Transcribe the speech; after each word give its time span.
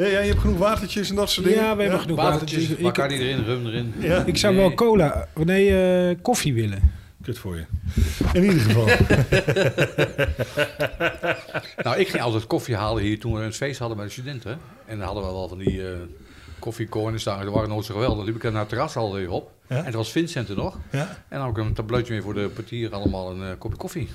Nee, 0.00 0.10
ja, 0.10 0.20
je 0.20 0.28
hebt 0.28 0.40
genoeg 0.40 0.58
watertjes 0.58 1.10
en 1.10 1.16
dat 1.16 1.30
soort 1.30 1.46
dingen. 1.46 1.62
Ja, 1.62 1.76
we 1.76 1.82
hebben 1.82 2.00
genoeg 2.00 2.16
Watertjes, 2.16 2.58
watertjes. 2.58 2.78
Ik, 2.78 2.84
Bacardi 2.84 3.14
erin, 3.14 3.44
rum 3.44 3.66
erin. 3.66 3.94
Ja, 3.98 4.24
ik 4.24 4.36
zou 4.36 4.56
wel 4.56 4.74
cola, 4.74 5.28
nee, 5.34 5.82
eh, 6.08 6.16
koffie 6.22 6.54
willen. 6.54 6.92
kut 7.22 7.38
voor 7.38 7.56
je. 7.56 7.64
In 8.32 8.42
ieder 8.44 8.60
geval. 8.60 8.88
Nou, 11.84 11.98
ik 11.98 12.08
ging 12.08 12.22
altijd 12.22 12.46
koffie 12.46 12.76
halen 12.76 13.02
hier 13.02 13.20
toen 13.20 13.34
we 13.34 13.40
een 13.40 13.52
feest 13.52 13.78
hadden 13.78 13.96
bij 13.96 14.06
de 14.06 14.12
studenten. 14.12 14.58
En 14.86 14.96
dan 14.98 15.06
hadden 15.06 15.24
we 15.24 15.30
wel 15.32 15.48
van 15.48 15.58
die 15.58 15.82
eh 15.88 15.98
koffiecorners 16.58 17.22
staan. 17.22 17.40
Die 17.40 17.50
waren 17.50 17.68
nooit 17.68 17.84
zo 17.84 17.94
geweldig. 17.94 18.16
Dan 18.16 18.26
liep 18.26 18.36
ik 18.36 18.42
naar 18.42 18.60
het 18.60 18.68
terras 18.68 18.96
al 18.96 19.14
weer 19.14 19.30
op. 19.30 19.50
Ja. 19.70 19.76
En 19.76 19.84
het 19.84 19.94
was 19.94 20.10
Vincent 20.12 20.48
er 20.48 20.56
nog. 20.56 20.78
Ja. 20.90 21.22
En 21.28 21.38
dan 21.38 21.48
ik 21.50 21.56
een 21.56 21.74
tableutje 21.74 22.12
mee 22.12 22.22
voor 22.22 22.34
de 22.34 22.48
portier. 22.48 22.92
Allemaal 22.94 23.30
een 23.30 23.42
eh, 23.50 23.58
kopje 23.58 23.76
koffie. 23.76 24.08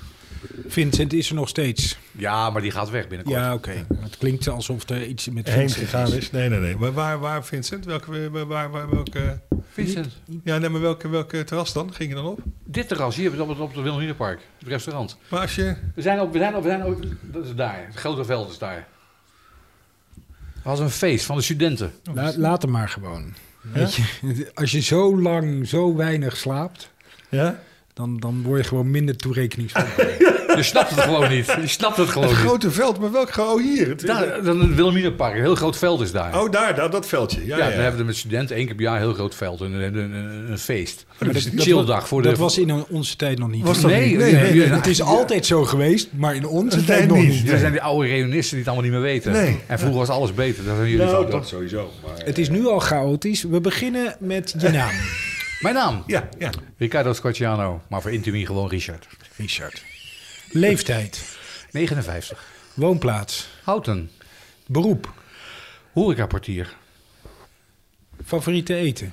Vincent 0.66 1.12
is 1.12 1.28
er 1.28 1.34
nog 1.34 1.48
steeds. 1.48 1.98
Ja, 2.12 2.50
maar 2.50 2.62
die 2.62 2.70
gaat 2.70 2.90
weg 2.90 3.08
binnenkort. 3.08 3.38
Ja, 3.38 3.54
oké. 3.54 3.86
Het 4.00 4.16
klinkt 4.18 4.48
alsof 4.48 4.88
er 4.88 5.06
iets 5.06 5.28
met 5.28 5.46
Heen 5.46 5.56
Vincent 5.58 5.84
gegaan 5.84 6.06
is. 6.06 6.14
is. 6.14 6.30
Nee, 6.30 6.48
nee, 6.48 6.58
nee. 6.60 6.76
Maar 6.76 6.92
waar, 6.92 7.18
waar 7.18 7.44
Vincent? 7.44 7.84
Welke, 7.84 8.30
waar, 8.30 8.46
waar, 8.46 8.70
waar- 8.70 8.90
welke... 8.90 9.40
Vincent, 9.70 10.12
Ja, 10.44 10.58
nee, 10.58 10.68
maar 10.68 10.80
welke, 10.80 11.08
welke 11.08 11.44
terras 11.44 11.72
dan? 11.72 11.94
Ging 11.94 12.08
je 12.08 12.14
dan 12.14 12.26
op? 12.26 12.40
dit 12.64 12.88
terras 12.88 13.16
hier 13.16 13.40
op 13.40 13.48
het, 13.48 13.58
op 13.58 13.74
het 13.74 13.82
Wilhelminapark. 13.82 14.40
Het 14.58 14.68
restaurant. 14.68 15.16
Maar 15.28 15.40
als 15.40 15.54
je... 15.54 15.76
We 15.94 16.02
zijn 16.02 16.20
op, 16.20 16.32
we 16.32 16.38
zijn 16.38 16.54
op, 16.56 16.62
we 16.62 16.68
zijn 16.68 16.84
op, 16.84 17.02
dat 17.20 17.44
is 17.44 17.54
daar. 17.54 17.84
Het 17.86 17.94
grote 17.96 18.24
veld 18.24 18.50
is 18.50 18.58
daar. 18.58 18.86
Het 20.54 20.64
was 20.64 20.78
een 20.80 20.90
feest 20.90 21.24
van 21.24 21.36
de 21.36 21.42
studenten. 21.42 21.92
La- 22.14 22.32
laat 22.36 22.62
hem 22.62 22.70
maar 22.70 22.88
gewoon. 22.88 23.34
Als 24.54 24.72
je 24.72 24.80
zo 24.80 25.20
lang, 25.20 25.68
zo 25.68 25.96
weinig 25.96 26.36
slaapt, 26.36 26.90
Ja? 27.28 27.58
Dan, 27.96 28.16
dan 28.18 28.42
word 28.42 28.62
je 28.62 28.68
gewoon 28.68 28.90
minder 28.90 29.16
toerekeningsvatbaar. 29.16 30.06
Je 30.56 30.62
snapt 30.62 30.90
het 30.90 31.00
gewoon 31.00 31.28
niet. 31.28 31.46
Je 31.46 31.66
snapt 31.66 31.96
het 31.96 32.08
gewoon 32.08 32.28
Het 32.28 32.36
niet. 32.36 32.46
grote 32.46 32.70
veld, 32.70 32.98
maar 33.00 33.12
welk... 33.12 33.36
Oh, 33.36 33.62
hier. 33.62 33.88
Het, 33.88 34.06
Daar, 34.06 34.42
dan 34.42 34.60
het 34.60 34.74
Wilhelminapark, 34.74 35.34
een 35.34 35.40
heel 35.40 35.54
groot 35.54 35.76
veld 35.78 36.00
is 36.00 36.12
daar. 36.12 36.40
Oh, 36.42 36.50
daar, 36.50 36.74
daar, 36.74 36.90
dat 36.90 37.06
veldje. 37.06 37.46
Ja, 37.46 37.56
ja, 37.58 37.64
ja, 37.64 37.70
dan 37.70 37.80
hebben 37.80 38.00
we 38.00 38.06
met 38.06 38.16
studenten 38.16 38.56
één 38.56 38.66
keer 38.66 38.74
per 38.74 38.84
jaar 38.84 38.94
een 38.94 39.00
heel 39.00 39.12
groot 39.14 39.34
veld. 39.34 39.60
Een, 39.60 39.72
een, 39.72 39.96
een, 39.96 40.12
een- 40.12 40.50
een 40.50 40.58
feest. 40.58 41.06
dat 41.18 41.34
is 41.34 41.44
een 41.44 41.56
Dat 41.56 41.64
chilldag 41.64 42.08
de... 42.08 42.36
Was 42.36 42.58
in 42.58 42.84
onze 42.88 43.16
tijd 43.16 43.38
nog 43.38 43.50
niet. 43.50 43.64
Was 43.64 43.80
dat 43.80 43.90
Nee, 43.90 44.08
niet? 44.08 44.18
nee, 44.18 44.32
Nee, 44.32 44.42
nee, 44.42 44.50
nee, 44.52 44.60
nee. 44.68 44.76
het 44.76 44.86
is 44.86 45.02
altijd 45.02 45.46
zo 45.46 45.64
geweest, 45.64 46.08
maar 46.16 46.34
in 46.34 46.46
onze 46.46 46.84
tijd 46.84 47.08
nog 47.08 47.16
niet. 47.18 47.28
niet. 47.28 47.50
Er 47.50 47.58
zijn 47.58 47.72
die 47.72 47.82
oude 47.82 48.08
reunisten 48.08 48.50
die 48.56 48.58
het 48.58 48.66
allemaal 48.68 48.84
niet 48.90 48.92
meer 49.00 49.10
weten. 49.12 49.32
Nee. 49.32 49.58
En 49.66 49.78
vroeger 49.78 49.98
was 49.98 50.08
alles 50.08 50.34
beter. 50.34 50.64
Dat 50.64 50.76
zijn 50.76 50.88
jullie 50.90 51.04
Nou, 51.06 51.30
dat 51.30 51.48
sowieso. 51.48 51.90
Maar, 52.04 52.24
Het 52.26 52.38
is 52.38 52.48
nu 52.48 52.66
al 52.66 52.78
chaotisch. 52.78 53.42
We 53.42 53.60
beginnen 53.60 54.16
met 54.18 54.54
je 54.58 54.68
naam. 54.78 54.90
Mijn 55.60 55.74
naam? 55.74 56.02
Ja, 56.06 56.28
ja. 56.38 56.50
Ricardo 56.76 57.12
Scorciano. 57.12 57.82
Maar 57.88 58.02
voor 58.02 58.12
Intimie 58.12 58.46
gewoon 58.46 58.68
Richard. 58.68 59.06
Richard. 59.36 59.84
Leeftijd. 60.50 61.38
59. 61.70 62.44
Woonplaats. 62.74 63.48
Houten. 63.64 64.10
Beroep. 64.66 65.12
Horecaportier. 65.92 66.76
Favoriete 68.24 68.74
eten. 68.74 69.12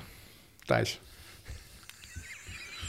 Thijs. 0.64 1.00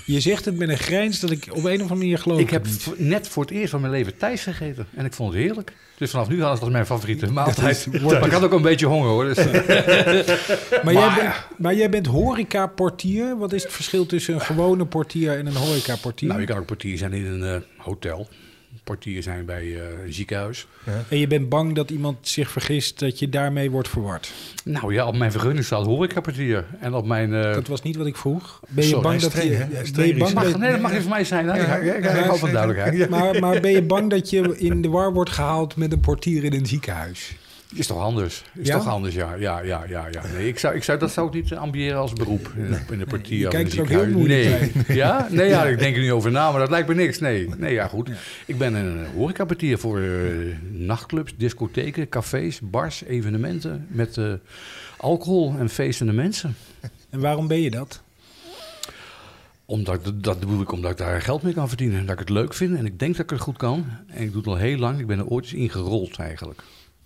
Je 0.06 0.20
zegt 0.20 0.46
het 0.46 0.58
met 0.58 0.70
een 0.70 0.78
grijns 0.78 1.20
dat 1.20 1.32
ik 1.32 1.48
op 1.50 1.58
een 1.58 1.64
of 1.64 1.72
andere 1.72 1.96
manier 1.96 2.18
geloof. 2.18 2.40
Ik 2.40 2.50
heb 2.50 2.66
net 2.98 3.28
voor 3.28 3.44
het 3.44 3.52
eerst 3.52 3.70
van 3.70 3.82
mijn 3.82 3.94
leven 3.94 4.18
Thijs 4.18 4.44
gegeten. 4.44 4.88
En 4.96 5.06
ik 5.06 5.14
vond 5.14 5.34
het 5.34 5.42
heerlijk. 5.42 5.74
Dus 5.98 6.12
vanaf 6.12 6.28
nu 6.28 6.36
het 6.44 6.62
als 6.62 6.70
mijn 6.70 6.86
favoriete 6.86 7.32
maaltijd. 7.32 8.02
Maar 8.02 8.26
ik 8.26 8.32
had 8.32 8.44
ook 8.44 8.52
een 8.52 8.62
beetje 8.62 8.86
honger 8.86 9.10
hoor. 9.10 9.26
Dus, 9.26 9.38
eh, 9.38 9.54
Maar, 10.84 10.94
jij 10.94 11.14
bent, 11.16 11.34
maar 11.58 11.76
jij 11.76 11.90
bent 11.90 12.06
horeca-portier. 12.06 13.38
Wat 13.38 13.54
is 13.54 13.64
het 13.64 13.72
verschil 13.72 14.06
tussen 14.06 14.34
een 14.34 14.42
gewone 14.42 14.86
portier 14.86 15.38
en 15.38 15.46
een 15.46 15.56
horeca-portier? 15.56 16.28
nou, 16.28 16.40
je 16.42 16.48
kan 16.48 16.58
ook 16.58 16.66
portier 16.66 16.98
zijn 16.98 17.14
in 17.14 17.26
een 17.26 17.44
eh, 17.44 17.62
hotel. 17.78 18.28
Portier 18.84 19.24
zijn 19.24 19.46
bij 19.46 19.62
eh, 19.64 20.04
een 20.06 20.14
ziekenhuis. 20.14 20.68
En 21.10 21.18
je 21.20 21.28
bent 21.28 21.50
bang 21.50 21.76
dat 21.76 21.90
iemand 21.92 22.18
zich 22.22 22.52
vergist 22.52 23.00
dat 23.00 23.20
je 23.20 23.30
daarmee 23.30 23.72
wordt 23.72 23.88
verward. 23.90 24.32
Nou 24.64 24.94
ja, 24.94 25.08
op 25.08 25.16
mijn 25.16 25.32
vergunning 25.32 25.66
staat 25.66 25.86
horecaportier. 25.86 26.66
En 26.80 26.94
op 26.94 27.06
mijn... 27.06 27.34
eh, 27.34 27.54
Dat 27.54 27.68
was 27.68 27.82
niet 27.82 27.96
wat 27.96 28.08
ik 28.08 28.16
vroeg. 28.16 28.60
Ben 28.70 28.84
je 28.84 28.90
Sorry, 28.90 29.04
bang 29.04 29.22
dat 29.22 29.32
streng, 29.32 29.50
je, 29.50 29.94
ben 29.94 30.18
bang 30.18 30.34
mag, 30.34 30.44
dat, 30.52 30.60
nee, 30.60 30.72
dat 30.72 30.80
mag 30.82 30.92
niet 30.92 31.02
van 31.02 31.10
mij 31.10 31.24
zijn. 31.24 31.46
Ja, 31.46 31.54
ik, 31.56 31.84
ik, 31.84 31.96
ik 31.98 32.04
ja, 32.04 32.24
hou 32.24 32.40
van 32.40 32.50
ja, 32.50 32.54
duidelijkheid. 32.56 32.98
ja. 32.98 33.08
maar, 33.10 33.40
maar 33.40 33.60
ben 33.60 33.72
je 33.72 33.84
bang 33.84 34.10
dat 34.10 34.30
je 34.30 34.58
in 34.58 34.82
de 34.82 34.90
war 34.90 35.14
wordt 35.14 35.30
gehaald 35.30 35.76
met 35.76 35.92
een 35.92 36.00
portier 36.00 36.44
in 36.44 36.54
een 36.54 36.66
ziekenhuis? 36.66 37.36
Is 37.76 37.88
toch 37.88 38.00
anders? 38.00 38.44
Is 38.54 38.68
Ja? 38.68 38.78
toch 38.78 38.88
anders, 38.88 39.16
ja. 39.16 39.34
Ja, 39.34 39.60
ja, 39.62 39.84
ja, 39.88 40.08
ja. 40.12 40.22
Nee, 40.36 40.48
ik 40.48 40.60
zou, 40.60 40.76
ik 40.76 40.84
zou, 40.84 41.00
dat 41.00 41.12
zou 41.12 41.28
ik 41.28 41.34
niet 41.34 41.52
eh, 41.52 41.58
ambiëren 41.58 41.98
als 41.98 42.14
beroep 42.14 42.52
in, 42.56 42.68
de- 42.72 42.80
in 42.94 43.00
de 43.00 43.06
in 43.30 43.50
kijkt 43.50 43.72
een 43.72 43.78
er 43.78 43.84
ook 43.84 43.90
heel 43.90 44.00
ziekenhuis. 44.04 44.12
moeilijk 44.14 44.88
nee. 44.88 44.98
Ja? 44.98 45.28
Nee, 45.32 45.48
ja, 45.50 45.66
ik 45.66 45.80
denk 45.80 45.96
er 45.96 46.02
niet 46.02 46.12
over 46.12 46.32
na, 46.32 46.52
maar 46.52 46.60
dat 46.60 46.70
lijkt 46.70 46.88
me 46.88 46.94
niks. 46.94 47.20
Nee, 47.20 47.50
nee 47.58 47.74
ja, 47.74 47.88
goed. 47.88 48.10
Ik 48.46 48.58
ben 48.58 48.74
een 48.74 49.06
horecaportier 49.16 49.78
voor 49.78 50.00
eh, 50.00 50.10
nachtclubs, 50.72 51.34
discotheken, 51.38 52.10
cafés, 52.10 52.60
bars, 52.64 53.04
evenementen 53.04 53.86
met 53.90 54.18
eh, 54.18 54.34
alcohol 54.98 55.56
en 55.60 55.70
feestende 55.70 56.14
mensen. 56.14 56.56
En 57.10 57.20
waarom 57.20 57.48
ben 57.48 57.62
je 57.62 57.70
dat? 57.72 58.02
Omdat, 59.66 60.12
dat 60.16 60.42
doe 60.42 60.62
ik 60.62 60.72
omdat 60.72 60.92
ik 60.92 60.98
daar 60.98 61.22
geld 61.22 61.42
mee 61.42 61.54
kan 61.54 61.68
verdienen. 61.68 62.02
Dat 62.06 62.14
ik 62.14 62.20
het 62.20 62.30
leuk 62.30 62.54
vind 62.54 62.78
en 62.78 62.86
ik 62.86 63.00
denk 63.00 63.16
dat 63.16 63.24
ik 63.24 63.30
het 63.30 63.40
goed 63.40 63.58
kan. 63.58 63.86
En 64.08 64.22
ik 64.24 64.30
doe 64.32 64.38
het 64.42 64.48
al 64.50 64.56
heel 64.58 64.78
lang. 64.78 65.00
Ik 65.00 65.08
ben 65.08 65.20
er 65.20 65.26
ooit 65.28 65.44
eens 65.46 65.54
ingerold 65.54 66.18
eigenlijk. 66.18 66.64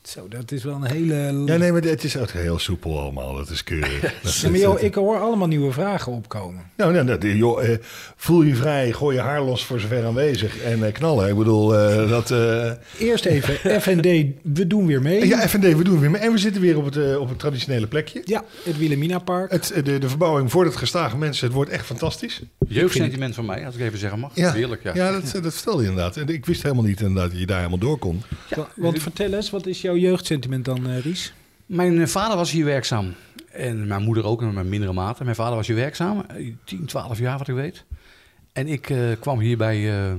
Zo, 0.09 0.27
dat 0.27 0.51
is 0.51 0.63
wel 0.63 0.73
een 0.75 0.91
hele... 0.91 1.15
Ja, 1.45 1.57
nee, 1.57 1.71
maar 1.71 1.81
het 1.81 2.03
is 2.03 2.17
ook 2.17 2.29
heel 2.31 2.59
soepel 2.59 2.99
allemaal. 2.99 3.35
Dat 3.35 3.49
is 3.49 3.63
keurig. 3.63 4.01
Dat 4.01 4.11
is- 4.23 4.41
Ja, 4.41 4.49
maar 4.49 4.59
joh, 4.59 4.81
ik 4.81 4.93
hoor 4.95 5.19
allemaal 5.19 5.47
nieuwe 5.47 5.71
vragen 5.71 6.11
opkomen. 6.11 6.63
Nou, 6.77 6.93
nou, 6.93 7.05
nou, 7.05 7.35
joh, 7.37 7.63
eh, 7.63 7.77
voel 8.15 8.41
je 8.41 8.55
vrij, 8.55 8.91
gooi 8.91 9.15
je 9.15 9.21
haar 9.21 9.41
los 9.41 9.65
voor 9.65 9.79
zover 9.79 10.05
aanwezig 10.05 10.61
en 10.61 10.83
eh, 10.85 10.93
knallen. 10.93 11.29
Ik 11.29 11.35
bedoel, 11.35 11.75
eh, 11.77 12.09
dat... 12.09 12.31
eh, 12.31 12.71
Eerst 12.97 13.25
even 13.25 13.55
FND, 13.81 14.07
we 14.43 14.67
doen 14.67 14.85
weer 14.85 15.01
mee. 15.01 15.27
ja, 15.27 15.47
FND, 15.47 15.63
we 15.75 15.83
doen 15.83 15.99
weer 15.99 16.11
mee. 16.11 16.21
En 16.21 16.31
we 16.31 16.37
zitten 16.37 16.61
weer 16.61 16.77
op 16.77 16.85
het, 16.85 16.97
eh, 16.97 17.19
op 17.19 17.29
het 17.29 17.39
traditionele 17.39 17.87
plekje. 17.87 18.21
Ja, 18.25 18.43
het 18.63 18.77
Wilhelmina 18.77 19.19
Park. 19.19 19.51
Het, 19.51 19.71
eh, 19.71 19.83
de, 19.83 19.97
de 19.97 20.09
verbouwing 20.09 20.51
voor 20.51 20.65
het 20.65 20.75
gestage 20.75 21.17
mensen, 21.17 21.45
het 21.45 21.55
wordt 21.55 21.71
echt 21.71 21.85
fantastisch. 21.85 22.41
Jeugdsentiment 22.67 23.35
van 23.35 23.45
mij, 23.45 23.65
als 23.65 23.75
ik 23.75 23.81
even 23.81 23.99
zeggen 23.99 24.19
mag. 24.19 24.31
Heerlijk, 24.35 24.83
ja. 24.83 24.91
Ja, 24.95 25.11
dat, 25.11 25.43
dat 25.43 25.53
vertelde 25.53 25.81
je 25.83 25.89
inderdaad. 25.89 26.17
En 26.17 26.27
ik 26.27 26.45
wist 26.45 26.63
helemaal 26.63 26.83
niet 26.83 27.01
inderdaad 27.01 27.29
dat 27.31 27.39
je 27.39 27.45
daar 27.45 27.57
helemaal 27.57 27.77
door 27.79 27.97
kon. 27.97 28.21
Wa- 28.55 28.67
Want 28.75 29.01
vertel 29.01 29.33
eens, 29.33 29.49
wat 29.49 29.65
is 29.67 29.81
jouw 29.81 29.97
jeugdsentiment 29.99 30.65
dan, 30.65 30.87
eh, 30.87 30.99
Ries? 30.99 31.33
Mijn 31.65 32.01
eh, 32.01 32.07
vader 32.07 32.37
was 32.37 32.51
hier 32.51 32.65
werkzaam. 32.65 33.13
En 33.51 33.87
mijn 33.87 34.03
moeder 34.03 34.25
ook, 34.25 34.41
in 34.41 34.53
mijn 34.53 34.69
mindere 34.69 34.93
mate. 34.93 35.23
Mijn 35.23 35.35
vader 35.35 35.55
was 35.55 35.67
hier 35.67 35.75
werkzaam, 35.75 36.23
eh, 36.27 36.53
10, 36.63 36.85
12 36.85 37.19
jaar 37.19 37.37
wat 37.37 37.47
ik 37.47 37.55
weet. 37.55 37.85
En 38.53 38.67
ik 38.67 38.89
eh, 38.89 38.99
kwam 39.19 39.39
hier 39.39 39.57
bij 39.57 39.89
eh, 39.89 40.13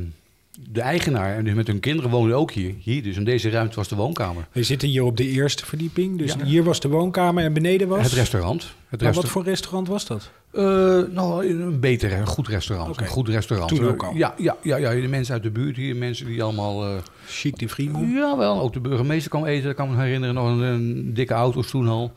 de 0.71 0.81
eigenaar. 0.81 1.37
En 1.37 1.45
dus 1.45 1.55
met 1.55 1.67
hun 1.67 1.81
kinderen 1.81 2.11
woonden 2.11 2.37
ook 2.37 2.51
hier. 2.51 2.75
Hier, 2.79 3.03
dus 3.03 3.17
in 3.17 3.25
deze 3.25 3.51
ruimte 3.51 3.77
was 3.77 3.89
de 3.89 3.95
woonkamer. 3.97 4.47
We 4.53 4.63
zitten 4.63 4.89
hier 4.89 5.03
op 5.05 5.17
de 5.17 5.29
eerste 5.29 5.67
verdieping. 5.67 6.19
Dus 6.19 6.33
Ja. 6.39 6.45
hier 6.45 6.65
was 6.65 6.81
de 6.81 6.89
woonkamer 6.89 7.45
en 7.45 7.53
beneden 7.53 7.89
was... 7.89 8.03
Het 8.03 8.13
restaurant. 8.13 8.63
Het 8.63 9.01
Maar 9.01 9.09
resta- 9.09 9.23
wat 9.23 9.31
voor 9.31 9.45
restaurant 9.45 9.89
was 9.89 10.07
dat? 10.07 10.31
Eh, 10.53 10.63
nou, 11.11 11.47
een 11.49 11.81
beter, 11.81 12.13
een 12.13 12.27
goed 12.27 12.49
restaurant. 12.49 13.01
Een 13.01 13.07
goed 13.07 13.29
restaurant. 13.29 13.69
Toen 13.75 13.89
ook 13.89 14.03
al. 14.03 14.15
Ja, 14.15 14.35
ja, 14.39 14.57
ja, 14.63 14.77
ja, 14.77 14.91
de 14.91 15.09
mensen 15.09 15.35
uit 15.35 15.43
de 15.43 15.51
buurt 15.51 15.77
hier, 15.77 15.97
mensen 15.97 16.27
die 16.27 16.43
allemaal... 16.43 16.85
eh, 16.87 16.95
Chic 17.27 17.59
de 17.59 17.69
Vrienden. 17.69 18.11
Ja, 18.11 18.37
wel. 18.37 18.61
Ook 18.61 18.73
de 18.73 18.81
burgemeester 18.81 19.31
kwam 19.31 19.45
eten. 19.45 19.71
Ik 19.71 19.77
kan 19.77 19.91
me 19.91 20.03
herinneren. 20.03 20.35
Nog 20.35 20.47
een, 20.47 20.61
een 20.61 21.15
dikke 21.15 21.35
auto's 21.35 21.71
toen 21.71 21.89
al. 21.89 22.13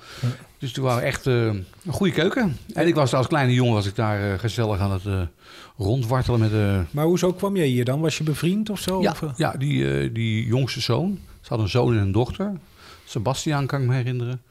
Dus 0.57 0.71
toen 0.71 0.83
waren 0.83 1.03
echt 1.03 1.27
eh, 1.27 1.45
een 1.45 1.65
goede 1.89 2.13
keuken. 2.13 2.57
En 2.73 2.87
ik 2.87 2.95
was 2.95 3.13
als 3.13 3.27
kleine 3.27 3.53
jongen 3.53 3.73
was 3.73 3.85
ik 3.85 3.95
daar 3.95 4.39
gezellig 4.39 4.79
aan 4.79 4.91
het 4.91 5.05
rondwartelen 5.83 6.39
met... 6.39 6.51
eh 6.51 6.79
Maar 6.91 7.05
hoezo 7.05 7.33
kwam 7.33 7.55
jij 7.55 7.67
hier 7.67 7.85
dan? 7.85 7.99
Was 7.99 8.17
je 8.17 8.23
bevriend 8.23 8.69
of 8.69 8.79
zo? 8.79 9.01
ja, 9.01 9.11
Of, 9.11 9.21
eh? 9.21 9.29
ja 9.35 9.51
die, 9.51 9.99
eh, 9.99 10.09
die 10.13 10.45
jongste 10.45 10.81
zoon. 10.81 11.19
Ze 11.41 11.49
had 11.49 11.59
een 11.59 11.69
zoon 11.69 11.93
en 11.93 11.99
een 11.99 12.11
dochter. 12.11 12.51
Sebastiaan 13.05 13.65
kan 13.65 13.81
ik 13.81 13.87
me 13.87 13.95
herinneren. 13.95 14.41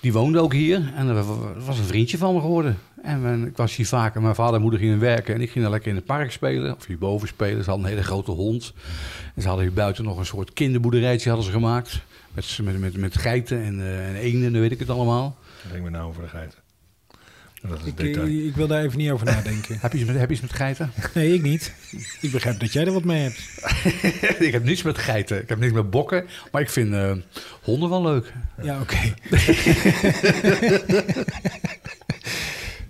Die 0.00 0.12
woonde 0.12 0.40
ook 0.40 0.52
hier. 0.52 0.92
En 0.94 1.06
dat 1.06 1.26
was 1.66 1.78
een 1.78 1.84
vriendje 1.84 2.18
van 2.18 2.34
me 2.34 2.40
geworden. 2.40 2.78
En 3.02 3.46
ik 3.46 3.56
was 3.56 3.76
hier 3.76 3.86
vaker. 3.86 4.22
Mijn 4.22 4.34
vader 4.34 4.54
en 4.54 4.60
moeder 4.60 4.80
gingen 4.80 4.98
werken. 4.98 5.34
En 5.34 5.40
ik 5.40 5.50
ging 5.50 5.62
dan 5.62 5.72
lekker 5.72 5.90
in 5.90 5.96
het 5.96 6.04
park 6.04 6.32
spelen. 6.32 6.76
Of 6.76 6.86
hierboven 6.86 7.28
spelen. 7.28 7.64
Ze 7.64 7.70
hadden 7.70 7.86
een 7.88 7.92
hele 7.92 8.04
grote 8.06 8.30
hond. 8.30 8.72
En 9.34 9.42
ze 9.42 9.48
hadden 9.48 9.66
hier 9.66 9.74
buiten 9.74 10.04
nog 10.04 10.18
een 10.18 10.26
soort 10.26 10.52
kinderboerderijtje 10.52 11.28
hadden 11.28 11.46
ze 11.46 11.52
gemaakt. 11.52 12.00
Met, 12.34 12.58
met, 12.62 12.78
met, 12.78 12.96
met 12.96 13.18
geiten 13.18 13.62
en, 13.62 13.80
eh 13.80 14.08
en 14.08 14.14
eenden, 14.14 14.52
dan 14.52 14.60
weet 14.60 14.72
ik 14.72 14.78
het 14.78 14.90
allemaal. 14.90 15.36
Denk 15.72 15.82
me 15.84 15.90
nou 15.90 16.08
over 16.08 16.22
de 16.22 16.28
geiten. 16.28 16.58
Dat 17.68 17.78
is 17.80 17.86
Ik, 17.86 17.96
detail. 17.96 18.26
ik, 18.26 18.44
ik 18.44 18.56
wil 18.56 18.66
daar 18.66 18.82
even 18.84 18.98
niet 18.98 19.10
over 19.10 19.26
nadenken. 19.26 19.78
Heb 19.80 19.92
je, 19.92 19.98
iets 19.98 20.06
met, 20.06 20.16
heb 20.18 20.28
je 20.28 20.32
iets 20.34 20.42
met 20.42 20.52
geiten? 20.52 20.92
Nee, 21.14 21.34
ik 21.34 21.42
niet. 21.42 21.72
Ik 22.20 22.30
begrijp 22.30 22.60
dat 22.60 22.72
jij 22.72 22.84
er 22.86 22.92
wat 22.92 23.04
mee 23.04 23.22
hebt. 23.22 23.38
ik 24.48 24.52
heb 24.52 24.64
niets 24.64 24.82
met 24.82 24.98
geiten. 24.98 25.42
Ik 25.42 25.48
heb 25.48 25.58
niks 25.58 25.72
met 25.72 25.90
bokken. 25.90 26.26
Maar 26.52 26.62
ik 26.62 26.70
vind 26.70 26.94
eh, 26.94 27.12
honden 27.62 27.88
wel 27.90 28.02
leuk. 28.02 28.32
Ja, 28.62 28.80
oké. 28.80 29.14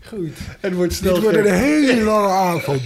Goed. 0.08 0.36
Het 0.60 0.72
wordt 0.74 0.92
snel 0.94 1.14
Dit 1.14 1.22
wordt 1.22 1.36
gek. 1.38 1.46
een 1.46 1.54
hele 1.54 2.02
lange 2.02 2.28
avond. 2.28 2.82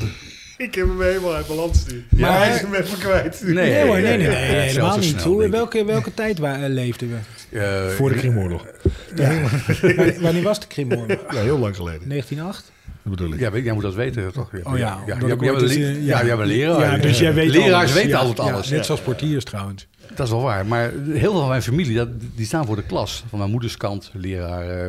Ik 0.69 0.75
heb 0.75 0.87
hem 0.87 1.01
helemaal 1.03 1.35
uit 1.35 1.47
balans 1.47 1.87
nu. 1.87 2.05
Ja. 2.17 2.29
Maar 2.31 2.39
hij 2.47 2.55
is 2.55 2.61
hem 2.61 2.75
even 2.75 2.99
kwijt. 2.99 3.41
Nee, 3.45 3.55
Nee, 3.55 3.85
hoor, 3.87 3.93
nee, 4.01 4.03
nee, 4.03 4.17
nee, 4.17 4.29
nee, 4.29 4.51
nee, 4.51 4.61
helemaal 4.61 4.97
niet. 4.99 5.05
snel, 5.21 5.25
Hoe, 5.33 5.49
welke, 5.49 5.85
welke 5.85 6.15
tijd 6.15 6.39
wa- 6.39 6.63
eh, 6.63 6.69
leefden 6.69 7.09
we? 7.51 7.59
Eh, 7.59 7.89
Voor 7.89 8.09
de 8.09 8.15
Krimoorlog. 8.15 8.67
Wanneer- 9.17 10.17
Wanneer 10.21 10.43
was 10.43 10.61
de 10.61 10.67
Krimoorlog? 10.67 11.19
Ja, 11.31 11.41
heel 11.41 11.59
lang 11.59 11.77
geleden. 11.77 12.09
1908? 12.09 12.73
Dat 13.03 13.13
bedoel 13.17 13.33
ik. 13.33 13.41
Ja, 13.41 13.51
weet- 13.51 13.65
jij 13.65 13.73
moet 13.73 13.83
dat 13.83 13.95
weten, 13.95 14.33
toch? 14.33 14.51
Oh 14.63 14.79
ja, 14.79 14.99
ja, 15.07 15.17
le- 15.21 15.35
eh, 15.69 16.07
ja, 16.07 16.25
jij 16.25 16.37
bent 16.37 16.49
leraar. 16.49 16.81
Ja, 16.97 17.03
dus 17.03 17.19
jij 17.19 17.35
weet 17.35 17.51
Leraars 17.51 17.73
alles. 17.75 17.93
weten 17.93 18.09
Ja, 18.11 18.17
altijd 18.19 18.49
ja, 18.49 18.55
alles. 18.55 18.69
net 18.71 18.87
zoals 18.87 19.01
portiers 19.01 19.45
trouwens. 19.45 19.87
Dat 20.15 20.27
is 20.27 20.33
wel 20.33 20.43
waar. 20.43 20.67
Maar 20.67 20.91
heel 21.09 21.31
veel 21.31 21.39
van 21.41 21.49
mijn 21.49 21.63
familie, 21.63 21.97
dat, 21.97 22.09
die 22.35 22.47
staan 22.47 22.67
voor 22.67 22.77
de 22.77 22.83
klas. 22.83 23.25
Van 23.29 23.39
mijn 23.39 23.51
moeders 23.51 23.77
kant, 23.77 24.11
leraar 24.15 24.89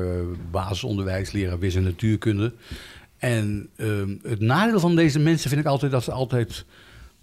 basisonderwijs, 0.51 1.31
leraar 1.31 1.59
wis- 1.59 1.75
en 1.75 1.83
natuurkunde. 1.83 2.53
En 3.23 3.69
ehm, 3.77 4.09
het 4.23 4.39
nadeel 4.39 4.79
van 4.79 4.95
deze 4.95 5.19
mensen 5.19 5.49
vind 5.49 5.61
ik 5.61 5.67
altijd 5.67 5.91
dat 5.91 6.03
ze 6.03 6.11
altijd 6.11 6.65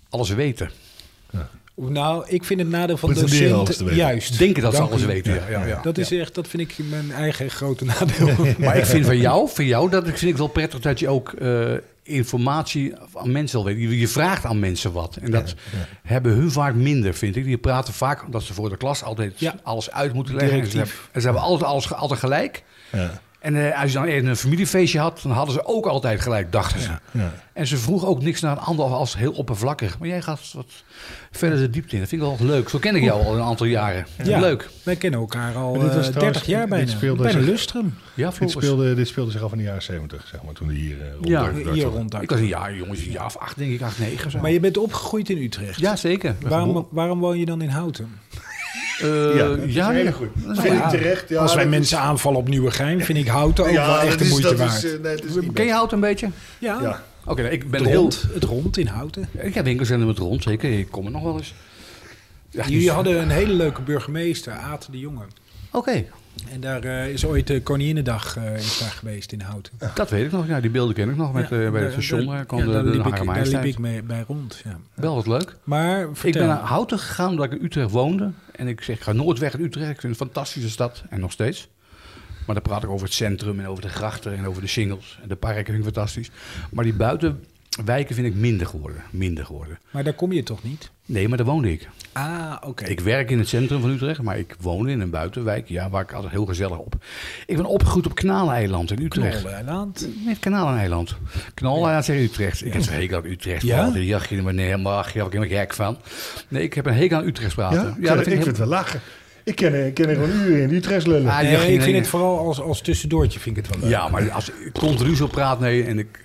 alles 0.09 0.29
weten. 0.31 0.71
Nou, 1.75 2.25
ik 2.29 2.45
vind 2.45 2.61
het 2.61 2.69
nadeel 2.69 2.97
van 2.97 3.13
Pretenderen 3.13 3.55
alles 3.57 3.61
te 3.61 3.67
docenten 3.73 3.85
weten. 3.85 4.11
juist. 4.11 4.39
Denken 4.39 4.63
dat 4.63 4.75
ze 4.75 4.81
alles 4.83 5.03
u. 5.03 5.07
weten. 5.07 5.35
Ja, 5.35 5.49
ja, 5.49 5.65
ja. 5.67 5.83
Dat 5.83 5.99
is 5.99 6.11
echt, 6.13 6.35
dat 6.35 6.49
vind 6.49 6.71
ik 6.71 6.79
mijn 6.89 7.13
eigen 7.13 7.51
grote 7.51 7.85
nadeel. 7.85 8.37
Maar 8.59 8.77
ik 8.77 8.85
vind 8.85 9.07
van 9.07 9.17
jou, 9.19 9.49
van 9.49 9.65
jou 9.65 9.91
dat 9.91 10.05
vind 10.05 10.23
ik 10.23 10.37
wel 10.37 10.47
prettig 10.47 10.81
dat 10.81 10.99
je 10.99 11.09
ook 11.09 11.33
eh, 11.33 11.73
informatie 12.03 12.95
aan 13.15 13.33
mensen 13.33 13.57
wil 13.63 13.67
weten. 13.75 13.91
Je, 13.91 13.99
je 13.99 14.09
vraagt 14.09 14.45
aan 14.45 14.59
mensen 14.59 14.93
wat. 14.93 15.17
En 15.17 15.31
dat 15.31 15.55
hebben 16.03 16.33
hun 16.33 16.51
vaak 16.51 16.75
minder, 16.75 17.15
vind 17.15 17.37
ik. 17.37 17.45
Die 17.45 17.59
praten 17.59 17.95
vaak 17.95 18.33
dat 18.33 18.43
ze 18.43 18.55
voor 18.55 18.69
de 18.69 18.77
klas 18.77 19.03
altijd 19.03 19.33
Ja. 19.41 19.55
alles 19.63 19.91
uit 19.91 20.13
moeten 20.13 20.35
leggen. 20.35 20.59
En 20.61 20.65
ze, 20.67 20.71
Directief. 20.73 20.95
hebben, 20.97 21.13
en 21.15 21.21
ze 21.21 21.27
hebben 21.27 21.45
altijd, 21.45 21.71
alles, 21.71 21.93
altijd 21.95 22.21
gelijk. 22.21 22.63
Ja. 22.93 23.21
En 23.41 23.67
eh, 23.73 23.81
als 23.83 23.93
je 23.93 23.99
dan 23.99 24.07
even 24.07 24.29
een 24.29 24.37
familiefeestje 24.37 24.99
had, 24.99 25.21
dan 25.23 25.33
hadden 25.33 25.55
ze 25.55 25.65
ook 25.67 25.87
altijd 25.87 26.21
gelijk, 26.21 26.53
dachten 26.53 26.81
ze. 26.81 26.91
Ja. 27.11 27.33
En 27.53 27.67
ze 27.67 27.77
vroeg 27.77 28.07
ook 28.07 28.23
niks 28.23 28.41
naar 28.41 28.53
een 28.53 28.63
ander 28.63 28.85
als 28.85 29.17
heel 29.17 29.33
oppervlakkig. 29.33 29.99
Maar 29.99 30.09
jij 30.09 30.23
gaat 30.23 30.41
wat 30.55 30.67
verder 31.31 31.59
de 31.59 31.71
diepte 31.71 31.95
in. 31.95 32.01
Dat 32.01 32.09
vind 32.09 32.23
ik 32.23 32.29
wel 32.29 32.47
leuk. 32.47 32.69
Zo 32.69 32.79
ken 32.79 32.95
ik 32.97 33.03
jou 33.03 33.25
al 33.25 33.35
een 33.37 33.43
aantal 33.43 33.67
jaren. 33.67 34.07
Ja. 34.25 34.41
Leuk. 34.41 34.69
Wij 34.83 34.97
kennen 34.97 35.21
elkaar 35.21 35.55
al 35.55 35.73
dit 35.73 35.83
was 35.83 35.91
eh, 35.91 35.95
trouwens- 35.95 36.15
30 36.17 36.47
jaar 36.47 36.61
dit 36.61 36.71
bijna. 36.71 36.91
speelde 36.91 37.23
bijna 37.23 37.39
zich- 37.39 37.49
lustrum. 37.49 37.95
Ja, 38.15 38.31
Dit, 38.39 38.51
speelde, 38.51 38.95
dit 38.95 39.09
speelde 39.09 39.31
zich 39.31 39.43
af 39.43 39.53
in 39.53 39.59
de 39.59 39.65
jaren 39.65 39.83
70, 39.83 40.27
zeg 40.31 40.43
maar, 40.43 40.55
toen 40.55 40.69
die 40.69 40.79
hier 40.79 40.97
uh, 40.97 41.05
Ja, 41.21 41.53
Hier 41.73 41.85
rond 41.85 42.15
Ik 42.23 42.31
was 42.31 42.39
een 42.39 42.47
jaar, 42.47 42.75
jongens, 42.75 43.01
een 43.05 43.11
jaar 43.11 43.27
of 43.27 43.37
acht, 43.37 43.59
denk 43.59 43.73
ik, 43.73 43.83
acht, 43.83 43.99
negen. 43.99 44.31
Zo. 44.31 44.39
Maar 44.41 44.51
je 44.51 44.61
bent 44.61 44.77
opgegroeid 44.79 45.31
in 45.31 45.39
Utrecht. 45.39 45.81
Ja, 45.81 45.97
zeker. 45.97 46.35
Waarom, 46.41 46.87
waarom 46.91 47.19
woon 47.21 47.39
je 47.39 47.45
dan 47.47 47.63
in 47.63 47.69
Houten? 47.69 48.19
Eh, 49.03 49.37
Ja, 49.37 49.49
dat 49.49 49.59
is 49.59 49.75
ja, 49.75 49.93
wel- 49.93 50.73
ja, 50.73 50.89
terecht. 50.89 51.29
Ja, 51.29 51.41
Als 51.41 51.55
wij 51.55 51.65
is- 51.65 51.71
mensen 51.71 51.99
aanvallen 51.99 52.39
op 52.39 52.49
Nieuwegein, 52.49 53.05
vind 53.05 53.19
ik 53.19 53.27
Houten 53.27 53.65
ook 53.65 53.71
Ja, 53.71 53.87
wel 53.87 53.99
echt 54.01 54.19
de 54.19 54.25
is- 54.25 54.31
moeite 54.31 54.49
dat 54.49 54.59
waard. 54.59 54.85
is, 54.85 54.93
eh, 54.95 55.01
nee, 55.01 55.15
is 55.15 55.47
Ken 55.55 55.65
je 55.67 55.73
hout 55.73 55.93
een 55.93 56.01
beetje? 56.01 56.29
ja, 56.59 56.79
Ja. 56.83 57.03
Oké, 57.25 57.43
nou, 57.43 57.55
ik 57.55 57.71
ben 57.71 57.81
het, 57.81 57.89
heel... 57.89 58.01
rond, 58.01 58.27
het 58.35 58.45
rond 58.45 58.77
in 58.79 58.87
Houten. 58.87 59.29
Ik 59.39 59.55
heb 59.55 59.65
winkels 59.65 59.91
in 59.91 60.01
het 60.01 60.19
rond, 60.19 60.43
zeker. 60.43 60.79
Ik 60.79 60.91
kom 60.91 61.05
er 61.05 61.11
nog 61.11 61.23
wel 61.23 61.37
eens. 61.37 61.55
Ja, 62.51 62.63
Jullie 62.65 62.79
dus- 62.85 62.89
hadden 62.89 63.21
een 63.21 63.31
hele 63.31 63.53
leuke 63.53 63.83
burgemeester, 63.83 64.53
Aad 64.53 64.89
de 64.91 64.99
Jonge. 64.99 65.23
Oké, 65.71 66.05
En 66.53 66.61
daar 66.61 66.83
eh, 66.85 67.09
is 67.09 67.25
ooit 67.25 67.47
de 67.47 67.63
Koninginnedag 67.63 68.37
eh, 68.37 68.55
is 68.57 68.79
daar 68.79 68.91
geweest 68.91 69.33
in 69.33 69.41
Houten. 69.41 69.73
dat 69.95 70.11
weet 70.11 70.25
ik 70.25 70.33
nog. 70.33 70.47
Ja, 70.47 70.61
die 70.61 70.71
beelden 70.71 70.95
ken 70.95 71.11
ik 71.11 71.17
nog 71.17 71.33
met, 71.33 71.49
Ja, 71.49 71.61
eh, 71.65 71.71
bij 71.71 71.83
het 71.83 71.93
station. 71.93 72.27
daar- 72.27 72.45
kwam 72.45 72.59
ja, 72.59 72.65
de, 72.65 72.73
daar 72.73 72.83
de 72.83 72.89
liep, 72.91 72.99
ik, 72.99 73.03
Hare 73.05 73.17
daar 73.17 73.25
liep 73.25 73.35
Majesteit. 73.35 73.65
ik 73.65 73.79
mee, 73.79 74.03
bij 74.03 74.25
rond. 74.27 74.61
Ja. 74.65 74.79
Wel 74.95 75.15
wat 75.15 75.27
leuk. 75.27 75.57
Maar 75.65 76.09
Ik 76.23 76.33
ben 76.33 76.47
naar 76.47 76.57
Houten 76.59 76.99
gegaan 76.99 77.31
omdat 77.31 77.53
ik 77.53 77.59
in 77.59 77.65
Utrecht 77.65 77.91
woonde. 77.91 78.31
En 78.53 78.69
ik 78.69 78.83
zeg, 78.83 78.97
ik 78.97 79.03
ga 79.03 79.13
nooit 79.13 79.39
weg 79.39 79.53
uit 79.53 79.63
Utrecht. 79.63 79.91
Ik 79.91 80.01
vind 80.01 80.13
het 80.13 80.21
een 80.21 80.27
fantastische 80.27 80.71
stad. 80.71 81.03
En 81.11 81.21
nog 81.21 81.33
steeds. 81.33 81.69
Maar 82.47 82.55
dan 82.55 82.65
praat 82.65 82.83
ik 82.83 82.91
over 82.91 83.07
het 83.07 83.15
centrum 83.15 83.61
en 83.61 83.67
over 83.67 83.83
de 83.83 83.89
grachten 83.89 84.37
en 84.37 84.47
over 84.47 84.63
de 84.63 84.69
singles. 84.69 85.19
En 85.23 85.29
de 85.29 85.37
parken 85.37 85.65
vind 85.65 85.79
ik 85.79 85.85
fantastisch. 85.85 86.31
Maar 86.71 86.85
die 86.85 86.93
buitenwijken 87.85 88.15
vind 88.15 88.27
ik 88.27 88.35
minder 88.51 88.67
geworden. 88.67 89.03
Minder 89.11 89.45
geworden. 89.45 89.79
Maar 89.91 90.05
daar 90.05 90.13
kom 90.13 90.33
je 90.33 90.43
toch 90.43 90.63
niet? 90.63 90.91
Nee, 91.07 91.29
maar 91.29 91.37
daar 91.37 91.47
woonde 91.47 91.73
ik. 91.73 91.89
Ah, 92.13 92.57
oké. 92.67 92.85
Ik 92.85 93.01
werk 93.01 93.31
in 93.31 93.39
het 93.39 93.49
centrum 93.49 93.81
van 93.81 93.91
Utrecht, 93.91 94.23
maar 94.23 94.39
ik 94.39 94.57
woonde 94.61 94.91
in 94.91 95.01
een 95.01 95.11
buitenwijk. 95.11 95.69
Ja, 95.69 95.91
waar 95.91 96.03
ik 96.03 96.13
altijd 96.13 96.33
heel 96.33 96.47
gezellig 96.47 96.79
op. 96.79 96.95
Ik 97.47 97.57
ben 97.57 97.65
opgegroeid 97.65 98.07
op 98.07 98.15
Knaleiland 98.15 98.91
in 98.91 99.03
Utrecht. 99.03 99.41
Knolleiland. 99.41 100.09
Nee, 100.25 100.37
Kanaleiland. 100.41 101.17
Kanaleiland 101.55 102.05
zeg 102.05 102.17
Utrecht. 102.17 102.65
Ik 102.65 102.73
heb 102.73 102.83
zo'n 102.83 102.95
hekel 102.95 103.17
aan 103.17 103.25
Utrecht. 103.25 103.63
Ja? 103.63 103.77
Ja? 103.77 103.91
Die 103.91 104.07
jachtje, 104.07 104.43
maar 104.43 104.55
nee, 104.55 104.77
maar 104.77 104.93
ach, 104.93 105.13
daar 105.13 105.23
word 105.23 105.35
ik 105.35 105.41
helemaal 105.41 105.65
gek 105.65 105.75
van. 105.75 105.99
Nee, 106.49 106.63
ik 106.63 106.75
heb 106.75 106.87
een 106.87 106.95
hekel 106.95 107.19
aan 107.19 107.27
Utrecht 107.27 107.55
praten. 107.55 107.97
Ja? 108.01 108.15
Ja, 108.15 108.21
ik, 108.21 108.25
vind 108.25 108.47
het 108.47 108.59
wel 108.59 108.67
lachen. 108.67 109.01
Ik 109.45 109.57
ken, 109.57 109.87
ik 109.87 109.95
ken 109.95 110.09
er 110.09 110.15
gewoon 110.15 110.31
uren 110.31 110.61
in, 110.61 110.69
die 110.69 110.79
Utrechts 110.79 111.07
lullen. 111.07 111.31
Ah, 111.31 111.41
Nee, 111.41 111.51
jachtje, 111.51 111.73
ik 111.73 111.83
vind 111.83 111.97
het 111.97 112.09
vooral 112.09 112.39
als, 112.39 112.61
als 112.61 112.81
tussendoortje 112.81 113.41
vind 113.41 113.57
ik 113.57 113.67
het 113.67 113.75
wel 113.75 113.83
leuk. 113.83 113.91
Ja, 113.99 114.09
maar 114.09 114.31
als 114.31 114.51
ik 114.51 114.73
continu 114.73 115.17
zo 115.17 115.27
praat, 115.27 115.61
nee. 115.61 115.85
En 115.85 115.99
ik 115.99 116.25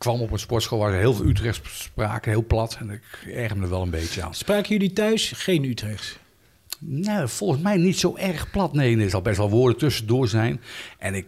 kwam 0.00 0.20
op 0.20 0.30
een 0.32 0.38
sportschool 0.38 0.78
waar 0.78 0.92
ze 0.92 0.98
heel 0.98 1.14
veel 1.14 1.26
Utrechts 1.26 1.60
spraken, 1.82 2.30
heel 2.30 2.44
plat. 2.44 2.76
En 2.80 2.90
ik 2.90 3.02
erger 3.34 3.56
me 3.56 3.62
er 3.62 3.70
wel 3.70 3.82
een 3.82 3.90
beetje 3.90 4.22
aan. 4.22 4.34
Spraken 4.34 4.70
jullie 4.70 4.92
thuis 4.92 5.32
geen 5.32 5.64
Utrechts? 5.64 6.18
Nou, 6.78 7.28
volgens 7.28 7.62
mij 7.62 7.76
niet 7.76 7.98
zo 7.98 8.16
erg 8.16 8.50
plat. 8.50 8.72
Nee, 8.72 8.98
er 8.98 9.10
zal 9.10 9.22
best 9.22 9.36
wel 9.36 9.50
woorden 9.50 9.78
tussendoor 9.78 10.28
zijn. 10.28 10.60
En 10.98 11.14
ik 11.14 11.26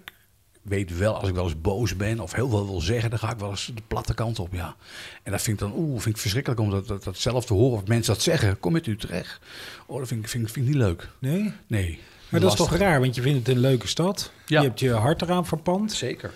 weet 0.63 0.99
wel, 0.99 1.15
als 1.15 1.29
ik 1.29 1.35
wel 1.35 1.45
eens 1.45 1.61
boos 1.61 1.97
ben 1.97 2.21
of 2.21 2.33
heel 2.33 2.49
veel 2.49 2.67
wil 2.67 2.81
zeggen, 2.81 3.11
dan 3.11 3.19
ga 3.19 3.31
ik 3.31 3.39
wel 3.39 3.51
eens 3.51 3.71
de 3.75 3.83
platte 3.87 4.15
kant 4.15 4.39
op, 4.39 4.53
ja. 4.53 4.77
En 5.23 5.33
dat 5.33 5.43
vind 5.43 5.61
ik 5.61 5.69
dan, 5.69 5.79
oeh, 5.79 6.01
vind 6.01 6.15
ik 6.15 6.21
verschrikkelijk 6.21 6.61
om 6.61 6.71
dat, 6.71 6.87
dat, 6.87 7.05
dat 7.05 7.17
zelf 7.17 7.45
te 7.45 7.55
horen. 7.55 7.79
Of 7.79 7.87
mensen 7.87 8.15
dat 8.15 8.23
zeggen, 8.23 8.61
kom 8.61 8.73
met 8.73 8.87
Utrecht. 8.87 9.41
Oh, 9.87 9.99
dat 9.99 10.09
vind 10.09 10.23
ik, 10.23 10.29
vind, 10.29 10.51
vind 10.51 10.67
ik 10.67 10.73
niet 10.73 10.83
leuk. 10.83 11.09
Nee? 11.19 11.53
Nee. 11.67 11.99
Maar 12.29 12.41
dat 12.41 12.51
is 12.51 12.57
toch 12.57 12.77
raar, 12.77 13.01
want 13.01 13.15
je 13.15 13.23
vindt 13.23 13.39
het 13.47 13.57
een 13.57 13.63
leuke 13.63 13.87
stad. 13.87 14.33
Ja. 14.47 14.61
Je 14.61 14.67
hebt 14.67 14.81
je 14.81 14.91
hart 14.91 15.23
eraan 15.23 15.47
verpand. 15.47 15.93
Zeker. 15.93 16.31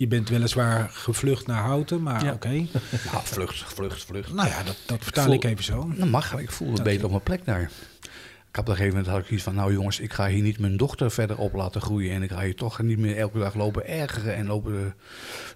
Je 0.00 0.06
bent 0.06 0.28
weliswaar 0.28 0.88
gevlucht 0.92 1.46
naar 1.46 1.62
Houten, 1.62 2.02
maar 2.02 2.24
Ja. 2.24 2.32
oké. 2.32 2.48
Ja, 2.48 3.20
vlucht, 3.34 3.56
vlucht, 3.74 4.04
vlucht. 4.04 4.32
Nou 4.32 4.48
ja, 4.48 4.62
dat, 4.62 4.76
dat 4.86 4.98
vertaal 5.02 5.24
Voel- 5.24 5.34
ik 5.34 5.44
even 5.44 5.64
zo. 5.64 5.92
Dat 5.96 6.08
mag, 6.08 6.38
ik 6.38 6.50
voel 6.50 6.70
me 6.70 6.82
beter 6.82 7.04
op 7.04 7.10
mijn 7.10 7.22
plek 7.22 7.44
daar. 7.44 7.60
Ik 7.60 8.56
had 8.56 8.64
op 8.64 8.68
een 8.68 8.76
gegeven 8.76 8.96
moment 8.96 9.06
had 9.14 9.24
ik 9.24 9.30
iets 9.30 9.42
van, 9.42 9.54
nou 9.54 9.72
jongens, 9.72 10.00
ik 10.00 10.12
ga 10.12 10.26
hier 10.28 10.42
niet 10.42 10.58
mijn 10.58 10.76
dochter 10.76 11.10
verder 11.10 11.38
op 11.38 11.54
laten 11.54 11.80
groeien. 11.80 12.14
En 12.14 12.22
ik 12.22 12.30
ga 12.30 12.40
hier 12.42 12.54
toch 12.54 12.82
niet 12.82 12.98
meer 12.98 13.16
elke 13.16 13.38
dag 13.38 13.54
lopen 13.54 13.86
ergeren 13.88 14.34
en 14.36 14.46
lopen 14.46 14.94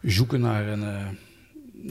zoeken 0.02 0.40
naar 0.40 0.68
een, 0.68 0.82
eh, 0.82 1.06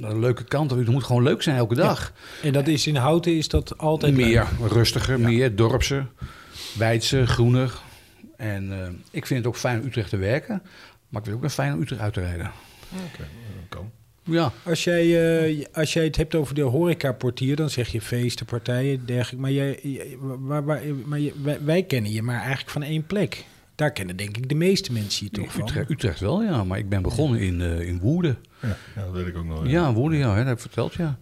naar 0.02 0.12
een 0.12 0.20
leuke 0.20 0.44
kant. 0.44 0.72
Het 0.72 0.88
moet 0.88 1.04
gewoon 1.04 1.24
leuk 1.24 1.42
zijn 1.42 1.56
elke 1.58 1.76
dag. 1.76 2.14
En 2.44 2.54
dat 2.54 2.68
is 2.68 2.88
in 2.88 2.96
Houten 2.96 3.38
is 3.38 3.48
dat 3.48 3.78
altijd 3.78 4.14
meer 4.14 4.48
leuk. 4.60 4.72
rustiger, 4.72 5.20
meer 5.20 5.56
dorpse, 5.56 6.06
wijdse, 6.78 7.28
groener. 7.28 7.74
En 8.38 8.72
eh, 8.84 8.88
ik 9.12 9.26
vind 9.26 9.40
het 9.40 9.48
ook 9.48 9.58
fijn 9.58 9.80
om 9.80 9.86
Utrecht 9.86 10.10
te 10.10 10.18
werken. 10.18 10.62
Maar 11.14 11.22
ik 11.22 11.28
het 11.28 11.36
ook 11.36 11.42
wel 11.42 11.50
fijn 11.50 11.74
om 11.74 11.82
Utrecht 11.82 12.02
uit 12.02 12.14
te 12.14 12.20
rijden. 12.20 12.52
Oké, 12.92 13.24
kan. 13.70 13.92
Ja, 14.24 14.52
Als 14.66 14.84
jij, 14.84 15.42
eh, 15.48 15.66
als 15.74 15.94
jij 15.94 16.04
het 16.04 16.16
hebt 16.16 16.36
over 16.36 16.56
de 16.56 16.62
horecaportier, 16.62 17.56
dan 17.56 17.70
zeg 17.70 17.88
je 17.88 18.02
feesten, 18.02 18.46
partijen, 18.46 19.06
dergelijke. 19.06 19.42
Maar, 19.42 19.52
jij, 19.52 19.80
jij- 19.82 20.18
waar, 20.20 20.64
waar, 20.66 20.82
maar 21.06 21.20
je- 21.20 21.34
wij, 21.44 21.58
wij 21.64 21.84
kennen 21.84 22.12
je 22.12 22.22
maar 22.22 22.40
eigenlijk 22.40 22.70
van 22.70 22.84
één 22.84 23.06
plek. 23.06 23.46
Daar 23.76 23.92
kennen 23.92 24.16
denk 24.18 24.38
ik 24.38 24.50
de 24.50 24.56
meeste 24.56 24.92
mensen 24.94 25.26
je 25.26 25.32
toch 25.32 25.52
van. 25.54 25.62
Utrecht, 25.68 25.90
Utrecht 25.90 26.20
wel, 26.20 26.44
ja. 26.44 26.64
Maar 26.64 26.78
ik 26.78 26.90
ben 26.90 27.02
begonnen 27.02 27.40
in, 27.40 27.62
eh, 27.62 27.80
in 27.88 28.00
Woerden. 28.00 28.38
Ja, 28.62 28.78
ja, 28.96 29.04
dat 29.04 29.12
weet 29.14 29.28
ik 29.28 29.38
ook 29.38 29.46
nog. 29.46 29.68
Ja, 29.68 29.94
Woerden, 29.94 30.20
ja, 30.20 30.30
hè, 30.32 30.38
dat 30.38 30.46
heb 30.46 30.56
ik 30.56 30.62
verteld, 30.62 30.94
ja. 30.94 31.20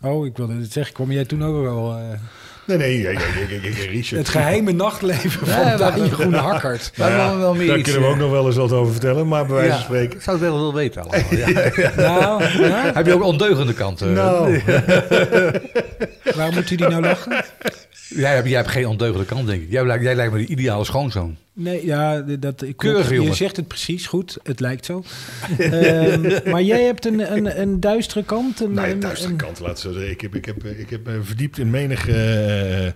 Oh, 0.00 0.26
ik 0.26 0.36
wilde 0.36 0.54
het 0.54 0.72
zeggen. 0.72 0.94
Kwam 0.94 1.12
jij 1.12 1.24
toen 1.24 1.44
ook 1.44 1.62
wel... 1.62 1.96
eh, 1.98 2.18
Nee, 2.66 2.76
nee, 2.76 3.00
ja, 3.00 3.10
ja, 3.10 3.18
ja, 3.18 3.24
ja, 3.62 3.68
ja, 3.82 3.90
Richard. 3.90 4.20
het 4.20 4.28
geheime 4.28 4.72
nachtleven 4.72 5.30
van 5.30 5.48
Ja, 5.48 5.76
dat- 5.76 5.92
Groene 6.10 6.36
Hakkert. 6.36 6.92
Daar 6.96 7.10
Ja, 7.10 7.16
hebben 7.18 7.36
we 7.36 7.42
wel 7.42 7.54
meer 7.54 7.66
Daar 7.66 7.78
iets, 7.78 7.90
kunnen 7.90 8.08
we 8.08 8.14
ook 8.14 8.20
eh, 8.20 8.26
nog 8.26 8.32
wel 8.32 8.46
eens 8.46 8.56
wat 8.56 8.72
over 8.72 8.92
vertellen, 8.92 9.28
maar 9.28 9.46
bij 9.46 9.54
wijze 9.54 9.70
van 9.70 9.78
Ja, 9.78 9.84
spreken. 9.84 10.16
ik 10.16 10.22
zou 10.22 10.36
het 10.38 10.46
wel 10.48 10.58
wel 10.60 10.74
weten 10.74 11.02
allemaal. 11.02 11.20
Ja. 11.76 11.90
Nou, 11.96 12.42
ja? 12.62 12.90
Heb 12.94 13.06
je 13.06 13.14
ook 13.14 13.22
ondeugende 13.22 13.72
kanten? 13.74 14.12
Nou, 14.12 14.60
waarom 16.36 16.54
moet 16.54 16.70
u 16.70 16.76
die 16.76 16.88
nou 16.88 17.02
lachen? 17.02 17.44
Jij, 18.08 18.34
hebt, 18.34 18.48
jij 18.48 18.56
hebt 18.56 18.70
geen 18.70 18.86
ondeugende 18.86 19.24
kant, 19.26 19.46
denk 19.46 19.62
ik. 19.62 19.70
Jij, 19.70 19.86
lijkt- 19.86 20.04
jij 20.04 20.14
lijkt 20.14 20.32
me 20.32 20.38
de 20.38 20.46
ideale 20.46 20.84
schoonzoon. 20.84 21.36
Nee, 21.52 21.86
ja, 21.86 22.20
dat, 22.20 22.62
ik 22.62 22.76
Keurige 22.76 23.12
Je 23.14 23.20
jongen. 23.20 23.34
zegt 23.36 23.56
het 23.56 23.68
precies 23.68 24.06
goed. 24.06 24.38
Het 24.42 24.60
lijkt 24.60 24.84
zo. 24.84 25.04
Ehm, 25.58 26.38
maar 26.50 26.62
jij 26.62 26.82
hebt 26.82 27.06
een, 27.06 27.32
een, 27.36 27.60
een 27.60 27.80
duistere 27.80 28.24
kant. 28.24 28.60
Een, 28.60 28.72
nee, 28.72 28.92
een- 28.92 29.00
duistere 29.00 29.30
een- 29.30 29.36
kant, 29.38 29.60
laat 29.60 29.80
zo 29.80 29.92
zeggen. 29.92 30.10
Ik 30.10 30.20
heb, 30.20 30.34
ik 30.34 30.44
heb, 30.44 30.64
ik 30.64 30.90
heb 30.90 31.06
me 31.06 31.22
verdiept 31.22 31.58
in 31.58 31.70
menig... 31.70 32.08
eh, 32.08 32.86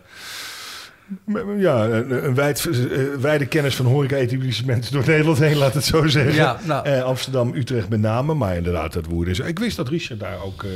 ja, 1.59 1.85
een, 1.85 2.25
een 2.25 2.35
wijd, 2.35 2.67
eh, 2.67 2.99
wijde 3.21 3.47
kennis 3.47 3.75
van 3.77 3.87
horeca-etablissementen 3.87 4.93
door 4.93 5.07
Nederland 5.07 5.39
heen, 5.39 5.57
laat 5.57 5.75
het 5.75 5.85
zo 5.85 6.07
zeggen. 6.07 6.35
Ja, 6.35 6.59
nou. 6.65 6.87
Eh, 6.87 7.03
Amsterdam, 7.03 7.55
Utrecht 7.55 7.89
met 7.89 8.01
name, 8.01 8.35
maar 8.35 8.57
inderdaad 8.57 8.93
dat 8.93 9.07
Woerden 9.07 9.33
is. 9.35 9.39
Ik 9.41 9.59
wist 9.59 9.77
dat 9.77 9.89
Richard 9.89 10.21
daar 10.21 10.43
ook, 10.43 10.63
eh, 10.63 10.71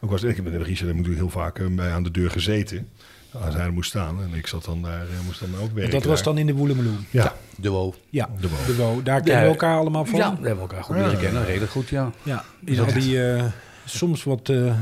ook 0.00 0.10
was. 0.10 0.22
Ik 0.22 0.36
heb 0.36 0.44
met 0.44 0.54
Richard 0.62 0.78
heb 0.78 0.88
natuurlijk 0.96 1.16
heel 1.18 1.30
vaak 1.30 1.58
eh, 1.58 1.66
bij 1.70 1.90
aan 1.90 2.02
de 2.02 2.10
deur 2.10 2.30
gezeten. 2.30 2.88
Als 3.32 3.54
hij 3.54 3.64
er 3.64 3.72
moest 3.72 3.88
staan. 3.88 4.22
En 4.22 4.38
ik 4.38 4.46
zat 4.46 4.64
dan 4.64 4.82
daar, 4.82 5.00
eh, 5.00 5.24
moest 5.26 5.40
dan 5.40 5.48
ook 5.62 5.72
werken. 5.74 5.92
dat 5.92 6.04
was 6.04 6.14
daar. 6.22 6.24
dan 6.24 6.38
in 6.38 6.46
de 6.46 6.54
Woelemeloe. 6.54 6.92
Ja, 7.10 7.34
De 7.56 7.70
WO. 7.70 7.94
Ja, 8.10 8.28
De 8.40 8.48
de 8.66 8.76
Wo. 8.76 9.02
Daar 9.02 9.20
kennen 9.20 9.42
we 9.42 9.48
elkaar 9.48 9.76
allemaal 9.78 10.04
van. 10.04 10.18
Ja, 10.18 10.28
daar 10.28 10.36
hebben 10.36 10.54
we 10.54 10.60
elkaar 10.60 10.84
goed 10.84 10.96
leren 10.96 11.18
kennen. 11.18 11.44
Redelijk 11.44 11.72
goed, 11.72 11.88
ja. 11.88 12.10
Ja, 12.22 12.44
in 12.64 12.80
al 12.80 12.92
die 12.92 13.24
eh, 13.26 13.44
soms 13.84 14.24
wat 14.24 14.48
eh, 14.48 14.74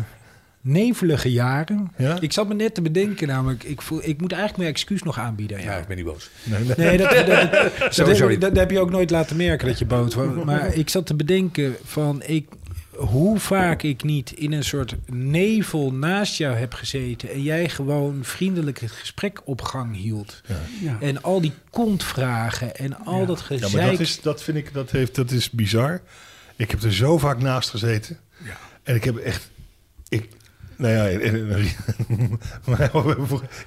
nevelige 0.61 1.33
jaren. 1.33 1.93
Ja? 1.97 2.17
Ik 2.21 2.33
zat 2.33 2.49
me 2.49 2.55
net 2.55 2.75
te 2.75 2.83
bedenken, 2.83 3.29
namelijk, 3.29 3.65
ik, 3.65 3.83
voel, 3.83 3.99
ik 4.03 4.21
moet 4.21 4.33
eigenlijk 4.33 4.63
mijn 4.63 4.75
excuus 4.75 5.03
nog 5.03 5.19
aanbieden. 5.19 5.57
aan 5.57 5.63
Ja, 5.63 5.77
ik 5.77 5.87
ben 5.87 5.97
niet 5.97 6.07
boos. 6.07 6.31
nee, 6.43 6.65
nee. 6.65 6.75
Nee, 6.77 6.99
dat, 6.99 7.11
dat, 8.31 8.41
dat 8.41 8.57
heb 8.57 8.71
je 8.71 8.81
ook 8.81 8.91
nooit 8.91 9.11
laten 9.11 9.37
merken 9.37 9.67
dat 9.69 9.79
je 9.79 9.87
boos 9.87 10.15
was. 10.15 10.45
Maar 10.45 10.75
ik 10.75 10.89
zat 10.89 11.07
te 11.07 11.15
bedenken 11.15 11.77
van 11.85 12.23
ik, 12.23 12.49
hoe 13.09 13.39
vaak 13.39 13.83
ik 13.83 14.03
niet 14.03 14.33
in 14.33 14.53
een 14.53 14.65
soort 14.65 14.95
nevel 15.07 15.93
naast 15.93 16.37
jou 16.37 16.57
heb 16.57 16.73
gezeten 16.75 17.31
en 17.31 17.43
jij 17.43 17.69
gewoon 17.69 18.19
vriendelijk 18.23 18.81
het 18.81 18.91
gesprek 18.91 19.41
op 19.45 19.63
gang 19.63 19.97
hield. 19.97 20.41
Ja. 20.81 20.97
En 21.01 21.23
al 21.23 21.41
die 21.41 21.53
kontvragen 21.71 22.77
en 22.77 23.05
al 23.05 23.27
dat 23.27 23.39
Ja, 23.39 23.45
gezeik. 23.45 23.73
maar 23.73 23.91
dat, 23.91 24.01
is, 24.01 24.21
dat 24.21 24.43
vind 24.43 24.57
ik, 24.57 24.73
dat, 24.73 24.91
heeft, 24.91 25.15
dat 25.15 25.31
is 25.31 25.51
bizar. 25.51 26.01
Ik 26.57 26.71
heb 26.71 26.83
er 26.83 26.93
zo 26.93 27.19
vaak 27.19 27.39
naast 27.41 27.71
gezeten. 27.71 28.19
Ja. 28.45 28.57
En 28.83 28.95
ik 28.95 29.05
heb 29.05 29.17
echt... 29.17 29.51
Ik, 30.09 30.29
nou 30.77 30.93
ja, 30.95 31.09
en- 31.09 31.21
en- 31.23 31.47
maar 32.67 32.81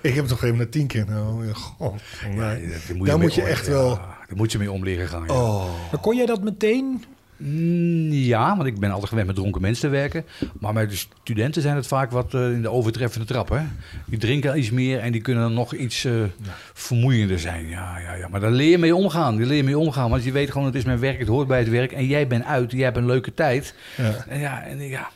ik 0.02 0.14
heb 0.14 0.16
het 0.16 0.28
toch 0.28 0.44
even 0.44 0.58
na 0.58 0.66
tien 0.66 0.88
keer. 0.88 1.06
Nou, 1.06 1.54
god, 1.54 2.02
nee. 2.36 2.36
daar 2.38 2.96
moet 2.96 3.08
Daar 3.08 3.18
mee 3.18 3.28
moet 3.28 3.34
je 3.36 3.42
echt 3.42 3.66
ja, 3.66 3.72
wel... 3.72 3.96
Daar 4.28 4.38
moet 4.38 4.52
je 4.52 4.58
mee 4.58 4.72
om 4.72 4.84
leren 4.84 5.08
gaan. 5.08 5.24
Ja. 5.28 5.34
Oh, 5.34 5.92
Maar 5.92 6.00
kon 6.02 6.16
jij 6.16 6.26
dat 6.26 6.44
meteen? 6.44 7.04
Mm, 7.46 8.12
Ja, 8.12 8.56
want 8.56 8.68
ik 8.68 8.80
ben 8.80 8.90
altijd 8.92 9.10
gewend 9.10 9.28
met 9.28 9.36
dronken 9.36 9.62
mensen 9.62 9.90
te 9.90 9.96
werken. 9.96 10.26
Maar 10.60 10.74
met 10.74 10.90
de 10.90 10.96
studenten 10.96 11.62
zijn 11.62 11.76
het 11.76 11.88
vaak 11.88 12.12
wat 12.12 12.34
eh, 12.34 12.52
in 12.52 12.62
de 12.62 12.70
overtreffende 12.72 13.26
trap. 13.28 13.50
Hè? 13.50 13.60
Die 14.06 14.20
drinken 14.20 14.58
iets 14.60 14.72
meer 14.72 15.00
en 15.00 15.12
die 15.12 15.22
kunnen 15.22 15.44
dan 15.44 15.54
nog 15.54 15.74
iets 15.74 16.06
eh, 16.06 16.14
vermoeiender 16.74 17.40
zijn. 17.40 17.68
Ja, 17.70 18.00
ja, 18.00 18.14
ja. 18.14 18.28
Maar 18.28 18.40
daar 18.40 18.52
leer 18.52 18.70
je 18.70 18.78
mee 18.78 18.96
omgaan. 18.96 19.38
Daar 19.38 19.46
leer 19.48 19.58
je 19.58 19.64
mee 19.64 19.78
omgaan. 19.78 20.10
Want 20.10 20.24
je 20.24 20.32
weet 20.32 20.52
gewoon, 20.52 20.68
het 20.68 20.76
is 20.76 20.84
mijn 20.86 21.00
werk, 21.00 21.20
het 21.20 21.28
hoort 21.28 21.48
bij 21.48 21.60
het 21.60 21.70
werk. 21.70 21.92
En 21.92 22.06
jij 22.06 22.28
bent 22.28 22.44
uit, 22.46 22.72
jij 22.72 22.84
hebt 22.84 22.98
een 22.98 23.06
leuke 23.06 23.34
tijd. 23.34 23.76
ja. 23.98 24.26
En 24.28 24.40
ja, 24.40 24.64
en 24.64 24.88
ja 24.88 25.10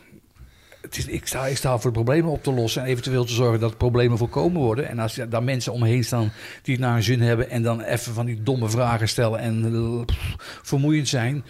het 0.81 0.97
is, 0.97 1.05
ik, 1.07 1.27
sta, 1.27 1.45
ik 1.45 1.57
sta 1.57 1.77
voor 1.77 1.91
de 1.91 1.97
problemen 1.97 2.31
op 2.31 2.43
te 2.43 2.51
lossen 2.53 2.81
en 2.81 2.87
eventueel 2.87 3.25
te 3.25 3.33
zorgen 3.33 3.59
dat 3.59 3.77
problemen 3.77 4.17
voorkomen 4.17 4.61
worden. 4.61 4.87
En 4.89 4.99
als 4.99 5.15
je- 5.15 5.27
daar 5.27 5.43
mensen 5.43 5.73
om 5.73 5.79
me 5.79 5.87
heen 5.87 6.03
staan 6.03 6.31
die 6.61 6.73
het 6.75 6.83
naar 6.83 6.93
hun 6.93 7.03
zin 7.03 7.21
hebben 7.21 7.49
en 7.49 7.61
dan 7.63 7.81
even 7.81 8.13
van 8.13 8.25
die 8.25 8.43
domme 8.43 8.69
vragen 8.69 9.07
stellen 9.09 9.39
en 9.39 9.65
eh, 9.73 10.05
pff, 10.05 10.35
vermoeiend 10.63 11.07
zijn, 11.07 11.43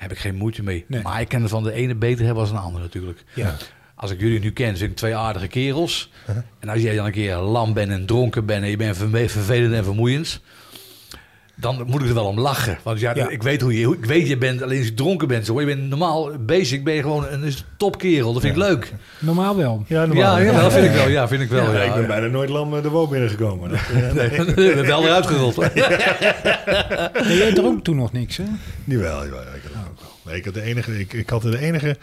heb 0.00 0.10
ik 0.10 0.18
geen 0.18 0.34
moeite 0.34 0.62
mee. 0.62 0.84
Nee. 0.88 1.02
Maar 1.02 1.20
ik 1.20 1.32
er 1.32 1.48
van 1.48 1.62
de 1.62 1.72
ene 1.72 1.94
beter 1.94 2.24
hebben 2.24 2.42
als 2.42 2.50
een 2.52 2.56
ander 2.56 2.80
natuurlijk. 2.80 3.24
Ja. 3.34 3.54
Als 3.94 4.10
ik 4.10 4.20
jullie 4.20 4.40
nu 4.40 4.52
ken, 4.52 4.76
zijn 4.76 4.90
ik 4.90 4.96
twee 4.96 5.16
aardige 5.16 5.46
kerels. 5.46 6.10
En 6.58 6.68
als 6.68 6.80
jij 6.82 6.94
dan 6.96 7.06
een 7.06 7.12
keer 7.12 7.36
lam 7.36 7.72
bent 7.72 7.90
en 7.90 8.06
dronken 8.06 8.46
bent 8.46 8.62
en 8.62 8.70
je 8.70 8.76
bent 8.76 8.96
vervelend 8.96 9.74
en 9.74 9.84
vermoeiend, 9.84 10.40
dan 11.56 11.84
moet 11.86 12.02
ik 12.02 12.08
er 12.08 12.14
wel 12.14 12.26
om 12.26 12.40
lachen. 12.40 12.78
Want 12.82 13.00
ja, 13.00 13.14
Ja. 13.14 13.28
ik 13.28 13.42
weet 13.42 13.60
hoe 13.60 13.78
je, 13.78 13.92
ik 14.00 14.04
weet 14.04 14.28
je 14.28 14.36
bent, 14.38 14.62
alleen 14.62 14.78
als 14.78 14.86
je 14.86 14.94
dronken 14.94 15.28
bent, 15.28 15.46
zo. 15.46 15.60
Je 15.60 15.66
bent 15.66 15.88
normaal 15.88 16.38
basic, 16.38 16.84
ben 16.84 16.94
je 16.94 17.02
gewoon 17.02 17.26
een 17.30 17.52
topkerel. 17.76 18.32
Dat 18.32 18.42
vind 18.42 18.56
ik 18.56 18.62
leuk. 18.62 18.92
Normaal 19.18 19.56
wel. 19.56 19.84
Ja, 19.86 20.06
normaal. 20.06 20.38
Ja, 20.38 20.44
ja, 20.52 20.60
dat 20.60 20.72
vind 20.72 20.84
ik 20.86 20.92
wel. 20.92 21.08
Ja, 21.08 21.28
vind 21.28 21.42
ik 21.42 21.48
wel. 21.48 21.72
Ja, 21.72 21.82
Ja, 21.82 21.82
ik 21.82 21.94
ben 21.94 22.06
bijna 22.06 22.26
nooit 22.26 22.48
lam 22.50 22.76
eh, 22.76 22.82
de 22.82 22.88
woon 22.88 23.08
binnengekomen. 23.08 23.70
Dat, 23.70 23.78
eh, 23.94 24.12
Nee, 24.14 24.30
ik 24.30 24.54
ben 24.74 24.86
wel 24.86 25.04
eruit 25.04 25.26
gerold. 25.26 25.54
Jij 27.38 27.52
dronk 27.54 27.84
toen 27.84 27.96
nog 27.96 28.12
niks, 28.12 28.36
hè? 28.36 28.44
Jawel, 28.84 29.24
jawel. 29.24 29.40
Ik 29.40 29.62
wel. 29.72 29.79
Nee, 30.30 30.38
ik 30.38 30.44
had 30.44 30.54
de 30.54 30.62
enige. 30.62 30.98
Ik, 30.98 31.12
ik 31.12 31.30
had 31.30 31.42
de 31.42 31.58
enige. 31.58 31.96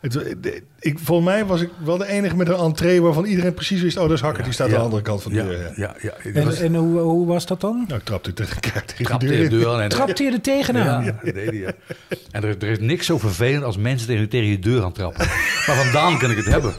Het, 0.00 0.12
de- 0.12 0.62
ik, 0.80 0.98
volgens 0.98 1.28
mij 1.28 1.44
was 1.44 1.60
ik 1.60 1.70
wel 1.84 1.96
de 1.96 2.06
enige 2.08 2.36
met 2.36 2.48
een 2.48 2.54
entree 2.54 3.02
waarvan 3.02 3.24
iedereen 3.24 3.54
precies 3.54 3.82
wist: 3.82 3.96
oh, 3.96 4.02
dat 4.02 4.12
is 4.12 4.20
Hakker, 4.20 4.44
die 4.44 4.52
staat 4.52 4.66
Ja. 4.68 4.72
aan 4.72 4.78
de 4.78 4.84
andere 4.84 5.02
kant 5.02 5.22
van 5.22 5.32
de 5.32 5.42
deur. 5.44 5.58
Ja. 5.60 5.72
ja, 5.76 5.94
ja. 6.02 6.32
En, 6.32 6.44
was- 6.44 6.60
en 6.60 6.74
hoe, 6.74 6.98
hoe 6.98 7.26
was 7.26 7.46
dat 7.46 7.60
dan? 7.60 7.84
Nou, 7.88 7.98
ik 8.00 8.04
trapte 8.04 8.32
tegen 8.32 8.60
tegen 8.60 9.04
trapte 9.04 9.26
de 9.26 9.36
deur. 9.36 9.50
deur 9.50 9.68
aan. 9.68 9.80
En, 9.80 9.88
Trapte 9.88 10.22
je 10.22 10.30
er 10.32 10.40
tegenaan? 10.40 11.04
Ja, 11.04 11.18
dat 11.24 11.34
deed 11.34 11.46
hij, 11.48 11.54
ja. 11.58 11.72
En 12.30 12.44
er, 12.44 12.56
er 12.58 12.68
is 12.70 12.78
niks 12.78 13.06
zo 13.06 13.18
vervelend 13.18 13.64
als 13.64 13.76
mensen 13.76 14.06
tegen, 14.08 14.28
tegen 14.28 14.48
je 14.48 14.58
deur 14.58 14.80
gaan 14.80 14.92
trappen. 14.92 15.26
Maar 15.66 15.76
vandaan 15.84 16.18
kan 16.18 16.30
ik 16.30 16.36
het 16.36 16.46
hebben. 16.46 16.74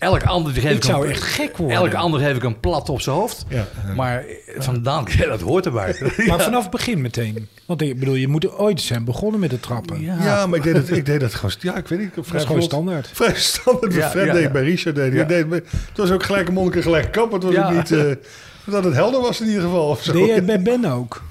Elk 0.00 0.22
ander 0.24 0.52
geef 0.52 0.64
Ik 0.64 0.70
ik 0.76 0.84
zou 0.84 1.04
een- 1.04 1.10
echt 1.10 1.22
gek 1.22 1.56
worden. 1.56 1.76
Elk 1.76 1.94
ander 1.94 2.20
geef 2.20 2.36
ik 2.36 2.42
een 2.42 2.60
plat 2.60 2.88
op 2.88 3.00
zijn 3.00 3.16
hoofd. 3.16 3.44
Ja. 3.48 3.66
Maar 3.96 4.24
eh, 4.24 4.60
vandaan, 4.60 5.06
ja, 5.18 5.26
dat 5.26 5.40
hoort 5.40 5.66
erbij. 5.66 5.96
Maar 6.28 6.40
vanaf 6.40 6.62
het 6.62 6.70
begin 6.70 7.00
meteen. 7.00 7.48
Want 7.66 7.82
ik 7.82 7.98
bedoel, 7.98 8.14
je 8.14 8.28
moet 8.28 8.52
ooit 8.58 8.80
zijn 8.80 9.04
begonnen 9.04 9.40
met 9.40 9.50
het 9.50 9.62
trappen. 9.62 10.00
Ja. 10.00 10.16
Ja, 10.24 10.46
maar 10.46 10.58
ik 10.58 10.64
deed 10.64 10.76
het, 10.76 10.90
ik 10.90 11.06
deed 11.06 11.20
het 11.20 11.34
gewoon. 11.34 11.54
Ja, 11.60 11.76
ik 11.76 11.88
weet 11.88 11.98
niet. 11.98 12.14
Dat 12.14 12.26
vrij 12.26 12.40
gewoon 12.40 12.62
standaard. 12.62 13.10
Vrij 13.12 13.34
standaard. 13.34 13.88
Bij 13.92 13.98
Ja, 13.98 14.10
Fred 14.10 14.26
ja, 14.26 14.32
deed 14.32 14.52
bij 14.52 14.62
Richard 14.62 14.94
deed. 14.96 15.12
Ja. 15.12 15.24
Deed, 15.24 15.46
het 15.50 15.64
was 15.94 16.10
ook 16.10 16.22
gelijk 16.22 16.48
een 16.48 16.54
monnik 16.54 16.76
en 16.76 16.82
gelijk 16.82 17.12
kap. 17.12 17.32
Het 17.32 17.42
was 17.42 17.52
Ja. 17.52 17.68
ook 17.68 17.74
niet. 17.76 17.92
eh, 17.92 18.04
dat 18.64 18.84
het 18.84 18.94
helder 18.94 19.20
was 19.20 19.40
in 19.40 19.46
ieder 19.46 19.62
geval. 19.62 19.88
Of 19.88 20.02
zo. 20.02 20.12
Deed 20.12 20.26
je 20.26 20.32
het 20.32 20.46
bij 20.46 20.62
Ben 20.62 20.84
ook? 20.84 21.22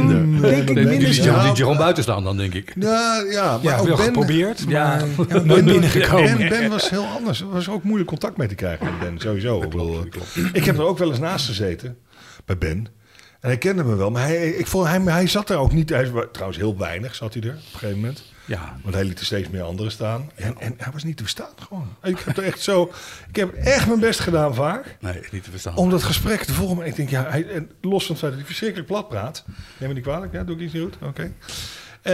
Minder. 0.00 0.40
Denk 0.50 0.68
ik 0.68 0.74
Die- 0.74 0.74
minder 0.86 0.98
die, 0.98 1.12
snel. 1.12 1.34
die, 1.40 1.52
die 1.52 1.56
gewoon 1.62 1.76
buiten 1.76 2.02
staan 2.02 2.24
dan, 2.24 2.36
denk 2.36 2.54
ik. 2.54 2.72
Ja, 2.78 3.24
ja, 3.30 3.58
maar 3.62 3.72
Ja, 3.72 3.78
ook 3.78 3.86
wel 3.86 3.96
Ben, 3.96 4.04
geprobeerd, 4.06 4.64
Ja. 4.68 5.04
maar 5.16 5.26
ja, 5.28 5.42
nooit 5.44 5.64
binnengekomen. 5.64 6.36
Ben, 6.38 6.48
ben 6.48 6.70
was 6.70 6.90
heel 6.90 7.04
anders. 7.06 7.40
Er 7.40 7.50
was 7.50 7.68
ook 7.68 7.82
moeilijk 7.82 8.08
contact 8.08 8.36
mee 8.36 8.48
te 8.48 8.54
krijgen 8.54 8.84
met 8.86 8.98
Ben, 8.98 9.18
sowieso. 9.18 9.62
Ik, 9.62 9.68
bedoel, 9.70 10.04
ik 10.52 10.64
heb 10.64 10.76
er 10.78 10.84
ook 10.84 10.98
wel 10.98 11.08
eens 11.08 11.18
naast 11.18 11.46
gezeten, 11.46 11.96
bij 12.44 12.58
Ben. 12.58 12.86
En 13.40 13.48
hij 13.48 13.58
kende 13.58 13.84
me 13.84 13.94
wel, 13.96 14.10
maar 14.10 14.22
hij, 14.22 14.48
ik 14.48 14.66
vond, 14.66 14.86
hij, 14.88 15.00
hij 15.00 15.26
zat 15.26 15.50
er 15.50 15.56
ook 15.56 15.72
niet. 15.72 15.88
Hij, 15.88 16.10
was- 16.10 16.24
trouwens, 16.32 16.58
heel 16.58 16.78
weinig 16.78 17.14
zat 17.14 17.34
hij 17.34 17.42
er 17.42 17.48
op 17.48 17.54
een 17.56 17.78
gegeven 17.78 17.96
moment. 18.00 18.22
Ja. 18.52 18.76
Want 18.82 18.94
hij 18.94 19.04
liet 19.04 19.18
er 19.18 19.24
steeds 19.24 19.48
meer 19.48 19.62
anderen 19.62 19.92
staan. 19.92 20.30
En, 20.34 20.54
en 20.58 20.74
hij 20.76 20.92
was 20.92 21.04
niet 21.04 21.16
te 21.16 21.22
verstaan 21.22 21.52
gewoon. 21.56 21.88
Ik 22.02 22.18
heb 22.18 22.36
er 22.36 22.44
echt 22.44 22.60
zo... 22.60 22.92
Ik 23.28 23.36
heb 23.36 23.54
echt 23.54 23.86
mijn 23.86 24.00
best 24.00 24.20
gedaan 24.20 24.54
vaak. 24.54 24.96
Nee, 25.00 25.20
niet 25.30 25.44
te 25.44 25.50
verstaan. 25.50 25.76
Om 25.76 25.90
dat 25.90 26.02
gesprek 26.02 26.42
te 26.42 26.52
volgen. 26.52 26.86
Ik 26.86 26.96
denk, 26.96 27.10
ja, 27.10 27.26
hij, 27.28 27.46
en 27.48 27.70
los 27.80 28.06
van 28.06 28.10
het 28.10 28.18
feit 28.18 28.20
dat 28.20 28.34
hij 28.34 28.44
verschrikkelijk 28.44 28.88
plat 28.88 29.08
praat. 29.08 29.44
Neem 29.78 29.88
me 29.88 29.94
niet 29.94 30.02
kwalijk, 30.02 30.32
ja, 30.32 30.44
doe 30.44 30.56
ik 30.56 30.60
iets 30.60 30.72
niet 30.72 30.82
goed? 30.82 30.96
Oké. 31.08 31.32
Eh, 32.02 32.12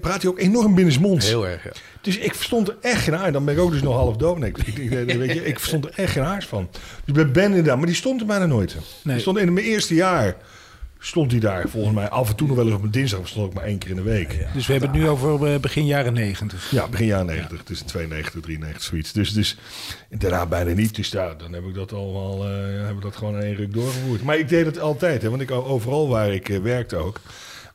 praat 0.00 0.22
hij 0.22 0.30
ook 0.30 0.38
enorm 0.38 0.74
binnensmonds. 0.74 1.26
Heel 1.26 1.48
erg, 1.48 1.64
ja. 1.64 1.70
Dus 2.00 2.18
ik 2.18 2.34
verstond 2.34 2.68
er 2.68 2.76
echt 2.80 3.02
geen 3.02 3.16
aard. 3.16 3.32
Dan 3.32 3.44
ben 3.44 3.54
ik 3.54 3.60
ook 3.60 3.70
dus 3.70 3.82
nog 3.82 3.94
half 3.94 4.16
dood. 4.16 4.38
Nee, 4.38 4.50
ik, 4.50 4.58
ik, 4.78 4.90
weet 4.90 5.32
je, 5.32 5.46
ik 5.46 5.58
verstond 5.58 5.84
er 5.84 5.92
echt 5.94 6.12
geen 6.12 6.22
aars 6.22 6.46
van. 6.46 6.68
Dus 7.04 7.14
bij 7.14 7.30
Ben 7.30 7.44
inderdaad. 7.44 7.76
Maar 7.76 7.86
die 7.86 7.94
stond 7.94 8.20
er 8.20 8.26
bijna 8.26 8.46
nooit. 8.46 8.74
Nee. 8.74 9.14
Die 9.14 9.22
stond 9.22 9.38
in 9.38 9.52
mijn 9.52 9.66
eerste 9.66 9.94
jaar. 9.94 10.36
Stond 11.02 11.30
hij 11.30 11.40
daar 11.40 11.68
volgens 11.68 11.94
mij 11.94 12.08
af 12.08 12.28
en 12.28 12.36
toe 12.36 12.46
nog 12.46 12.56
wel 12.56 12.66
eens 12.66 12.74
op 12.74 12.82
een 12.82 12.90
dinsdag. 12.90 13.28
Stond 13.28 13.46
ook 13.46 13.54
maar 13.54 13.64
één 13.64 13.78
keer 13.78 13.90
in 13.90 13.96
de 13.96 14.02
week. 14.02 14.32
Ja, 14.32 14.50
Dus 14.54 14.66
we 14.66 14.72
hebben 14.72 14.90
het 14.90 14.98
nu 15.00 15.08
over 15.08 15.52
eh, 15.52 15.60
begin 15.60 15.86
jaren 15.86 16.12
negentig. 16.12 16.72
begin 16.90 17.06
jaren 17.06 17.26
90. 17.26 17.58
Het 17.58 17.70
is 17.70 17.80
92, 17.80 18.40
93, 18.40 18.82
zoiets. 18.82 19.12
Dus, 19.12 19.32
dus 19.32 19.56
daarna 20.08 20.46
bijna 20.46 20.72
niet. 20.72 20.94
Dus 20.94 21.10
daar, 21.10 21.36
dan 21.38 21.52
heb 21.52 21.64
ik 21.64 21.74
dat 21.74 21.92
allemaal 21.92 22.44
eh, 22.44 22.52
hebben 22.54 22.94
we 22.96 23.00
dat 23.02 23.16
gewoon 23.16 23.34
in 23.34 23.42
één 23.42 23.54
ruk 23.54 23.72
doorgevoerd. 23.72 24.22
Maar 24.22 24.38
ik 24.38 24.48
deed 24.48 24.66
het 24.66 24.78
altijd. 24.78 25.22
Hè, 25.22 25.30
want 25.30 25.42
ik 25.42 25.50
overal 25.50 26.08
waar 26.08 26.32
ik 26.32 26.48
eh, 26.48 26.58
werkte 26.58 26.96
ook. 26.96 27.20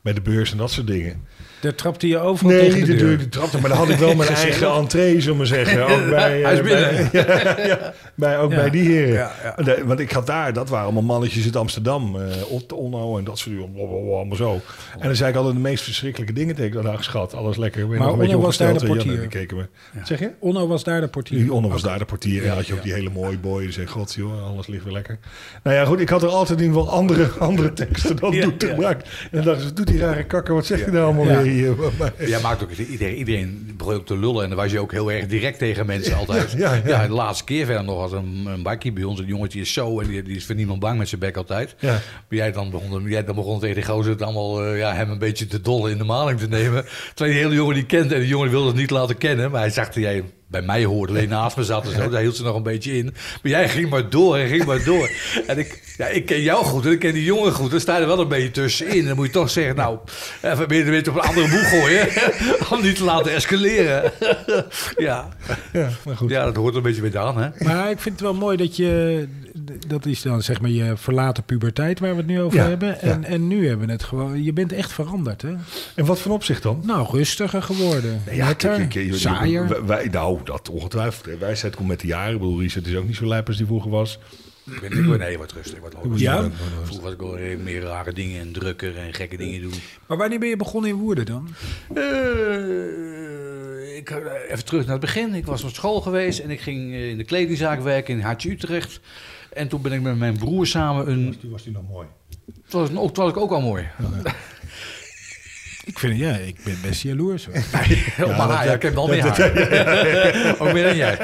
Bij 0.02 0.12
de 0.12 0.20
beurs 0.20 0.52
en 0.52 0.58
dat 0.58 0.70
soort 0.70 0.86
dingen. 0.86 1.26
Daar 1.60 1.74
trapte 1.74 2.08
je 2.08 2.18
overal 2.18 2.50
Nee, 2.52 2.70
tegen 2.70 2.80
de 2.86 2.86
de 2.86 2.96
deur. 2.96 3.18
die 3.18 3.28
trapte. 3.28 3.60
Maar 3.60 3.68
dan 3.68 3.78
had 3.78 3.88
ik 3.88 3.96
wel 3.98 4.14
mijn 4.14 4.28
eigen 4.44 4.70
entree, 4.74 5.10
zullen 5.20 5.28
we 5.32 5.36
maar 5.36 5.46
zeggen. 5.46 5.82
Ook 5.94 6.10
bij, 6.10 6.38
eh, 6.38 6.44
Hij 6.44 6.54
is 6.54 6.60
binnen. 6.62 7.08
bij- 7.12 7.56
ja, 7.58 7.66
ja, 7.66 7.94
bij, 8.14 8.38
ook 8.38 8.50
Ja. 8.50 8.56
bij 8.56 8.70
die 8.70 8.88
heren. 8.88 9.12
Ja, 9.14 9.32
ja. 9.56 9.62
De- 9.64 9.82
want 9.84 10.00
ik 10.00 10.10
had 10.10 10.26
daar, 10.26 10.52
dat 10.52 10.68
waren 10.68 10.84
allemaal 10.84 11.02
mannetjes 11.02 11.44
uit 11.44 11.56
Amsterdam. 11.56 12.20
eh 12.20 12.52
Ot- 12.52 12.72
Onno 12.72 13.18
en 13.18 13.24
dat 13.24 13.38
soort 13.38 13.56
dingen. 13.56 13.88
Allemaal 14.14 14.36
zo. 14.36 14.60
En 14.98 15.06
dan 15.06 15.16
zei 15.16 15.30
ik 15.30 15.36
altijd 15.36 15.54
de 15.54 15.60
meest 15.60 15.84
verschrikkelijke 15.84 16.32
dingen 16.32 16.54
tegen 16.54 16.82
dat 16.82 17.04
schat. 17.04 17.34
Alles 17.34 17.56
lekker. 17.56 17.88
Maar 17.88 17.98
nog 17.98 18.12
een 18.12 18.18
beetje 18.18 18.34
Onno 18.34 18.46
was 18.46 18.56
daar 18.56 18.74
de? 18.74 18.80
En 18.80 18.86
portier. 18.86 19.26
Keken 19.26 19.56
me. 19.56 19.66
Zeg 20.04 20.18
je? 20.18 20.30
Onno 20.38 20.66
was 20.66 20.84
daar 20.84 21.00
de 21.00 21.08
portier. 21.08 21.38
Die 21.38 21.52
Onno 21.52 21.68
was 21.68 21.82
daar 21.82 21.98
de 21.98 22.04
portier. 22.04 22.40
En 22.42 22.46
dan 22.48 22.56
had 22.56 22.66
je 22.66 22.74
ook 22.74 22.82
die 22.82 22.92
hele 22.92 23.10
mooie 23.10 23.38
boy. 23.38 23.62
Die 23.62 23.72
zei, 23.72 23.86
god 23.86 24.14
joh, 24.14 24.46
alles 24.46 24.66
ligt 24.66 24.84
weer 24.84 24.92
lekker. 24.92 25.18
Nou 25.62 25.76
ja, 25.76 25.84
goed. 25.84 26.00
Ik 26.00 26.08
had 26.08 26.22
er 26.22 26.28
altijd 26.28 26.58
in 26.60 26.64
ieder 26.66 26.80
geval 26.80 26.94
andere, 26.96 27.28
andere 27.38 27.72
teksten 27.72 28.16
dan 28.16 28.32
Ja, 28.32 28.42
doet 28.44 28.62
ja. 28.62 28.68
gebruikt. 28.68 29.08
En 29.30 29.42
dan 29.42 29.44
dacht 29.44 29.62
ik, 29.68 29.76
doet 29.76 29.86
die 29.86 29.98
rare 29.98 30.24
kakker? 30.24 30.54
Wat 30.54 30.66
zeg 30.66 30.84
je 30.84 30.90
nou 30.90 31.04
allemaal 31.04 31.24
Ja. 31.26 31.42
weer 31.42 31.45
hier? 31.50 31.74
Jij 32.18 32.40
maakt 32.40 32.62
ook 32.62 32.70
iedereen, 32.70 33.16
iedereen 33.16 33.74
begon 33.76 33.94
ook 33.94 34.06
te 34.06 34.18
lullen 34.18 34.42
en 34.42 34.48
dan 34.48 34.58
was 34.58 34.72
je 34.72 34.80
ook 34.80 34.92
heel 34.92 35.12
erg 35.12 35.26
direct 35.26 35.58
tegen 35.58 35.86
mensen 35.86 36.16
altijd. 36.16 36.52
ja, 36.52 36.74
Ja, 36.74 36.82
ja. 36.86 37.06
de 37.06 37.12
laatste 37.12 37.44
keer 37.44 37.66
verder 37.66 37.84
nog 37.84 38.00
als 38.00 38.12
een, 38.12 38.46
een 38.46 38.62
bakkie 38.62 38.92
bij 38.92 39.04
ons. 39.04 39.18
Een 39.20 39.26
jongetje 39.26 39.60
is 39.60 39.72
zo 39.72 40.00
en 40.00 40.08
die, 40.08 40.22
die 40.22 40.36
is 40.36 40.46
voor 40.46 40.54
niemand 40.54 40.80
bang 40.80 40.98
met 40.98 41.08
zijn 41.08 41.20
bek 41.20 41.36
altijd. 41.36 41.74
Maar 41.80 42.02
jij 42.28 42.52
dan 42.52 42.70
begon, 42.70 43.08
jij 43.08 43.24
dan 43.24 43.34
begon 43.34 43.60
tegen 43.60 43.74
die 43.74 43.84
gozer 43.84 44.12
het 44.12 44.22
allemaal 44.22 44.64
eh, 44.64 44.78
ja, 44.78 44.94
hem 44.94 45.10
een 45.10 45.18
beetje 45.18 45.46
te 45.46 45.60
dolle 45.60 45.90
in 45.90 45.98
de 45.98 46.04
maling 46.04 46.38
te 46.38 46.48
nemen. 46.48 46.84
Terwijl 47.14 47.36
die 47.36 47.44
hele 47.44 47.54
jongen 47.54 47.74
die 47.74 47.86
kent 47.86 48.12
en 48.12 48.18
die 48.18 48.28
jongen 48.28 48.50
wilde 48.50 48.66
het 48.66 48.76
niet 48.76 48.90
laten 48.90 49.18
kennen. 49.18 49.50
Maar 49.50 49.60
hij 49.60 49.70
zag 49.70 49.86
dat 49.86 49.94
jij 49.94 50.24
bij 50.48 50.62
mij 50.62 50.84
hoorde, 50.84 51.12
alleen 51.12 51.28
naast 51.28 51.56
me 51.56 51.64
zat 51.64 51.84
en 51.86 51.92
zo. 52.02 52.08
Daar 52.08 52.20
hield 52.20 52.36
ze 52.36 52.42
nog 52.42 52.56
een 52.56 52.62
beetje 52.62 52.96
in. 52.96 53.04
Maar 53.42 53.52
jij 53.52 53.68
ging 53.68 53.88
maar 53.90 54.10
door 54.10 54.36
en 54.36 54.48
ging 54.48 54.64
maar 54.64 54.84
door. 54.84 55.10
En 55.46 55.58
ik, 55.58 55.94
ja, 55.96 56.06
ik 56.06 56.26
ken 56.26 56.40
jou 56.42 56.64
goed 56.64 56.86
en 56.86 56.92
ik 56.92 56.98
ken 56.98 57.12
die 57.12 57.24
jongen 57.24 57.52
goed. 57.52 57.70
Dan 57.70 57.80
sta 57.80 57.94
je 57.94 58.00
er 58.00 58.06
wel 58.06 58.20
een 58.20 58.28
beetje 58.28 58.50
tussenin. 58.50 59.04
Dan 59.06 59.16
moet 59.16 59.26
je 59.26 59.32
toch 59.32 59.50
zeggen, 59.50 59.76
nou, 59.76 59.98
even 60.42 60.66
je 60.76 60.84
een 60.84 60.90
beetje 60.90 61.10
op 61.10 61.16
een 61.16 61.22
andere 61.28 61.48
boeg 61.48 61.68
gooien. 61.68 62.08
Om 62.70 62.82
niet 62.82 62.96
te 62.96 63.04
laten 63.04 63.32
escaleren. 63.32 64.12
ja. 64.96 65.28
Ja, 65.72 65.90
maar 66.04 66.16
goed. 66.16 66.30
ja, 66.30 66.44
dat 66.44 66.56
hoort 66.56 66.70
er 66.70 66.76
een 66.76 66.82
beetje 66.82 67.10
bij 67.10 67.20
aan, 67.20 67.38
hè? 67.42 67.48
Maar 67.64 67.90
ik 67.90 67.98
vind 68.00 68.14
het 68.14 68.24
wel 68.24 68.34
mooi 68.34 68.56
dat 68.56 68.76
je... 68.76 69.26
Dat 69.86 70.06
is 70.06 70.22
dan 70.22 70.42
zeg 70.42 70.60
maar 70.60 70.70
je 70.70 70.92
verlaten 70.96 71.42
puberteit 71.44 71.98
waar 72.00 72.10
we 72.10 72.16
het 72.16 72.26
nu 72.26 72.40
over 72.40 72.58
Ja, 72.58 72.68
hebben. 72.68 73.00
En, 73.00 73.24
en 73.24 73.48
nu 73.48 73.68
hebben 73.68 73.86
we 73.86 73.92
het 73.92 74.02
gewoon... 74.04 74.42
Je 74.44 74.52
bent 74.52 74.72
echt 74.72 74.92
veranderd, 74.92 75.42
hè? 75.42 75.54
En 75.94 76.04
wat 76.04 76.18
voor 76.20 76.32
opzicht 76.32 76.62
dan? 76.62 76.82
Nou, 76.86 77.06
rustiger 77.10 77.62
geworden. 77.62 78.22
Ja, 78.30 78.46
Netter, 78.46 78.76
kijk, 78.76 78.88
kijk, 78.88 79.14
saaier. 79.14 79.68
wij- 79.68 79.84
wij- 79.84 80.10
nou, 80.44 80.46
dat 80.46 80.68
ongetwijfeld. 80.68 81.38
Wijsheid 81.38 81.76
komt 81.76 81.88
met 81.88 82.00
de 82.00 82.06
jaren. 82.06 82.34
Ik 82.34 82.40
bedoel, 82.40 82.60
Richard 82.60 82.86
is 82.86 82.96
ook 82.96 83.06
niet 83.06 83.16
zo 83.16 83.26
lijp 83.26 83.46
als 83.46 83.56
die 83.56 83.66
vroeger 83.66 83.90
was. 83.90 84.18
Ik 84.70 84.80
ben, 84.80 84.92
ik 84.98 85.08
ben 85.08 85.18
nee, 85.18 85.38
wat 85.38 85.52
rustig, 85.52 85.80
wat 85.80 85.94
logisch. 85.94 86.20
Ja? 86.20 86.50
Vroeger 86.84 87.02
was 87.02 87.12
ik 87.12 87.22
al 87.22 87.38
meer 87.62 87.80
rare 87.80 88.12
dingen 88.12 88.40
en 88.40 88.52
drukker 88.52 88.96
en 88.96 89.14
gekke 89.14 89.36
dingen 89.36 89.60
doen. 89.60 89.72
Maar 90.06 90.16
wanneer 90.16 90.38
ben 90.38 90.48
je 90.48 90.56
begonnen 90.56 90.90
in 90.90 90.96
Woerden 90.96 91.26
dan? 91.26 91.48
Eh, 91.94 93.16
ik, 93.96 94.10
eh, 94.10 94.50
even 94.50 94.64
terug 94.64 94.82
naar 94.82 94.92
het 94.92 95.00
begin. 95.00 95.34
Ik 95.34 95.46
was 95.46 95.64
op 95.64 95.70
school 95.70 96.00
geweest 96.00 96.38
en 96.38 96.50
ik 96.50 96.60
ging 96.60 96.92
eh, 96.92 97.08
in 97.08 97.16
de 97.16 97.24
kledingzaak 97.24 97.80
werken 97.80 98.14
in 98.14 98.20
Hartje 98.20 98.50
Utrecht. 98.50 99.00
En 99.52 99.68
toen 99.68 99.82
ben 99.82 99.92
ik 99.92 100.00
met 100.00 100.18
mijn 100.18 100.38
broer 100.38 100.66
samen 100.66 101.10
een... 101.10 101.36
Toen 101.40 101.50
was 101.50 101.62
die 101.62 101.72
nog 101.72 101.88
mooi. 101.88 102.06
Toen 102.68 102.80
was, 102.80 102.90
ook, 102.90 103.14
toen 103.14 103.24
was 103.24 103.32
ik 103.32 103.40
ook 103.40 103.50
al 103.50 103.60
mooi. 103.60 103.88
Ik 105.86 105.98
vind, 105.98 106.18
ja, 106.18 106.34
ik 106.36 106.56
ben 106.64 106.78
best 106.82 107.02
jaloers. 107.02 107.46
Hoor. 107.46 107.54
Ja, 108.28 108.46
maar 108.46 108.66
ja, 108.66 108.72
ik 108.72 108.82
heb 108.82 108.94
wel 108.94 109.06
meer 109.08 109.22
haar. 109.22 110.56
ook 110.60 110.72
meer 110.72 110.84
dan 110.84 110.96
jij. 110.96 111.16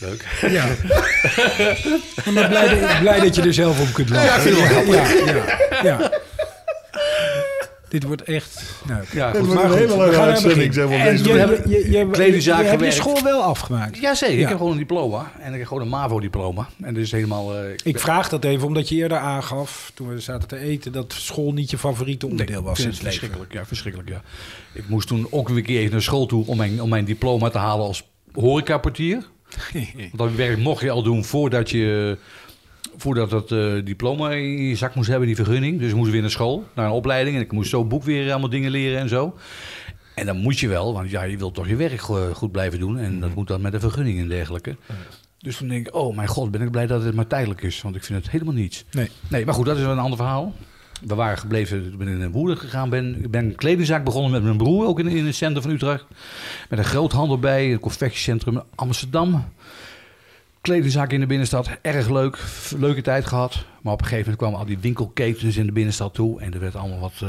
Leuk. 0.00 0.24
Ja. 0.48 0.66
Ben 2.24 2.48
blij, 2.48 2.68
dat- 2.80 2.98
blij 3.00 3.20
dat 3.20 3.34
je 3.34 3.42
er 3.42 3.54
zelf 3.54 3.80
om 3.80 3.92
kunt 3.92 4.08
lachen. 4.08 4.26
Ja, 4.26 4.34
ik 4.36 4.40
vind 4.40 4.56
het 4.68 4.84
wel 4.86 4.94
ja, 4.94 5.32
ja, 5.82 5.82
ja. 5.82 6.10
Dit 7.90 8.02
wordt 8.02 8.22
echt... 8.22 8.62
Nou, 8.88 9.02
Ja, 9.12 9.26
Het 9.28 9.36
goed. 9.38 9.46
wordt 9.46 9.62
een 9.62 9.76
hele 9.78 9.96
lange 9.96 10.10
naar 10.10 10.20
uitzending. 10.20 10.74
Zijn 10.74 10.88
we 10.88 10.96
deze 10.96 11.24
je 11.24 11.32
je, 11.32 11.38
hebt- 11.38 11.68
je, 11.68 11.90
je, 11.90 11.98
je, 11.98 12.08
Kledingzaak 12.10 12.58
je 12.62 12.64
hebt 12.68 12.70
je 12.70 12.76
gewerkt. 12.90 12.94
school 12.96 13.22
wel 13.22 13.42
afgemaakt. 13.42 13.98
Jazeker, 13.98 14.34
Ja. 14.36 14.42
ik 14.42 14.48
heb 14.48 14.56
gewoon 14.56 14.72
een 14.72 14.78
diploma. 14.78 15.32
En 15.40 15.52
ik 15.52 15.58
heb 15.58 15.66
gewoon 15.68 15.82
een 15.82 15.88
MAVO-diploma. 15.88 16.68
En 16.82 16.94
dus 16.94 17.10
helemaal... 17.12 17.56
eh, 17.56 17.62
Ik 17.82 17.98
vraag 17.98 18.28
dat 18.28 18.44
even 18.44 18.66
omdat 18.66 18.88
je 18.88 18.94
eerder 18.96 19.18
aangaf, 19.18 19.90
toen 19.94 20.08
we 20.08 20.20
zaten 20.20 20.48
te 20.48 20.56
eten, 20.58 20.92
dat 20.92 21.12
school 21.18 21.52
niet 21.52 21.70
je 21.70 21.78
favoriete 21.78 22.26
onderdeel 22.26 22.62
was 22.62 22.78
in 22.78 22.84
het 22.84 22.92
leven. 22.94 23.06
verschrikkelijk, 23.10 23.52
ja, 23.52 23.64
verschrikkelijk, 23.66 24.10
ja. 24.10 24.22
Ik 24.72 24.88
moest 24.88 25.08
toen 25.08 25.26
ook 25.30 25.48
weer 25.48 25.56
een 25.56 25.62
keer 25.64 25.78
even 25.80 25.92
naar 25.92 26.02
school 26.02 26.26
toe 26.26 26.46
om 26.46 26.56
mijn, 26.56 26.82
om 26.82 26.88
mijn 26.88 27.04
diploma 27.04 27.48
te 27.50 27.58
halen 27.58 27.86
als 27.86 28.02
horecaportier. 28.32 29.24
Want 29.94 30.16
dat 30.16 30.32
werk 30.34 30.58
mocht 30.58 30.80
je 30.82 30.90
al 30.90 31.02
doen 31.02 31.24
voordat 31.24 31.70
je 31.70 32.16
voordat 33.00 33.30
dat 33.30 33.52
eh, 33.52 33.72
diploma 33.84 34.30
in 34.30 34.62
je 34.62 34.76
zak 34.76 34.94
moest 34.94 35.08
hebben, 35.08 35.26
die 35.26 35.36
vergunning. 35.36 35.78
Dus 35.78 35.90
ik 35.90 35.96
moest 35.96 36.10
weer 36.10 36.20
naar 36.20 36.30
school, 36.30 36.64
naar 36.74 36.86
een 36.86 36.92
opleiding. 36.92 37.36
En 37.36 37.42
ik 37.42 37.52
moest 37.52 37.70
zo 37.70 37.84
boek 37.84 38.02
weer 38.02 38.30
allemaal 38.30 38.48
dingen 38.50 38.70
leren 38.70 39.00
en 39.00 39.08
zo. 39.08 39.34
En 40.14 40.26
dan 40.26 40.36
moet 40.36 40.58
je 40.58 40.68
wel, 40.68 40.92
want 40.92 41.10
ja, 41.10 41.22
je 41.22 41.36
wilt 41.36 41.54
toch 41.54 41.68
je 41.68 41.76
werk 41.76 42.00
go- 42.00 42.32
goed 42.34 42.52
blijven 42.52 42.78
doen. 42.78 42.98
En 42.98 43.20
dat 43.20 43.34
moet 43.34 43.48
dan 43.48 43.60
met 43.60 43.74
een 43.74 43.80
vergunning 43.80 44.18
en 44.18 44.28
dergelijke. 44.28 44.76
Dus 45.38 45.56
toen 45.56 45.68
denk 45.68 45.86
ik, 45.86 45.94
oh 45.94 46.16
mijn 46.16 46.28
god, 46.28 46.50
ben 46.50 46.60
ik 46.60 46.70
blij 46.70 46.86
dat 46.86 47.04
het 47.04 47.14
maar 47.14 47.26
tijdelijk 47.26 47.62
is. 47.62 47.82
Want 47.82 47.96
ik 47.96 48.04
vind 48.04 48.22
het 48.22 48.30
helemaal 48.32 48.54
niets. 48.54 48.84
Nee. 48.92 49.10
Nee, 49.28 49.44
maar 49.44 49.54
goed, 49.54 49.66
dat 49.66 49.76
is 49.76 49.82
wel 49.82 49.92
een 49.92 49.98
ander 49.98 50.16
verhaal. 50.18 50.54
We 51.06 51.14
waren 51.14 51.38
gebleven, 51.38 51.84
ik 51.92 51.98
ben 51.98 52.08
in 52.08 52.20
een 52.20 52.30
woede 52.32 52.56
gegaan. 52.56 52.90
Ben, 52.90 53.16
ik 53.22 53.30
ben 53.30 53.44
een 53.44 53.54
kledingzaak 53.54 54.04
begonnen 54.04 54.30
met 54.30 54.42
mijn 54.42 54.56
broer, 54.56 54.86
ook 54.86 54.98
in, 54.98 55.06
in 55.08 55.26
het 55.26 55.34
centrum 55.34 55.62
van 55.62 55.70
Utrecht. 55.70 56.04
Met 56.68 56.78
een 56.78 56.84
groothandel 56.84 57.38
bij, 57.38 57.72
een 57.72 57.78
confectiecentrum 57.80 58.54
in 58.54 58.62
Amsterdam. 58.74 59.44
Kledingzaak 60.60 61.12
in 61.12 61.20
de 61.20 61.26
binnenstad, 61.26 61.70
erg 61.82 62.08
leuk. 62.08 62.38
Leuke 62.78 63.02
tijd 63.02 63.26
gehad. 63.26 63.64
Maar 63.82 63.92
op 63.92 64.00
een 64.00 64.06
gegeven 64.06 64.30
moment 64.30 64.36
kwamen 64.36 64.58
al 64.58 64.66
die 64.66 64.78
winkelketens 64.78 65.56
in 65.56 65.66
de 65.66 65.72
binnenstad 65.72 66.14
toe. 66.14 66.40
En 66.40 66.54
er 66.54 66.60
werd 66.60 66.76
allemaal 66.76 67.00
wat 67.00 67.12
eh, 67.22 67.28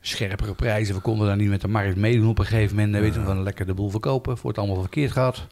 scherpere 0.00 0.54
prijzen. 0.54 0.94
We 0.94 1.00
konden 1.00 1.26
daar 1.26 1.36
niet 1.36 1.48
met 1.48 1.60
de 1.60 1.68
markt 1.68 1.96
meedoen 1.96 2.28
op 2.28 2.38
een 2.38 2.44
gegeven 2.44 2.76
moment. 2.76 2.92
Dan 2.92 3.02
weten 3.02 3.20
we 3.20 3.26
van 3.26 3.42
lekker 3.42 3.66
de 3.66 3.74
boel 3.74 3.90
verkopen. 3.90 4.38
Voor 4.38 4.50
het 4.50 4.58
allemaal 4.58 4.80
verkeerd 4.80 5.12
gaat. 5.12 5.46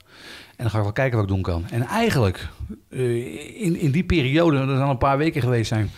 En 0.49 0.65
dan 0.65 0.71
ga 0.71 0.77
ik 0.77 0.83
wel 0.83 0.93
kijken 0.93 1.19
wat 1.19 1.29
ik 1.29 1.35
doen 1.35 1.43
kan. 1.43 1.65
En 1.71 1.83
eigenlijk, 1.83 2.49
eh, 2.91 3.63
in, 3.63 3.77
in 3.77 3.91
die 3.91 4.05
periode, 4.05 4.67
dat 4.67 4.77
zal 4.77 4.91
een 4.91 4.99
paar 4.99 5.19
weken 5.19 5.43
geweest 5.43 5.69
zijn, 5.69 5.91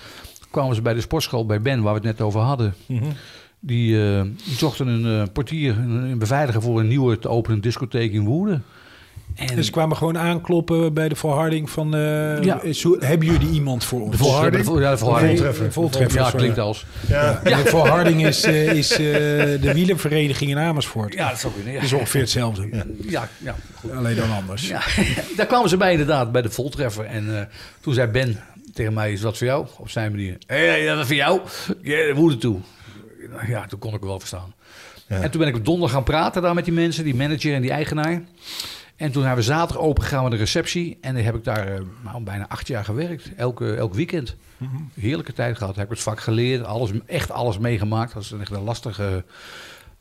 kwamen 0.51 0.75
ze 0.75 0.83
bij 0.83 0.95
de 0.95 1.01
sportschool 1.01 1.47
bij 1.47 1.61
Ben, 1.61 1.83
waar 1.83 1.93
we 1.93 1.99
het 1.99 2.19
net 2.19 2.27
over 2.27 2.41
hadden. 2.41 2.75
Mhm. 2.87 3.05
Die, 3.59 4.15
eh, 4.15 4.23
die 4.23 4.57
zochten 4.57 4.87
een 4.87 5.33
portier, 5.33 5.79
een, 5.79 5.91
een 5.91 6.19
beveiliger 6.19 6.63
voor 6.63 6.81
een 6.81 6.89
nieuwe 6.89 7.19
te 7.19 7.29
openen 7.29 7.61
discotheek 7.61 8.13
in 8.13 8.25
Woerden. 8.25 8.65
En 9.35 9.57
Dus 9.57 9.67
ze 9.67 9.73
kwamen 9.73 9.97
gewoon 9.97 10.19
aankloppen 10.19 10.95
bij 10.95 11.09
de 11.09 11.17
volharding 11.17 11.71
van... 11.71 11.95
eh, 11.95 12.43
Ja. 12.43 12.73
zo- 12.73 12.97
hebben 13.01 13.27
jullie 13.27 13.51
iemand 13.51 13.85
voor 13.85 14.01
ons? 14.01 14.11
de 14.11 14.17
volharding? 14.17 14.67
Ja, 14.81 14.91
de 14.91 14.99
volharding. 14.99 15.37
Voltreffer. 15.39 15.65
De 15.65 15.73
voltreffer, 15.73 16.21
Ja, 16.21 16.31
klinkt 16.31 16.59
als. 16.59 16.87
Ja. 17.09 17.41
De 17.45 17.63
volharding 17.65 18.27
is, 18.27 18.43
eh, 18.53 18.73
is 18.73 18.91
eh, 18.91 18.99
de 18.99 19.71
wielervereniging 19.75 20.51
in 20.51 20.59
Amersfoort. 20.59 21.15
Ja, 21.15 21.29
dat 21.29 21.37
is 21.37 21.45
ook 21.45 21.57
weer. 21.65 21.75
Dat 21.75 21.83
is 21.83 21.93
ongeveer 21.93 22.21
hetzelfde. 22.21 22.69
Ja, 23.09 23.29
ja, 23.39 23.55
goed. 23.75 23.91
Alleen 23.93 24.17
dan 24.17 24.31
anders. 24.31 24.69
Ja, 24.69 24.81
daar 25.37 25.47
kwamen 25.47 25.69
ze 25.69 25.77
bij 25.77 25.91
inderdaad, 25.93 26.33
bij 26.33 26.43
de 26.43 26.51
voltreffer. 26.51 27.05
En 27.05 27.37
eh, 27.39 27.43
toen 27.81 27.95
zei 27.95 28.11
Ben 28.11 28.41
tegen 28.73 28.93
mij, 28.93 29.13
is 29.13 29.21
dat 29.21 29.39
voor 29.39 29.47
jou? 29.47 29.67
Op 29.79 29.91
zijn 29.91 30.11
manier. 30.11 30.37
Hé, 30.47 30.67
hey, 30.69 30.87
dat 30.87 30.99
is 30.99 31.07
voor 31.07 31.15
jou? 31.17 31.41
Ja, 31.83 32.15
woede 32.15 32.37
toe. 32.37 32.59
Ja, 33.47 33.67
toen 33.67 33.79
kon 33.79 33.95
ik 33.95 34.01
wel 34.01 34.19
verstaan. 34.19 34.55
Ja. 35.07 35.21
En 35.21 35.31
toen 35.31 35.41
ben 35.41 35.49
ik 35.49 35.57
op 35.57 35.65
donderdag 35.65 35.95
gaan 35.95 36.05
praten 36.05 36.43
daar 36.43 36.55
met 36.55 36.65
die 36.65 36.75
mensen, 36.75 37.05
die 37.05 37.15
manager 37.15 37.55
en 37.55 37.63
die 37.63 37.71
eigenaar. 37.71 38.23
En 39.01 39.13
toen 39.13 39.25
hebben 39.25 39.45
we 39.45 39.51
zaterdag 39.51 39.83
open 39.87 40.03
gegaan 40.03 40.23
met 40.23 40.33
de 40.33 40.39
receptie. 40.39 40.99
En 41.01 41.15
dan 41.15 41.25
heb 41.25 41.35
ik 41.35 41.45
daar 41.45 41.67
eh, 41.67 41.81
nou, 42.05 42.23
bijna 42.23 42.49
acht 42.49 42.67
jaar 42.67 42.85
gewerkt. 42.85 43.35
Elke, 43.37 43.75
elk 43.75 43.95
weekend. 43.95 44.37
Heerlijke 44.95 45.33
tijd 45.33 45.57
gehad. 45.57 45.77
Heb 45.77 45.85
ik 45.85 45.91
het 45.91 46.01
vak 46.01 46.21
geleerd. 46.21 46.65
Alles, 46.65 46.91
echt 47.07 47.31
alles 47.31 47.59
meegemaakt. 47.59 48.15
Dat 48.15 48.23
is 48.23 48.33
echt 48.33 48.51
een 48.51 48.63
lastige, 48.63 49.25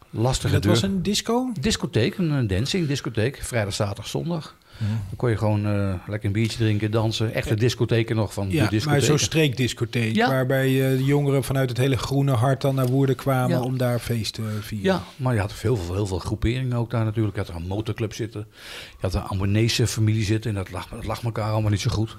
lastige 0.09 0.53
Dat 0.53 0.61
deur. 0.63 0.71
was 0.71 0.81
een 0.81 1.01
disco? 1.01 1.51
Discotheek, 1.59 2.17
een, 2.17 2.29
een 2.31 2.47
dancing 2.47 2.87
discotheek. 2.87 3.39
Vrijdag, 3.43 3.73
zaterdag, 3.73 4.07
zondag. 4.07 4.55
Dan 4.79 5.15
kon 5.17 5.29
je 5.29 5.37
gewoon 5.37 5.65
eh, 5.65 5.93
lekker 6.07 6.27
een 6.27 6.33
biertje 6.35 6.57
drinken, 6.57 6.91
dansen. 6.91 7.33
Echte 7.33 7.55
discotheken 7.55 8.15
nog 8.15 8.33
van 8.33 8.47
de 8.47 8.53
Ja, 8.53 8.61
maar 8.61 8.69
discotheken. 8.69 9.05
zo'n 9.05 9.17
streekdiscotheek. 9.19 10.15
Ja. 10.15 10.29
Waarbij 10.29 10.91
eh, 10.91 10.97
de 10.97 11.05
jongeren 11.05 11.43
vanuit 11.43 11.69
het 11.69 11.77
hele 11.77 11.97
groene 11.97 12.31
hart 12.31 12.61
dan 12.61 12.75
naar 12.75 12.87
Woerden 12.87 13.15
kwamen 13.15 13.57
Ja. 13.57 13.61
om 13.63 13.77
daar 13.77 13.99
feest 13.99 14.33
te 14.33 14.57
vieren. 14.61 14.85
Ja, 14.93 15.03
maar 15.15 15.33
je 15.33 15.39
had 15.39 15.53
heel 15.53 15.75
veel, 15.77 15.93
heel 15.95 16.07
veel 16.07 16.19
groeperingen 16.19 16.77
ook 16.77 16.89
daar 16.91 17.05
natuurlijk. 17.05 17.35
Je 17.35 17.41
had 17.41 17.49
er 17.49 17.55
een 17.55 17.67
motorclub 17.67 18.13
zitten. 18.13 18.47
Je 18.89 18.97
had 18.99 19.13
een 19.13 19.21
Ambonese 19.21 19.87
familie 19.87 20.23
zitten. 20.23 20.49
En 20.49 20.55
dat 20.55 20.71
lag, 20.71 20.87
dat 20.89 21.05
lag 21.05 21.23
elkaar 21.23 21.51
allemaal 21.51 21.71
niet 21.71 21.81
zo 21.81 21.89
goed. 21.91 22.17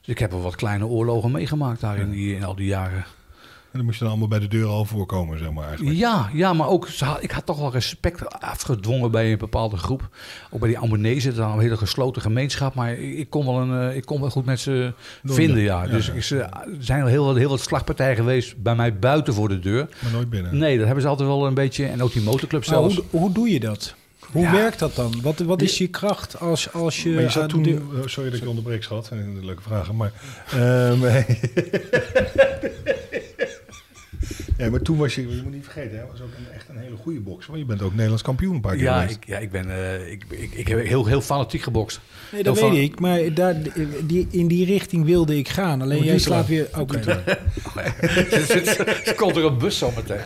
Dus 0.00 0.08
ik 0.08 0.18
heb 0.18 0.30
wel 0.30 0.42
wat 0.42 0.56
kleine 0.56 0.86
oorlogen 0.86 1.30
meegemaakt 1.30 1.80
daar 1.80 1.98
in, 1.98 2.10
die, 2.10 2.34
in 2.36 2.44
al 2.44 2.54
die 2.54 2.66
jaren. 2.66 3.04
En 3.72 3.76
dan 3.78 3.84
moest 3.84 3.98
je 3.98 4.02
dan 4.04 4.08
allemaal 4.12 4.28
bij 4.28 4.38
de 4.38 4.48
deur 4.48 4.66
al 4.66 4.84
voorkomen, 4.84 5.38
zeg 5.38 5.50
maar 5.50 5.66
eigenlijk. 5.66 5.96
Ja, 5.96 6.30
ja 6.32 6.52
maar 6.52 6.68
ook, 6.68 6.88
ik 7.20 7.30
had 7.30 7.46
toch 7.46 7.58
wel 7.58 7.72
respect 7.72 8.40
afgedwongen 8.40 9.10
bij 9.10 9.32
een 9.32 9.38
bepaalde 9.38 9.76
groep. 9.76 10.08
Ook 10.50 10.60
bij 10.60 10.68
die 10.68 10.78
Ambonezen, 10.78 11.34
dat 11.36 11.46
is 11.48 11.54
een 11.54 11.60
hele 11.60 11.76
gesloten 11.76 12.22
gemeenschap. 12.22 12.74
Maar 12.74 12.92
ik 12.98 13.30
kon 13.30 13.44
wel, 13.46 13.56
een, 13.60 13.90
eh, 13.90 13.96
ik 13.96 14.04
kon 14.04 14.20
wel 14.20 14.30
goed 14.30 14.44
met 14.44 14.60
ze 14.60 14.92
vinden, 15.24 15.62
ja. 15.62 15.82
Ja, 15.84 15.90
Dus 15.90 16.06
ja. 16.06 16.12
ik, 16.12 16.22
ze- 16.22 16.36
er 16.42 16.66
zijn 16.78 17.02
al 17.02 17.08
heel, 17.08 17.24
wat- 17.24 17.36
heel 17.36 17.48
wat 17.48 17.60
slagpartijen 17.60 18.16
geweest 18.16 18.62
bij 18.62 18.74
mij 18.74 18.98
buiten 18.98 19.34
voor 19.34 19.48
de 19.48 19.58
deur. 19.58 19.88
Maar 20.02 20.12
nooit 20.12 20.30
binnen. 20.30 20.58
Nee, 20.58 20.76
dat 20.76 20.84
hebben 20.84 21.02
ze 21.02 21.08
altijd 21.08 21.28
wel 21.28 21.46
een 21.46 21.54
beetje. 21.54 21.86
En 21.86 22.02
ook 22.02 22.12
die 22.12 22.22
motorclub 22.22 22.64
zelfs. 22.64 22.94
hoe, 22.94 23.04
hoe 23.10 23.32
doe 23.32 23.50
je 23.50 23.60
dat? 23.60 23.94
Hoe 24.32 24.42
Ja. 24.42 24.52
werkt 24.52 24.78
dat 24.78 24.94
dan? 24.94 25.14
Wat, 25.22 25.38
wat 25.38 25.62
is 25.62 25.78
je 25.78 25.86
kracht 25.88 26.40
als, 26.40 26.72
als 26.72 27.02
je... 27.02 27.10
Maar 27.10 27.22
je 27.22 27.28
zat 27.30 27.42
aan 27.42 27.48
toen... 27.48 27.62
de- 27.62 27.80
oh, 28.00 28.06
sorry 28.06 28.28
dat 28.30 28.38
ik 28.38 28.42
je 28.44 28.48
onderbreek, 28.48 28.82
schat. 28.82 29.10
Leuke 29.42 29.62
vragen, 29.62 29.96
maar... 29.96 30.12
ehm, 30.50 30.98
ja, 34.60 34.70
maar 34.70 34.82
toen 34.82 34.96
was 34.96 35.14
je... 35.14 35.28
Je 35.36 35.42
moet 35.42 35.52
niet 35.52 35.64
vergeten, 35.64 35.98
hè, 35.98 36.06
was 36.10 36.20
ook 36.20 36.28
een, 36.38 36.54
echt 36.54 36.68
een 36.68 36.78
hele 36.78 36.96
goede 36.96 37.20
bokser. 37.20 37.50
Want 37.50 37.62
je 37.62 37.68
bent 37.68 37.82
ook 37.82 37.92
Nederlands 37.92 38.22
kampioen 38.22 38.54
een 38.54 38.60
paar 38.60 38.74
keer 38.74 38.82
Ja, 38.82 39.00
geweest. 39.00 39.16
ik, 39.16 39.26
ja, 39.26 39.38
ik 39.38 39.50
ben 39.50 39.70
ik, 40.10 40.24
ik, 40.28 40.40
ik, 40.40 40.52
ik 40.52 40.68
heb 40.68 40.84
heel, 40.86 41.06
heel 41.06 41.20
fanatiek 41.20 41.62
gebokst. 41.62 42.00
Nee, 42.32 42.42
dat 42.42 42.58
Heel 42.60 42.70
weet 42.70 42.90
ik. 42.90 43.00
Maar 43.00 43.34
daar, 43.34 43.56
die, 44.02 44.26
in 44.30 44.48
die 44.48 44.64
richting 44.64 45.04
wilde 45.04 45.38
ik 45.38 45.48
gaan. 45.48 45.82
Alleen 45.82 46.04
jij 46.04 46.12
je 46.12 46.18
slaat 46.18 46.46
klaar. 46.46 46.58
weer... 46.58 46.80
Oké. 46.80 47.22
Er 49.04 49.14
komt 49.22 49.36
er 49.36 49.44
een 49.44 49.58
bus 49.58 49.78
zo 49.78 49.92
meteen. 49.96 50.20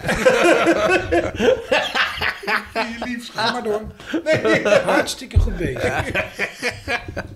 Ga 3.35 3.53
maar 3.53 3.63
door. 3.63 3.83
Nee, 4.25 4.63
hartstikke 4.67 5.39
goed 5.39 5.57
bezig. 5.57 6.05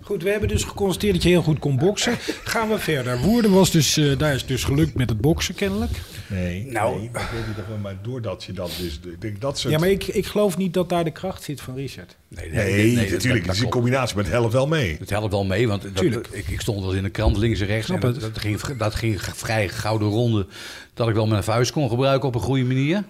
Goed, 0.01 0.23
we 0.23 0.31
hebben 0.31 0.49
dus 0.49 0.65
geconstateerd 0.65 1.15
dat 1.15 1.23
je 1.23 1.29
heel 1.29 1.43
goed 1.43 1.59
kon 1.59 1.77
boksen. 1.77 2.17
Gaan 2.45 2.69
we 2.69 2.79
verder. 2.79 3.19
Woerden 3.19 3.53
was 3.53 3.71
dus, 3.71 3.97
eh, 3.97 4.19
daar 4.19 4.35
is 4.35 4.47
dus 4.47 4.65
gelukt 4.65 4.95
met 4.95 5.09
het 5.09 5.21
boksen 5.21 5.55
kennelijk. 5.55 5.91
Nee, 6.29 6.67
Nou. 6.71 6.97
nee, 6.97 7.05
ik 7.05 7.13
weet 7.13 7.47
niet 7.47 7.57
of 7.59 7.81
maar 7.83 7.97
doordat 8.03 8.45
je 8.45 8.53
dat 8.53 8.71
dus... 8.81 9.01
Ik 9.13 9.21
denk 9.21 9.41
dat 9.41 9.59
soort... 9.59 9.73
Ja, 9.73 9.79
maar 9.81 9.89
ik, 9.89 10.05
ik 10.07 10.27
geloof 10.27 10.57
niet 10.57 10.75
dat 10.75 10.89
daar 10.89 11.05
de 11.05 11.11
kracht 11.11 11.43
zit 11.43 11.61
van 11.61 11.75
Richard. 11.75 12.17
Nee, 12.29 12.51
Nee, 12.51 12.95
dat- 12.95 13.11
natuurlijk. 13.11 13.23
dat 13.23 13.47
Het 13.47 13.57
is 13.57 13.63
in 13.63 13.69
combinatie 13.71 14.17
met 14.17 14.29
helft 14.29 14.53
wel 14.53 14.67
mee. 14.67 14.97
Het 14.99 15.11
helpt 15.11 15.33
wel 15.33 15.45
mee, 15.45 15.69
want 15.69 15.83
dat, 15.95 16.03
ik, 16.33 16.49
ik 16.49 16.61
stond 16.61 16.81
wel 16.81 16.93
in 16.93 17.03
de 17.03 17.11
krant 17.11 17.37
links 17.37 17.61
en 17.61 17.67
rechts. 17.67 17.89
En 17.89 17.95
het. 17.95 18.03
dat, 18.03 18.21
dat, 18.21 18.39
ging, 18.39 18.61
dat 18.77 18.95
ging 18.95 19.21
vrij 19.21 19.69
gouden 19.69 20.09
ronde. 20.09 20.47
Dat 20.95 21.09
ik 21.09 21.15
wel 21.15 21.27
mijn 21.27 21.45
vuist 21.45 21.73
kon 21.73 21.89
gebruiken 21.89 22.29
op 22.29 22.35
een 22.35 22.41
goede 22.41 22.65
manier. 22.65 23.05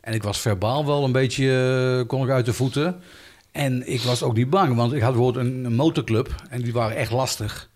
En 0.00 0.14
ik 0.14 0.22
was 0.22 0.40
verbaal 0.40 0.86
wel 0.86 1.04
een 1.04 1.12
beetje, 1.12 1.98
eh, 2.00 2.06
kon 2.08 2.24
ik 2.24 2.30
uit 2.30 2.44
de 2.46 2.52
voeten. 2.52 3.00
En 3.52 3.92
ik 3.92 4.00
was 4.00 4.22
ook 4.22 4.36
niet 4.36 4.50
bang, 4.50 4.76
want 4.76 4.92
ik 4.92 5.00
had 5.02 5.12
bijvoorbeeld 5.14 5.46
een, 5.46 5.64
een 5.64 5.74
motorclub. 5.74 6.34
En 6.50 6.62
die 6.62 6.72
waren 6.72 6.96
echt 6.96 7.10
lastig. 7.10 7.70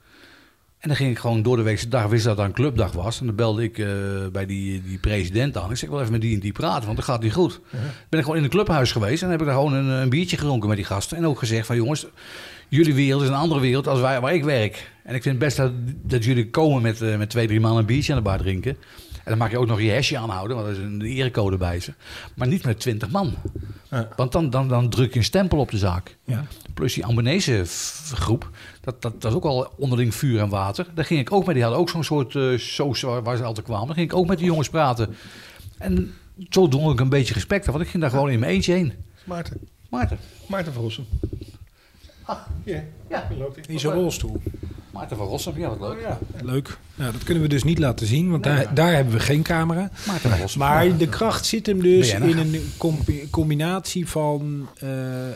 En 0.80 0.88
dan 0.88 0.96
ging 0.96 1.10
ik 1.10 1.18
gewoon 1.18 1.42
door 1.42 1.56
de 1.56 1.62
weekse 1.62 1.88
dag, 1.88 2.06
wist 2.06 2.24
dat 2.24 2.36
dat 2.36 2.46
een 2.46 2.52
clubdag 2.52 2.92
was. 2.92 3.20
En 3.20 3.26
dan 3.26 3.34
belde 3.34 3.62
ik 3.62 3.78
eh, 3.78 3.86
bij 4.32 4.46
die, 4.46 4.82
die 4.82 4.98
president 4.98 5.56
aan. 5.56 5.70
Ik 5.70 5.76
zeg, 5.76 5.90
wel 5.90 6.00
even 6.00 6.12
met 6.12 6.20
die 6.20 6.34
en 6.34 6.40
die 6.40 6.52
praten, 6.52 6.84
want 6.84 6.96
dat 6.96 7.04
gaat 7.04 7.22
niet 7.22 7.32
goed. 7.32 7.60
Ben 8.08 8.18
ik 8.18 8.24
gewoon 8.24 8.36
in 8.36 8.44
een 8.44 8.50
clubhuis 8.50 8.92
geweest 8.92 9.22
en 9.22 9.30
heb 9.30 9.40
ik 9.40 9.46
daar 9.46 9.54
gewoon 9.54 9.72
een, 9.72 9.86
een 9.86 10.08
biertje 10.08 10.36
gedronken 10.36 10.68
met 10.68 10.76
die 10.76 10.86
gasten. 10.86 11.16
En 11.16 11.26
ook 11.26 11.38
gezegd 11.38 11.66
van, 11.66 11.76
jongens, 11.76 12.06
jullie 12.68 12.94
wereld 12.94 13.22
is 13.22 13.28
een 13.28 13.34
andere 13.34 13.60
wereld 13.60 13.86
als 13.86 14.00
wij, 14.00 14.20
waar 14.20 14.34
ik 14.34 14.44
werk. 14.44 14.90
En 15.04 15.14
ik 15.14 15.22
vind 15.22 15.34
het 15.34 15.44
best 15.44 15.56
dat, 15.56 15.72
dat 16.02 16.24
jullie 16.24 16.50
komen 16.50 16.82
met, 16.82 17.02
eh, 17.02 17.16
met 17.16 17.30
twee, 17.30 17.46
drie 17.46 17.60
man 17.60 17.76
een 17.76 17.86
biertje 17.86 18.12
aan 18.12 18.18
de 18.18 18.24
bar 18.24 18.38
drinken. 18.38 18.76
En 19.30 19.38
dan 19.38 19.46
mag 19.48 19.50
je 19.50 19.62
ook 19.62 19.66
nog 19.66 19.80
je 19.80 19.90
hesje 19.90 20.18
aanhouden, 20.18 20.56
want 20.56 20.68
dat 20.68 20.76
is 20.76 20.82
een 20.82 21.02
erecode 21.02 21.56
bij 21.56 21.80
ze. 21.80 21.92
Maar 22.34 22.48
niet 22.48 22.64
met 22.64 22.80
twintig 22.80 23.10
man. 23.10 23.34
Ja. 23.90 24.08
Want 24.16 24.32
dan, 24.32 24.50
dan, 24.50 24.68
dan 24.68 24.88
druk 24.88 25.12
je 25.12 25.18
een 25.18 25.24
stempel 25.24 25.58
op 25.58 25.70
de 25.70 25.78
zaak. 25.78 26.16
Ja. 26.24 26.44
Plus 26.74 26.94
die 26.94 27.04
Ambonese 27.04 27.62
groep, 28.14 28.50
dat, 28.80 29.02
dat, 29.02 29.22
dat 29.22 29.30
is 29.30 29.36
ook 29.36 29.44
al 29.44 29.72
onderling 29.76 30.14
vuur 30.14 30.40
en 30.40 30.48
water. 30.48 30.86
Daar 30.94 31.04
ging 31.04 31.20
ik 31.20 31.32
ook 31.32 31.46
met, 31.46 31.54
die 31.54 31.62
hadden 31.62 31.80
ook 31.80 31.88
zo'n 31.88 32.04
soort 32.04 32.34
eh 32.34 32.58
soos 32.58 33.00
waar, 33.00 33.22
waar 33.22 33.36
ze 33.36 33.42
altijd 33.42 33.66
kwamen. 33.66 33.86
Daar 33.86 33.96
ging 33.96 34.10
ik 34.10 34.16
ook 34.16 34.26
met 34.26 34.38
die 34.38 34.46
jongens 34.46 34.68
praten. 34.68 35.14
En 35.78 36.14
zo 36.48 36.68
drong 36.68 36.92
ik 36.92 37.00
een 37.00 37.08
beetje 37.08 37.34
respect 37.34 37.66
af, 37.66 37.72
want 37.72 37.84
ik 37.84 37.90
ging 37.90 38.02
daar 38.02 38.12
gewoon 38.12 38.30
in 38.30 38.38
mijn 38.38 38.52
eentje 38.52 38.72
heen. 38.72 38.92
Maarten. 39.24 39.60
Maarten. 39.88 40.18
Maarten 40.46 40.72
Verrossen. 40.72 41.06
Ah, 42.22 42.38
hier. 42.64 42.84
Ja, 43.08 43.28
loopt 43.38 43.56
hij. 43.56 43.64
In 43.68 43.80
zijn 43.80 43.92
rolstoel. 43.92 44.42
Maarten 44.92 45.16
van 45.16 45.26
Rossum, 45.26 45.58
ja, 45.58 45.68
wat 45.68 45.80
leuk. 45.80 46.00
Ja, 46.00 46.18
leuk. 46.42 46.78
Nou, 46.94 47.12
dat 47.12 47.24
kunnen 47.24 47.42
we 47.42 47.48
dus 47.48 47.62
niet 47.64 47.78
laten 47.78 48.06
zien, 48.06 48.30
want 48.30 48.42
daar, 48.42 48.74
daar 48.74 48.94
hebben 48.94 49.12
we 49.14 49.20
geen 49.20 49.42
camera. 49.42 49.90
Maarten 50.06 50.30
van 50.30 50.38
Rossum. 50.38 50.60
Maar 50.60 50.96
de 50.96 51.08
kracht 51.08 51.46
zit 51.46 51.66
hem 51.66 51.82
dus 51.82 52.12
BN'er. 52.14 52.28
in 52.28 52.38
een 52.38 52.72
combi- 52.76 53.28
combinatie 53.30 54.08
van 54.08 54.68
eh, 54.78 54.88
eh, 55.28 55.34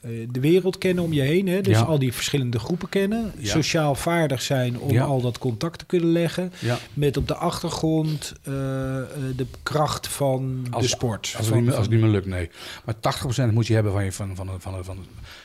eh, 0.00 0.28
de 0.30 0.40
wereld 0.40 0.78
kennen 0.78 1.04
om 1.04 1.12
je 1.12 1.20
heen. 1.20 1.46
Hè? 1.48 1.60
Dus 1.60 1.76
al 1.84 1.98
die 1.98 2.12
verschillende 2.12 2.58
groepen 2.58 2.88
kennen. 2.88 3.32
Sociaal 3.42 3.94
vaardig 3.94 4.42
zijn 4.42 4.78
om 4.78 4.98
al 4.98 5.20
dat 5.20 5.38
contact 5.38 5.78
te 5.78 5.84
kunnen 5.86 6.12
leggen. 6.12 6.52
Met 6.94 7.16
op 7.16 7.28
de 7.28 7.34
achtergrond 7.34 8.32
de 8.44 9.46
kracht 9.62 10.08
van 10.08 10.66
Als- 10.70 10.82
de 10.82 10.88
sport. 10.88 11.20
Als 11.22 11.32
het, 11.32 11.46
Van- 11.46 11.56
niet, 11.56 11.64
meer- 11.66 11.74
als 11.74 11.82
het 11.84 11.92
niet 11.94 12.02
meer 12.02 12.10
lukt, 12.10 12.26
nee. 12.26 12.50
Maar 12.84 12.94
80% 13.00 13.52
moet 13.52 13.66
je 13.66 13.74
hebben 13.74 13.92
van 13.92 14.04
je 14.04 14.12
van, 14.12 14.36
van, 14.36 14.50
van, 14.58 14.84
van, 14.84 14.98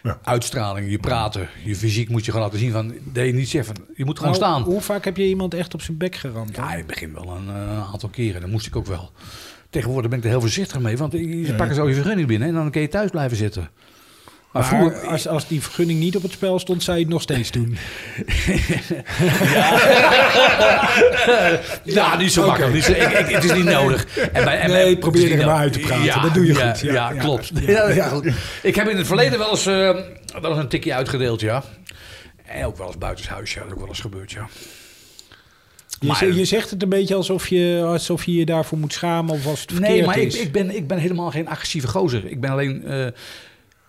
Ja. 0.03 0.19
uitstraling, 0.23 0.91
je 0.91 0.99
praten, 0.99 1.49
je 1.65 1.75
fysiek 1.75 2.10
moet 2.10 2.25
je 2.25 2.32
gewoon 2.32 2.45
laten 2.45 2.60
zien. 2.62 2.71
Van, 2.71 2.93
dat 3.13 3.26
je 3.26 3.34
niet 3.34 3.50
zegt 3.50 3.65
van, 3.65 3.76
je 3.96 4.06
moet 4.06 4.17
gewoon 4.20 4.34
Nou, 4.34 4.43
staan. 4.43 4.62
Hoe 4.62 4.82
vaak 4.82 5.06
heb 5.06 5.17
je 5.17 5.28
iemand 5.28 5.54
echt 5.54 5.74
op 5.74 5.82
zijn 5.82 5.98
bek 5.98 6.15
geramd? 6.15 6.56
Ja, 6.56 6.72
in 6.72 6.78
het 6.78 6.88
begin 6.88 7.13
wel 7.13 7.36
een 7.36 7.48
eh, 7.56 7.91
aantal 7.91 8.10
keren. 8.10 8.41
Dat 8.41 8.50
moest 8.50 8.67
ik 8.67 8.76
ook 8.76 8.86
wel. 8.88 9.12
Tegenwoordig 9.70 10.10
ben 10.10 10.20
ik 10.20 10.26
er 10.26 10.32
heel 10.32 10.41
voorzichtig 10.41 10.80
mee, 10.80 10.98
want 10.98 11.12
je 11.12 11.41
Ja. 11.46 11.54
pakken 11.56 11.76
zo 11.76 11.88
je 11.88 11.93
vergunning 11.93 12.28
binnen 12.28 12.48
en 12.48 12.54
dan 12.54 12.72
kun 12.72 12.82
je 12.82 12.88
thuis 12.88 13.10
blijven 13.12 13.38
zitten. 13.38 13.70
Maar, 14.52 14.62
Maar 14.62 14.65
vroeger, 14.80 15.08
als, 15.08 15.28
als 15.28 15.48
die 15.48 15.62
vergunning 15.62 16.00
niet 16.00 16.15
op 16.15 16.22
het 16.22 16.32
spel 16.32 16.60
stond, 16.60 16.84
zou 16.84 16.98
je 16.98 17.04
het 17.04 17.12
nog 17.13 17.22
steeds 17.22 17.52
doen. 17.52 17.78
ja, 21.84 22.17
niet 22.17 22.32
zo 22.32 22.46
makkelijk. 22.46 22.74
Niet 22.74 22.84
zo, 22.84 22.91
ik, 22.91 23.12
ik, 23.12 23.28
het 23.30 23.43
is 23.43 23.54
niet 23.54 23.63
nodig. 23.65 24.17
En 24.17 24.43
bij, 24.43 24.60
en 24.60 24.70
Nee, 24.72 24.84
bij- 24.84 24.98
probeer 24.98 25.39
er 25.39 25.46
maar 25.46 25.56
uit 25.56 25.74
te 25.74 25.80
praten. 25.80 26.22
Dat 26.22 26.34
doe 26.34 26.46
je 26.46 26.54
ja, 26.54 26.70
goed. 26.74 26.80
Ja, 26.82 27.13
klopt. 27.13 27.52
Ik 28.62 28.76
heb 28.76 28.88
in 28.89 28.98
het 28.98 29.08
verleden 29.08 29.39
wel 29.39 29.50
eens, 29.50 29.65
eh, 29.65 29.74
wel 30.41 30.52
eens 30.52 30.58
een 30.60 30.67
tikje 30.67 30.93
uitgedeeld, 30.93 31.41
ja. 31.41 31.63
En 32.47 32.65
ook 32.65 32.77
wel 32.77 32.88
eens 32.88 32.97
buitenshuis, 32.97 33.53
ja. 33.53 33.62
Dat 33.63 33.71
ook 33.71 33.79
wel 33.79 33.88
eens 33.88 33.99
gebeurd, 33.99 34.31
ja. 34.31 34.47
Je, 35.99 36.07
Maar- 36.07 36.33
je 36.33 36.45
zegt 36.45 36.69
het 36.69 36.83
een 36.83 36.89
beetje 36.89 37.15
alsof 37.15 37.47
je, 37.47 37.81
alsof 37.86 38.23
je 38.25 38.33
je 38.33 38.45
daarvoor 38.45 38.77
moet 38.77 38.93
schamen 38.93 39.33
of 39.33 39.45
als 39.47 39.62
het 39.62 39.71
verkeerd 39.71 39.91
Nee, 39.93 40.05
maar 40.05 40.17
ik, 40.17 40.27
is. 40.27 40.39
ik, 40.39 40.51
ben, 40.51 40.75
ik 40.75 40.88
ben 40.88 40.97
helemaal 40.97 41.31
geen 41.31 41.47
agressieve 41.47 41.88
gozer. 41.88 42.25
Ik 42.25 42.41
ben 42.41 42.49
alleen... 42.49 42.86
eh, 42.86 43.07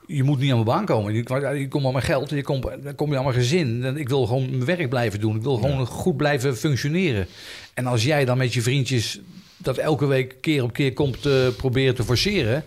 je 0.06 0.22
moet 0.22 0.38
niet 0.38 0.48
aan 0.50 0.54
mijn 0.54 0.66
baan 0.76 0.84
komen. 0.84 1.12
Je, 1.12 1.18
je 1.58 1.68
komt 1.68 1.84
aan 1.86 1.92
mijn 1.92 2.04
geld, 2.04 2.30
je 2.30 2.42
komt, 2.42 2.66
dan 2.82 2.94
kom 2.94 3.10
je 3.10 3.16
aan 3.16 3.24
mijn 3.24 3.36
gezin. 3.36 3.96
Ik 3.96 4.08
wil 4.08 4.26
gewoon 4.26 4.50
mijn 4.50 4.64
werk 4.64 4.88
blijven 4.88 5.20
doen. 5.20 5.36
Ik 5.36 5.42
wil 5.42 5.56
gewoon 5.56 5.86
goed 5.86 6.16
blijven 6.16 6.56
functioneren. 6.56 7.26
En 7.74 7.86
als 7.86 8.04
jij 8.04 8.24
dan 8.24 8.38
met 8.38 8.54
je 8.54 8.62
vriendjes 8.62 9.20
dat 9.56 9.76
elke 9.76 10.06
week 10.06 10.34
keer 10.40 10.62
op 10.62 10.72
keer 10.72 10.92
komt 10.92 11.26
eh, 11.26 11.48
proberen 11.56 11.94
te 11.94 12.04
forceren... 12.04 12.64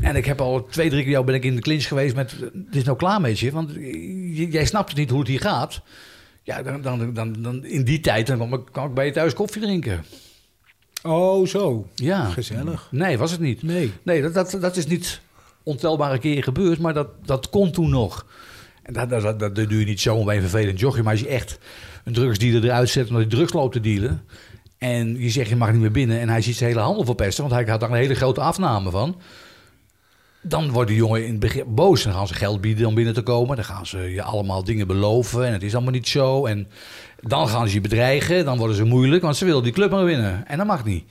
En 0.00 0.16
ik 0.16 0.24
heb 0.24 0.40
al 0.40 0.64
twee, 0.66 0.88
drie 0.90 1.02
keer 1.02 1.10
jou 1.10 1.24
ben 1.24 1.34
ik 1.34 1.44
in 1.44 1.54
de 1.54 1.60
clinch 1.60 1.86
geweest 1.88 2.14
met... 2.14 2.30
Het 2.40 2.76
is 2.76 2.84
nou 2.84 2.96
klaar 2.96 3.20
met 3.20 3.38
je, 3.38 3.50
want 3.50 3.70
jij 4.52 4.64
snapt 4.64 4.88
het 4.88 4.98
niet 4.98 5.10
hoe 5.10 5.18
het 5.18 5.28
hier 5.28 5.40
gaat. 5.40 5.80
Ja, 6.42 6.62
dan, 6.62 6.82
dan, 6.82 7.14
dan, 7.14 7.42
dan 7.42 7.64
in 7.64 7.84
die 7.84 8.00
tijd 8.00 8.26
dan 8.26 8.64
kwam 8.72 8.88
ik- 8.88 8.94
bij 8.94 9.06
je 9.06 9.12
thuis 9.12 9.34
koffie 9.34 9.62
drinken. 9.62 10.04
Oh, 11.02 11.46
zo. 11.46 11.86
Ja. 11.94 12.24
Gezellig. 12.24 12.88
Nee, 12.90 13.18
was 13.18 13.30
het 13.30 13.40
niet. 13.40 13.62
Nee. 13.62 13.92
Nee, 14.02 14.22
dat, 14.22 14.34
dat, 14.34 14.56
dat 14.60 14.76
is 14.76 14.86
niet 14.86 15.20
ontelbare 15.62 16.18
keren 16.18 16.42
gebeurd, 16.42 16.78
maar 16.78 16.94
dat, 16.94 17.08
dat 17.26 17.50
kon 17.50 17.70
toen 17.72 17.90
nog. 17.90 18.26
En 18.82 18.92
dat, 18.92 19.10
dat, 19.10 19.22
dat, 19.22 19.38
dat 19.38 19.68
doe 19.68 19.78
je 19.78 19.84
niet 19.84 20.00
zo 20.00 20.24
bij 20.24 20.34
een 20.36 20.40
vervelend 20.48 20.80
jochje, 20.80 21.02
maar 21.02 21.12
als 21.12 21.20
je 21.20 21.28
echt 21.28 21.58
een 22.04 22.12
drugsdealer 22.12 22.64
eruit 22.64 22.88
zet 22.88 23.06
omdat 23.08 23.22
hij 23.22 23.30
drugs 23.30 23.52
loopt 23.52 23.72
te 23.72 23.80
dealen... 23.80 24.22
en 24.78 25.18
je 25.18 25.30
zegt 25.30 25.48
je 25.48 25.56
mag 25.56 25.72
niet 25.72 25.80
meer 25.80 25.90
binnen 25.90 26.20
en 26.20 26.28
hij 26.28 26.40
ziet 26.42 26.56
zijn 26.56 26.70
hele 26.70 26.82
handel 26.82 27.04
verpesten... 27.04 27.44
want 27.48 27.54
hij 27.54 27.70
had 27.70 27.80
daar 27.80 27.90
een 27.90 27.96
hele 27.96 28.14
grote 28.14 28.40
afname 28.40 28.90
van... 28.90 29.20
dan 30.42 30.70
wordt 30.70 30.88
die 30.88 30.98
jongen 30.98 31.24
in 31.24 31.30
het 31.30 31.40
begin 31.40 31.74
boos. 31.74 32.02
Dan 32.02 32.12
gaan 32.12 32.28
ze 32.28 32.34
geld 32.34 32.60
bieden 32.60 32.86
om 32.86 32.94
binnen 32.94 33.14
te 33.14 33.22
komen. 33.22 33.56
Dan 33.56 33.64
gaan 33.64 33.86
ze 33.86 33.98
je 33.98 34.22
allemaal 34.22 34.64
dingen 34.64 34.86
beloven 34.86 35.46
en 35.46 35.52
het 35.52 35.62
is 35.62 35.74
allemaal 35.74 35.92
niet 35.92 36.08
zo. 36.08 36.46
En 36.46 36.68
dan 37.20 37.48
gaan 37.48 37.68
ze 37.68 37.74
je 37.74 37.80
bedreigen, 37.80 38.44
dan 38.44 38.58
worden 38.58 38.76
ze 38.76 38.84
moeilijk... 38.84 39.22
want 39.22 39.36
ze 39.36 39.44
willen 39.44 39.62
die 39.62 39.72
club 39.72 39.90
maar 39.90 40.04
winnen 40.04 40.46
en 40.46 40.58
dat 40.58 40.66
mag 40.66 40.84
niet. 40.84 41.04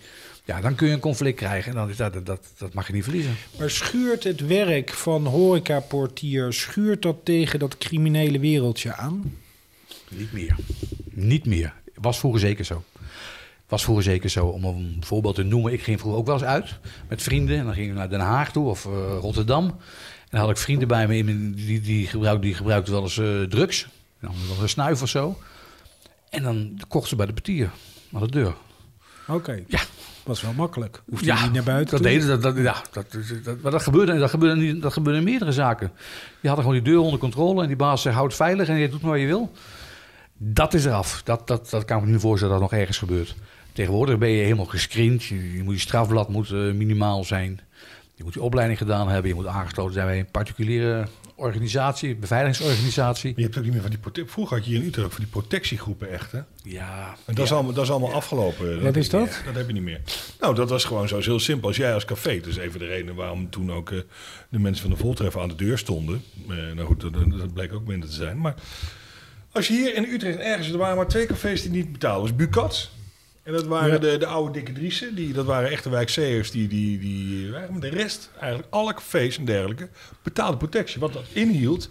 Ja, 0.45 0.61
dan 0.61 0.75
kun 0.75 0.87
je 0.87 0.93
een 0.93 0.99
conflict 0.99 1.37
krijgen 1.37 1.71
en 1.71 1.77
dan 1.77 1.89
is 1.89 1.97
dat, 1.97 2.13
dat, 2.13 2.25
dat, 2.25 2.39
dat 2.57 2.73
mag 2.73 2.87
je 2.87 2.93
niet 2.93 3.03
verliezen. 3.03 3.35
Maar 3.59 3.69
schuurt 3.69 4.23
het 4.23 4.47
werk 4.47 4.89
van 4.89 5.25
horecaportier, 5.25 6.53
schuurt 6.53 7.01
dat 7.01 7.15
tegen 7.23 7.59
dat 7.59 7.77
criminele 7.77 8.39
wereldje 8.39 8.95
aan? 8.95 9.37
Niet 10.09 10.33
meer. 10.33 10.55
Niet 11.11 11.45
meer. 11.45 11.73
Was 11.93 12.19
vroeger 12.19 12.39
zeker 12.39 12.65
zo. 12.65 12.83
Was 13.69 13.83
vroeger 13.83 14.03
zeker 14.03 14.29
zo. 14.29 14.45
Om 14.45 14.63
een 14.63 14.97
voorbeeld 15.05 15.35
te 15.35 15.43
noemen. 15.43 15.73
Ik 15.73 15.81
ging 15.83 15.99
vroeger 15.99 16.19
ook 16.19 16.25
wel 16.25 16.35
eens 16.35 16.43
uit 16.43 16.79
met 17.07 17.21
vrienden. 17.23 17.57
En 17.57 17.65
dan 17.65 17.73
ging 17.73 17.89
ik 17.89 17.95
naar 17.95 18.09
Den 18.09 18.19
Haag 18.19 18.51
toe 18.51 18.67
of 18.69 18.85
eh, 18.85 18.91
Rotterdam. 19.21 19.65
En 19.65 19.75
dan 20.29 20.39
had 20.39 20.49
ik 20.49 20.57
vrienden 20.57 20.87
bij 20.87 21.07
me. 21.07 21.17
in- 21.17 21.51
Die, 21.53 21.81
die, 21.81 22.07
gebruik, 22.07 22.41
die 22.41 22.53
gebruikten 22.53 22.93
wel 22.93 23.01
eens 23.03 23.17
eh, 23.17 23.41
drugs. 23.41 23.87
Dan 24.21 24.31
wel 24.41 24.49
eens 24.53 24.61
een 24.61 24.69
snuif 24.69 25.01
of 25.01 25.09
zo. 25.09 25.37
En 26.29 26.43
dan 26.43 26.79
kochten 26.87 27.09
ze 27.09 27.15
bij 27.15 27.25
de 27.25 27.33
portier. 27.33 27.69
Aan 28.13 28.21
de 28.21 28.31
deur. 28.31 28.53
Oké. 29.27 29.63
Ja. 29.67 29.79
Was 30.23 30.41
wel 30.41 30.53
makkelijk. 30.53 31.01
Hoeft 31.09 31.25
je 31.25 31.33
niet 31.33 31.53
naar 31.53 31.63
buiten 31.63 31.91
dat 31.97 32.03
toe. 32.03 32.11
deden 32.11 32.27
dat, 32.27 32.41
dat, 32.41 32.57
ja, 32.63 32.75
dat, 32.91 33.05
dat, 33.43 33.61
maar 33.61 33.71
dat 33.71 33.83
gebeurde, 33.83 34.17
dat 34.17 34.29
gebeurde, 34.29 34.61
niet, 34.61 34.81
dat 34.81 34.93
gebeurde 34.93 35.19
in 35.19 35.25
meerdere 35.25 35.51
zaken. 35.51 35.91
Die 36.41 36.49
hadden 36.49 36.65
gewoon 36.65 36.83
die 36.83 36.93
deur 36.93 37.01
onder 37.01 37.19
controle 37.19 37.61
en 37.61 37.67
die 37.67 37.75
baas 37.75 38.01
zei, 38.01 38.15
houdt 38.15 38.35
veilig 38.35 38.67
en 38.67 38.75
je 38.75 38.89
doet 38.89 39.01
maar 39.01 39.11
wat 39.11 39.19
je 39.19 39.25
wil. 39.25 39.51
Dat 40.37 40.73
is 40.73 40.85
eraf. 40.85 41.21
Dat, 41.23 41.47
dat, 41.47 41.69
dat 41.69 41.85
kan 41.85 41.97
ik 41.99 42.03
me 42.05 42.11
niet 42.11 42.21
voorstellen 42.21 42.53
dat 42.53 42.61
dat 42.61 42.71
nog 42.71 42.79
ergens 42.79 42.97
gebeurt. 42.97 43.35
Tegenwoordig 43.73 44.17
ben 44.17 44.29
je 44.29 44.43
helemaal 44.43 44.65
gescreend. 44.65 45.23
Je, 45.23 45.53
je 45.53 45.63
moet 45.63 45.73
je 45.73 45.79
strafblad 45.79 46.29
moet, 46.29 46.51
eh, 46.51 46.57
minimaal 46.71 47.23
zijn. 47.23 47.59
Je 48.15 48.23
moet 48.23 48.33
je 48.33 48.41
opleiding 48.41 48.77
gedaan 48.79 49.09
hebben. 49.09 49.29
Je 49.29 49.35
moet 49.35 49.45
aangesloten 49.47 49.93
zijn 49.93 50.05
bij 50.07 50.19
een 50.19 50.31
particuliere 50.31 51.07
organisatie, 51.35 52.15
beveiligingsorganisatie. 52.15 53.33
Je 53.35 53.43
hebt 53.43 53.57
ook 53.57 53.63
niet 53.63 53.71
meer 53.71 53.81
van 53.81 53.89
die 53.89 53.99
prote- 53.99 54.27
Vroeger 54.27 54.55
had 54.57 54.65
je 54.65 54.71
hier 54.71 54.81
in 54.81 54.87
Utrecht 54.87 55.05
ook 55.07 55.13
van 55.13 55.21
die 55.23 55.31
protectiegroepen 55.31 56.09
echt, 56.11 56.31
hè? 56.31 56.39
Ja, 56.63 57.15
En 57.25 57.35
dat, 57.35 57.45
is 57.45 57.51
allemaal, 57.51 57.73
dat 57.73 57.83
is 57.83 57.89
allemaal 57.91 58.13
afgelopen. 58.13 58.81
Wat 58.83 58.95
is 58.95 59.09
dat? 59.09 59.41
Dat 59.45 59.55
heb 59.55 59.67
je 59.67 59.73
niet 59.73 59.83
meer. 59.83 60.01
Nou, 60.39 60.55
dat 60.55 60.69
was 60.69 60.83
gewoon 60.83 61.07
zo 61.07 61.17
is 61.17 61.25
heel 61.25 61.39
simpel. 61.39 61.67
Als 61.67 61.77
jij 61.77 61.93
als 61.93 62.05
café, 62.05 62.39
dus 62.39 62.57
even 62.57 62.79
de 62.79 62.85
reden 62.85 63.15
waarom 63.15 63.49
toen 63.49 63.71
ook 63.71 63.91
eh, 63.91 63.99
de 64.49 64.59
mensen 64.59 64.81
van 64.81 64.91
de 64.91 64.97
Voltreffer 64.97 65.41
aan 65.41 65.47
de 65.49 65.55
deur 65.55 65.77
stonden. 65.77 66.23
Eh, 66.49 66.55
nou 66.75 66.87
goed, 66.87 67.01
dat, 67.01 67.13
dat 67.13 67.53
bleek 67.53 67.73
ook 67.73 67.87
minder 67.87 68.09
te 68.09 68.15
zijn. 68.15 68.39
Maar 68.39 68.55
als 69.51 69.67
je 69.67 69.73
hier 69.73 69.95
in 69.95 70.03
Utrecht 70.03 70.37
ergens, 70.37 70.69
er 70.71 70.77
waren 70.77 70.95
maar 70.95 71.07
twee 71.07 71.25
cafés 71.25 71.61
die 71.61 71.71
niet 71.71 71.91
betaalden. 71.91 72.21
Dat 72.21 72.37
was 72.37 72.47
Bukats. 72.47 72.91
En 73.49 73.55
dat 73.55 73.65
waren 73.65 73.91
Ja. 73.93 73.97
de, 73.97 74.17
de 74.17 74.25
oude 74.25 74.51
dikke 74.51 74.71
Driessen. 74.73 75.15
Die, 75.15 75.33
dat 75.33 75.45
waren 75.45 75.69
echte 75.69 75.89
wijkzeeërs. 75.89 76.51
Die, 76.51 76.67
die, 76.67 76.99
die, 76.99 77.51
waren- 77.51 77.71
maar 77.71 77.79
de 77.81 77.89
rest, 77.89 78.29
eigenlijk 78.39 78.73
alle 78.73 78.93
cafés 78.93 79.37
en 79.37 79.45
dergelijke, 79.45 79.89
betaalden 80.23 80.57
protectie. 80.57 80.99
Wat 80.99 81.13
dat 81.13 81.23
inhield, 81.33 81.89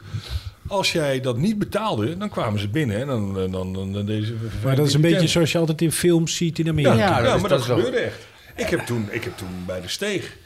als 0.67 0.93
jij 0.93 1.21
dat 1.21 1.37
niet 1.37 1.59
betaalde, 1.59 2.17
dan 2.17 2.29
kwamen 2.29 2.61
ze 2.61 2.69
binnen. 2.69 3.01
En 3.01 3.07
dan, 3.07 3.35
dan, 3.35 3.51
dan, 3.51 3.73
dan, 3.73 3.93
dan 3.93 4.07
deze 4.07 4.35
Maar 4.65 4.77
dat 4.77 4.87
is 4.87 4.95
een 4.95 5.01
beetje 5.01 5.27
zoals 5.27 5.53
je 5.53 5.59
altijd 5.59 5.83
in 5.83 5.93
films 5.93 6.37
ziet 6.37 6.59
in 6.59 6.69
Amerika. 6.69 6.95
Ja, 6.95 7.01
ja, 7.19 7.23
dat 7.23 7.35
is- 7.35 7.41
maar 7.41 7.41
dat 7.41 7.49
dat, 7.51 7.61
is 7.61 7.67
wel- 7.67 7.77
gebeurde 7.77 7.99
echt. 7.99 8.27
Ik 8.57 8.69
heb, 8.69 8.81
toen, 8.81 9.09
ik 9.11 9.25
heb 9.25 9.37
toen 9.37 9.49
bij 9.67 9.81
de 9.81 9.89
steeg, 9.89 10.37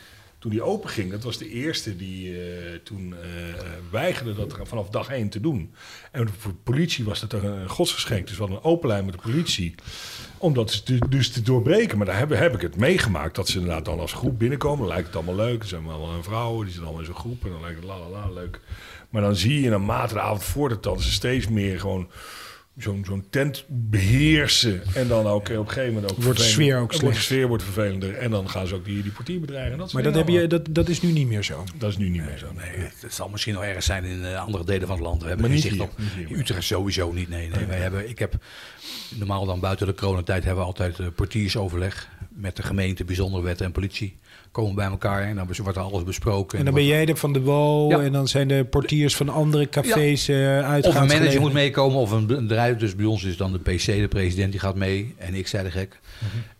toen 0.43 0.51
die 0.51 0.63
open 0.63 0.91
ging, 0.91 1.11
dat 1.11 1.23
was 1.23 1.39
de 1.39 1.49
eerste 1.49 1.97
die 1.97 2.41
eh, 2.41 2.79
toen 2.85 3.15
eh, 3.23 3.29
weigerde 3.91 4.35
dat 4.35 4.57
vanaf 4.63 4.89
dag 4.89 5.09
één 5.09 5.29
te 5.29 5.41
doen. 5.41 5.75
En 6.11 6.29
voor 6.39 6.51
de 6.51 6.59
politie 6.63 7.05
was 7.05 7.21
dat 7.21 7.33
een 7.33 7.69
godsgeschenk. 7.69 8.27
Dus 8.27 8.37
we 8.37 8.43
hadden 8.43 8.59
een 8.59 8.71
open 8.71 8.89
lijn 8.89 9.05
met 9.05 9.15
de 9.15 9.21
politie. 9.21 9.75
Om 10.39 10.55
dat 10.55 10.67
dus 10.67 10.83
te, 10.83 10.99
dus 11.09 11.31
te 11.31 11.43
doorbreken. 11.43 11.97
Maar 11.97 12.07
daar 12.07 12.19
heb, 12.19 12.31
heb 12.31 12.55
ik 12.55 12.61
het 12.61 12.77
meegemaakt. 12.77 13.35
Dat 13.35 13.49
ze 13.49 13.59
inderdaad 13.59 13.85
dan 13.85 14.01
als 14.01 14.13
groep 14.13 14.39
binnenkomen. 14.39 14.79
Dan 14.79 14.89
lijkt 14.89 15.07
het 15.07 15.17
allemaal 15.17 15.35
leuk. 15.35 15.63
Er 15.63 15.69
zijn 15.69 15.87
allemaal 15.87 16.23
vrouwen. 16.23 16.65
Die 16.65 16.73
zitten 16.73 16.85
allemaal 16.85 17.07
in 17.07 17.13
zo'n 17.13 17.23
groep. 17.23 17.45
En 17.45 17.51
dan 17.51 17.61
lijkt 17.61 17.77
het 17.77 17.87
la 17.87 17.99
la 17.99 18.09
la 18.09 18.31
leuk. 18.31 18.61
Maar 19.11 19.23
dan 19.23 19.37
zie 19.37 19.61
je 19.61 19.71
naarmate 19.71 20.15
de 20.15 20.21
avond 20.21 20.45
voordat 20.45 20.83
dat 20.83 21.03
ze 21.03 21.13
steeds 21.13 21.49
meer 21.49 21.81
gewoon 21.81 22.09
zo'n 22.77 23.05
zo'n 23.07 23.25
tent 23.31 23.65
beheersen. 23.69 24.83
En 24.95 25.09
dan 25.09 25.27
ook 25.27 25.49
op 25.49 25.57
een 25.57 25.69
gegeven 25.69 25.95
moment 25.95 26.13
ook 26.13 26.23
Wordt 26.23 26.39
de 26.39 26.45
sfeer 26.45 26.79
ook 26.79 26.91
de 26.91 26.97
slecht. 26.97 27.23
sfeer 27.23 27.49
wordt 27.49 27.63
vervelender. 27.63 28.15
En 28.15 28.31
dan 28.31 28.51
gaan 28.51 28.67
ze 28.67 28.75
ook 28.75 28.85
die, 28.85 29.03
die 29.03 29.13
portier 29.13 29.41
bedreigen. 29.41 29.73
En 29.73 29.79
Dat 29.79 29.93
Maar 29.93 30.03
dat, 30.03 30.15
heb 30.15 30.29
je, 30.29 30.47
dat, 30.47 30.67
dat 30.71 30.89
is 30.89 31.01
nu 31.03 31.11
niet 31.13 31.27
meer 31.27 31.43
zo. 31.43 31.65
Dat 31.77 31.91
is 31.91 31.97
nu 31.97 32.09
niet 32.09 32.25
meer 32.25 32.39
zo. 32.39 32.53
Nee, 32.53 32.89
het 33.01 33.15
zal 33.15 33.29
misschien 33.29 33.55
nog 33.55 33.63
ergens 33.63 33.87
zijn 33.87 34.05
in 34.05 34.25
eh, 34.25 34.41
andere 34.45 34.65
delen 34.65 34.87
van 34.87 34.97
het 34.97 35.05
land. 35.07 35.23
We 35.23 35.29
hebben 35.29 35.47
Maar 35.47 35.55
niet 35.55 35.65
zicht 35.65 35.81
op. 35.81 35.93
hier. 36.29 36.39
Utrecht 36.39 36.63
sowieso 36.65 37.13
niet. 37.13 37.29
Nee, 37.29 37.49
nee. 37.49 37.67
Wij 37.67 37.79
hebben, 37.79 38.09
ik 38.09 38.19
heb 38.19 38.35
normaal 39.15 39.47
dan 39.47 39.61
buiten 39.61 39.87
de 39.87 39.95
coronatijd 39.95 40.45
hebben 40.45 40.61
we 40.63 40.67
altijd 40.69 40.99
eh, 40.99 41.07
portiersoverleg 41.15 42.09
met 42.35 42.57
de 42.57 42.63
gemeente, 42.63 43.05
bijzondere 43.05 43.43
wetten 43.43 43.67
en 43.67 43.73
politie. 43.73 44.19
Komen 44.53 44.75
bij 44.75 44.87
elkaar 44.87 45.23
en 45.23 45.37
dan 45.37 45.47
wordt 45.63 45.77
er 45.77 45.83
alles 45.83 46.05
besproken. 46.05 46.59
En 46.59 46.65
dan 46.65 46.75
ben 46.75 46.83
wordt- 46.83 46.97
jij 46.99 47.07
er 47.09 47.17
van 47.17 47.33
de 47.33 47.41
WO 47.41 47.89
Ja. 47.89 48.01
en 48.01 48.13
dan 48.13 48.29
zijn 48.29 48.49
de 48.49 48.65
portiers 48.65 49.17
van 49.17 49.29
andere 49.29 49.69
cafés 49.69 50.29
eh 50.29 50.77
Of 50.83 50.95
een 50.95 51.07
manager 51.07 51.41
moet 51.41 51.53
meekomen 51.53 51.99
of 51.99 52.11
een 52.11 52.27
bedrijf. 52.27 52.77
Dus 52.77 52.95
bij 52.97 53.05
ons 53.07 53.25
is 53.25 53.37
dan 53.37 53.53
de 53.53 53.59
PC, 53.59 53.85
de 53.87 54.09
president, 54.09 54.51
die 54.51 54.61
gaat 54.61 54.75
mee. 54.77 55.15
En 55.19 55.35
ik 55.35 55.47
zei 55.47 55.65
de 55.65 55.71
gek. 55.71 55.99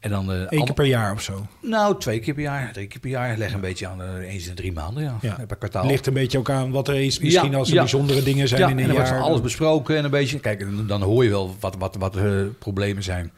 En 0.01 0.11
dan... 0.11 0.33
eh, 0.33 0.39
Eén 0.49 0.65
keer 0.65 0.75
per 0.75 0.85
jaar 0.85 1.13
of 1.13 1.23
zo. 1.23 1.47
Nou, 1.63 1.99
twee 1.99 2.19
keer 2.19 2.35
per 2.35 2.43
jaar, 2.43 2.73
drie 2.73 2.87
keer 2.87 3.01
per 3.01 3.11
jaar. 3.11 3.37
Leg 3.37 3.53
een 3.53 3.61
beetje 3.61 3.87
aan 3.87 4.03
eh, 4.03 4.33
eens 4.35 4.49
in 4.49 4.55
drie 4.55 4.73
maanden, 4.73 5.03
ja. 5.03 5.19
Ja. 5.21 5.37
Per 5.47 5.57
kwartaal. 5.57 5.87
Ligt 5.87 6.07
een 6.07 6.13
beetje 6.13 6.39
ook 6.39 6.51
aan 6.51 6.71
wat 6.71 6.89
er 6.89 6.95
is. 6.95 7.19
Misschien 7.19 7.51
Ja, 7.51 7.57
als 7.59 7.69
er 7.69 7.75
ja. 7.75 7.81
bijzondere 7.81 8.23
dingen 8.23 8.49
zijn 8.49 8.61
ja, 8.61 8.67
in 8.69 8.73
en 8.73 8.79
een 8.79 8.87
dan 8.87 8.95
wordt 8.97 9.11
jaar. 9.11 9.19
van 9.19 9.29
alles 9.29 9.41
besproken 9.41 9.97
en 9.97 10.05
een 10.05 10.11
beetje... 10.11 10.39
Kijk, 10.41 10.61
en 10.61 10.85
dan 10.87 11.03
hoor 11.03 11.25
je 11.25 11.31
wel 11.31 11.57
wat, 11.61 11.77
wat, 11.79 11.97
wat 11.99 12.13
de 12.13 12.51
problemen 12.59 13.03
zijn. 13.03 13.33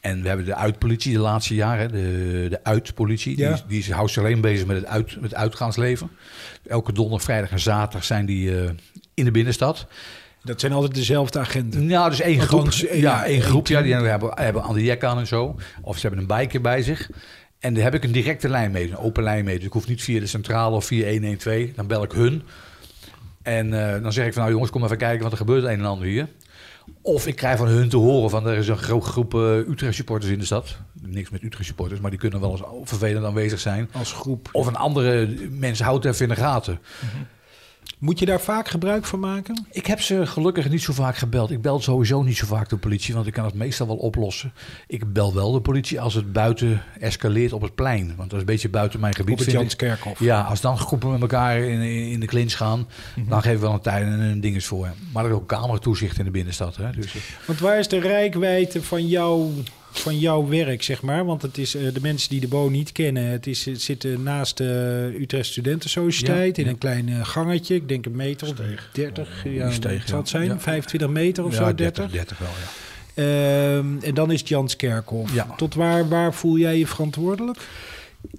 En 0.00 0.22
we 0.22 0.28
hebben 0.28 0.46
de 0.46 0.54
uitpolitie 0.54 1.12
de 1.12 1.18
laatste 1.18 1.54
jaren. 1.54 1.90
De, 1.92 2.46
de 2.50 2.64
uitpolitie. 2.64 3.36
Ja. 3.38 3.52
Die, 3.54 3.62
die 3.68 3.78
is- 3.78 3.90
houdt 3.90 4.12
zich 4.12 4.22
alleen 4.22 4.40
bezig 4.40 4.66
met 4.66 4.76
het, 4.76 4.86
uit, 4.86 5.14
met 5.20 5.30
het 5.30 5.34
uitgaansleven. 5.34 6.10
Elke 6.66 6.92
donderdag, 6.92 7.22
vrijdag 7.22 7.50
en 7.50 7.60
zaterdag 7.60 8.04
zijn 8.04 8.26
die 8.26 8.60
eh, 8.60 8.70
in 9.14 9.24
de 9.24 9.30
binnenstad. 9.30 9.86
Dat 10.42 10.60
zijn 10.60 10.72
altijd 10.72 10.94
dezelfde 10.94 11.38
agenten. 11.38 11.86
Nou, 11.86 12.10
dus 12.10 12.20
één 12.20 12.40
groep. 12.40 12.58
Althans, 12.58 12.80
ja, 12.80 12.94
ja, 12.94 13.24
één 13.24 13.42
groep. 13.42 13.66
Ja, 13.66 13.82
die 13.82 13.94
hebben, 13.94 14.32
hebben 14.34 14.62
aan 14.62 14.74
de 14.74 14.82
jek 14.84 15.04
aan 15.04 15.18
en 15.18 15.26
zo. 15.26 15.56
Of 15.82 15.94
ze 15.98 16.06
hebben 16.06 16.20
een 16.30 16.36
biker 16.38 16.60
bij 16.60 16.82
zich. 16.82 17.10
En 17.58 17.74
daar 17.74 17.82
heb 17.82 17.94
ik 17.94 18.04
een 18.04 18.12
directe 18.12 18.48
lijn 18.48 18.70
mee, 18.70 18.88
een 18.88 18.96
open 18.96 19.22
lijn 19.22 19.44
mee. 19.44 19.56
Dus 19.56 19.64
ik 19.66 19.72
hoef 19.72 19.88
niet 19.88 20.02
via 20.02 20.20
de 20.20 20.26
centrale 20.26 20.76
of 20.76 20.84
via 20.84 21.10
112. 21.10 21.66
Dan 21.74 21.86
bel 21.86 22.02
ik 22.02 22.12
hun. 22.12 22.42
En 23.42 23.94
eh, 23.94 24.02
dan 24.02 24.12
zeg 24.12 24.26
ik 24.26 24.32
van, 24.32 24.40
nou 24.42 24.52
jongens, 24.54 24.70
kom 24.70 24.84
even 24.84 24.96
kijken, 24.96 25.22
wat 25.22 25.32
er 25.32 25.38
gebeurt 25.38 25.64
een 25.64 25.70
en 25.70 25.84
ander 25.84 26.06
hier. 26.06 26.28
Of 27.02 27.26
ik 27.26 27.36
krijg 27.36 27.58
van 27.58 27.66
hun 27.66 27.88
te 27.88 27.96
horen 27.96 28.30
van, 28.30 28.46
er 28.46 28.56
is 28.56 28.68
een 28.68 28.78
grote 28.78 29.06
groep 29.06 29.34
eh, 29.34 29.56
Utrecht 29.56 29.94
supporters 29.94 30.32
in 30.32 30.38
de 30.38 30.44
stad. 30.44 30.78
Niks 31.02 31.30
met 31.30 31.42
Utrecht 31.42 31.66
supporters, 31.66 32.00
maar 32.00 32.10
die 32.10 32.18
kunnen 32.18 32.40
wel 32.40 32.50
eens 32.50 32.62
vervelend 32.84 33.24
aanwezig 33.24 33.60
zijn. 33.60 33.88
Als 33.92 34.12
groep. 34.12 34.48
Of 34.52 34.66
een 34.66 34.76
andere 34.76 35.36
mens 35.50 35.80
houdt 35.80 36.04
even 36.04 36.22
in 36.22 36.28
de 36.28 36.40
gaten. 36.40 36.78
Moet 37.98 38.18
je 38.18 38.26
daar 38.26 38.40
vaak 38.40 38.68
gebruik 38.68 39.04
van 39.04 39.20
maken? 39.20 39.66
Ik 39.70 39.86
heb 39.86 40.00
ze 40.00 40.26
gelukkig 40.26 40.68
niet 40.70 40.82
zo 40.82 40.92
vaak 40.92 41.16
gebeld. 41.16 41.50
Ik 41.50 41.62
bel 41.62 41.80
sowieso 41.80 42.22
niet 42.22 42.36
zo 42.36 42.46
vaak 42.46 42.68
de 42.68 42.76
politie, 42.76 43.14
want 43.14 43.26
ik 43.26 43.32
kan 43.32 43.44
het 43.44 43.54
meestal 43.54 43.86
wel 43.86 43.96
oplossen. 43.96 44.52
Ik 44.86 45.12
bel 45.12 45.34
wel 45.34 45.52
de 45.52 45.60
politie 45.60 46.00
als 46.00 46.14
het 46.14 46.32
buiten 46.32 46.82
escaleert 47.00 47.52
op 47.52 47.62
het 47.62 47.74
plein. 47.74 48.06
Want 48.16 48.30
dat 48.30 48.32
is 48.32 48.38
een 48.38 48.44
beetje 48.44 48.68
buiten 48.68 49.00
mijn 49.00 49.14
gebied. 49.14 49.38
Op 49.38 49.44
het. 49.44 49.50
Janskerkhof. 49.50 50.20
Ja, 50.20 50.40
als 50.40 50.60
dan 50.60 50.78
groepen 50.78 51.10
met 51.10 51.20
elkaar 51.20 51.58
in, 51.58 51.80
in 52.10 52.20
de 52.20 52.26
clinch 52.26 52.56
gaan, 52.56 52.88
dan 53.28 53.42
geven 53.42 53.60
we 53.60 53.66
wel 53.66 53.74
een 53.74 53.80
tijd 53.80 54.06
en 54.06 54.20
een 54.20 54.40
ding 54.40 54.56
is 54.56 54.66
voor. 54.66 54.88
Maar 55.12 55.24
er 55.24 55.30
is 55.30 55.36
ook 55.36 55.46
cameratoezicht 55.46 56.18
in 56.18 56.24
de 56.24 56.30
binnenstad. 56.30 56.76
Hè? 56.76 56.90
Dus, 56.90 57.14
Want 57.44 57.58
waar 57.58 57.78
is 57.78 57.88
de 57.88 58.00
rijkwijde 58.00 58.82
van 58.82 59.06
jouw, 59.06 59.50
van 60.00 60.18
jouw 60.18 60.48
werk, 60.48 60.82
zeg 60.82 61.02
maar? 61.02 61.24
Want 61.24 61.42
het 61.42 61.58
is 61.58 61.74
eh, 61.74 61.82
de 61.94 62.00
mensen 62.00 62.30
die 62.30 62.40
de 62.40 62.48
Bo 62.48 62.68
niet 62.68 62.92
kennen. 62.92 63.24
Het, 63.24 63.46
is, 63.46 63.64
het 63.64 63.82
zit 63.82 64.04
eh, 64.04 64.16
naast 64.16 64.56
de 64.56 65.16
Utrecht 65.20 65.46
Studentensociëteit 65.46 66.56
Ja, 66.56 66.62
in 66.62 66.64
ja. 66.68 66.72
een 66.74 66.78
klein 66.78 67.08
eh, 67.08 67.24
gangetje. 67.26 67.74
Ik 67.74 67.88
denk 67.88 68.06
een 68.06 68.16
meter 68.16 68.48
of 68.48 68.54
Steeg. 68.54 68.88
30. 68.92 69.28
Ja, 69.44 69.64
Die 69.66 69.74
steeg, 69.74 69.98
wat 69.98 70.08
zal 70.08 70.18
het 70.18 70.30
ja. 70.30 70.38
zijn? 70.38 70.48
Ja. 70.50 70.60
25 70.60 71.08
meter 71.08 71.44
of 71.44 71.52
ja, 71.58 71.66
zo, 71.68 71.74
30? 71.74 72.10
30 72.10 72.38
wel, 72.38 72.48
ja. 72.48 72.66
Ehm, 73.14 73.86
en 74.02 74.14
dan 74.14 74.30
is 74.32 74.40
het 74.40 74.48
Jans 74.48 74.76
Kerkhof. 74.76 75.34
Ja. 75.34 75.54
Tot 75.56 75.74
waar, 75.74 76.08
waar 76.08 76.34
voel 76.34 76.58
jij 76.58 76.78
je 76.78 76.86
verantwoordelijk? 76.86 77.58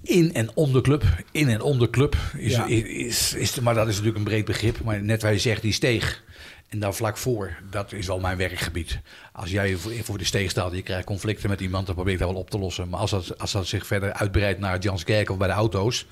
In 0.02 0.34
en 0.34 0.50
om 0.54 0.72
de 0.72 0.80
club. 0.80 1.04
In 1.32 1.48
en 1.48 1.60
om 1.62 1.78
de 1.78 1.90
club. 1.90 2.16
Is, 2.36 2.52
Ja. 2.52 2.66
is, 2.66 2.82
is, 2.82 3.34
is- 3.34 3.60
maar 3.60 3.74
dat 3.74 3.84
is 3.88 3.92
natuurlijk 3.92 4.18
een 4.18 4.24
breed 4.24 4.44
begrip. 4.44 4.80
Maar 4.84 5.02
net 5.02 5.22
waar 5.22 5.32
je 5.32 5.38
zegt, 5.38 5.62
die 5.62 5.72
steeg. 5.72 6.22
En 6.70 6.78
daar 6.78 6.94
vlak 6.94 7.16
voor, 7.16 7.56
dat 7.70 7.92
is 7.92 8.06
wel 8.06 8.20
mijn 8.20 8.36
werkgebied. 8.36 9.00
Als 9.32 9.50
jij 9.50 9.76
voor, 9.76 10.18
de 10.18 10.24
steeg 10.24 10.50
staat 10.50 10.70
en 10.70 10.76
je 10.76 10.82
krijgt 10.82 11.06
conflicten 11.06 11.48
met 11.48 11.60
iemand, 11.60 11.86
dan 11.86 11.94
probeer 11.94 12.12
ik 12.12 12.18
dat 12.18 12.30
wel 12.30 12.38
op 12.38 12.50
te 12.50 12.58
lossen. 12.58 12.88
Maar 12.88 13.00
als 13.00 13.10
dat, 13.10 13.38
als 13.38 13.52
dat 13.52 13.66
zich 13.66 13.86
verder 13.86 14.12
uitbreidt 14.12 14.60
naar 14.60 14.78
Janskerk 14.78 15.30
of 15.30 15.36
bij 15.36 15.48
de 15.48 15.54
auto's, 15.54 16.06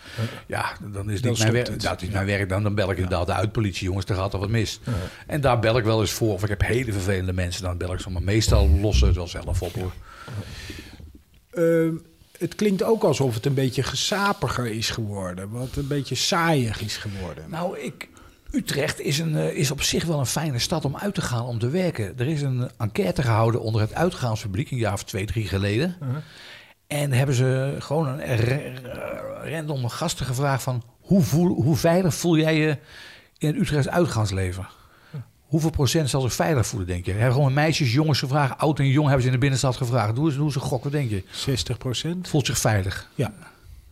ja, 0.47 0.73
dan 0.93 1.11
is 1.11 1.21
niet 1.21 1.39
mijn 1.39 1.57
het. 1.57 1.81
Dat 1.81 2.03
is 2.03 2.09
mijn 2.09 2.27
werk. 2.27 2.49
Dan, 2.49 2.63
dan 2.63 2.75
bel 2.75 2.91
ik 2.91 2.97
inderdaad 2.97 3.27
de 3.27 3.33
uitpolitie, 3.33 3.87
jongens, 3.87 4.07
er 4.07 4.15
gaat 4.15 4.33
er 4.33 4.39
wat 4.39 4.49
mis. 4.49 4.81
En 5.27 5.41
daar 5.41 5.59
bel 5.59 5.79
ik 5.79 5.85
wel 5.85 6.01
eens 6.01 6.11
voor. 6.11 6.33
Of 6.33 6.43
ik 6.43 6.49
heb 6.49 6.63
hele 6.63 6.93
vervelende 6.93 7.33
mensen, 7.33 7.63
dan 7.63 7.79
bel 7.79 7.93
ik 7.93 8.01
ze. 8.01 8.11
Maar 8.11 8.23
meestal 8.23 8.69
lossen 8.69 9.07
het 9.07 9.17
wel 9.17 9.29
zelf 9.29 9.63
op 9.63 9.75
hoor. 9.75 9.93
Ehm, 11.51 11.95
het 12.39 12.55
klinkt 12.55 12.83
ook 12.83 13.03
alsof 13.03 13.35
het 13.35 13.47
een 13.47 13.55
beetje 13.55 13.83
gesapiger 13.83 14.67
is 14.67 14.91
geworden. 14.91 15.51
Wat 15.51 15.77
een 15.77 15.89
beetje 15.89 16.15
saaiig 16.15 16.81
is 16.81 16.97
geworden. 16.97 17.51
Nou, 17.51 17.79
ik, 17.79 18.09
Utrecht 18.51 19.01
is, 19.01 19.19
een, 19.19 19.37
eh, 19.37 19.57
is 19.57 19.71
op 19.71 19.83
zich 19.83 20.05
wel 20.05 20.19
een 20.19 20.27
fijne 20.27 20.59
stad 20.59 20.85
om 20.85 20.97
uit 20.97 21.15
te 21.15 21.21
gaan, 21.21 21.45
om 21.45 21.59
te 21.59 21.69
werken. 21.69 22.19
Er 22.19 22.27
is 22.27 22.43
een 22.43 22.71
enquête 22.79 23.23
gehouden 23.23 23.61
onder 23.61 23.81
het 23.81 23.95
uitgaanspubliek, 23.95 24.71
een 24.71 24.79
jaar 24.79 24.93
of 24.93 25.05
twee, 25.05 25.27
drie 25.27 25.49
geleden. 25.49 25.97
En 26.87 27.13
hebben 27.13 27.35
ze 27.35 27.77
gewoon 27.79 28.21
een 28.21 28.79
random 29.43 29.89
gasten 29.89 30.27
gevraagd 30.27 30.63
van... 30.63 30.83
Hoe, 31.01 31.23
voel, 31.23 31.63
hoe 31.63 31.77
veilig 31.77 32.15
voel 32.15 32.37
jij 32.37 32.57
je 32.57 32.79
in 33.39 33.49
het 33.49 33.57
Utrechts 33.57 33.89
uitgaansleven? 33.89 34.69
Hoeveel 35.49 35.71
procent 35.71 36.11
zal 36.11 36.21
zich 36.21 36.33
veilig 36.33 36.67
voelen, 36.67 36.89
denk 36.89 37.07
je? 37.07 37.13
Hebben 37.13 37.33
gewoon 37.33 37.53
meisjes, 37.53 37.93
jongens 37.93 38.19
gevraagd, 38.19 38.59
oud 38.59 38.79
en 38.79 38.89
jong 38.89 39.05
hebben 39.05 39.21
ze 39.21 39.27
in 39.27 39.35
de 39.35 39.41
binnenstad 39.41 39.77
gevraagd. 39.77 40.15
Doe 40.15 40.27
eens, 40.27 40.37
doe 40.37 40.45
eens 40.45 40.55
een 40.55 40.61
gok, 40.61 40.83
wat 40.83 40.93
denk 40.93 41.11
je? 41.11 41.25
60 41.31 41.79
procent? 41.79 42.29
Voelt 42.29 42.47
zich 42.47 42.59
veilig? 42.59 43.09
Ja. 43.15 43.33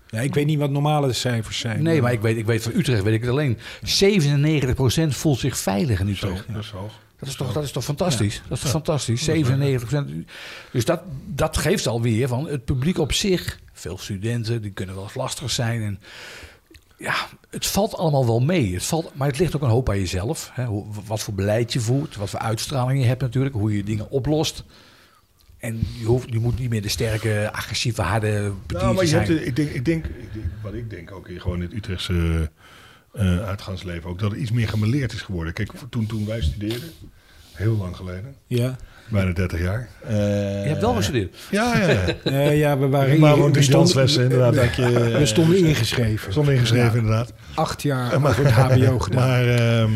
Ja. 0.09 0.21
Ik 0.21 0.35
weet 0.35 0.47
niet 0.47 0.59
wat 0.59 0.71
normale 0.71 1.13
cijfers 1.13 1.59
zijn. 1.59 1.83
Nee, 1.83 2.03
maar 2.03 2.13
ik 2.13 2.21
weet, 2.21 2.37
ik 2.37 2.47
weet 2.47 2.63
van 2.63 2.73
Utrecht 2.75 3.03
weet 3.03 3.15
ik 3.15 3.21
het 3.21 3.31
alleen. 3.31 3.59
97% 5.13 5.17
voelt 5.17 5.39
zich 5.39 5.59
veilig 5.59 6.01
in 6.01 6.17
Zo, 6.17 6.27
Utrecht. 6.27 6.53
dat 6.53 6.63
is 6.63 6.71
hoog. 6.71 6.93
Dat 7.19 7.29
is 7.29 7.35
toch, 7.35 7.53
dat 7.53 7.65
is 7.65 7.71
toch 7.71 7.85
fantastisch? 7.85 8.43
Dat 8.49 8.57
is 8.57 8.63
toch 8.63 8.71
fantastisch? 8.71 9.29
97% 9.31 10.25
Dus 10.73 10.85
dat, 10.85 11.03
dat 11.27 11.57
geeft 11.57 11.87
alweer 11.87 12.29
van 12.29 12.49
het 12.49 12.65
publiek 12.65 12.99
op 12.99 13.13
zich. 13.13 13.59
Veel 13.73 13.99
studenten, 13.99 14.63
die 14.63 14.71
kunnen 14.71 14.95
wel 14.95 15.05
eens 15.05 15.15
lastig 15.15 15.51
zijn. 15.51 15.83
En 15.83 16.01
ja, 16.99 17.15
het 17.51 17.67
valt 17.67 17.97
allemaal 17.97 18.27
wel 18.27 18.41
mee. 18.41 18.75
Het 18.75 18.85
valt, 18.85 19.11
maar 19.15 19.29
het 19.29 19.39
ligt 19.39 19.57
ook 19.57 19.63
een 19.63 19.69
hoop 19.69 19.89
aan 19.89 19.99
jezelf. 19.99 20.51
Hè? 20.53 20.65
Hoe, 20.65 20.87
wat 21.07 21.21
voor 21.21 21.35
beleid 21.35 21.73
je 21.73 21.81
voert, 21.81 22.17
wat 22.17 22.31
voor 22.31 22.39
uitstraling 22.39 23.01
je 23.01 23.07
hebt 23.07 23.23
natuurlijk. 23.23 23.55
Hoe 23.55 23.77
je 23.77 23.85
dingen 23.85 24.11
oplost. 24.11 24.65
En 25.59 25.81
je, 25.99 26.05
hoeft, 26.05 26.27
je 26.33 26.39
moet 26.39 26.59
niet 26.59 26.71
meer 26.71 26.83
de 26.83 26.89
sterke, 26.89 27.49
agressieve, 27.53 28.03
harde 28.03 28.53
Nou, 28.67 28.95
maar 28.95 29.03
je 29.03 29.09
zijn. 29.09 29.27
hebt, 29.27 29.47
ik, 29.47 29.57
denk, 29.57 29.71
ik, 29.71 29.85
denk, 29.85 30.05
ik 30.07 30.33
denk- 30.33 30.45
wat 30.63 30.75
ik 30.75 30.91
denk 30.91 31.13
ook 31.13 31.29
in 31.29 31.41
gewoon 31.41 31.57
in 31.57 31.63
het 31.63 31.73
Utrechtse 31.73 32.51
eh, 33.13 33.47
uitgaansleven, 33.47 34.11
ook 34.11 34.19
dat 34.19 34.31
het 34.31 34.41
iets 34.41 34.51
meer 34.51 34.69
gemeleerd 34.69 35.13
is 35.13 35.23
geworden. 35.23 35.53
Kijk, 35.53 35.71
toen, 35.91 36.07
toen 36.07 36.27
wij 36.27 36.41
studeerden, 36.43 36.91
heel 37.53 37.77
lang 37.77 37.97
geleden, 37.97 38.35
Ja. 38.47 38.77
bijna 39.09 39.33
30 39.33 39.61
jaar. 39.61 39.89
je 40.09 40.15
hebt 40.67 40.81
wel 40.81 40.95
gestudeerd. 40.95 41.37
Ja, 41.51 41.79
ja, 41.79 41.89
ja. 41.91 42.05
Eh, 42.25 42.59
ja, 42.59 42.79
we 42.79 42.89
waren 42.89 43.19
Maar 43.21 43.33
gewoon 43.33 43.51
stonden- 43.53 43.71
danslessen, 43.73 44.23
inderdaad. 44.23 44.55
dat 44.55 44.75
je, 44.77 44.91
We 45.19 45.27
stonden 45.27 45.59
ingeschreven. 45.65 46.33
Stond 46.33 46.49
ingeschreven, 46.49 46.87
Ja. 46.91 46.95
inderdaad. 46.97 47.33
Acht 47.55 47.83
jaar 47.83 48.15
over 48.27 48.45
het 48.45 48.53
HBO 48.53 48.99
gedaan. 48.99 49.29
Maar 49.29 49.49
ehm, 49.49 49.91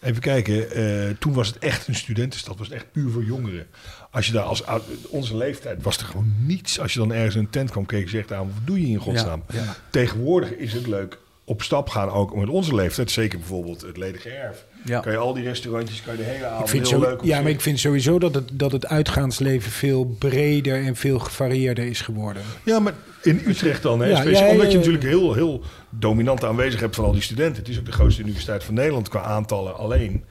even 0.00 0.20
kijken, 0.22 0.70
eh, 0.70 1.14
toen 1.18 1.32
was 1.32 1.46
het 1.48 1.58
echt 1.58 1.88
een 1.88 1.94
studentenstad, 1.94 2.58
was 2.58 2.66
het 2.66 2.76
echt 2.76 2.92
puur 2.92 3.10
voor 3.10 3.24
jongeren. 3.24 3.66
Als 4.14 4.26
je 4.26 4.32
daar 4.32 4.42
als 4.42 4.62
onze 5.08 5.36
leeftijd 5.36 5.82
was 5.82 5.98
er 5.98 6.04
gewoon 6.04 6.34
niets. 6.46 6.80
Als 6.80 6.92
je 6.92 6.98
dan 6.98 7.12
ergens 7.12 7.34
in 7.34 7.40
een 7.40 7.50
tent 7.50 7.70
kwam, 7.70 7.86
keek 7.86 8.04
je 8.04 8.10
zegt 8.10 8.32
aan, 8.32 8.46
wat 8.54 8.66
doe 8.66 8.80
je 8.80 8.86
in 8.86 8.96
godsnaam? 8.96 9.42
Ja, 9.48 9.62
ja. 9.62 9.76
Tegenwoordig 9.90 10.50
is 10.50 10.72
het 10.72 10.86
leuk 10.86 11.18
op 11.44 11.62
stap 11.62 11.88
gaan, 11.88 12.08
ook 12.08 12.36
met 12.36 12.48
onze 12.48 12.74
leeftijd. 12.74 13.10
Zeker 13.10 13.38
bijvoorbeeld 13.38 13.80
het 13.80 13.96
ledige 13.96 14.28
erf. 14.28 14.64
Ja. 14.84 15.00
Kan 15.00 15.12
je 15.12 15.18
al 15.18 15.34
die 15.34 15.44
restaurantjes, 15.44 16.02
kan 16.02 16.16
je 16.16 16.18
de 16.18 16.26
hele 16.26 16.46
avond 16.46 16.62
Ik 16.62 16.68
vind 16.68 16.88
heel 16.88 17.00
zo, 17.00 17.06
leuk 17.06 17.22
ja, 17.22 17.40
maar 17.40 17.50
ik 17.50 17.60
vind 17.60 17.78
sowieso 17.78 18.18
dat 18.18 18.34
het, 18.34 18.48
dat 18.52 18.72
het 18.72 18.86
uitgaansleven 18.86 19.70
veel 19.70 20.04
breder 20.18 20.84
en 20.84 20.96
veel 20.96 21.18
gevarieerder 21.18 21.84
is 21.84 22.00
geworden. 22.00 22.42
Ja, 22.64 22.78
maar 22.78 22.94
in 23.22 23.42
Utrecht 23.46 23.82
dan, 23.82 24.00
hè, 24.00 24.08
Ja, 24.08 24.16
specifiek, 24.16 24.38
ja, 24.38 24.46
ja, 24.46 24.52
omdat 24.52 24.72
je 24.72 24.78
natuurlijk 24.78 25.04
heel, 25.04 25.34
heel 25.34 25.62
dominant 25.90 26.44
aanwezig 26.44 26.80
hebt 26.80 26.94
van 26.94 27.04
al 27.04 27.12
die 27.12 27.22
studenten. 27.22 27.62
Het 27.62 27.68
is 27.68 27.78
ook 27.78 27.86
de 27.86 27.92
grootste 27.92 28.22
universiteit 28.22 28.64
van 28.64 28.74
Nederland 28.74 29.08
qua 29.08 29.22
aantallen 29.22 29.76
alleen. 29.76 30.24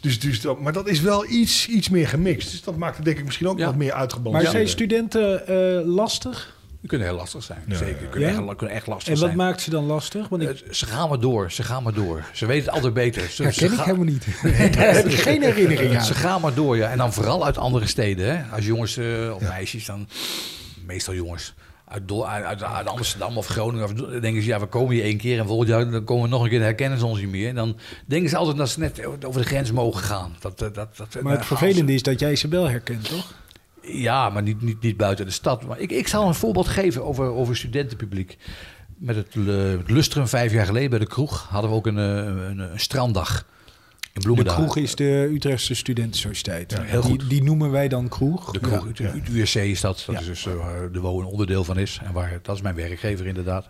Dus, 0.00 0.20
dus 0.20 0.40
dat, 0.40 0.60
maar 0.60 0.72
dat 0.72 0.88
is 0.88 1.00
wel 1.00 1.30
iets, 1.30 1.68
iets 1.68 1.88
meer 1.88 2.08
gemixt. 2.08 2.50
Dus 2.50 2.62
dat 2.62 2.76
maakt 2.76 2.96
het 2.96 3.04
denk 3.04 3.18
ik 3.18 3.24
misschien 3.24 3.48
ook 3.48 3.58
Ja. 3.58 3.66
wat 3.66 3.74
meer 3.76 3.88
Maar 3.90 3.96
uitgebalanceerd. 4.00 4.52
zijn 4.52 4.68
studenten 4.68 5.46
eh, 5.46 5.86
lastig? 5.86 6.54
Die 6.80 6.88
kunnen 6.88 7.06
heel 7.06 7.16
lastig 7.16 7.42
zijn. 7.42 7.62
Ja, 7.68 7.76
Zeker. 7.76 8.02
ja. 8.02 8.08
Kunnen, 8.08 8.32
Ja? 8.32 8.46
echt, 8.46 8.56
kunnen 8.56 8.76
echt 8.76 8.86
lastig 8.86 9.06
En 9.14 9.18
wat 9.18 9.24
zijn. 9.24 9.36
maakt 9.36 9.60
ze 9.60 9.70
dan 9.70 9.84
lastig? 9.84 10.28
Want 10.28 10.42
ik 10.42 10.48
Eh, 10.48 10.72
Ze 10.72 10.86
gaan 10.86 11.08
maar 11.08 11.20
door, 11.20 11.52
ze 11.52 11.62
gaan 11.62 11.82
maar 11.82 11.94
door. 11.94 12.24
Ze 12.32 12.46
weten 12.46 12.64
het 12.64 12.74
altijd 12.74 12.94
beter. 12.94 13.22
Ze, 13.28 13.42
herken 13.42 13.60
ze 13.60 13.64
ik 13.66 13.72
gaan- 13.72 13.84
helemaal 13.84 14.04
niet. 14.04 14.26
Daar 14.76 14.94
heb 14.94 15.06
ik 15.06 15.18
geen 15.20 15.42
herinnering 15.42 15.96
aan. 15.98 16.04
Ze 16.04 16.14
gaan 16.14 16.40
maar 16.40 16.54
door, 16.54 16.76
ja. 16.76 16.90
En 16.90 16.98
dan 16.98 17.12
vooral 17.12 17.44
uit 17.44 17.58
andere 17.58 17.86
steden. 17.86 18.36
Hè. 18.36 18.54
Als 18.54 18.66
jongens 18.66 18.96
eh, 18.96 19.32
of 19.34 19.42
meisjes, 19.42 19.84
dan 19.84 20.08
meestal 20.86 21.14
jongens. 21.14 21.54
Uit, 21.88 22.62
Amsterdam 22.86 23.36
of 23.36 23.46
Groningen. 23.46 23.84
Of, 23.84 23.92
denken 23.92 24.42
ze, 24.42 24.48
ja, 24.48 24.60
we 24.60 24.66
komen 24.66 24.94
hier 24.94 25.04
één 25.04 25.16
keer 25.16 25.38
en 25.38 25.46
volgend 25.46 25.68
jaar 25.68 25.90
dan 25.90 26.04
komen 26.04 26.24
we 26.24 26.30
nog 26.30 26.42
een 26.42 26.48
keer, 26.48 26.58
dan 26.58 26.66
herkennen 26.66 26.98
ze 26.98 27.06
ons 27.06 27.20
niet 27.20 27.30
meer. 27.30 27.48
En 27.48 27.54
dan 27.54 27.76
denken 28.06 28.30
ze 28.30 28.36
altijd 28.36 28.56
dat 28.56 28.68
ze 28.68 28.78
net 28.78 29.24
over 29.24 29.40
de 29.40 29.46
grens 29.46 29.72
mogen 29.72 30.02
gaan. 30.02 30.36
Dat, 30.40 30.58
dat, 30.58 30.74
dat, 30.74 30.96
Maar 30.98 31.32
het 31.32 31.44
gaan 31.44 31.58
vervelende 31.58 31.94
is 31.94 32.02
dat 32.02 32.20
jij 32.20 32.36
ze 32.36 32.48
wel 32.48 32.68
herkent, 32.68 33.08
toch? 33.08 33.34
Ja, 33.82 34.30
maar 34.30 34.42
niet, 34.42 34.62
niet, 34.62 34.82
niet 34.82 34.96
buiten 34.96 35.24
de 35.24 35.30
stad. 35.30 35.64
Maar 35.64 35.78
ik, 35.78 35.90
ik 35.90 36.08
zal 36.08 36.28
een 36.28 36.34
voorbeeld 36.34 36.68
geven 36.68 37.04
over, 37.04 37.24
over 37.24 37.56
studentenpubliek. 37.56 38.38
Met 38.96 39.16
het, 39.16 39.34
eh, 39.34 39.70
het 39.70 39.90
Lustrum 39.90 40.28
vijf 40.28 40.52
jaar 40.52 40.66
geleden 40.66 40.90
bij 40.90 40.98
de 40.98 41.06
kroeg 41.06 41.46
hadden 41.50 41.70
we 41.70 41.76
ook 41.76 41.86
een, 41.86 41.98
eh, 41.98 42.16
een, 42.48 42.58
een 42.58 42.80
stranddag 42.80 43.46
in 44.16 44.22
De 44.22 44.28
Bloemendaal. 44.28 44.54
kroeg 44.56 44.76
is 44.76 44.94
de 44.94 45.28
Utrechtse 45.34 45.74
Studentensociëteit. 45.74 46.72
Ja, 46.72 46.82
heel 46.82 47.00
die, 47.00 47.10
goed. 47.10 47.28
die 47.30 47.42
noemen 47.42 47.70
wij 47.70 47.88
dan 47.88 48.08
kroeg. 48.08 48.50
De 48.52 48.58
kroeg, 48.58 48.86
Ja. 48.94 49.12
USC 49.32 49.54
is 49.54 49.80
dat. 49.80 50.02
Dat 50.06 50.14
Ja. 50.14 50.20
is 50.20 50.26
dus 50.26 50.46
eh, 50.46 50.54
waar 50.54 50.92
de 50.92 51.00
WO 51.00 51.18
een 51.20 51.26
onderdeel 51.26 51.64
van 51.64 51.78
is. 51.78 52.00
En 52.04 52.12
waar, 52.12 52.38
dat 52.42 52.56
is 52.56 52.62
mijn 52.62 52.74
werkgever 52.74 53.26
inderdaad. 53.26 53.68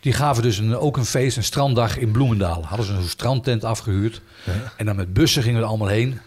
Die 0.00 0.12
gaven 0.12 0.42
dus 0.42 0.58
een, 0.58 0.76
ook 0.76 0.96
een 0.96 1.04
feest, 1.04 1.36
een 1.36 1.44
stranddag 1.44 1.98
in 1.98 2.10
Bloemendaal. 2.10 2.64
Hadden 2.66 2.86
ze 2.86 2.92
een 2.92 3.08
strandtent 3.08 3.64
afgehuurd. 3.64 4.20
En 4.76 4.86
dan 4.86 4.96
met 4.96 5.12
bussen 5.12 5.42
gingen 5.42 5.56
we 5.58 5.62
er 5.64 5.68
allemaal 5.70 5.88
heen. 5.88 6.18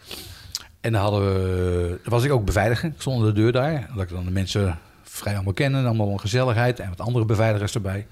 En 0.81 0.91
dan 0.91 1.01
hadden 1.01 1.21
we, 1.33 1.87
daar 1.89 2.09
was 2.11 2.23
ik 2.23 2.31
ook 2.31 2.45
beveiliger. 2.45 2.89
Ik 2.89 2.95
stond 3.01 3.19
aan 3.19 3.25
de 3.25 3.33
deur 3.33 3.51
daar. 3.51 3.89
Dat 3.93 4.03
ik 4.03 4.09
dan 4.09 4.25
de 4.25 4.31
mensen 4.31 4.79
vrij 5.03 5.33
allemaal 5.35 5.53
kennen. 5.53 5.85
Allemaal 5.85 6.11
een 6.11 6.19
gezelligheid. 6.19 6.79
En 6.79 6.89
wat 6.89 6.99
andere 6.99 7.25
beveiligers 7.25 7.73
erbij. 7.73 8.07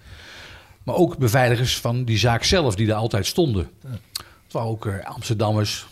Maar 0.84 0.96
ook 0.96 1.18
beveiligers 1.18 1.78
van 1.80 2.04
die 2.04 2.18
zaak 2.18 2.44
zelf, 2.44 2.76
die 2.76 2.88
daar 2.88 2.98
altijd 2.98 3.26
stonden. 3.26 3.70
Het 4.52 4.60
waren 4.62 4.76
ook 4.76 4.86
eh, 4.86 5.06
Amsterdammers. 5.06 5.88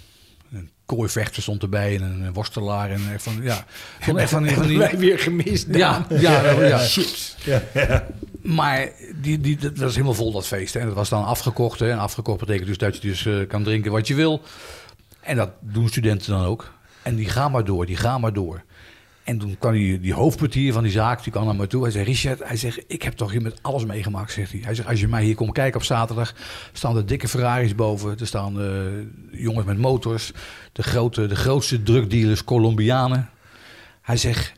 Een 0.51 0.69
kooivechter 0.85 1.41
stond 1.41 1.61
erbij 1.61 1.95
en 1.95 2.01
een 2.01 2.33
worstelaar. 2.33 2.91
En 2.91 3.01
echt 3.13 3.23
van, 3.23 3.39
ja, 3.41 3.65
van, 3.99 4.19
echt 4.19 4.29
van, 4.29 4.49
van 4.49 4.67
die, 4.67 4.77
wij 4.77 4.97
weer 4.97 5.19
gemist. 5.19 5.67
ja, 5.71 6.05
ja, 6.09 6.43
ja, 6.43 6.63
ja. 6.63 6.77
Chips. 6.95 7.35
Maar 8.41 8.89
die, 9.21 9.39
die, 9.39 9.57
dat 9.57 9.77
was 9.77 9.93
helemaal 9.93 10.13
vol 10.13 10.31
dat 10.31 10.47
feest. 10.47 10.73
Hè. 10.73 10.85
Dat 10.85 10.93
was 10.93 11.09
dan 11.09 11.25
afgekocht. 11.25 11.79
Hè. 11.79 11.91
En 11.91 11.99
afgekocht 11.99 12.39
betekent 12.39 12.67
dus 12.67 12.77
dat 12.77 12.95
je 12.95 13.01
dus 13.01 13.25
eh, 13.25 13.47
kan 13.47 13.63
drinken 13.63 13.91
wat 13.91 14.07
je 14.07 14.15
wil. 14.15 14.41
En 15.21 15.35
dat 15.35 15.49
doen 15.59 15.87
studenten 15.87 16.31
dan 16.31 16.45
ook. 16.45 16.71
En 17.01 17.15
die 17.15 17.29
gaan 17.29 17.51
maar 17.51 17.65
door, 17.65 17.85
die 17.85 17.97
gaan 17.97 18.21
maar 18.21 18.33
door. 18.33 18.63
En 19.29 19.37
toen 19.37 19.57
kwam 19.59 19.71
die, 19.71 19.99
die 19.99 20.13
hoofdportier 20.13 20.73
van 20.73 20.83
die 20.83 20.91
zaak, 20.91 21.23
die 21.23 21.31
kwam 21.31 21.45
naar 21.45 21.55
me 21.55 21.67
toe. 21.67 21.81
Hij 21.81 21.91
zei, 21.91 22.03
Richard, 22.03 22.43
hij 22.43 22.57
zegt, 22.57 22.83
ik 22.87 23.01
heb 23.01 23.13
toch 23.13 23.31
hier 23.31 23.41
met 23.41 23.59
alles 23.61 23.85
meegemaakt, 23.85 24.31
zegt 24.31 24.51
hij. 24.51 24.61
Hij 24.63 24.75
zegt, 24.75 24.87
als 24.87 24.99
je 24.99 25.07
mij 25.07 25.23
hier 25.23 25.35
komt 25.35 25.51
kijken 25.51 25.79
op 25.79 25.85
zaterdag, 25.85 26.33
staan 26.73 26.97
er 26.97 27.05
dikke 27.05 27.27
Ferraris 27.27 27.75
boven. 27.75 28.19
Er 28.19 28.27
staan 28.27 28.61
eh, 28.61 28.69
jongens 29.31 29.65
met 29.65 29.77
motors, 29.77 30.31
de, 30.71 30.83
grote, 30.83 31.27
de 31.27 31.35
grootste 31.35 31.83
drugdealers, 31.83 32.43
Colombianen. 32.43 33.29
Hij 34.01 34.17
zegt, 34.17 34.53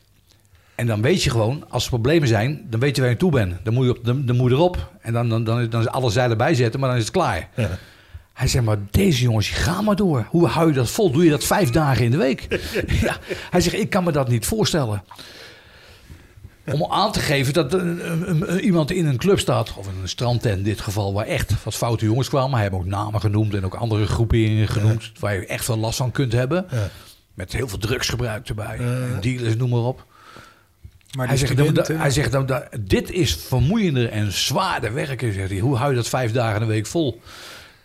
en 0.74 0.86
dan 0.86 1.02
weet 1.02 1.22
je 1.22 1.30
gewoon, 1.30 1.64
als 1.68 1.84
er 1.84 1.90
problemen 1.90 2.28
zijn, 2.28 2.66
dan 2.70 2.80
weet 2.80 2.96
je 2.96 3.02
waar 3.02 3.10
je 3.10 3.16
toe 3.16 3.30
bent. 3.30 3.54
Dan 3.62 3.74
moet 3.74 3.84
je, 3.84 3.90
op, 3.90 4.26
moet 4.26 4.50
je 4.50 4.56
erop. 4.56 4.92
En 5.00 5.12
dan, 5.12 5.28
dan, 5.28 5.44
dan, 5.44 5.68
dan 5.68 5.80
is 5.80 5.88
alle 5.88 6.10
zeilen 6.10 6.36
bij 6.36 6.54
zetten, 6.54 6.80
maar 6.80 6.88
dan 6.88 6.98
is 6.98 7.04
het 7.04 7.12
klaar. 7.12 7.48
Ja. 7.56 7.78
Hij 8.34 8.48
zegt, 8.48 8.64
maar 8.64 8.78
deze 8.90 9.22
jongens, 9.22 9.48
gaan 9.48 9.84
maar 9.84 9.96
door. 9.96 10.26
Hoe 10.30 10.46
hou 10.46 10.68
je 10.68 10.74
dat 10.74 10.90
vol? 10.90 11.10
Doe 11.10 11.24
je 11.24 11.30
dat 11.30 11.44
vijf 11.44 11.70
dagen 11.70 12.04
in 12.04 12.10
de 12.10 12.16
week? 12.16 12.46
ja. 13.02 13.16
Hij 13.50 13.60
zegt, 13.60 13.76
ik 13.76 13.90
kan 13.90 14.04
me 14.04 14.12
dat 14.12 14.28
niet 14.28 14.46
voorstellen. 14.46 15.04
Om 16.72 16.86
aan 16.90 17.12
te 17.12 17.20
geven 17.20 17.52
dat 17.52 17.76
iemand 18.60 18.90
in 18.90 19.06
een 19.06 19.16
club 19.16 19.38
staat, 19.38 19.74
of 19.76 19.86
in 19.86 19.92
een 20.02 20.08
strandtent 20.08 20.56
in 20.56 20.62
dit 20.62 20.80
geval, 20.80 21.12
waar 21.12 21.26
echt 21.26 21.64
wat 21.64 21.74
foute 21.74 22.04
jongens 22.04 22.28
kwamen. 22.28 22.52
Hij 22.52 22.60
heeft 22.62 22.74
ook 22.74 22.84
namen 22.86 23.20
genoemd 23.20 23.54
en 23.54 23.64
ook 23.64 23.74
andere 23.74 24.06
groeperingen 24.06 24.68
genoemd, 24.68 25.12
waar 25.18 25.34
je 25.34 25.46
echt 25.46 25.66
wel 25.66 25.76
last 25.78 25.96
van 25.96 26.10
kunt 26.10 26.32
hebben. 26.32 26.66
Ja. 26.70 26.88
Met 27.34 27.52
heel 27.52 27.68
veel 27.68 27.78
drugsgebruik 27.78 28.48
erbij, 28.48 28.78
dealers, 29.20 29.56
noem 29.56 29.70
maar 29.70 29.80
op. 29.80 30.06
Maar 31.16 31.26
Hij 31.28 31.36
zegt, 31.36 31.54
nou, 31.54 31.66
studenten- 31.68 31.94
da- 31.94 32.00
hij 32.00 32.10
zegt 32.10 32.30
nou, 32.32 32.62
dit 32.80 33.10
is 33.10 33.34
vermoeiender 33.34 34.08
en 34.08 34.32
zwaarder 34.32 34.94
werken. 34.94 35.32
Zegt 35.32 35.50
hij. 35.50 35.58
Hoe 35.58 35.76
hou 35.76 35.90
je 35.90 35.96
dat 35.96 36.08
vijf 36.08 36.32
dagen 36.32 36.60
in 36.60 36.66
de 36.66 36.72
week 36.72 36.86
vol? 36.86 37.20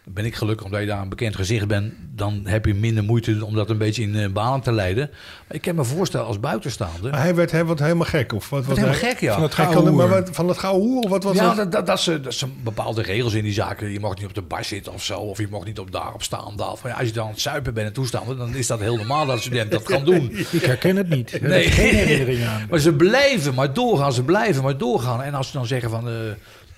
Ben 0.09 0.25
ik 0.25 0.35
gelukkig 0.35 0.65
omdat 0.65 0.79
je 0.81 0.85
daar 0.87 1.01
een 1.01 1.09
bekend 1.09 1.35
gezicht 1.35 1.67
bent. 1.67 1.93
Dan 2.15 2.41
heb 2.43 2.65
je 2.65 2.73
minder 2.73 3.03
moeite 3.03 3.45
om 3.45 3.55
dat 3.55 3.69
een 3.69 3.77
beetje 3.77 4.01
in 4.01 4.15
eh, 4.15 4.29
banen 4.29 4.61
te 4.61 4.71
leiden. 4.71 5.09
Maar 5.47 5.55
ik 5.57 5.61
kan 5.61 5.75
me 5.75 5.83
voorstellen 5.83 6.25
als 6.25 6.39
buitenstaander. 6.39 7.11
Maar 7.11 7.21
hij 7.21 7.35
werd, 7.35 7.51
hij 7.51 7.65
werd 7.65 7.79
helemaal 7.79 8.05
gek. 8.05 8.33
Of 8.33 8.49
wat, 8.49 8.59
Wat 8.59 8.67
wat 8.67 8.77
helemaal 8.77 8.99
hij- 8.99 9.09
gek, 9.09 9.19
ja. 9.19 9.33
Van 9.33 9.43
het 9.43 9.53
gouden 9.53 9.95
maar 9.95 10.07
hoer. 10.07 10.09
wat, 10.15 10.29
van 10.31 10.47
het 10.47 10.57
gouden 10.57 10.87
hoer? 10.87 11.03
Of 11.03 11.09
wat 11.09 11.23
was 11.23 11.35
ja, 11.35 11.53
dat? 11.53 11.71
dat, 11.71 11.85
dat, 11.85 11.99
zijn 12.33 12.51
bepaalde 12.63 13.01
regels 13.01 13.33
in 13.33 13.43
die 13.43 13.53
zaken. 13.53 13.91
Je 13.91 13.99
mag 13.99 14.15
niet 14.15 14.25
op 14.25 14.33
de 14.33 14.41
bar 14.41 14.63
zitten 14.63 14.93
of 14.93 15.03
zo. 15.03 15.19
Of 15.19 15.37
je 15.37 15.47
mag 15.49 15.65
niet 15.65 15.79
op 15.79 15.91
daarop 15.91 16.23
staan. 16.23 16.53
Daar. 16.55 16.77
Van, 16.77 16.89
ja, 16.89 16.95
als 16.95 17.07
je 17.07 17.13
dan 17.13 17.25
aan 17.25 17.31
het 17.31 17.41
zuipen 17.41 17.73
bent 17.73 17.87
en 17.87 17.93
toestanden, 17.93 18.37
dan 18.37 18.55
is 18.55 18.67
dat 18.67 18.79
heel 18.79 18.95
normaal 18.95 19.25
dat 19.25 19.35
een 19.35 19.41
student 19.41 19.71
dat 19.71 19.83
kan 19.83 20.05
doen. 20.05 20.31
Ik 20.51 20.61
herken 20.61 20.95
het 20.95 21.09
niet. 21.09 21.41
Nee. 21.41 21.63
geen 21.69 21.93
herinnering 21.95 22.45
aan. 22.45 22.65
Maar 22.69 22.79
ze 22.79 22.93
blijven 22.93 23.53
maar 23.53 23.73
doorgaan, 23.73 24.13
ze 24.13 24.23
blijven 24.23 24.63
maar 24.63 24.77
doorgaan. 24.77 25.21
En 25.23 25.33
als 25.33 25.47
ze 25.47 25.53
dan 25.53 25.65
zeggen 25.65 25.89
van... 25.89 26.07
eh 26.07 26.13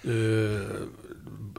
eh, 0.04 0.14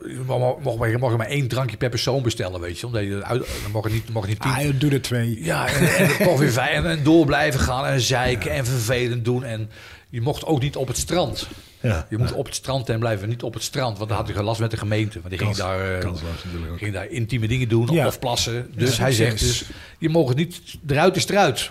je 0.03 0.23
mag, 0.27 0.59
mag, 0.79 0.91
je 0.91 0.99
mag 0.99 1.17
maar 1.17 1.27
één 1.27 1.49
drankje 1.49 1.77
per 1.77 1.89
persoon 1.89 2.23
bestellen, 2.23 2.61
weet 2.61 2.81
je. 2.81 2.87
Omdat 2.87 3.03
je 3.03 3.25
uit, 3.25 3.47
dan 3.63 3.71
mag 3.73 3.87
je 3.89 3.93
niet, 3.93 4.13
mag 4.13 4.23
je 4.23 4.29
niet 4.29 4.41
tien. 4.41 4.51
Ah, 4.51 4.81
doe 4.81 4.91
er 4.91 5.03
twee. 5.03 5.45
Ja, 5.45 5.67
en, 5.69 5.97
en 5.97 6.25
toch 6.25 6.39
weer 6.39 6.53
vijf. 6.53 6.85
En, 6.85 7.03
door 7.03 7.27
blijven 7.27 7.61
gaan 7.61 7.87
en 7.87 8.01
zeiken 8.01 8.51
en 8.51 8.67
vervelend 8.67 9.25
doen. 9.25 9.45
En 9.45 9.71
je 10.09 10.21
mocht 10.21 10.45
ook 10.45 10.61
niet 10.61 10.77
op 10.77 10.87
het 10.89 10.97
strand. 10.97 11.49
Ja. 11.81 12.07
Je 12.11 12.19
moet 12.19 12.33
op 12.33 12.47
het 12.47 12.55
strand 12.55 12.89
en 12.89 12.99
blijven, 12.99 13.29
niet 13.29 13.43
op 13.43 13.55
het 13.55 13.63
strand. 13.63 13.97
Want 13.97 14.09
dan 14.09 14.19
had 14.19 14.27
hij 14.27 14.37
gelast 14.37 14.61
met 14.61 14.71
de 14.71 14.77
gemeente. 14.77 15.19
Want 15.21 15.31
die 15.31 15.39
ging 15.39 15.57
daar, 15.57 15.95
eh, 15.95 16.01
kansloos 16.01 16.31
ging 16.77 16.93
daar 16.93 17.09
intieme 17.09 17.49
dingen 17.49 17.69
doen 17.69 17.89
Ja. 17.93 18.07
of 18.07 18.19
plassen. 18.19 18.71
Dus 18.77 18.99
hij 18.99 19.13
zegt 19.13 19.39
dus, 19.39 19.65
je 19.99 20.09
mag 20.09 20.29
het 20.29 20.37
niet, 20.37 20.61
eruit 20.87 21.17
is 21.17 21.29
eruit. 21.29 21.71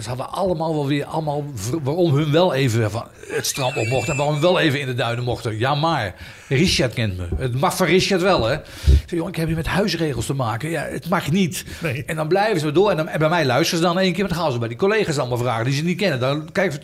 Ze 0.00 0.08
hadden 0.08 0.30
allemaal 0.30 0.74
wel 0.74 0.86
weer, 0.86 1.04
allemaal 1.04 1.44
waarom 1.82 2.14
hun 2.14 2.32
wel 2.32 2.54
even 2.54 2.90
van 2.90 3.04
het 3.26 3.46
strand 3.46 3.76
op 3.76 3.86
mochten 3.86 4.12
en 4.12 4.18
waarom 4.18 4.40
wel 4.40 4.58
even 4.58 4.80
in 4.80 4.86
de 4.86 4.94
duinen 4.94 5.24
mochten. 5.24 5.58
Ja, 5.58 5.74
maar 5.74 6.14
Richard 6.48 6.94
kent 6.94 7.16
me. 7.16 7.26
Het 7.36 7.60
mag 7.60 7.76
van 7.76 7.86
Richard 7.86 8.22
wel, 8.22 8.44
hè? 8.44 8.54
Ik 8.54 8.62
zeg, 9.06 9.18
joh, 9.18 9.28
ik 9.28 9.36
heb 9.36 9.46
hier 9.46 9.56
met 9.56 9.66
huisregels 9.66 10.26
te 10.26 10.34
maken. 10.34 10.70
Ja, 10.70 10.82
het 10.82 11.08
mag 11.08 11.30
niet. 11.30 11.64
Nee. 11.82 12.04
En 12.04 12.16
dan 12.16 12.28
blijven 12.28 12.60
ze 12.60 12.72
door. 12.72 12.90
En, 12.90 12.96
dan, 12.96 13.08
en 13.08 13.18
bij 13.18 13.28
mij 13.28 13.46
luisteren 13.46 13.80
ze 13.80 13.86
dan 13.86 13.98
één 13.98 14.12
keer, 14.12 14.24
maar 14.24 14.32
dan 14.32 14.42
gaan 14.42 14.52
ze 14.52 14.58
bij 14.58 14.68
die 14.68 14.76
collega's 14.76 15.18
allemaal 15.18 15.38
vragen 15.38 15.64
die 15.64 15.74
ze 15.74 15.82
niet 15.82 15.96
kennen. 15.96 16.20
Dan 16.20 16.52
kijk, 16.52 16.78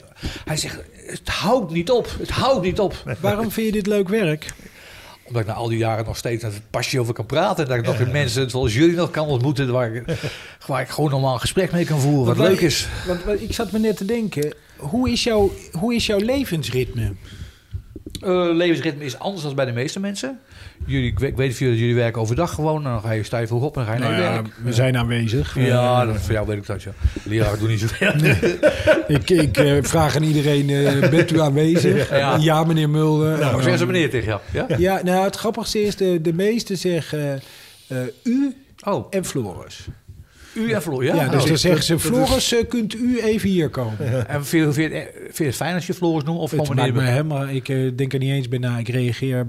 hij 0.44 0.56
zegt, 0.56 0.78
het 1.06 1.28
houdt 1.28 1.72
niet 1.72 1.90
op. 1.90 2.08
Het 2.18 2.30
houdt 2.30 2.62
niet 2.64 2.80
op. 2.80 2.94
Waarom 3.20 3.50
vind 3.50 3.66
je 3.66 3.72
dit 3.72 3.86
leuk 3.86 4.08
werk? 4.08 4.46
Omdat 5.28 5.42
ik 5.42 5.48
na 5.48 5.54
al 5.54 5.68
die 5.68 5.78
jaren 5.78 6.04
nog 6.04 6.16
steeds 6.16 6.42
met 6.42 6.60
passie 6.70 7.00
over 7.00 7.14
kan 7.14 7.26
praten. 7.26 7.68
Dat 7.68 7.78
ik 7.78 7.84
nog 7.84 7.98
weer 7.98 8.08
mensen 8.08 8.50
zoals 8.50 8.74
jullie 8.74 8.96
nog 8.96 9.10
kan 9.10 9.26
ontmoeten. 9.26 9.72
Waar 9.72 9.94
ik, 9.94 10.04
waar 10.66 10.80
ik 10.80 10.88
gewoon 10.88 11.10
normaal 11.10 11.34
een 11.34 11.40
gesprek 11.40 11.72
mee 11.72 11.84
kan 11.84 12.00
voeren. 12.00 12.36
Wat 12.36 12.48
leuk 12.48 12.60
is. 12.60 12.88
Want 13.06 13.24
want 13.24 13.40
ik 13.40 13.54
zat 13.54 13.72
me 13.72 13.78
net 13.78 13.96
te 13.96 14.04
denken, 14.04 14.54
hoe 14.76 15.10
is, 15.10 15.24
jouw, 15.24 15.52
hoe 15.72 15.94
is 15.94 16.06
jouw 16.06 16.18
levensritme? 16.18 17.12
Eh, 18.20 18.48
levensritme 18.52 19.04
is 19.04 19.18
anders 19.18 19.42
dan 19.42 19.54
bij 19.54 19.64
de 19.64 19.72
meeste 19.72 20.00
mensen. 20.00 20.38
Jullie, 20.86 21.14
ik 21.20 21.36
weet, 21.36 21.54
veel 21.54 21.70
dat 21.70 21.78
jullie 21.78 21.94
werken 21.94 22.20
overdag 22.20 22.54
gewoon. 22.54 22.84
En 22.84 22.90
dan 22.90 23.00
ga 23.00 23.12
je 23.12 23.46
vroeg 23.46 23.62
op 23.62 23.76
en 23.76 23.84
dan 23.84 23.90
ga 23.90 23.94
je 23.94 23.98
naar 24.00 24.10
Nou 24.10 24.22
je 24.22 24.28
ja, 24.28 24.42
werk. 24.42 24.54
we 24.64 24.72
zijn 24.72 24.96
aanwezig. 24.96 25.54
Ja, 25.54 26.00
Eh, 26.02 26.06
dat, 26.06 26.20
voor 26.20 26.32
jou 26.32 26.46
weet 26.46 26.56
ik 26.56 26.66
dat. 26.66 26.82
Ja. 26.82 26.90
Leraar 27.24 27.58
doen 27.58 27.68
niet 27.68 27.80
zoveel. 27.80 28.12
ik 29.08 29.30
ik 29.30 29.56
eh, 29.56 29.76
vraag 29.82 30.16
aan 30.16 30.22
iedereen, 30.22 30.66
bent 31.10 31.32
u 31.32 31.40
aanwezig? 31.40 32.10
Ja. 32.10 32.36
Ja, 32.40 32.64
meneer 32.64 32.90
Mulder. 32.90 33.38
Nou, 33.38 33.52
En 33.56 33.58
zeggen 33.62 33.78
ze 33.78 33.86
meneer 33.86 34.10
tegen 34.10 34.26
jou. 34.26 34.40
Ja? 34.52 34.76
Ja, 34.78 35.00
nou 35.02 35.24
het 35.24 35.36
grappigste 35.36 35.82
is, 35.82 35.96
de, 35.96 36.20
de 36.20 36.32
meesten 36.32 36.78
zeggen 36.78 37.40
u 38.22 38.52
Oh, 38.84 39.06
en 39.10 39.24
Floris. 39.24 39.86
U 40.58 40.70
en 40.72 40.82
Floor. 40.82 41.04
Ja, 41.04 41.14
Ja, 41.14 41.28
dus 41.28 41.42
Oh. 41.42 41.48
dan 41.48 41.58
zeggen 41.58 41.82
ze, 41.82 41.94
is- 41.94 42.00
Floris, 42.02 42.52
eh, 42.54 42.68
kunt 42.68 42.94
u 42.94 43.20
even 43.20 43.48
hier 43.48 43.68
komen? 43.68 44.28
En 44.28 44.46
vind 44.46 44.66
je, 44.66 44.72
vind, 44.72 44.92
je, 44.92 45.10
vind 45.24 45.36
je 45.36 45.44
het 45.44 45.54
fijn 45.56 45.74
als 45.74 45.86
je 45.86 45.94
Floris 45.94 46.24
noemt? 46.24 46.38
Of 46.38 46.50
Het 46.50 46.68
maakt 46.68 46.80
me 46.80 46.92
meneer? 46.92 47.10
helemaal, 47.10 47.48
ik 47.48 47.68
eh, 47.68 47.90
denk 47.96 48.12
er 48.12 48.18
niet 48.18 48.30
eens 48.30 48.48
bij 48.48 48.58
na. 48.58 48.78
Ik 48.78 48.88
reageer 48.88 49.46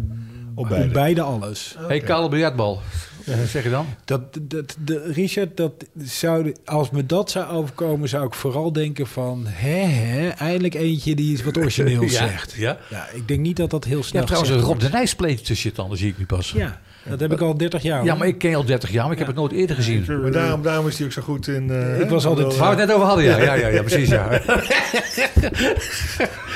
op 0.56 0.70
beide. 0.70 0.88
beide, 0.94 1.22
alles. 1.22 1.76
Hey, 1.88 2.00
kale 2.00 2.30
biljartbal. 2.30 2.82
Wat 3.26 3.48
zeg 3.48 3.64
je 3.64 3.70
dan? 3.70 3.86
Dat, 4.06 4.22
dat, 4.42 4.76
de, 4.84 5.12
Richard, 5.14 5.58
dat 5.58 5.74
zou, 6.04 6.56
als 6.66 6.90
me 6.90 7.06
dat 7.06 7.32
zou 7.32 7.48
overkomen, 7.52 8.10
zou 8.10 8.26
ik 8.26 8.34
vooral 8.34 8.72
denken 8.74 9.08
van... 9.08 9.46
hè, 9.48 9.70
hè, 9.80 10.28
eindelijk 10.30 10.74
eentje 10.74 11.16
die 11.16 11.32
iets 11.32 11.44
wat 11.44 11.58
origineels 11.58 12.12
Ja, 12.20 12.28
zegt. 12.28 12.54
ja. 12.58 12.78
Ja, 12.90 13.08
ik 13.14 13.28
denk 13.28 13.40
niet 13.40 13.58
dat 13.58 13.70
dat 13.70 13.84
heel 13.84 13.98
Je 13.98 14.04
snel 14.04 14.22
hebt 14.26 14.34
trouwens 14.34 14.62
een 14.64 14.68
Rob 14.70 14.80
de 14.80 14.90
Nijs 14.90 15.16
pleetje 15.16 15.46
tussen 15.46 15.70
je 15.70 15.76
tanden, 15.76 15.98
zie 15.98 16.10
ik 16.10 16.18
nu 16.18 16.26
pas. 16.26 16.52
Ja, 16.52 16.80
dat 17.10 17.20
heb 17.20 17.32
ik 17.32 17.42
al 17.42 17.58
30 17.58 17.82
jaar. 17.82 18.04
Ja, 18.04 18.10
hoor. 18.10 18.18
maar 18.20 18.28
ik 18.28 18.38
ken 18.38 18.50
je 18.50 18.56
al 18.56 18.66
30 18.66 18.92
jaar, 18.92 19.04
maar 19.04 19.12
ik 19.12 19.18
heb 19.18 19.28
het 19.28 19.36
nooit 19.36 19.52
eerder 19.52 19.76
gezien. 19.76 20.06
Maar 20.22 20.32
daarom, 20.32 20.62
daarom 20.62 20.88
is 20.88 20.98
hij 20.98 21.06
ook 21.06 21.12
zo 21.14 21.22
goed 21.22 21.48
in... 21.48 21.70
eh, 21.72 22.00
Ik 22.00 22.10
was 22.10 22.26
altijd- 22.26 22.58
Waar 22.58 22.76
we 22.76 22.80
het 22.80 22.88
net 22.88 22.96
over 22.96 23.08
hadden, 23.08 23.26
ja. 23.26 23.38
Ja, 23.38 23.54
ja, 23.54 23.68
ja 23.68 23.82
precies, 23.84 24.10
ja. 24.10 24.28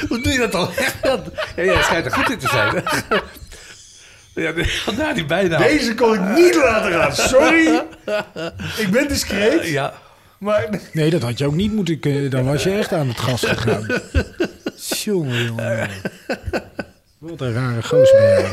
Hoe 0.10 0.22
doe 0.22 0.32
je 0.32 0.38
dat 0.40 0.52
dan? 0.52 0.70
Ja, 1.56 1.64
ja, 1.64 1.74
het 1.74 1.84
schijnt 1.84 2.06
er 2.06 2.12
goed 2.12 2.32
in 2.32 2.38
te 2.38 2.48
zijn. 2.48 2.84
Ja, 4.36 4.52
daar 4.98 5.14
die 5.14 5.26
bijna. 5.26 5.58
Deze 5.58 5.96
kon 5.96 6.14
ik 6.14 6.36
niet 6.36 6.56
laten 6.56 6.92
gaan. 6.92 7.16
Sorry. 7.16 7.82
ik 8.78 8.88
ben 8.92 9.08
discreet. 9.08 9.68
Ja. 9.68 9.94
Maar 10.38 10.70
Nee, 10.94 11.10
dat 11.10 11.22
had 11.22 11.38
je 11.38 11.46
ook 11.46 11.54
niet 11.56 11.74
moeten 11.74 12.00
kunnen. 12.00 12.30
Dan 12.32 12.46
was 12.46 12.64
je 12.64 12.72
echt 12.72 12.94
aan 12.94 13.08
het 13.08 13.20
gas 13.20 13.44
gegaan. 13.44 13.86
jongen, 15.04 15.44
jongen. 15.46 15.90
Wat 17.18 17.42
een 17.42 17.54
rare 17.54 17.84
gozer 17.84 18.18
ben 18.20 18.30
jij. 18.30 18.52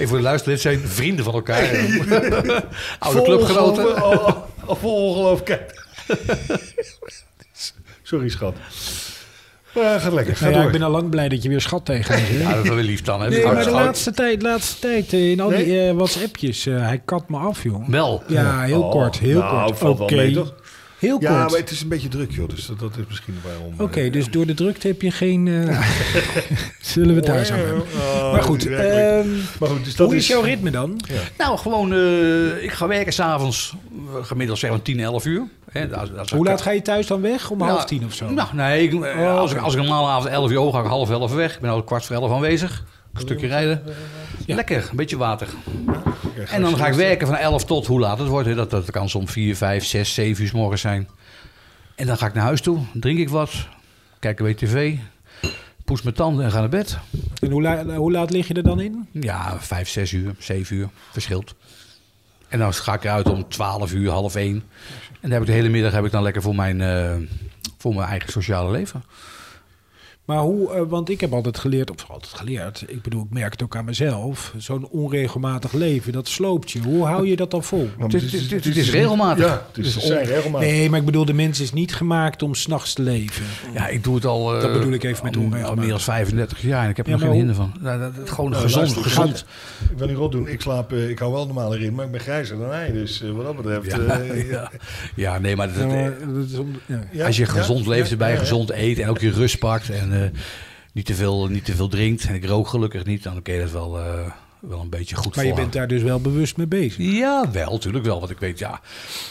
Even 0.00 0.08
voor 0.08 0.16
de 0.18 0.22
luisteraars, 0.24 0.62
dit 0.62 0.72
zijn 0.72 0.88
vrienden 0.88 1.24
van 1.24 1.34
elkaar. 1.34 1.62
Oude 2.98 3.22
clubgenoten. 3.22 3.82
Vol 3.82 3.92
ongeloof- 3.92 4.36
oh, 4.66 4.76
Vol 4.80 5.08
ongeloof. 5.08 5.42
Kijk. 5.42 5.84
Sorry, 8.02 8.28
schat. 8.28 8.54
Maar 9.74 10.00
gaat 10.00 10.12
lekker. 10.12 10.36
Ga 10.36 10.42
Nou 10.44 10.54
ja, 10.56 10.60
door. 10.62 10.70
ik 10.72 10.78
ben 10.78 10.86
al 10.86 10.90
lang 10.92 11.10
blij 11.10 11.28
dat 11.28 11.42
je 11.42 11.48
weer 11.48 11.60
schat 11.60 11.84
tegen 11.84 12.14
me 12.14 12.26
zegt. 12.26 12.40
Ja, 12.40 12.54
dat 12.54 12.64
is 12.64 12.70
wel 12.70 12.78
lief 12.78 13.02
dan. 13.02 13.20
Hè? 13.22 13.28
Nee, 13.28 13.44
maar 13.44 13.64
de 13.64 13.70
laatste 13.70 14.10
tijd, 14.12 14.42
laatste 14.42 14.78
tijd 14.80 15.12
eh, 15.12 15.30
in 15.30 15.40
al 15.40 15.48
die 15.48 15.66
Nee? 15.66 15.88
eh, 15.88 15.94
WhatsAppjes, 15.94 16.66
eh, 16.66 16.80
hij 16.80 17.02
kat 17.04 17.28
me 17.28 17.36
af, 17.38 17.62
joh. 17.62 17.88
Wel. 17.88 18.22
Ja, 18.26 18.62
heel 18.62 18.82
Oh, 18.82 18.90
kort, 18.90 19.18
heel 19.18 19.38
nou, 19.38 19.74
kort. 19.74 20.00
Oké, 20.00 20.44
heel 21.00 21.20
Ja, 21.20 21.38
kort. 21.38 21.50
maar 21.50 21.60
het 21.60 21.70
is 21.70 21.82
een 21.82 21.88
beetje 21.88 22.08
druk, 22.08 22.30
joh. 22.32 22.48
Dus 22.48 22.66
dat, 22.66 22.78
dat 22.78 22.90
is 22.96 23.04
misschien 23.08 23.34
waarom. 23.44 23.74
eh, 23.78 23.84
Oké, 23.84 24.10
dus 24.10 24.30
door 24.30 24.46
de 24.46 24.54
drukte 24.54 24.86
heb 24.86 25.02
je 25.02 25.10
geen... 25.10 25.48
eh, 25.48 25.86
Zullen 26.80 27.08
we 27.08 27.14
het 27.14 27.26
daar 27.26 27.44
zo 27.44 27.54
hebben. 27.54 27.82
Oh, 27.82 28.32
Maar 28.32 28.42
goed, 28.42 28.66
ehm, 28.66 29.28
maar 29.60 29.68
goed 29.68 29.84
dus 29.84 29.96
dat 29.96 30.06
hoe 30.06 30.16
is 30.16 30.26
jouw 30.26 30.40
ritme 30.40 30.70
dan? 30.70 31.00
Nou, 31.38 31.58
gewoon, 31.58 31.92
eh, 31.92 32.62
ik 32.62 32.72
ga 32.72 32.86
werken 32.86 33.12
s'avonds 33.12 33.74
eh, 33.92 34.24
gemiddeld 34.24 34.58
zeg 34.58 34.70
maar 34.70 34.82
10, 34.82 35.00
11 35.00 35.24
uur. 35.24 35.42
Hè, 35.72 35.88
dat, 35.88 36.10
dat 36.16 36.24
is 36.24 36.30
Hoe 36.32 36.44
laat 36.44 36.60
ga 36.60 36.70
je 36.70 36.82
thuis 36.82 37.06
dan 37.06 37.20
weg? 37.20 37.50
Om 37.50 37.58
Nou, 37.58 37.70
half 37.70 37.84
tien 37.84 38.04
of 38.04 38.14
zo? 38.14 38.30
Nou, 38.30 38.48
nee, 38.52 38.82
ik, 38.88 38.92
eh, 39.04 39.20
Oh, 39.20 39.38
als, 39.38 39.52
ik, 39.52 39.58
als 39.58 39.72
ik 39.74 39.80
normaal 39.80 40.08
avond 40.08 40.28
11 40.32 40.50
uur 40.50 40.58
oog, 40.58 40.74
ga 40.74 40.80
ik 40.80 40.86
half 40.86 41.10
11 41.10 41.32
weg. 41.34 41.54
Ik 41.54 41.60
ben 41.60 41.70
al 41.70 41.82
kwart 41.82 42.04
voor 42.04 42.16
11 42.16 42.32
aanwezig. 42.32 42.84
Een 43.14 43.20
stukje 43.20 43.46
rijden. 43.46 43.82
Ja. 44.46 44.54
Lekker, 44.54 44.86
een 44.90 44.96
beetje 44.96 45.16
water. 45.16 45.48
En 46.48 46.62
dan 46.62 46.76
ga 46.76 46.86
ik 46.86 46.94
werken 46.94 47.26
van 47.26 47.36
11 47.36 47.64
tot 47.64 47.86
hoe 47.86 48.00
laat 48.00 48.18
het 48.18 48.28
wordt. 48.28 48.48
hè. 48.48 48.54
Dat, 48.54 48.70
dat 48.70 48.90
kan 48.90 49.08
soms 49.08 49.32
4, 49.32 49.56
5, 49.56 49.84
6, 49.84 50.14
7 50.14 50.42
uur 50.42 50.48
's 50.48 50.52
morgens 50.52 50.80
zijn. 50.80 51.08
En 51.94 52.06
dan 52.06 52.16
ga 52.18 52.26
ik 52.26 52.34
naar 52.34 52.44
huis 52.44 52.60
toe, 52.60 52.78
drink 52.94 53.18
ik 53.18 53.28
wat, 53.28 53.52
kijk 54.18 54.38
een 54.38 54.46
beetje 54.46 54.66
tv, 54.66 54.94
poes 55.84 56.02
mijn 56.02 56.14
tanden 56.14 56.44
en 56.44 56.50
ga 56.50 56.58
naar 56.60 56.68
bed. 56.68 56.98
En 57.40 57.50
hoe, 57.50 57.62
la- 57.62 57.84
hoe 57.84 58.12
laat 58.12 58.30
lig 58.30 58.48
je 58.48 58.54
er 58.54 58.62
dan 58.62 58.80
in? 58.80 59.08
Ja, 59.12 59.56
5, 59.60 59.88
6 59.88 60.12
uur, 60.12 60.34
7 60.38 60.76
uur, 60.76 60.88
verschilt. 61.10 61.54
En 62.48 62.58
dan 62.58 62.74
ga 62.74 62.94
ik 62.94 63.04
eruit 63.04 63.28
om 63.28 63.48
12 63.48 63.92
uur, 63.92 64.10
half 64.10 64.34
1. 64.34 64.46
En 64.54 64.62
dan 65.20 65.30
heb 65.30 65.40
ik 65.40 65.46
de 65.46 65.52
hele 65.52 65.68
middag 65.68 65.92
heb 65.92 66.04
ik 66.04 66.10
dan 66.12 66.22
lekker 66.22 66.42
voor 66.42 66.54
mijn, 66.54 66.80
eh, 66.80 67.14
voor 67.78 67.94
mijn 67.94 68.08
eigen 68.08 68.32
sociale 68.32 68.70
leven. 68.70 69.04
Maar 70.30 70.38
hoe, 70.42 70.72
eh, 70.72 70.82
want 70.88 71.10
ik 71.10 71.20
heb 71.20 71.32
altijd 71.32 71.58
geleerd, 71.58 71.90
of 71.90 72.10
altijd 72.10 72.32
geleerd, 72.34 72.84
ik 72.86 73.02
bedoel, 73.02 73.22
ik 73.22 73.30
merk 73.30 73.52
het 73.52 73.62
ook 73.62 73.76
aan 73.76 73.84
mezelf, 73.84 74.52
zo'n 74.56 74.88
onregelmatig 74.90 75.72
leven, 75.72 76.12
dat 76.12 76.28
sloopt 76.28 76.70
je. 76.70 76.78
Hoe 76.82 77.04
hou 77.04 77.26
je 77.28 77.36
dat 77.36 77.50
dan 77.50 77.62
vol? 77.64 77.88
Het 77.98 78.14
is- 78.14 78.50
het 78.50 78.76
is 78.76 78.90
regelmatig. 78.90 79.44
Ja, 79.44 79.66
het 79.72 79.86
is, 79.86 79.94
Dus 79.94 80.04
zijn 80.04 80.18
on- 80.20 80.26
regelmatig. 80.26 80.68
Nee, 80.68 80.90
maar 80.90 80.98
ik 81.00 81.04
bedoel, 81.04 81.24
de 81.24 81.32
mens 81.32 81.60
is 81.60 81.72
niet 81.72 81.94
gemaakt 81.94 82.42
om 82.42 82.54
s'nachts 82.54 82.92
te 82.92 83.02
leven. 83.02 83.44
Ja, 83.74 83.88
ik 83.88 84.04
doe 84.04 84.14
het 84.14 84.24
al... 84.26 84.54
eh, 84.54 84.60
Dat 84.60 84.72
bedoel 84.72 84.92
ik 84.92 85.02
even 85.04 85.24
met 85.24 85.36
onregelmatig. 85.36 85.68
al 85.70 85.76
meer 85.82 85.88
dan 85.88 86.00
35 86.00 86.62
jaar 86.62 86.84
en 86.84 86.90
ik 86.90 86.96
heb 86.96 87.06
er 87.06 87.12
Ja, 87.12 87.18
geen 87.18 87.32
hinder 87.32 87.54
van. 87.54 87.72
Nou, 87.80 87.98
dat, 88.00 88.16
dat- 88.16 88.30
gewoon 88.30 88.50
Nou, 88.50 88.62
gezond, 88.62 88.80
luister, 88.82 89.02
gezond. 89.04 89.44
Ik 89.90 89.98
wil 89.98 90.06
niet 90.06 90.16
rot 90.16 90.32
doen. 90.32 90.48
Ik 90.48 90.60
slaap, 90.60 90.92
eh, 90.92 91.08
ik 91.08 91.18
hou 91.18 91.32
wel 91.32 91.46
normaal 91.46 91.74
in, 91.74 91.94
maar 91.94 92.04
ik 92.04 92.10
ben 92.10 92.20
grijzer 92.20 92.58
dan 92.58 92.70
hij. 92.70 92.92
Dus 92.92 93.22
eh, 93.22 93.30
wat 93.30 93.44
dat 93.44 93.56
betreft... 93.56 93.86
Ja, 94.06 94.20
eh, 94.20 94.50
ja. 94.50 94.70
ja, 95.14 95.38
nee, 95.38 95.56
maar, 95.56 95.66
dat, 95.66 95.76
Ja, 95.76 95.86
maar 95.86 96.14
dat 96.34 96.44
is 96.52 96.58
om, 96.58 96.70
ja. 96.86 97.00
ja, 97.12 97.26
als 97.26 97.36
je 97.36 97.44
ja, 97.44 97.50
gezond 97.50 97.86
leeft 97.86 98.04
ja, 98.06 98.10
erbij, 98.12 98.28
ja, 98.28 98.34
ja. 98.34 98.40
gezond 98.40 98.70
eet 98.70 98.98
en 98.98 99.08
ook 99.08 99.18
je 99.20 99.30
rust 99.30 99.58
pakt 99.58 99.90
en 99.90 100.19
eh, 100.19 100.19
niet, 100.92 101.06
te 101.06 101.14
veel, 101.14 101.46
niet 101.46 101.64
te 101.64 101.74
veel 101.74 101.88
drinkt. 101.88 102.24
En 102.24 102.34
ik 102.34 102.44
rook 102.44 102.68
gelukkig 102.68 103.04
niet, 103.04 103.22
dan 103.22 103.40
je 103.42 103.60
dat 103.60 103.70
wel, 103.70 103.98
eh, 103.98 104.30
wel 104.60 104.80
een 104.80 104.88
beetje 104.88 105.16
goed 105.16 105.36
Maar 105.36 105.44
je 105.44 105.54
bent 105.54 105.72
daar 105.72 105.88
dus 105.88 106.02
wel 106.02 106.20
bewust 106.20 106.56
mee 106.56 106.66
bezig. 106.66 106.96
Ja, 106.96 107.50
wel, 107.50 107.72
natuurlijk 107.72 108.04
wel. 108.04 108.18
Want 108.18 108.30
ik 108.30 108.38
weet, 108.38 108.58
ja, 108.58 108.80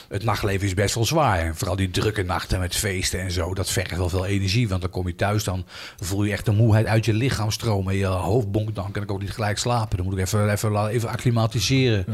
het 0.10 0.24
nachtleven 0.24 0.68
is 0.68 0.74
best 0.74 0.96
wel 0.96 1.06
zwaar. 1.06 1.40
En 1.40 1.56
vooral 1.56 1.76
die 1.76 1.90
drukke 1.90 2.24
nachten 2.24 2.60
met 2.60 2.76
feesten 2.76 3.20
en 3.20 3.32
zo, 3.32 3.54
dat 3.54 3.70
vergt 3.70 3.98
wel 3.98 4.10
veel 4.10 4.26
energie. 4.26 4.70
Want 4.70 4.82
dan 4.82 4.90
kom 4.90 5.08
je 5.08 5.16
thuis, 5.16 5.44
dan 5.44 5.66
voel 6.00 6.24
je 6.24 6.32
echt 6.32 6.46
de 6.46 6.52
moeheid 6.52 6.86
uit 6.86 7.06
je 7.06 7.14
lichaam 7.14 7.52
stromen. 7.52 7.96
Je 7.96 8.06
hoofd 8.06 8.52
bonkt, 8.52 8.76
dan 8.76 8.92
kan 8.92 9.04
ik 9.04 9.12
ook 9.12 9.22
niet 9.22 9.32
gelijk 9.32 9.58
slapen. 9.58 9.98
Dan 9.98 10.06
moet 10.06 10.18
ik 10.18 10.26
even, 10.26 10.52
even, 10.52 10.88
even 10.88 11.10
acclimatiseren. 11.10 12.06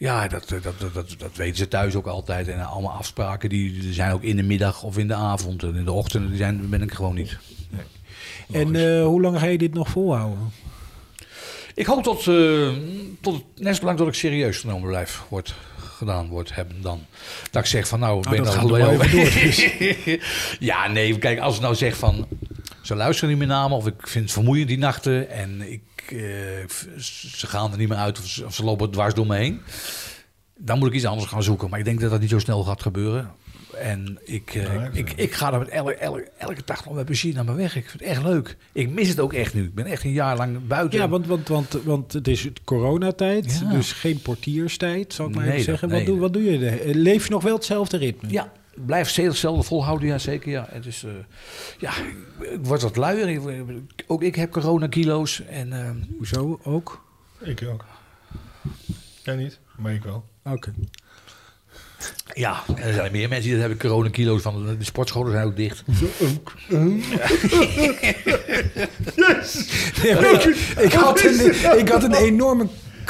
Ja, 0.00 0.28
dat, 0.28 0.48
dat, 0.48 0.62
dat, 0.62 0.94
dat, 0.94 1.14
dat 1.18 1.36
weten 1.36 1.56
ze 1.56 1.68
thuis 1.68 1.94
ook 1.94 2.06
altijd. 2.06 2.48
En 2.48 2.66
allemaal 2.66 2.92
afspraken, 2.92 3.48
die, 3.48 3.92
zijn 3.92 4.12
ook 4.12 4.22
in 4.22 4.36
de 4.36 4.42
middag 4.42 4.82
of 4.82 4.98
in 4.98 5.08
de 5.08 5.14
avond. 5.14 5.62
En 5.62 5.76
in 5.76 5.84
de 5.84 5.92
ochtend, 5.92 6.28
die 6.28 6.36
zijn, 6.36 6.68
ben 6.68 6.82
ik 6.82 6.92
gewoon 6.92 7.14
niet. 7.14 7.38
En 8.52 8.74
eh, 8.76 9.04
hoe 9.04 9.20
lang 9.20 9.38
ga 9.38 9.46
je 9.46 9.58
dit 9.58 9.74
nog 9.74 9.88
volhouden? 9.88 10.52
Ik 11.74 11.86
hoop 11.86 12.02
tot, 12.02 12.26
eh, 12.26 12.68
tot 13.20 13.44
net 13.56 13.76
zolang 13.76 13.98
dat 13.98 14.08
ik 14.08 14.14
serieus 14.14 14.58
genomen 14.58 14.88
blijf, 14.88 15.22
wordt 15.28 15.54
gedaan 15.76 16.28
wordt 16.28 16.54
hebben 16.54 16.82
dan. 16.82 17.06
Dat 17.50 17.62
ik 17.62 17.68
zeg 17.68 17.88
van 17.88 18.00
nou, 18.00 18.28
ben 18.30 18.42
nou 18.42 18.60
nog 18.60 18.70
bij 18.70 18.80
wel 18.80 18.92
jou? 18.92 19.20
even 19.20 20.20
ja, 20.70 20.88
nee, 20.88 21.18
kijk, 21.18 21.38
als 21.38 21.56
ik 21.56 21.62
nou 21.62 21.74
zeg 21.74 21.96
van 21.96 22.26
ze 22.82 22.94
luisteren 22.94 23.30
niet 23.30 23.38
meer 23.38 23.48
naar 23.48 23.68
me 23.68 23.74
of 23.74 23.86
ik 23.86 24.06
vind 24.06 24.24
het 24.24 24.32
vermoeiend 24.32 24.68
die 24.68 24.78
nachten 24.78 25.30
en 25.30 25.72
ik, 25.72 25.80
eh, 25.89 25.89
ze 26.98 27.46
gaan 27.46 27.72
er 27.72 27.78
niet 27.78 27.88
meer 27.88 27.98
uit 27.98 28.18
of 28.18 28.26
ze, 28.26 28.44
of 28.44 28.54
ze 28.54 28.64
lopen 28.64 28.90
dwars 28.90 29.14
door 29.14 29.26
me 29.26 29.36
heen. 29.36 29.60
Dan 30.58 30.78
moet 30.78 30.88
ik 30.88 30.94
iets 30.94 31.04
anders 31.04 31.28
gaan 31.28 31.42
zoeken. 31.42 31.70
Maar 31.70 31.78
ik 31.78 31.84
denk 31.84 32.00
dat 32.00 32.10
dat 32.10 32.20
niet 32.20 32.30
zo 32.30 32.38
snel 32.38 32.62
gaat 32.64 32.82
gebeuren. 32.82 33.30
En 33.78 34.18
ik, 34.24 34.54
eh, 34.54 34.62
Ja, 34.74 34.84
ik- 34.84 34.94
ik, 34.94 35.12
ik 35.12 35.32
ga 35.32 35.52
er 35.52 35.58
met 35.58 35.68
elke, 35.68 35.94
elke, 35.94 36.30
elke 36.38 36.62
dag 36.64 36.84
nog 36.84 36.94
met 36.94 37.04
plezier 37.04 37.34
naar 37.34 37.44
mijn 37.44 37.56
weg. 37.56 37.76
Ik 37.76 37.88
vind 37.88 38.02
het 38.02 38.10
echt 38.10 38.22
leuk. 38.22 38.56
Ik 38.72 38.90
mis 38.90 39.08
het 39.08 39.20
ook 39.20 39.32
echt 39.32 39.54
nu. 39.54 39.64
Ik 39.64 39.74
ben 39.74 39.84
echt 39.86 40.04
een 40.04 40.12
jaar 40.12 40.36
lang 40.36 40.66
buiten. 40.66 40.98
Ja, 40.98 41.08
want, 41.08 41.26
want, 41.26 41.48
want, 41.48 41.76
want 41.84 42.12
het 42.12 42.28
is 42.28 42.48
coronatijd, 42.64 43.58
Ja. 43.62 43.70
dus 43.70 43.92
geen 43.92 44.20
portierstijd, 44.22 45.12
zal 45.14 45.28
ik 45.28 45.34
maar 45.34 45.44
Nee, 45.44 45.52
even 45.52 45.64
zeggen. 45.64 45.88
Wat, 45.90 46.06
doe, 46.06 46.18
wat 46.18 46.32
doe 46.32 46.42
je? 46.44 46.66
er? 46.68 46.94
Leef 46.94 47.24
je 47.24 47.30
nog 47.30 47.42
wel 47.42 47.54
hetzelfde 47.54 47.96
ritme? 47.96 48.30
Ja, 48.30 48.52
blijf 48.86 49.08
steeds 49.08 49.28
hetzelfde 49.28 49.62
volhouden, 49.62 50.08
ja 50.08 50.18
zeker. 50.18 50.50
Ja. 50.50 50.66
Het 50.70 50.86
is, 50.86 51.04
eh, 51.04 51.10
ja, 51.78 51.92
ik 52.40 52.58
word 52.62 52.82
wat 52.82 52.96
luier. 52.96 53.28
Ik- 53.28 54.04
Ook 54.06 54.22
ik 54.22 54.34
heb 54.34 54.50
coronakilo's. 54.50 55.42
En 55.44 55.72
eh, 55.72 55.90
Hoezo 56.16 56.60
ook? 56.62 57.04
Ik 57.40 57.62
ook. 57.72 57.84
Jij 59.22 59.36
niet, 59.36 59.58
maar 59.76 59.92
ik 59.92 60.02
wel. 60.02 60.24
Oké. 60.44 60.72
ja, 62.34 62.62
er 62.76 62.92
zijn 62.92 63.12
meer 63.12 63.28
mensen 63.28 63.42
die 63.50 63.58
dat 63.58 63.60
hebben 63.60 63.78
coronakilo's 63.78 64.42
van. 64.42 64.66
De 64.78 64.84
sportscholen 64.84 65.32
zijn 65.32 65.46
ook 65.46 65.56
dicht. 65.56 65.82
Ja, 70.02 70.20
maar 70.20 70.32
ik, 70.32 70.44
ik 70.78 70.92
had 70.92 71.24
een, 71.24 71.78
ik 71.78 71.88
had 71.88 72.02
een 72.02 72.14
enorme 72.14 72.66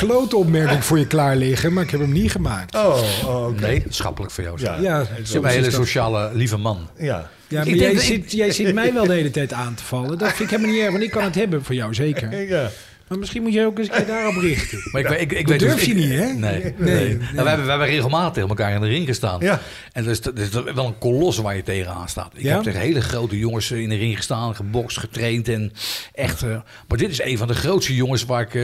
klootopmerking 0.07 0.85
voor 0.85 0.99
je 0.99 1.07
klaar 1.07 1.37
liggen, 1.37 1.73
maar 1.73 1.85
ik 1.85 1.91
heb 1.91 2.01
hem 2.01 2.13
niet 2.13 2.31
gemaakt. 2.31 2.75
Oh, 2.75 3.03
oh 3.25 3.47
oké. 3.47 3.61
Nee, 3.67 3.83
schappelijk 3.89 4.33
voor 4.33 4.45
jou. 4.45 4.61
Ja, 4.61 4.75
Ja. 4.75 4.81
Ja, 4.81 4.99
Je 4.99 5.23
bent 5.33 5.45
een 5.45 5.51
hele 5.51 5.71
sociale, 5.71 6.31
lieve 6.35 6.57
man. 6.57 6.89
ja. 6.99 7.29
Ja, 7.49 7.59
maar 7.59 7.67
Ik 7.69 7.79
denk 7.79 7.93
jij, 7.93 7.93
ik- 7.93 8.23
zit, 8.23 8.33
jij 8.33 8.53
zit 8.53 8.75
mij 8.75 8.93
wel 8.93 9.07
de 9.07 9.13
hele 9.13 9.31
tijd 9.31 9.53
aan 9.53 9.75
te 9.75 9.85
vallen. 9.85 10.19
Dat 10.19 10.29
vind 10.29 10.41
ik 10.41 10.51
helemaal 10.51 10.71
niet 10.75 10.81
erg, 10.83 10.91
want 10.91 11.03
ik 11.03 11.11
kan 11.11 11.23
het 11.23 11.35
hebben 11.35 11.65
voor 11.65 11.75
jou, 11.75 11.95
zeker. 11.95 12.47
ja. 12.49 12.71
Maar 13.11 13.19
misschien 13.19 13.43
moet 13.43 13.53
je 13.53 13.65
ook 13.67 13.79
eens 13.79 13.89
een 13.89 13.95
keer 13.95 14.07
daarop 14.07 14.37
richten. 14.37 14.79
Maar 14.93 15.01
ik, 15.01 15.11
ik, 15.21 15.33
ik 15.33 15.39
Dat 15.39 15.49
weet 15.49 15.59
durf 15.59 15.75
dus- 15.75 15.85
je 15.85 15.91
ik- 15.91 15.97
niet, 15.97 16.09
hè? 16.09 16.25
Nee. 16.27 16.63
nee. 16.63 16.73
nee. 16.79 17.17
Nou, 17.17 17.31
we, 17.35 17.49
hebben, 17.49 17.65
we 17.65 17.71
hebben 17.71 17.89
regelmatig 17.89 18.33
tegen 18.33 18.49
elkaar 18.49 18.73
in 18.75 18.81
de 18.81 18.87
ring 18.87 19.07
gestaan. 19.07 19.41
Ja. 19.41 19.61
En 19.93 20.05
dat 20.05 20.13
is, 20.13 20.21
dat 20.21 20.39
is 20.39 20.49
wel 20.75 20.87
een 20.87 20.99
kolos 20.99 21.39
waar 21.39 21.57
je 21.57 21.63
tegenaan 21.63 22.09
staat. 22.09 22.33
Ik 22.35 22.43
Ja? 22.43 22.55
heb 22.55 22.63
tegen 22.63 22.81
hele 22.81 23.01
grote 23.01 23.39
jongens 23.39 23.71
in 23.71 23.89
de 23.89 23.97
ring 23.97 24.17
gestaan, 24.17 24.55
gebokst, 24.57 24.99
getraind. 24.99 25.49
En 25.49 25.73
echt, 26.15 26.43
eh, 26.43 26.49
maar 26.89 26.99
dit 26.99 27.11
is 27.11 27.23
een 27.23 27.39
van 27.39 27.47
de 27.49 27.55
grootste 27.55 27.95
jongens 27.95 28.25
waar 28.25 28.41
ik 28.43 28.55
eh, 28.55 28.63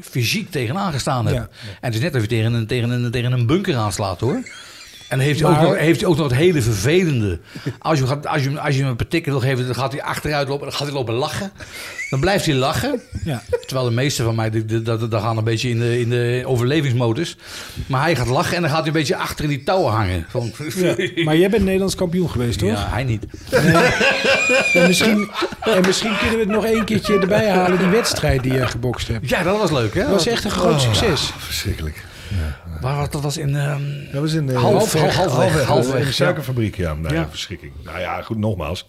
fysiek 0.00 0.50
tegenaan 0.50 0.92
gestaan 0.92 1.26
heb. 1.26 1.34
Ja. 1.34 1.48
En 1.60 1.76
het 1.80 1.94
is 1.94 2.00
net 2.00 2.14
of 2.14 2.20
je 2.20 2.26
tegen 2.26 2.52
een, 2.52 2.66
tegen 2.66 2.90
een, 2.90 3.10
tegen 3.10 3.32
een 3.32 3.46
bunker 3.46 3.76
aanslaat 3.76 4.20
hoor. 4.20 4.42
En 5.08 5.18
heeft 5.18 5.40
hij, 5.40 5.50
Maar- 5.50 5.60
ook 5.62 5.68
nog, 5.68 5.78
heeft 5.78 6.00
hij 6.00 6.08
ook 6.08 6.16
nog 6.16 6.28
het 6.28 6.36
hele 6.36 6.62
vervelende. 6.62 7.38
Als 7.78 7.98
je, 7.98 8.06
gaat- 8.06 8.26
als 8.26 8.42
je, 8.42 8.48
hem- 8.48 8.58
als 8.58 8.74
je 8.74 8.80
hem 8.80 8.90
een 8.90 8.96
patikken 8.96 9.32
wil 9.32 9.40
geven, 9.40 9.66
dan 9.66 9.74
gaat 9.74 9.92
hij 9.92 10.02
achteruit 10.02 10.48
lopen. 10.48 10.66
Dan 10.66 10.76
gaat 10.76 10.86
hij 10.86 10.96
lopen 10.96 11.14
lachen. 11.14 11.50
Dan 12.10 12.20
blijft 12.20 12.46
hij 12.46 12.54
lachen. 12.54 13.00
Ja. 13.24 13.42
Terwijl 13.66 13.88
de 13.88 13.94
meeste 13.94 14.22
van 14.22 14.34
mij, 14.34 14.50
die 14.50 14.64
gaan 15.10 15.36
een 15.36 15.44
beetje 15.44 15.68
in 15.68 15.78
de, 15.78 16.00
in 16.00 16.08
de 16.10 16.42
overlevingsmodus. 16.46 17.36
Maar 17.86 18.02
hij 18.02 18.16
gaat 18.16 18.26
lachen 18.26 18.54
en 18.56 18.60
dan 18.60 18.70
gaat 18.70 18.78
hij 18.78 18.86
een 18.88 18.92
beetje 18.92 19.16
achter 19.16 19.44
in 19.44 19.50
die 19.50 19.62
touwen 19.62 19.92
hangen. 19.92 20.26
Van, 20.28 20.52
Maar 21.24 21.36
jij 21.36 21.50
bent 21.50 21.64
Nederlands 21.64 21.94
kampioen 21.94 22.30
geweest, 22.30 22.58
toch? 22.58 22.68
Ja, 22.68 22.88
hij 22.90 23.04
niet. 23.04 23.24
En, 24.72 24.86
misschien, 24.86 25.30
en 25.60 25.80
misschien 25.86 26.16
kunnen 26.18 26.36
we 26.36 26.42
het 26.42 26.52
nog 26.52 26.64
één 26.64 26.84
keertje 26.84 27.18
erbij 27.18 27.48
halen, 27.50 27.78
die 27.78 27.86
wedstrijd 27.88 28.42
die 28.42 28.52
je 28.52 28.66
gebokst 28.66 29.08
hebt. 29.08 29.28
Ja, 29.28 29.42
dat 29.42 29.58
was 29.58 29.70
leuk, 29.70 29.94
hè? 29.94 30.00
Dat 30.00 30.10
was 30.10 30.26
echt 30.26 30.44
een 30.44 30.50
groot 30.50 30.80
succes. 30.80 31.32
Verschrikkelijk. 31.38 32.04
Waar 32.80 32.96
was 32.96 33.10
dat? 33.10 33.22
was 33.22 33.36
in... 33.36 33.56
ehm, 33.56 33.80
Dat 34.12 34.20
was 34.20 34.32
in 34.32 34.46
de 34.46 34.52
Half- 34.54 34.92
half- 34.92 35.14
halfweg, 35.14 35.64
halfweg, 35.64 36.04
ja. 36.76 36.76
ja. 36.76 36.94
Nou 36.94 37.14
ja, 37.14 37.20
Ja. 37.20 37.28
verschrikking. 37.28 37.72
Nou 37.84 37.98
ja, 38.00 38.22
goed, 38.22 38.38
nogmaals. 38.38 38.88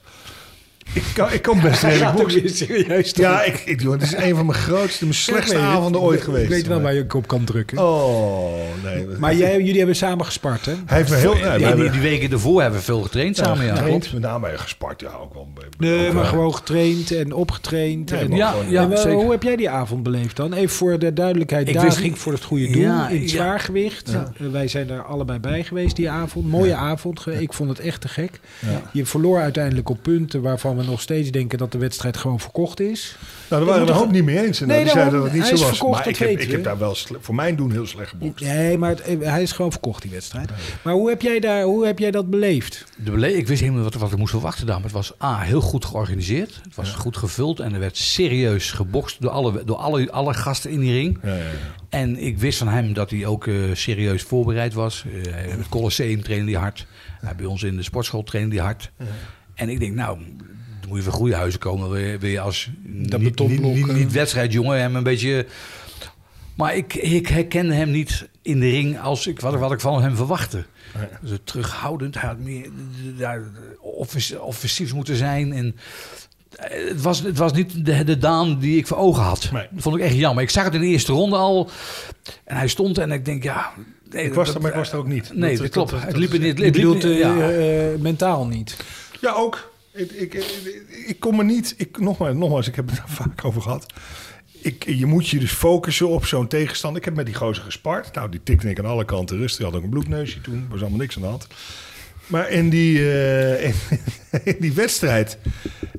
Ik 0.94 1.04
kan, 1.14 1.32
ik 1.34 1.42
kan 1.42 1.62
best 1.62 1.84
redelijk 1.84 2.16
boksen. 2.18 2.50
serieus. 2.56 3.12
Ja, 3.16 3.44
ik, 3.44 3.62
ik, 3.66 3.82
doe, 3.82 3.92
het 3.94 4.02
is 4.02 4.14
een 4.16 4.36
van 4.36 4.46
mijn 4.46 4.58
grootste, 4.58 5.04
mijn 5.04 5.16
slechtste 5.16 5.56
Ik 5.56 5.62
avonden 5.62 6.02
ooit 6.02 6.18
Ik 6.18 6.24
geweest. 6.24 6.50
weet 6.50 6.68
wel 6.68 6.82
waar 6.82 6.94
je 6.94 7.06
op 7.16 7.28
kan 7.28 7.44
drukken. 7.44 7.78
Oh, 7.78 8.54
nee. 8.84 9.06
Maar 9.20 9.36
jij, 9.36 9.58
jullie 9.58 9.78
hebben 9.78 9.96
samen 9.96 10.26
gespart, 10.26 10.66
hè? 10.66 10.74
Hij 10.86 10.98
heeft 10.98 11.10
me 11.10 11.16
heel... 11.16 11.38
Ja, 11.38 11.58
die, 11.58 11.66
hebben 11.66 11.92
die 11.92 12.02
weken 12.02 12.32
ervoor 12.32 12.62
hebben 12.62 12.80
we 12.80 12.86
veel 12.86 13.02
getraind 13.02 13.36
samen, 13.36 13.66
ja. 13.66 13.76
getraind, 13.76 14.14
met 14.14 14.22
name 14.22 14.50
gespart, 14.58 15.02
ja, 15.02 15.10
ook 15.22 15.34
wel. 15.34 15.48
Nee, 15.78 16.08
ook 16.08 16.14
maar 16.14 16.22
wel. 16.22 16.32
gewoon 16.32 16.56
getraind 16.56 17.12
en 17.12 17.34
opgetraind. 17.34 18.12
Nee, 18.12 18.20
en, 18.20 18.32
Ja, 18.36 18.52
gewoon- 18.52 18.70
ja, 18.70 18.96
zeker. 18.96 19.12
hoe 19.14 19.32
heb 19.32 19.44
jij 19.44 19.56
die 19.56 19.70
avond 19.70 20.04
beleefd 20.04 20.36
dan? 20.36 20.54
Even 20.54 20.76
voor 20.76 21.00
de 21.00 21.14
duidelijkheid. 21.14 21.68
Ik 21.68 21.74
Daar 21.74 21.84
wist 21.84 21.98
ging 21.98 22.10
niet- 22.10 22.20
voor 22.20 22.34
het 22.34 22.44
goede 22.44 22.70
doel 22.72 22.82
Ja, 22.82 23.10
in 23.10 23.22
het 23.22 23.30
zwaargewicht. 23.30 24.10
Ja. 24.12 24.32
Eh, 24.40 24.48
wij 24.52 24.68
zijn 24.68 24.88
daar 24.88 25.04
allebei 25.04 25.40
bij 25.40 25.64
geweest 25.64 25.96
die 25.96 26.10
avond. 26.10 26.48
Mooie 26.50 26.76
avond. 26.76 27.26
Ik 27.40 27.54
vond 27.54 27.70
het 27.70 27.80
echt 27.80 28.02
te 28.02 28.08
gek. 28.08 28.40
Je 28.92 29.06
verloor 29.06 29.40
uiteindelijk 29.42 29.90
op 29.90 29.98
punten 30.02 30.42
waarvan 30.42 30.76
we 30.78 30.84
nog 30.84 31.02
steeds 31.02 31.32
denken 31.32 31.58
dat 31.58 31.72
de 31.72 31.78
wedstrijd 31.78 32.18
gewoon 32.18 32.40
verkocht 32.40 32.80
is. 32.80 33.16
Nou, 33.20 33.32
daar 33.50 33.60
waren 33.60 33.74
we 33.74 33.80
moet 33.80 33.90
een 33.90 33.96
hoop 33.96 34.12
niet 34.12 34.24
mee 34.24 34.46
eens. 34.46 34.62
En 34.62 34.68
Nee, 34.68 34.84
die 34.84 34.92
zeiden 34.92 35.14
dat 35.14 35.24
het 35.24 35.34
niet 35.34 35.46
zo 35.46 35.52
was. 35.52 35.62
verkocht, 35.68 35.98
maar 36.00 36.08
ik 36.08 36.18
heb, 36.18 36.30
ik 36.40 36.52
heb 36.52 36.64
daar 36.64 36.78
wel 36.78 36.96
voor 37.20 37.36
mijn 37.36 37.56
doen 37.56 37.72
heel 37.72 37.86
slecht 37.88 38.10
gebokst. 38.10 38.46
Nee, 38.46 38.78
maar 38.78 38.90
het- 38.90 39.02
eh, 39.02 39.20
hij 39.32 39.42
is 39.42 39.52
gewoon 39.52 39.72
verkocht, 39.72 40.02
die 40.02 40.12
wedstrijd. 40.12 40.50
Maar 40.82 40.94
hoe 40.94 41.10
heb 41.10 41.22
jij, 41.22 41.40
daar, 41.40 41.64
hoe 41.64 41.86
heb 41.86 42.00
jij 42.00 42.12
dat 42.12 42.30
beleefd? 42.30 42.86
De 42.98 43.12
bele- 43.12 43.34
ik 43.38 43.48
wist 43.48 43.62
helemaal 43.62 43.84
wat, 43.84 43.94
wat 43.94 44.12
ik 44.12 44.18
moest 44.18 44.32
verwachten 44.32 44.66
daar. 44.66 44.76
Maar 44.76 44.84
het 44.84 44.94
was 44.94 45.14
A, 45.24 45.40
heel 45.40 45.62
goed 45.62 45.86
georganiseerd. 45.86 46.60
Het 46.64 46.76
was 46.76 46.90
goed 46.92 47.18
gevuld. 47.18 47.60
En 47.60 47.74
er 47.74 47.80
werd 47.80 47.98
serieus 47.98 48.72
gebokst 48.72 49.22
door 49.22 49.32
alle, 49.32 49.64
door 49.66 49.78
alle, 49.78 50.12
alle 50.12 50.34
gasten 50.34 50.72
in 50.72 50.80
die 50.80 50.92
ring. 50.94 51.20
Ja, 51.24 51.30
ja, 51.30 51.36
ja. 51.38 51.44
En 51.90 52.18
ik 52.24 52.38
wist 52.38 52.58
van 52.58 52.68
hem 52.68 52.94
dat 52.94 53.10
hij 53.10 53.26
ook 53.26 53.48
eh, 53.48 53.56
serieus 53.74 54.22
voorbereid 54.24 54.74
was. 54.74 55.06
Eh, 55.26 55.32
het 55.58 55.70
Colosseum 55.70 56.24
trainde 56.24 56.52
hij 56.52 56.62
hard. 56.62 56.86
Hij 57.22 57.36
bij 57.36 57.46
ons 57.46 57.64
in 57.64 57.76
de 57.76 57.84
sportschool 57.84 58.24
trainde 58.24 58.56
hij 58.56 58.64
hard. 58.66 58.92
En 59.56 59.70
ik 59.70 59.80
denk, 59.80 59.94
nou, 59.96 60.18
dan 60.88 60.96
moet 60.96 61.06
je 61.06 61.10
van 61.12 61.20
goede 61.20 61.36
huizen 61.36 61.60
komen. 61.60 61.90
Wil 61.90 62.00
je, 62.00 62.18
wil 62.18 62.30
je 62.30 62.40
als 62.40 62.70
niet, 62.84 63.12
niet, 63.18 63.24
betonblok, 63.24 63.74
niet, 63.76 63.88
eh. 63.88 63.94
niet 63.96 64.12
wedstrijdjongen 64.12 64.80
hem 64.80 64.96
een 64.96 65.04
beetje... 65.04 65.46
Maar 66.56 66.76
ik, 66.76 66.94
ik 66.94 67.28
herkende 67.28 67.74
hem 67.74 67.92
niet 67.92 68.28
in 68.42 68.60
de 68.60 68.70
ring 68.70 69.00
als 69.00 69.28
ik, 69.28 69.40
wat, 69.40 69.56
wat 69.56 69.72
ik 69.72 69.80
van 69.80 70.02
hem 70.02 70.16
verwachtte. 70.16 70.66
Dus 71.22 71.38
terughoudend, 71.44 72.20
hij 72.20 72.30
had 72.30 72.40
meer 72.40 72.70
ja, 73.18 73.40
offens- 73.82 74.38
offensief 74.38 74.94
moeten 74.94 75.16
zijn. 75.16 75.54
En 75.54 75.76
eh, 76.56 76.88
het 76.90 77.02
was, 77.02 77.20
het 77.22 77.38
was 77.38 77.54
niet 77.54 77.86
de, 77.86 78.04
de 78.04 78.18
Daan 78.18 78.60
die 78.60 78.78
ik 78.78 78.88
voor 78.88 78.98
ogen 78.98 79.24
had. 79.24 79.50
Nee. 79.52 79.68
Dat 79.72 79.82
vond 79.84 79.96
ik 79.96 80.02
echt 80.02 80.16
jammer. 80.16 80.44
Ik 80.44 80.50
zag 80.50 80.64
het 80.64 80.74
in 80.74 80.80
de 80.82 80.88
eerste 80.88 81.12
ronde 81.12 81.36
al. 81.36 81.70
En 82.44 82.56
hij 82.58 82.68
stond 82.68 82.98
en 82.98 83.12
ik 83.12 83.26
denk, 83.26 83.44
ja... 83.44 83.72
nee, 84.10 84.26
Ik 84.26 84.34
was 84.34 84.46
dat- 84.48 84.56
er, 84.56 84.62
maar 84.62 84.72
ik 84.72 84.78
was 84.78 84.92
er 84.92 84.98
ook 84.98 85.08
niet. 85.08 85.32
Nee, 85.34 85.52
Dat- 85.52 85.62
dat, 85.62 85.70
klopt. 85.72 85.90
dat- 85.92 86.02
het 86.02 86.10
dat 86.10 86.20
liep 86.20 86.32
niet. 86.32 86.42
Je 86.42 86.48
Het 86.48 86.60
liep 86.60 86.74
bedoelt 86.74 87.04
niet- 87.04 87.18
ja. 87.18 87.50
eh, 87.52 88.00
mentaal 88.00 88.46
niet. 88.48 88.78
Ja, 89.22 89.32
ook. 89.32 89.76
Ik, 89.98 90.12
ik, 90.12 90.34
ik, 91.08 91.26
er 91.26 91.46
niet... 91.46 91.74
Ik, 91.78 92.00
nogmaals, 92.00 92.36
nogmaals, 92.36 92.68
ik 92.68 92.76
heb 92.76 92.88
het 92.88 92.96
daar 92.96 93.10
vaak 93.24 93.46
over 93.46 93.62
gehad. 93.62 93.86
Ik, 94.62 94.84
je 94.86 95.06
moet 95.06 95.28
je 95.28 95.40
dus 95.40 95.52
focussen 95.52 96.08
op 96.08 96.26
zo'n 96.26 96.48
tegenstander. 96.48 97.00
Ik 97.00 97.06
heb 97.06 97.16
met 97.16 97.26
die 97.26 97.36
gozer 97.36 97.64
gespart. 97.64 98.14
Nou, 98.14 98.30
die 98.30 98.44
tikte 98.44 98.70
ik 98.70 98.80
aan 98.80 98.86
alle 98.86 99.06
kanten 99.06 99.38
rust. 99.38 99.58
Die 99.58 99.66
had 99.66 99.76
ook 99.76 99.84
een 99.84 99.90
bloedneusje 99.90 100.42
toen. 100.42 100.56
Er 100.56 100.70
was 100.70 100.82
allemaal 100.82 101.00
niks 101.00 101.16
aan 101.16 101.22
de 101.22 101.28
hand. 101.28 101.48
Maar 102.28 102.50
in 102.50 102.70
die, 102.70 103.12
eh, 103.12 103.64
in, 103.64 103.74
in 104.54 104.56
die 104.60 104.74
wedstrijd... 104.74 105.38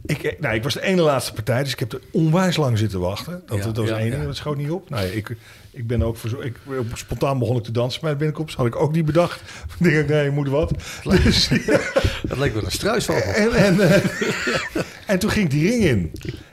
Ik, 0.07 0.37
nou, 0.41 0.55
ik 0.55 0.63
was 0.63 0.75
de 0.75 0.83
ene 0.83 1.03
laatste 1.03 1.33
partij, 1.33 1.63
dus 1.63 1.73
ik 1.73 1.79
heb 1.79 1.93
er 1.93 2.01
onwijs 2.13 2.57
lang 2.57 2.79
zitten 2.79 3.01
wachten. 3.01 3.43
Dat, 3.47 3.59
Ja, 3.59 3.65
dat 3.65 3.77
was 3.77 3.89
ja, 3.89 3.99
één 3.99 4.11
ding, 4.11 4.21
ja. 4.21 4.27
dat 4.27 4.37
schoot 4.37 4.57
niet 4.57 4.71
op. 4.71 4.91
Nou, 4.91 5.07
ja, 5.07 5.13
ik, 5.13 5.37
ik 5.79 5.87
ben 5.87 6.03
ook 6.03 6.17
voor 6.17 6.31
zo, 6.31 6.41
ik, 6.41 6.57
spontaan 6.95 7.39
begon 7.39 7.57
ik 7.57 7.63
te 7.63 7.71
dansen 7.71 8.01
bij 8.01 8.11
de 8.11 8.17
binnenkomst. 8.17 8.57
Had 8.57 8.67
ik 8.67 8.77
ook 8.77 8.93
niet 8.93 9.05
bedacht. 9.05 9.41
Ik 9.79 9.85
denk, 9.85 10.09
nee, 10.09 10.25
je 10.25 10.31
moet 10.31 10.49
wat. 10.49 10.73
Dus, 11.03 11.49
Dat 12.29 12.39
leek 12.39 12.55
wel 12.55 12.65
een 12.65 12.71
struisvogel. 12.71 13.33
en, 13.33 13.53
en, 13.53 13.81
eh, 13.81 14.03
en 15.07 15.19
toen 15.19 15.31
ging 15.31 15.45
ik 15.45 15.51
die 15.51 15.71
ring 15.71 15.85
in. 15.85 16.13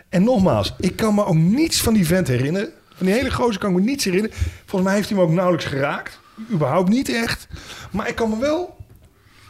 En 0.09 0.23
nogmaals, 0.23 0.73
ik 0.79 0.95
kan 0.95 1.15
me 1.15 1.25
ook 1.25 1.35
niets 1.35 1.81
van 1.81 1.93
die 1.93 2.05
vent 2.05 2.27
herinneren. 2.27 2.69
Van 2.95 3.05
die 3.05 3.15
hele 3.15 3.31
gozer 3.31 3.59
kan 3.59 3.69
ik 3.69 3.75
me 3.75 3.81
niets 3.81 4.05
herinneren. 4.05 4.37
Volgens 4.65 4.83
mij 4.83 4.93
heeft 4.93 5.09
hij 5.09 5.17
me 5.17 5.23
ook 5.23 5.31
nauwelijks 5.31 5.65
geraakt. 5.65 6.19
Überhaupt 6.51 6.89
niet 6.89 7.09
echt. 7.09 7.47
Maar 7.91 8.07
ik 8.07 8.15
kan 8.15 8.29
me 8.29 8.39
wel 8.39 8.75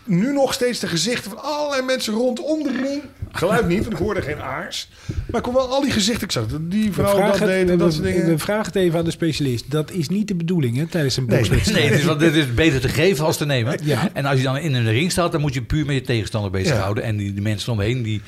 nu 0.04 0.34
nog 0.34 0.54
steeds 0.54 0.80
de 0.80 0.88
gezichten 0.88 1.32
van 1.32 1.44
allerlei 1.44 1.82
mensen 1.82 2.14
rondom 2.14 2.64
de 2.64 2.82
ring. 2.82 3.02
Geluid 3.36 3.68
niet, 3.68 3.80
want 3.80 3.92
ik 3.92 3.98
hoorde 3.98 4.22
geen 4.22 4.42
aars. 4.42 4.90
Maar 5.28 5.38
ik 5.38 5.42
kon 5.44 5.54
wel 5.54 5.70
al 5.70 5.82
die 5.82 5.92
gezichten. 5.92 6.24
Ik 6.24 6.32
zag 6.32 6.48
dat 6.48 6.72
die 6.72 6.94
vrouw 6.94 7.18
dat 7.18 7.38
deed 7.38 7.48
en 7.64 7.68
het, 7.70 7.80
dat 7.80 7.94
soort 7.94 8.04
dingen. 8.06 8.26
we 8.26 8.38
vragen 8.38 8.66
het 8.66 8.76
even 8.76 9.00
aan 9.00 9.06
de 9.06 9.12
specialist. 9.12 9.72
Dat 9.72 9.92
is 9.92 10.10
niet 10.10 10.28
de 10.28 10.36
bedoeling 10.36 10.78
hè, 10.78 10.86
tijdens 10.86 11.18
een 11.18 11.26
Nee, 11.26 11.38
bokswedstrijd. 11.38 11.80
Nee, 11.80 11.90
het 11.90 12.00
is, 12.00 12.06
wel- 12.06 12.18
dit 12.18 12.34
is 12.36 12.54
beter 12.54 12.80
te 12.80 12.90
geven 12.90 13.26
als 13.26 13.38
te 13.38 13.46
nemen. 13.46 13.80
Ja. 13.84 14.10
En 14.14 14.26
als 14.26 14.38
je 14.38 14.44
dan 14.44 14.58
in 14.58 14.74
een 14.74 14.92
ring 14.92 15.12
staat, 15.12 15.32
dan 15.32 15.42
moet 15.42 15.54
je 15.54 15.62
puur 15.62 15.86
met 15.86 15.96
je 15.96 16.02
tegenstander 16.02 16.52
bezighouden. 16.52 17.04
En 17.04 17.18
die, 17.18 17.34
die 17.34 17.42
mensen 17.42 17.72
omheen, 17.72 18.04
die... 18.04 18.22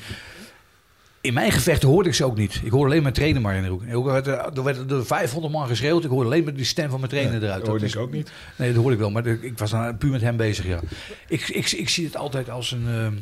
In 1.20 1.34
mijn 1.34 1.52
gevechten 1.52 1.88
hoorde 1.88 2.08
ik 2.08 2.14
ze 2.14 2.24
ook 2.24 2.36
niet. 2.36 2.60
Ik 2.64 2.70
hoorde 2.70 2.90
alleen 2.90 3.02
mijn 3.02 3.14
trainer 3.14 3.42
maar 3.42 3.54
in 3.56 3.62
de 3.62 3.68
hoek. 3.68 3.82
Er 3.82 4.12
werd, 4.12 4.26
er 4.56 4.62
werd 4.62 4.90
er 4.90 5.06
500 5.06 5.52
man 5.54 5.66
geschreeuwd. 5.68 6.04
Ik 6.04 6.10
hoorde 6.10 6.26
alleen 6.26 6.44
maar 6.44 6.54
die 6.54 6.64
stem 6.64 6.90
van 6.90 6.98
mijn 6.98 7.10
trainer 7.10 7.34
eruit. 7.34 7.50
Dat 7.50 7.58
Dat 7.60 7.68
hoorde 7.68 7.84
is- 7.84 7.94
ik 7.94 8.00
ook 8.00 8.12
niet. 8.12 8.30
Nee, 8.56 8.68
dat 8.68 8.76
hoorde 8.76 8.92
ik 8.92 8.98
wel. 9.00 9.10
Maar 9.10 9.26
ik 9.26 9.58
was 9.58 9.70
dan 9.70 9.98
puur 9.98 10.10
met 10.10 10.20
hem 10.20 10.36
bezig, 10.36 10.66
ja. 10.66 10.80
Ik, 11.28 11.48
ik, 11.48 11.70
ik 11.72 11.88
zie 11.88 12.04
het 12.04 12.16
altijd 12.16 12.50
als 12.50 12.70
een... 12.72 12.84
ehm, 12.88 13.12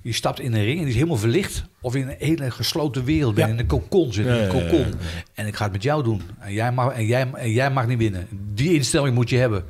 je 0.00 0.12
stapt 0.12 0.40
in 0.40 0.52
een 0.52 0.64
ring 0.64 0.76
en 0.76 0.78
die 0.78 0.88
is 0.88 0.94
helemaal 0.94 1.16
verlicht. 1.16 1.64
Of 1.80 1.94
in 1.94 2.08
een 2.08 2.16
hele 2.18 2.50
gesloten 2.50 3.04
wereld 3.04 3.34
ben. 3.34 3.46
Ja. 3.46 3.52
In 3.52 3.58
een 3.58 3.66
kokon 3.66 4.12
zit. 4.12 4.24
Ja, 4.24 4.32
in 4.32 4.38
een 4.38 4.56
ja, 4.56 4.60
ja, 4.62 4.68
kokon. 4.68 4.86
ja. 4.86 4.96
En 5.34 5.46
ik 5.46 5.56
ga 5.56 5.62
het 5.62 5.72
met 5.72 5.82
jou 5.82 6.02
doen. 6.02 6.22
En 6.38 6.52
jij, 6.52 6.72
mag, 6.72 6.92
en, 6.92 7.06
jij, 7.06 7.30
en 7.34 7.50
jij 7.50 7.70
mag 7.70 7.86
niet 7.86 7.98
winnen. 7.98 8.26
Die 8.54 8.74
instelling 8.74 9.14
moet 9.14 9.30
je 9.30 9.36
hebben. 9.36 9.64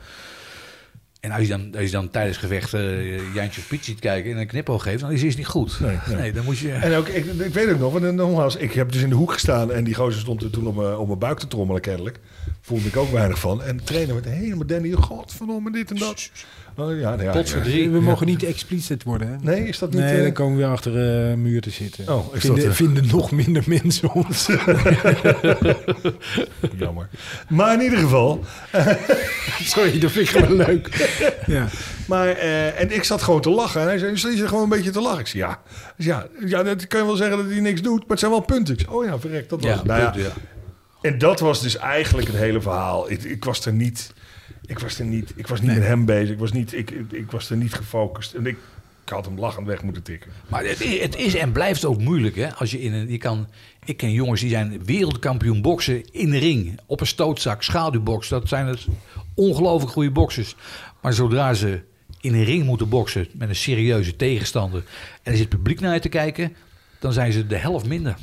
En 1.20 1.30
als 1.30 1.42
je 1.42 1.48
dan, 1.48 1.74
als 1.74 1.84
je 1.84 1.90
dan 1.90 2.10
tijdens 2.10 2.36
gevechten 2.36 3.04
uh, 3.04 3.34
Jantje 3.34 3.60
of 3.60 3.68
Piet 3.68 3.84
ziet 3.84 3.98
kijken 3.98 4.30
en 4.30 4.38
een 4.38 4.46
knipoog 4.46 4.82
geeft, 4.82 5.00
dan 5.00 5.10
is 5.10 5.22
het 5.22 5.36
niet 5.36 5.46
goed. 5.46 5.80
Nee, 5.80 5.98
nee. 6.16 6.32
dan 6.32 6.44
moet 6.44 6.58
je... 6.58 6.72
En 6.72 6.94
ook, 6.94 7.08
ik, 7.08 7.24
ik 7.24 7.54
weet 7.54 7.72
ook 7.72 7.78
nog, 7.78 7.92
want 7.92 8.14
nogmaals, 8.14 8.56
ik 8.56 8.72
heb 8.72 8.92
dus 8.92 9.02
in 9.02 9.08
de 9.08 9.14
hoek 9.14 9.32
gestaan 9.32 9.72
en 9.72 9.84
die 9.84 9.94
gozer 9.94 10.20
stond 10.20 10.42
er 10.42 10.50
toen 10.50 10.66
op 10.66 10.76
mijn, 10.76 10.96
op 10.96 11.06
mijn 11.06 11.18
buik 11.18 11.38
te 11.38 11.48
trommelen 11.48 11.82
kennelijk. 11.82 12.20
Voelde 12.60 12.86
ik 12.86 12.96
ook 12.96 13.10
weinig 13.10 13.38
van. 13.38 13.62
En 13.62 13.76
de 13.76 13.82
trainer 13.82 14.14
met 14.14 14.24
helemaal 14.24 14.66
Danny, 14.66 14.90
godverdomme 14.90 15.72
dit 15.72 15.90
en 15.90 15.96
dat. 15.96 16.30
Oh, 16.78 17.00
ja, 17.00 17.16
ja, 17.20 17.32
Pot 17.32 17.50
voor 17.50 17.58
ja. 17.58 17.64
drie. 17.64 17.90
We 17.90 18.00
mogen 18.00 18.26
niet 18.26 18.42
expliciet 18.42 19.02
worden. 19.02 19.28
Hè? 19.28 19.36
Nee, 19.40 19.68
is 19.68 19.78
dat 19.78 19.90
niet... 19.90 20.00
Nee, 20.00 20.16
eh, 20.16 20.22
dan 20.22 20.32
komen 20.32 20.58
we 20.58 20.64
achter 20.64 20.96
eh, 20.96 21.30
een 21.30 21.42
muur 21.42 21.60
te 21.60 21.70
zitten. 21.70 22.14
Oh, 22.14 22.34
is 22.34 22.40
vinden, 22.40 22.60
dat, 22.60 22.70
eh, 22.70 22.76
vinden 22.76 23.06
nog 23.06 23.30
minder 23.30 23.62
mensen 23.66 24.12
ons. 24.12 24.46
Jammer. 26.76 27.08
Maar 27.48 27.74
in 27.74 27.80
ieder 27.80 27.98
geval, 27.98 28.44
Sorry, 29.74 29.98
dat 29.98 30.10
vind 30.10 30.28
ik 30.28 30.36
gewoon 30.36 30.56
leuk. 30.56 31.10
Ja. 31.46 31.68
Maar, 32.06 32.28
eh, 32.28 32.80
en 32.80 32.90
ik 32.90 33.04
zat 33.04 33.22
gewoon 33.22 33.40
te 33.40 33.50
lachen. 33.50 33.80
En 33.80 33.86
hij 33.86 33.98
zei, 33.98 34.10
je 34.12 34.36
zit 34.38 34.48
gewoon 34.48 34.62
een 34.62 34.68
beetje 34.68 34.90
te 34.90 35.00
lachen. 35.00 35.20
Ik 35.20 35.26
zei, 35.26 35.42
ja. 35.42 35.60
Dus 35.96 36.06
ja, 36.06 36.26
ja, 36.46 36.62
dat 36.62 36.86
kan 36.86 37.00
je 37.00 37.06
wel 37.06 37.16
zeggen 37.16 37.36
dat 37.36 37.46
hij 37.46 37.60
niks 37.60 37.82
doet, 37.82 38.00
maar 38.00 38.08
het 38.08 38.18
zijn 38.18 38.30
wel 38.30 38.40
punten. 38.40 38.74
Ik 38.74 38.80
zei, 38.80 38.96
oh 38.96 39.04
ja, 39.04 39.18
verrek, 39.18 39.48
dat 39.48 39.60
was 39.60 39.70
Ja, 39.70 39.76
het. 39.76 39.86
Nou 39.86 40.00
ja, 40.00 40.10
punt, 40.10 40.24
ja. 40.24 40.30
En 41.00 41.18
dat 41.18 41.40
was 41.40 41.62
dus 41.62 41.76
eigenlijk 41.76 42.26
het 42.26 42.36
hele 42.36 42.60
verhaal. 42.60 43.10
Ik, 43.10 43.22
ik 43.22 43.44
was 43.44 43.66
er 43.66 43.72
niet, 43.72 44.12
ik 44.68 44.78
was 44.78 44.98
er 44.98 45.04
niet, 45.04 45.32
ik 45.36 45.46
was 45.46 45.60
niet 45.60 45.68
Nee. 45.70 45.78
met 45.78 45.88
hem 45.88 46.04
bezig. 46.04 46.30
Ik 46.30 46.38
was, 46.38 46.52
niet, 46.52 46.72
ik, 46.74 46.90
ik, 46.90 47.12
ik 47.12 47.30
was 47.30 47.50
er 47.50 47.56
niet 47.56 47.72
gefocust. 47.74 48.34
En 48.34 48.46
ik, 48.46 48.56
ik 49.04 49.08
had 49.14 49.24
hem 49.24 49.38
lachend 49.38 49.66
weg 49.66 49.82
moeten 49.82 50.02
tikken. 50.02 50.30
Maar 50.48 50.64
het 50.64 50.80
is, 50.80 51.00
het 51.00 51.16
is 51.16 51.34
en 51.34 51.52
blijft 51.52 51.84
ook 51.84 52.00
moeilijk, 52.00 52.36
hè? 52.36 52.54
Als 52.54 52.70
je 52.70 52.80
in 52.80 52.92
een, 52.92 53.10
je 53.10 53.18
kan, 53.18 53.48
ik 53.84 53.96
ken 53.96 54.12
jongens 54.12 54.40
die 54.40 54.50
zijn 54.50 54.84
wereldkampioen 54.84 55.62
boksen 55.62 56.12
in 56.12 56.30
de 56.30 56.38
ring, 56.38 56.80
op 56.86 57.00
een 57.00 57.06
stootzak, 57.06 57.62
schaduwbox. 57.62 58.28
Dat 58.28 58.48
zijn 58.48 58.66
het 58.66 58.86
ongelooflijk 59.34 59.92
goede 59.92 60.10
boxers. 60.10 60.56
Maar 61.00 61.12
zodra 61.12 61.54
ze 61.54 61.80
in 62.20 62.34
een 62.34 62.44
ring 62.44 62.64
moeten 62.64 62.88
boksen 62.88 63.28
met 63.32 63.48
een 63.48 63.56
serieuze 63.56 64.16
tegenstander 64.16 64.82
en 65.22 65.32
er 65.32 65.38
zit 65.38 65.48
publiek 65.48 65.80
naar 65.80 65.94
je 65.94 66.00
te 66.00 66.08
kijken, 66.08 66.56
dan 66.98 67.12
zijn 67.12 67.32
ze 67.32 67.46
de 67.46 67.56
helft 67.56 67.86
minder. 67.86 68.16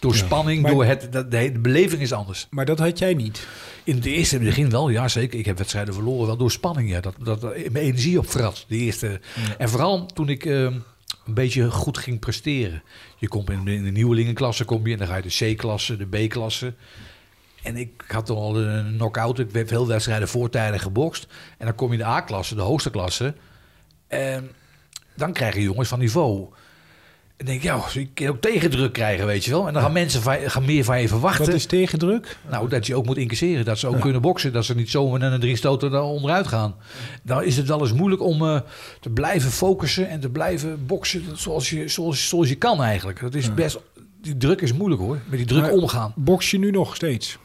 Door 0.00 0.14
spanning, 0.14 0.62
Maar- 0.62 0.70
door 0.70 0.84
het, 0.84 1.12
dat- 1.12 1.30
de, 1.30 1.52
de 1.52 1.58
beleving 1.58 2.02
is 2.02 2.12
anders. 2.12 2.46
Maar 2.50 2.64
dat 2.64 2.78
had 2.78 2.98
jij 2.98 3.14
niet. 3.14 3.46
In 3.84 3.94
het 3.96 4.04
eerste 4.04 4.38
begin 4.38 4.70
wel, 4.70 4.88
ja 4.88 5.08
zeker. 5.08 5.38
Ik 5.38 5.44
heb 5.46 5.58
wedstrijden 5.58 5.94
verloren, 5.94 6.26
wel 6.26 6.36
door 6.36 6.50
spanning. 6.50 6.90
Ja. 6.90 7.00
Dat, 7.00 7.14
dat 7.18 7.42
mijn 7.42 7.74
energie 7.84 8.18
opvrat. 8.18 8.64
De 8.68 8.76
eerste. 8.76 9.20
En 9.58 9.68
vooral 9.68 10.06
toen 10.06 10.28
ik 10.28 10.44
ehm, 10.44 10.72
een 11.26 11.34
beetje 11.34 11.70
goed 11.70 11.98
ging 11.98 12.18
presteren. 12.18 12.82
Je 13.16 13.28
komt 13.28 13.50
in 13.50 13.64
de, 13.64 13.74
in 13.74 13.84
de 13.84 13.90
nieuwelingenklasse 13.90 14.64
kom 14.64 14.86
je, 14.86 14.92
en 14.92 14.98
dan 14.98 15.06
ga 15.06 15.16
je 15.16 15.22
de 15.22 15.54
C-klasse, 15.54 15.96
de 15.96 16.06
B-klasse. 16.26 16.74
En 17.62 17.76
ik 17.76 18.04
had 18.06 18.26
dan 18.26 18.36
al 18.36 18.58
een 18.58 18.92
knock-out. 18.96 19.38
Ik 19.38 19.52
heb 19.52 19.68
veel 19.68 19.86
wedstrijden 19.86 20.28
voortijdig 20.28 20.82
gebokst. 20.82 21.26
En 21.58 21.66
dan 21.66 21.74
kom 21.74 21.86
je 21.86 21.92
in 21.92 21.98
de 21.98 22.06
A-klasse, 22.10 22.54
de 22.54 22.60
hoogste 22.60 22.90
klasse. 22.90 23.34
En 24.06 24.50
dan 25.16 25.32
krijg 25.32 25.54
je 25.54 25.62
jongens 25.62 25.88
van 25.88 25.98
niveau. 25.98 26.48
En 27.38 27.46
denk 27.46 27.58
ik, 27.58 27.64
ja, 27.64 27.84
je 27.92 28.08
kan 28.14 28.26
ook 28.26 28.40
tegendruk 28.40 28.92
krijgen, 28.92 29.26
weet 29.26 29.44
je 29.44 29.50
wel. 29.50 29.66
En 29.66 29.72
dan 29.72 29.82
gaan 29.82 29.92
mensen 29.92 30.22
van, 30.22 30.36
gaan 30.46 30.64
meer 30.64 30.84
van 30.84 31.00
je 31.00 31.08
verwachten. 31.08 31.44
Wat 31.44 31.54
is 31.54 31.66
tegendruk? 31.66 32.36
Nou, 32.50 32.68
dat 32.68 32.86
je 32.86 32.94
ook 32.94 33.06
moet 33.06 33.16
incasseren. 33.16 33.64
Dat 33.64 33.78
ze 33.78 33.86
ook 33.86 34.00
kunnen 34.00 34.20
boksen. 34.20 34.52
Dat 34.52 34.64
ze 34.64 34.74
niet 34.74 34.90
zomaar 34.90 35.20
met 35.20 35.32
een 35.32 35.40
drie 35.40 35.56
stoten 35.56 35.90
daar 35.90 36.02
onderuit 36.02 36.46
gaan. 36.46 36.74
Dan 37.22 37.44
is 37.44 37.56
het 37.56 37.66
wel 37.68 37.80
eens 37.80 37.92
moeilijk 37.92 38.22
om 38.22 38.42
eh, 38.42 38.60
te 39.00 39.10
blijven 39.10 39.50
focussen 39.50 40.08
en 40.08 40.20
te 40.20 40.28
blijven 40.28 40.86
boksen 40.86 41.24
zoals 41.34 41.70
je, 41.70 41.88
zoals, 41.88 42.28
zoals 42.28 42.48
je 42.48 42.54
kan 42.54 42.82
eigenlijk. 42.82 43.20
Dat 43.20 43.34
is 43.34 43.54
best, 43.54 43.78
die 44.20 44.36
druk 44.36 44.60
is 44.60 44.72
moeilijk 44.72 45.00
hoor. 45.02 45.18
Met 45.28 45.38
die 45.38 45.46
druk 45.46 45.62
Maar- 45.62 45.72
omgaan. 45.72 46.12
Boks 46.16 46.50
je 46.50 46.58
nu 46.58 46.70
nog 46.70 46.94
steeds? 46.96 47.38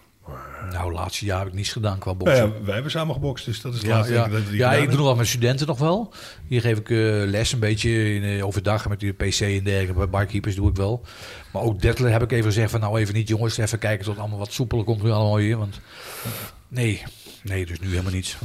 Nou, 0.71 0.93
laatste 0.93 1.25
jaar 1.25 1.39
heb 1.39 1.47
ik 1.47 1.53
niets 1.53 1.71
gedaan 1.71 1.97
qua 1.99 2.13
Nou 2.13 2.23
boksen. 2.23 2.45
ja, 2.45 2.63
wij 2.65 2.73
hebben 2.73 2.91
samen 2.91 3.13
gebokst, 3.13 3.45
dus 3.45 3.61
dat 3.61 3.73
is 3.73 3.77
het 3.79 3.87
Ja, 3.87 3.95
laatste 3.95 4.13
ja. 4.13 4.27
dat 4.27 4.47
die 4.47 4.57
ja 4.57 4.73
ik 4.73 4.87
doe 4.87 4.95
nog 4.97 5.05
wel 5.05 5.15
met 5.15 5.27
studenten 5.27 5.67
nog 5.67 5.79
wel. 5.79 6.13
Hier 6.47 6.61
geef 6.61 6.77
ik 6.77 6.89
eh, 6.89 6.97
les 7.25 7.51
een 7.51 7.59
beetje 7.59 8.13
in, 8.15 8.23
eh, 8.23 8.45
overdag 8.45 8.89
met 8.89 8.99
die 8.99 9.11
PC 9.13 9.39
en 9.39 9.63
dergelijke. 9.63 9.93
Bij 9.93 10.09
barkeepers 10.09 10.55
doe 10.55 10.69
ik 10.69 10.75
wel. 10.75 11.01
Maar 11.53 11.61
ook 11.61 11.81
Dettler 11.81 12.11
heb 12.11 12.21
ik 12.23 12.31
even 12.31 12.43
gezegd 12.45 12.71
van 12.71 12.79
nou 12.79 12.99
even 12.99 13.13
niet 13.13 13.27
jongens. 13.27 13.57
Even 13.57 13.79
kijken 13.79 13.99
tot 14.05 14.13
het 14.13 14.21
allemaal 14.21 14.39
wat 14.39 14.53
soepeler 14.53 14.83
komt 14.85 15.03
nu 15.03 15.11
allemaal 15.11 15.37
hier. 15.37 15.57
Want 15.57 15.79
nee, 16.67 17.03
nee 17.43 17.65
dus 17.65 17.79
nu 17.79 17.89
helemaal 17.89 18.11
niets. 18.11 18.37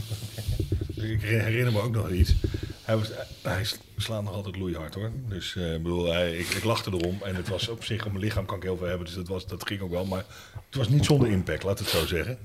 Ik 1.02 1.20
herinner 1.22 1.72
me 1.72 1.80
ook 1.80 1.94
nog 1.94 2.10
iets. 2.10 2.34
Hij, 2.82 2.96
was, 2.96 3.10
hij 3.42 3.64
slaat 3.96 4.22
nog 4.22 4.32
altijd 4.34 4.56
loeihard 4.56 4.94
hoor. 4.94 5.10
Dus 5.28 5.54
ik 5.56 5.82
bedoel, 5.82 6.12
hij, 6.12 6.36
ik, 6.36 6.48
ik 6.48 6.64
lachte 6.64 6.90
erom. 6.92 7.18
En 7.24 7.34
het 7.36 7.48
was 7.48 7.68
op 7.68 7.84
zich, 7.84 8.04
op 8.06 8.12
mijn 8.12 8.24
lichaam 8.24 8.46
kan 8.46 8.56
ik 8.56 8.62
heel 8.62 8.76
veel 8.76 8.86
hebben. 8.86 9.06
Dus 9.06 9.14
dat, 9.14 9.28
was, 9.28 9.46
dat 9.46 9.66
ging 9.66 9.80
ook 9.80 9.90
wel. 9.90 10.04
Maar 10.04 10.24
het 10.66 10.76
was 10.76 10.88
niet 10.88 11.04
zonder 11.04 11.30
impact, 11.30 11.62
laat 11.62 11.78
het 11.78 11.88
zo 11.88 12.06
zeggen. 12.06 12.38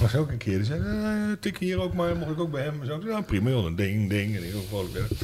Was 0.00 0.14
ook 0.14 0.30
een 0.30 0.36
keer, 0.36 0.56
die 0.56 0.64
zei, 0.66 0.80
eh, 0.80 1.36
tik 1.40 1.58
hier 1.58 1.80
ook 1.80 1.94
maar, 1.94 2.16
mocht 2.16 2.30
ik 2.30 2.40
ook 2.40 2.50
bij 2.50 2.62
hem? 2.62 2.84
Zo, 2.84 3.00
ja, 3.06 3.20
prima, 3.20 3.50
joh, 3.50 3.64
een 3.64 3.76
ding, 3.76 4.08
ding. 4.10 4.36
En 4.36 4.42
heel 4.42 4.64
vrolijk 4.68 4.90
verder. 4.92 5.16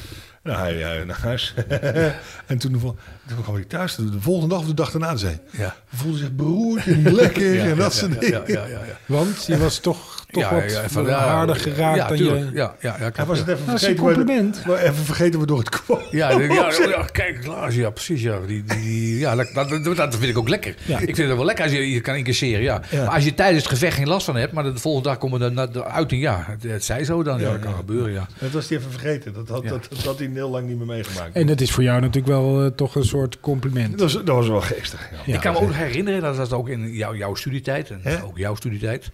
Nou, 0.43 0.59
hij, 0.59 0.74
hij 0.74 1.05
naar 1.05 1.20
huis. 1.20 1.55
en 2.47 2.59
toen, 2.59 2.97
kwam 3.43 3.55
hij 3.55 3.64
thuis, 3.64 3.95
de 3.95 4.20
volgende 4.20 4.49
dag 4.55 4.59
of 4.62 4.66
de 4.68 4.74
dag 4.74 4.90
daarna, 4.90 5.16
zei 5.16 5.38
hij, 5.51 5.61
Ja. 5.61 5.76
voelde 5.86 6.18
zich 6.18 6.34
beroerd 6.34 6.86
en 6.86 7.12
lekker 7.14 7.55
Ja, 7.55 7.64
en 7.64 7.76
dat 7.76 7.95
soort 7.95 8.20
dingen. 8.20 8.43
ja. 8.47 8.68
Want 9.07 9.45
je 9.47 9.59
was 9.59 9.78
toch, 9.78 10.22
toch 10.33 10.43
Ja, 10.43 10.55
wat 10.55 10.72
ja, 10.72 10.89
van, 10.89 11.05
ja, 11.07 11.28
harder 11.28 11.57
geraakt 11.57 11.97
ja, 11.97 12.09
dan 12.09 12.16
tuurlijk. 12.16 12.45
je... 12.51 12.51
Ja, 12.55 12.74
ja, 12.80 12.97
ja, 13.01 13.11
Hij 13.14 13.24
was 13.24 13.39
het 13.39 13.49
even 13.49 13.66
Dat 13.66 13.74
is 13.74 13.83
een 13.83 13.97
vergeten, 13.97 14.05
compliment. 14.14 14.62
waar- 14.64 14.78
even 14.83 14.95
vergeten 15.05 15.39
waardoor 15.39 15.59
het 15.59 15.68
kwam. 15.68 15.99
Ja, 16.11 16.30
ja, 16.30 16.39
ja, 16.41 16.72
ja, 16.97 17.05
kijk, 17.12 17.41
Klaas, 17.41 17.74
ja, 17.74 17.91
precies. 17.91 18.22
Ja, 18.22 18.39
die, 18.47 18.64
die, 18.64 18.80
die- 18.80 19.18
ja 19.18 19.35
dat, 19.35 19.49
dat, 19.55 19.68
dat, 19.85 19.97
dat 19.97 20.16
vind 20.16 20.30
ik 20.30 20.39
ook 20.39 20.49
lekker. 20.49 20.74
Ja. 20.85 20.99
Ik 20.99 21.16
vind 21.16 21.28
het 21.28 21.37
wel 21.37 21.45
lekker 21.45 21.64
als 21.64 21.72
je 21.72 21.91
je 21.91 22.01
kan 22.01 22.14
incasseren, 22.14 22.62
ja. 22.62 22.80
Ja. 22.91 23.05
Maar 23.05 23.14
als 23.14 23.24
je 23.24 23.35
tijdens 23.35 23.62
het 23.62 23.72
gevecht 23.72 23.97
geen 23.97 24.09
last 24.09 24.24
van 24.24 24.37
hebt, 24.37 24.53
maar 24.53 24.64
de 24.64 24.76
volgende 24.76 25.09
dag 25.09 25.18
komen 25.18 25.41
de, 25.41 25.55
de, 25.55 25.70
de 25.72 25.85
uiting, 25.85 26.22
ja, 26.22 26.45
het, 26.47 26.62
het 26.62 26.85
zij 26.85 27.05
zo 27.05 27.22
dan. 27.22 27.39
Ja, 27.41 27.47
Ja, 27.47 27.53
dat 27.53 27.61
kan 27.61 27.70
ja. 27.70 27.76
gebeuren, 27.76 28.12
ja. 28.12 28.26
Dat 28.39 28.51
was 28.51 28.68
hij 28.68 28.78
even 28.78 28.91
vergeten. 28.91 29.33
Dat 29.33 29.49
had, 29.49 29.62
Ja. 29.62 29.68
dat, 29.68 29.87
dat 29.91 29.99
had 30.05 30.18
hij 30.18 30.30
heel 30.35 30.51
lang 30.51 30.66
niet 30.66 30.76
meer 30.76 30.87
meegemaakt. 30.87 31.35
En 31.37 31.47
dat 31.47 31.61
is 31.61 31.70
voor 31.70 31.83
jou 31.83 32.01
natuurlijk 32.01 32.26
wel 32.26 32.64
eh, 32.64 32.70
toch 32.76 32.95
een 32.95 33.05
soort 33.05 33.41
compliment. 33.41 33.91
dat, 33.99 34.12
was, 34.12 34.24
dat 34.24 34.35
was 34.37 34.49
wel 34.49 34.61
geestig. 34.61 35.09
Ja. 35.11 35.16
Ja. 35.24 35.35
ik 35.35 35.41
kan 35.41 35.53
me 35.53 35.59
ook 35.61 35.72
herinneren, 35.72 36.20
dat 36.20 36.37
was 36.37 36.53
ook 36.53 36.68
in 36.68 36.93
jou, 36.93 37.16
jouw 37.16 37.35
studietijd, 37.35 37.91
en 38.03 38.22
ook 38.22 38.39
jouw 38.39 38.55
studietijd, 38.55 39.11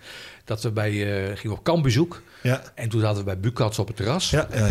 dat 0.49 0.63
we 0.63 0.71
bij, 0.71 0.91
eh 0.91 1.37
gingen 1.37 1.57
op 1.57 1.65
kampbezoek. 1.65 2.23
Ja. 2.43 2.63
En 2.75 2.89
toen 2.89 3.01
zaten 3.01 3.19
we 3.19 3.25
bij 3.25 3.41
Bukats 3.41 3.79
op 3.79 3.87
het 3.87 3.97
terras. 3.97 4.31
Ja, 4.31 4.49
ja. 4.55 4.67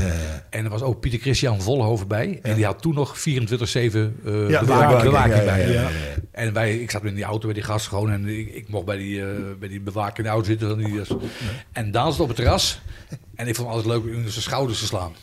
En 0.50 0.64
er 0.64 0.70
was 0.70 0.82
ook 0.82 1.00
Pieter 1.00 1.20
Christian 1.20 1.62
Vollenhoven 1.62 2.08
bij. 2.08 2.40
En 2.42 2.56
die 2.56 2.66
had 2.66 2.82
toen 2.82 2.94
nog 2.94 3.18
24-7 3.20 3.22
eh 3.22 3.24
Ja, 3.24 4.64
bewaking, 4.64 5.02
bewaking, 5.02 5.04
bewaking 5.04 5.44
ja, 5.44 5.52
ja, 5.52 5.88
bij. 5.88 5.92
En 6.32 6.54
wij, 6.54 6.78
ik 6.78 6.92
zat 6.92 7.04
in 7.04 7.16
die 7.16 7.24
auto 7.24 7.46
bij 7.46 7.54
die 7.54 7.64
gast 7.64 7.88
gewoon 7.88 8.12
en 8.12 8.28
ik, 8.28 8.54
ik 8.54 8.70
mocht 8.70 8.86
bij 8.86 8.98
die, 8.98 9.22
eh 9.22 9.28
bij 9.60 9.70
die 9.70 9.82
bewaker 9.82 10.18
in 10.18 10.24
de 10.24 10.30
auto 10.30 10.46
zitten. 10.46 10.70
Van 10.70 10.78
die, 10.78 11.02
En 11.72 11.92
Daan 11.92 12.12
zat 12.12 12.22
op 12.22 12.28
het 12.28 12.38
terras 12.38 12.80
en 13.36 13.48
ik 13.48 13.56
vond 13.56 13.68
het 13.68 13.78
altijd 13.78 14.04
leuk 14.04 14.16
om 14.16 14.30
zijn 14.30 14.42
schouders 14.42 14.80
te 14.80 14.86
slaan. 14.86 15.16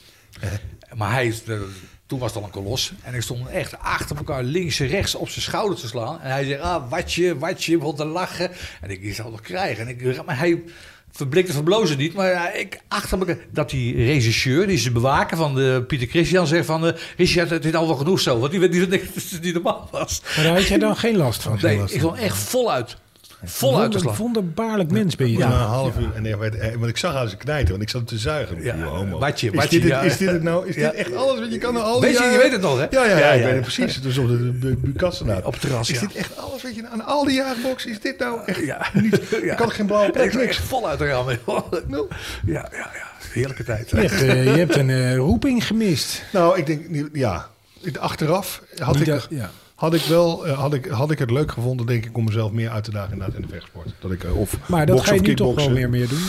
Maar 0.94 1.12
hij, 1.12 1.26
is, 1.26 1.44
eh, 1.44 1.58
toen 2.06 2.18
was 2.18 2.28
het 2.28 2.38
al 2.38 2.44
een 2.44 2.52
kolos 2.52 2.92
en 3.02 3.14
ik 3.14 3.22
stond 3.22 3.48
echt 3.48 3.78
achter 3.78 4.16
elkaar 4.16 4.42
links 4.42 4.80
en 4.80 4.86
rechts 4.86 5.14
op 5.14 5.28
zijn 5.28 5.42
schouder 5.44 5.78
te 5.78 5.86
slaan. 5.86 6.20
En 6.20 6.30
hij 6.30 6.44
zegt, 6.44 6.60
ah, 6.60 6.90
watje, 6.90 7.38
watje, 7.38 7.78
begon 7.78 7.96
te 7.96 8.04
lachen. 8.04 8.50
En 8.80 8.90
ik, 8.90 9.00
die 9.00 9.14
zal 9.14 9.24
het 9.24 9.34
nog 9.34 9.42
krijgen. 9.42 9.88
En 9.88 9.98
ik, 9.98 10.24
maar 10.24 10.38
hij 10.38 10.62
verblikte 11.12 11.52
verblozen 11.52 11.98
niet, 11.98 12.14
maar 12.14 12.30
ja, 12.30 12.52
ik 12.52 12.80
achter 12.88 13.18
me 13.18 13.38
dat 13.50 13.70
die 13.70 13.94
regisseur, 13.94 14.66
die 14.66 14.76
is 14.76 14.82
de 14.82 14.90
bewaker 14.90 15.36
van 15.36 15.54
de 15.54 15.84
Pieter 15.86 16.08
Christian, 16.08 16.46
zegt 16.46 16.66
van... 16.66 16.86
eh 16.86 16.92
Richard, 17.16 17.50
het 17.50 17.64
is 17.64 17.74
al 17.74 17.86
wel 17.86 17.96
genoeg 17.96 18.20
zo, 18.20 18.38
want 18.38 18.52
die, 18.52 18.68
die, 18.68 18.88
die, 18.88 19.00
die, 19.30 19.38
die 19.40 19.52
normaal 19.52 19.88
was. 19.90 20.22
Maar 20.36 20.44
daar 20.44 20.54
had 20.54 20.66
jij 20.66 20.78
dan 20.78 20.96
geen 20.96 21.16
last 21.16 21.42
van? 21.42 21.58
Nee, 21.62 21.80
ik 21.86 21.98
kwam 21.98 22.14
echt 22.14 22.36
voluit. 22.36 22.96
Voluit 23.44 23.80
Wonder, 23.82 24.00
slag. 24.00 24.16
wonderbaarlijk 24.16 24.90
mens 24.90 25.16
ben 25.16 25.30
je. 25.30 25.38
Ja, 25.38 25.48
dan. 25.48 25.58
een 25.60 25.66
half 25.66 25.98
uur. 25.98 26.14
En 26.14 26.22
nee, 26.22 26.32
eh, 26.32 26.74
want 26.74 26.86
ik 26.88 26.96
zag 26.96 27.12
haar 27.14 27.28
ze 27.28 27.36
knijten, 27.36 27.70
want 27.70 27.82
ik 27.82 27.88
zat 27.88 28.06
te 28.06 28.18
zuigen. 28.18 28.62
Ja, 28.62 28.76
homo. 28.76 29.18
watje, 29.18 29.50
is, 29.50 29.54
watje, 29.56 29.80
dit 29.80 29.88
ja. 29.88 30.00
is 30.00 30.16
dit 30.16 30.28
het 30.30 30.42
nou? 30.42 30.68
Is 30.68 30.74
Ja. 30.74 30.90
dit 30.90 30.98
echt 30.98 31.14
alles 31.14 31.38
wat 31.40 31.52
je 31.52 31.58
kan 31.58 31.76
al 31.82 32.00
die 32.00 32.08
Weet 32.10 32.18
je, 32.18 32.38
weet 32.42 32.52
het 32.52 32.60
nog, 32.60 32.78
hè? 32.78 32.86
Ja, 32.90 33.04
ja, 33.04 33.04
ja, 33.04 33.18
Ja, 33.18 33.30
ik 33.32 33.38
ja. 33.40 33.44
weet 33.46 33.54
het 33.54 33.62
precies. 33.62 34.00
Dus 34.02 34.18
op 34.18 34.28
de, 34.28 34.58
de, 34.58 34.80
de 34.80 34.92
Kassenaar. 34.92 35.44
Op 35.44 35.52
het 35.52 35.60
terras, 35.60 35.90
Is 35.90 36.00
ja. 36.00 36.06
dit 36.06 36.16
echt 36.16 36.36
alles 36.36 36.62
wat 36.62 36.74
je 36.74 36.88
aan 36.88 37.04
al 37.04 37.24
die 37.24 37.42
boksen? 37.62 37.90
Is 37.90 38.00
dit 38.00 38.18
nou 38.18 38.40
echt 38.46 38.64
Ja. 38.64 38.86
niet? 38.92 39.20
Ja. 39.44 39.50
Ik 39.50 39.56
kan 39.56 39.70
geen 39.70 39.86
blauwe 39.86 40.06
Ik 40.06 40.12
plek, 40.12 40.34
niks. 40.34 40.56
voluit 40.58 41.02
gaan. 41.02 41.26
Nul. 41.86 42.08
Ja, 42.46 42.68
ja, 42.72 42.90
ja. 42.92 43.06
Heerlijke 43.32 43.64
tijd. 43.64 43.90
Je 43.90 43.96
hebt, 43.96 44.12
eh, 44.22 44.44
je 44.44 44.50
hebt 44.58 44.76
een 44.76 44.90
eh, 44.90 45.16
roeping 45.16 45.66
gemist. 45.66 46.22
Nou, 46.32 46.58
ik 46.58 46.66
denk, 46.66 47.08
ja. 47.12 47.48
Achteraf 47.98 48.62
had 48.78 48.94
Niet 48.98 49.06
ik, 49.06 49.12
dat- 49.14 49.26
ja. 49.30 49.50
Had 49.84 49.94
ik 49.94 50.02
wel, 50.02 50.46
eh, 50.46 50.58
had 50.58 50.74
ik, 50.74 50.86
had 50.86 51.10
ik 51.10 51.18
het 51.18 51.30
leuk 51.30 51.50
gevonden, 51.52 51.86
denk 51.86 52.04
ik, 52.06 52.16
om 52.16 52.24
mezelf 52.24 52.50
meer 52.52 52.70
uit 52.70 52.84
te 52.84 52.90
dagen 52.90 53.12
inderdaad 53.12 53.36
in 53.36 53.42
de 53.42 53.48
vechtsport. 53.48 53.94
Dat 54.00 54.10
ik, 54.10 54.24
eh, 54.24 54.36
of 54.36 54.56
Maar 54.66 54.86
dat 54.86 54.96
boksen 54.96 55.16
ga 55.16 55.22
je 55.22 55.28
nu 55.28 55.34
toch 55.34 55.54
wel 55.54 55.70
weer 55.72 55.90
meer 55.90 56.08
doen. 56.08 56.22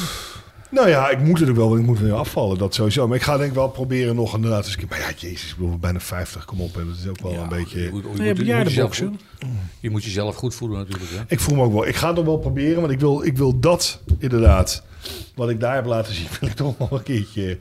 Nou 0.71 0.89
ja, 0.89 1.09
ik 1.09 1.19
moet 1.19 1.39
het 1.39 1.49
ook 1.49 1.55
wel, 1.55 1.67
want 1.67 1.79
ik 1.79 1.85
moet 1.85 1.99
weer 1.99 2.13
afvallen, 2.13 2.57
dat 2.57 2.73
sowieso. 2.73 3.07
Maar 3.07 3.17
ik 3.17 3.23
ga 3.23 3.37
denk 3.37 3.49
ik 3.49 3.55
wel 3.55 3.69
proberen 3.69 4.15
nog 4.15 4.35
inderdaad 4.35 4.63
eens 4.65 4.73
een 4.73 4.79
keer. 4.79 4.87
Maar 4.89 4.99
ja, 4.99 5.11
jezus, 5.17 5.49
ik 5.51 5.57
bedoel, 5.57 5.77
bijna 5.77 5.99
50, 5.99 6.45
kom 6.45 6.61
op. 6.61 6.77
En 6.77 6.85
dat 6.87 6.95
is 7.03 7.07
ook 7.07 7.21
wel 7.21 7.33
een 7.33 7.49
beetje... 7.49 7.81
Je 7.81 7.89
moet, 7.91 8.01
je 8.03 8.07
Je 8.09 8.15
moet- 8.17 8.25
hebt 8.25 8.37
je 8.47 8.53
moet 8.55 8.63
jezelf 8.67 8.97
goed- 8.97 9.19
Je 9.79 9.89
moet 9.89 10.03
jezelf 10.03 10.35
goed 10.35 10.55
voelen 10.55 10.77
natuurlijk. 10.77 11.11
Hè? 11.11 11.21
Ik 11.27 11.39
voel 11.39 11.55
me 11.55 11.63
ook 11.63 11.73
wel. 11.73 11.87
Ik 11.87 11.95
ga 11.95 12.07
het 12.07 12.15
nog 12.15 12.25
wel 12.25 12.37
proberen, 12.37 12.79
want 12.81 12.91
ik 12.93 12.99
wil, 12.99 13.23
ik 13.25 13.37
wil 13.37 13.59
dat 13.59 13.99
inderdaad, 14.19 14.83
wat 15.35 15.49
ik 15.49 15.59
daar 15.59 15.75
heb 15.75 15.85
laten 15.85 16.13
zien, 16.13 16.27
wil 16.39 16.49
ik 16.49 16.55
toch 16.55 16.77
nog 16.77 16.91
een 16.91 17.03
keertje 17.03 17.57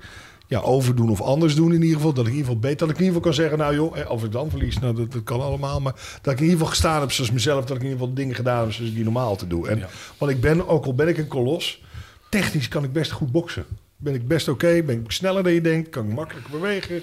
ja, 0.54 0.60
overdoen 0.60 1.10
of 1.10 1.20
anders 1.20 1.54
doen 1.54 1.72
in 1.72 1.82
ieder 1.82 1.96
geval. 1.96 2.12
Dat 2.12 2.26
ik 2.26 2.30
in 2.32 2.36
ieder 2.36 2.46
geval 2.52 2.60
beter, 2.70 2.78
dat 2.86 2.90
ik 2.90 2.96
in 3.02 3.04
ieder 3.06 3.16
geval 3.16 3.32
kan 3.32 3.42
zeggen, 3.42 3.58
nou 3.58 3.74
joh, 3.74 3.98
eh, 3.98 4.10
of 4.10 4.24
ik 4.24 4.32
dan 4.32 4.50
verlies, 4.50 4.78
nou 4.78 4.94
dat, 4.94 5.12
dat 5.12 5.22
kan 5.24 5.40
allemaal. 5.40 5.80
Maar 5.80 5.92
dat 6.22 6.32
ik 6.32 6.38
in 6.38 6.44
ieder 6.44 6.50
geval 6.58 6.66
gestaan 6.72 7.00
heb 7.00 7.12
zoals 7.12 7.30
mezelf, 7.30 7.64
dat 7.64 7.76
ik 7.76 7.82
in 7.82 7.88
ieder 7.88 7.98
geval 7.98 8.14
dingen 8.14 8.34
gedaan 8.34 8.60
heb 8.62 8.72
zoals 8.72 8.88
ik 8.90 8.94
die 8.96 9.04
normaal 9.04 9.36
te 9.36 9.46
doen. 9.46 9.68
En 9.68 9.78
Ja. 9.78 9.88
want 10.18 10.32
ik 10.32 10.40
ben, 10.40 10.68
ook 10.68 10.84
al 10.84 10.94
ben 10.94 11.08
ik 11.08 11.18
een 11.18 11.28
kolos, 11.28 11.82
technisch 12.30 12.68
kan 12.68 12.84
ik 12.84 12.92
best 12.92 13.10
goed 13.10 13.32
boksen. 13.32 13.64
Ben 13.96 14.14
ik 14.14 14.28
best 14.28 14.48
oké, 14.48 14.82
ben 14.82 15.00
ik 15.04 15.10
sneller 15.10 15.42
dan 15.42 15.52
je 15.52 15.60
denkt, 15.60 15.88
kan 15.88 16.08
ik 16.08 16.14
makkelijker 16.14 16.50
bewegen. 16.52 17.02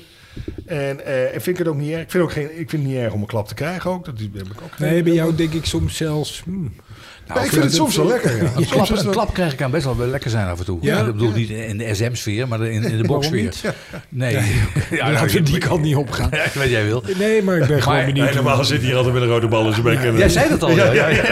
En, 0.65 1.05
eh, 1.05 1.23
en 1.35 1.41
vind 1.41 1.47
ik 1.47 1.57
het 1.57 1.67
ook 1.67 1.75
niet 1.79 1.91
erg. 1.91 2.01
Ik 2.01 2.11
vind, 2.11 2.23
ook 2.23 2.31
geen, 2.31 2.43
ik 2.59 2.69
vind 2.69 2.71
het 2.83 2.91
niet 2.91 2.95
erg 3.01 3.13
om 3.13 3.21
een 3.21 3.27
klap 3.27 3.47
te 3.47 3.53
krijgen 3.53 3.91
ook. 3.91 4.05
Dat 4.05 4.19
is- 4.19 4.27
heb 4.33 4.45
ik 4.47 4.61
ook 4.63 4.79
Nee, 4.79 5.03
bij 5.03 5.13
jou 5.13 5.35
denk 5.35 5.53
ik 5.53 5.65
soms 5.65 5.95
zelfs... 5.97 6.41
hmm. 6.43 6.71
Ja, 7.35 7.41
ik 7.41 7.49
vind 7.49 7.63
het 7.63 7.73
soms 7.73 7.95
wel 7.95 8.07
lekker. 8.07 8.43
Ja. 8.43 8.49
Klap, 8.69 8.89
een 8.89 9.09
klap 9.11 9.33
krijg 9.33 9.53
ik 9.53 9.61
aan 9.61 9.71
best 9.71 9.85
wel 9.85 9.95
lekker 9.97 10.29
zijn 10.29 10.47
af 10.47 10.59
en 10.59 10.65
toe. 10.65 10.77
Ja? 10.81 10.95
Ja, 10.97 10.99
ik 11.05 11.11
bedoel 11.11 11.31
niet 11.31 11.49
in 11.49 11.77
de 11.77 11.95
SM-sfeer, 11.95 12.47
maar 12.47 12.61
in, 12.65 12.83
in 12.83 12.97
de 13.01 13.27
niet? 13.31 13.61
Nee. 14.09 14.37
Ja, 14.91 15.11
Laten 15.11 15.35
we 15.35 15.41
die 15.43 15.57
kant 15.57 15.81
niet 15.81 15.95
opgaan. 15.95 16.29
Weet 16.53 16.69
jij 16.69 16.85
wil. 16.85 17.03
Nee, 17.17 17.43
maar 17.43 17.57
ik 17.57 17.67
ben 17.67 17.81
gewoon 17.81 17.97
Maar- 17.97 18.05
benieuwd. 18.05 18.33
normaal 18.33 18.63
zit 18.65 18.81
hier 18.81 18.95
altijd 18.95 19.13
met 19.13 19.23
een 19.23 19.29
rode 19.29 19.47
bal 19.47 19.65
in 19.67 19.71
zijn 19.71 19.83
bek. 19.83 19.97
en- 19.99 20.17
Jij 20.17 20.29
zei 20.29 20.49
dat 20.49 20.63
al. 20.63 20.71
Ja, 20.71 20.91
ja, 20.91 21.07
ja. 21.07 21.25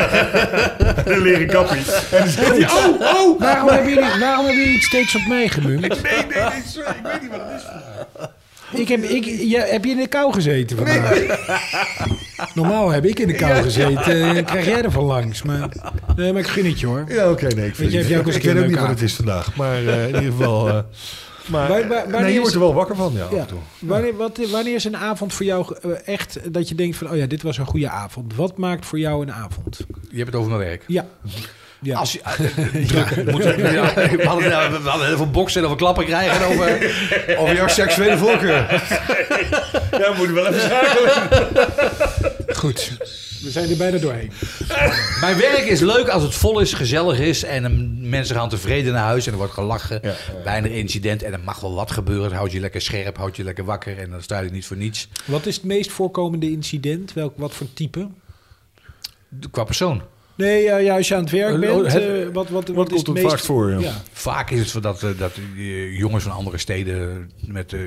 Een 1.06 1.22
leren 1.22 1.48
kappie. 1.48 1.78
En 2.12 2.20
dan 2.20 2.28
zegt 2.28 2.48
hij, 2.58 2.70
oh, 2.70 3.02
oh! 3.02 3.40
Waarom 3.40 3.70
hebben 3.70 3.90
jullie, 3.94 4.20
waarom 4.20 4.46
hebben 4.46 4.64
jullie 4.64 4.74
het 4.74 4.84
steeds 4.84 5.16
op 5.16 5.22
mij 5.28 5.48
gemunt? 5.48 5.82
Nee, 5.82 5.90
nee, 6.12 6.24
nee, 6.30 6.62
sorry, 6.68 6.90
ik 6.90 6.96
weet 7.04 7.22
niet 7.22 7.32
wat 7.32 7.40
het 7.44 7.62
is. 7.62 8.28
Ik 8.74 8.88
heb, 8.88 9.04
ik, 9.04 9.26
ja, 9.26 9.62
heb 9.66 9.86
je 9.86 9.92
in 9.92 9.98
de 9.98 10.08
kou 10.08 10.34
gezeten 10.34 10.78
vandaag? 10.78 11.24
Normaal 12.56 12.90
heb 12.90 13.06
ik 13.06 13.20
in 13.20 13.28
de 13.28 13.34
kou 13.34 13.62
gezeten. 13.64 14.36
en 14.36 14.46
krijg 14.46 14.66
jij 14.66 14.82
er 14.84 14.92
van 14.92 15.04
langs. 15.04 15.42
Maar, 15.44 15.70
nee, 16.16 16.32
maar 16.34 16.42
ik 16.42 16.48
gun 16.48 16.66
het 16.66 16.80
je 16.80 16.86
hoor. 16.86 17.06
Ja, 17.08 17.32
oké, 17.32 17.48
nee. 17.48 17.68
Ik, 17.68 17.76
Weet 17.76 17.92
je, 17.92 17.98
heb 17.98 18.08
je 18.08 18.20
ook 18.20 18.26
eens 18.28 18.36
ik 18.36 18.44
weet 18.44 18.58
ook 18.58 18.68
niet 18.68 18.80
wat 18.80 18.90
het 18.90 19.02
is 19.02 19.14
vandaag. 19.16 19.56
Maar 19.56 19.88
eh, 19.88 20.02
in 20.02 20.06
ieder 20.08 20.22
geval... 20.32 20.68
eh, 20.70 20.80
maar 21.46 21.70
nee, 21.70 21.88
wanneer 21.88 22.26
je 22.26 22.32
is- 22.32 22.38
wordt 22.40 22.54
er 22.54 22.60
wel 22.60 22.74
wakker 22.74 22.96
van, 22.96 23.14
ja, 23.16 23.24
af 23.24 23.32
Ja. 23.32 23.38
en 23.38 23.48
toe. 23.48 23.60
Wanneer, 23.80 24.16
wat, 24.16 24.40
wanneer 24.52 24.76
is 24.76 24.84
een 24.84 24.98
avond 24.98 25.34
voor 25.34 25.46
jou 25.46 25.76
eh, 25.82 26.14
echt 26.14 26.54
dat 26.54 26.70
je 26.70 26.76
denkt 26.76 26.98
van... 26.98 27.10
oh 27.10 27.16
ja, 27.18 27.26
dit 27.26 27.42
was 27.42 27.58
een 27.58 27.66
goede 27.66 27.90
avond. 27.90 28.36
Wat 28.36 28.58
maakt 28.58 28.86
voor 28.86 29.00
jou 29.00 29.22
een 29.22 29.32
avond? 29.34 29.78
Je 30.10 30.18
hebt 30.18 30.28
het 30.28 30.36
over 30.36 30.50
mijn 30.52 30.64
werk. 30.64 30.84
Ja. 30.88 31.06
Ja. 31.82 31.98
Als 31.98 32.12
je, 32.12 32.22
eh, 32.24 32.86
druk. 32.86 33.32
Moet, 33.32 33.44
ja, 33.44 33.56
we, 33.56 34.24
hadden, 34.26 34.50
ja, 34.50 34.72
we 34.82 34.90
hadden 34.90 35.08
heel 35.08 35.18
veel 35.18 35.30
boksen 35.30 35.60
en 35.60 35.66
over 35.66 35.78
klappen 35.78 36.06
krijgen 36.06 36.42
en 36.42 36.54
over, 36.54 36.78
over 37.42 37.56
jouw 37.56 37.68
seksuele 37.68 38.18
voorkeur. 38.18 38.68
Ja, 39.92 40.12
we 40.12 40.14
moeten 40.18 40.36
wel 40.36 40.48
even 40.48 40.62
schakelen. 40.62 41.12
Goed. 42.56 42.98
We 43.42 43.52
zijn 43.52 43.70
er 43.70 43.78
bijna 43.78 43.98
doorheen. 43.98 44.32
Mijn 45.22 45.38
werk 45.38 45.66
is 45.66 45.80
leuk 45.80 46.08
als 46.08 46.24
het 46.24 46.36
vol 46.36 46.60
is, 46.60 46.74
gezellig 46.74 47.20
is 47.20 47.44
en 47.44 48.10
mensen 48.10 48.36
gaan 48.36 48.50
tevreden 48.50 48.94
naar 48.94 49.04
huis 49.04 49.26
en 49.26 49.32
er 49.32 49.38
wordt 49.38 49.54
gelachen. 49.54 50.00
Ja, 50.02 50.16
Weinig 50.44 50.72
incident 50.72 51.24
en 51.24 51.34
er 51.34 51.40
mag 51.40 51.60
wel 51.60 51.74
wat 51.74 51.92
gebeuren. 51.92 52.24
Het 52.24 52.34
houdt 52.34 52.52
je 52.52 52.60
lekker 52.60 52.82
scherp, 52.82 53.18
houdt 53.18 53.36
je 53.36 53.44
lekker 53.44 53.66
wakker 53.66 53.98
en 53.98 54.10
dan 54.10 54.22
sta 54.22 54.40
je 54.40 54.50
niet 54.50 54.66
voor 54.66 54.78
niets. 54.78 55.08
Wat 55.26 55.46
is 55.46 55.56
het 55.56 55.64
meest 55.64 55.92
voorkomende 55.92 56.52
incident? 56.52 57.14
Welk, 57.14 57.34
wat 57.36 57.54
voor 57.54 57.68
type? 57.74 58.08
Qua 59.52 59.64
persoon. 59.64 60.02
Nee, 60.40 60.64
ja, 60.64 60.78
ja, 60.78 60.96
als 60.96 61.08
je 61.08 61.16
aan 61.16 61.22
het 61.22 61.32
werk 61.32 61.60
bent, 61.60 61.92
het- 61.94 62.04
eh, 62.04 62.24
wat, 62.34 62.50
wat, 62.50 62.68
wat, 62.68 62.76
Wat 62.76 62.88
is 62.88 62.94
komt 62.96 63.08
het 63.08 63.16
meest... 63.16 63.30
vaakst 63.30 63.46
voor, 63.46 63.70
ja? 63.72 63.80
Ja. 63.80 63.94
Vaak 64.12 64.50
is 64.52 64.60
het 64.60 64.70
zo 64.70 64.80
dat, 64.80 65.04
eh, 65.04 65.10
dat 65.18 65.32
die 65.56 65.94
jongens 65.98 66.24
van 66.24 66.32
andere 66.34 66.58
steden 66.58 67.32
met, 67.46 67.74
eh, 67.74 67.80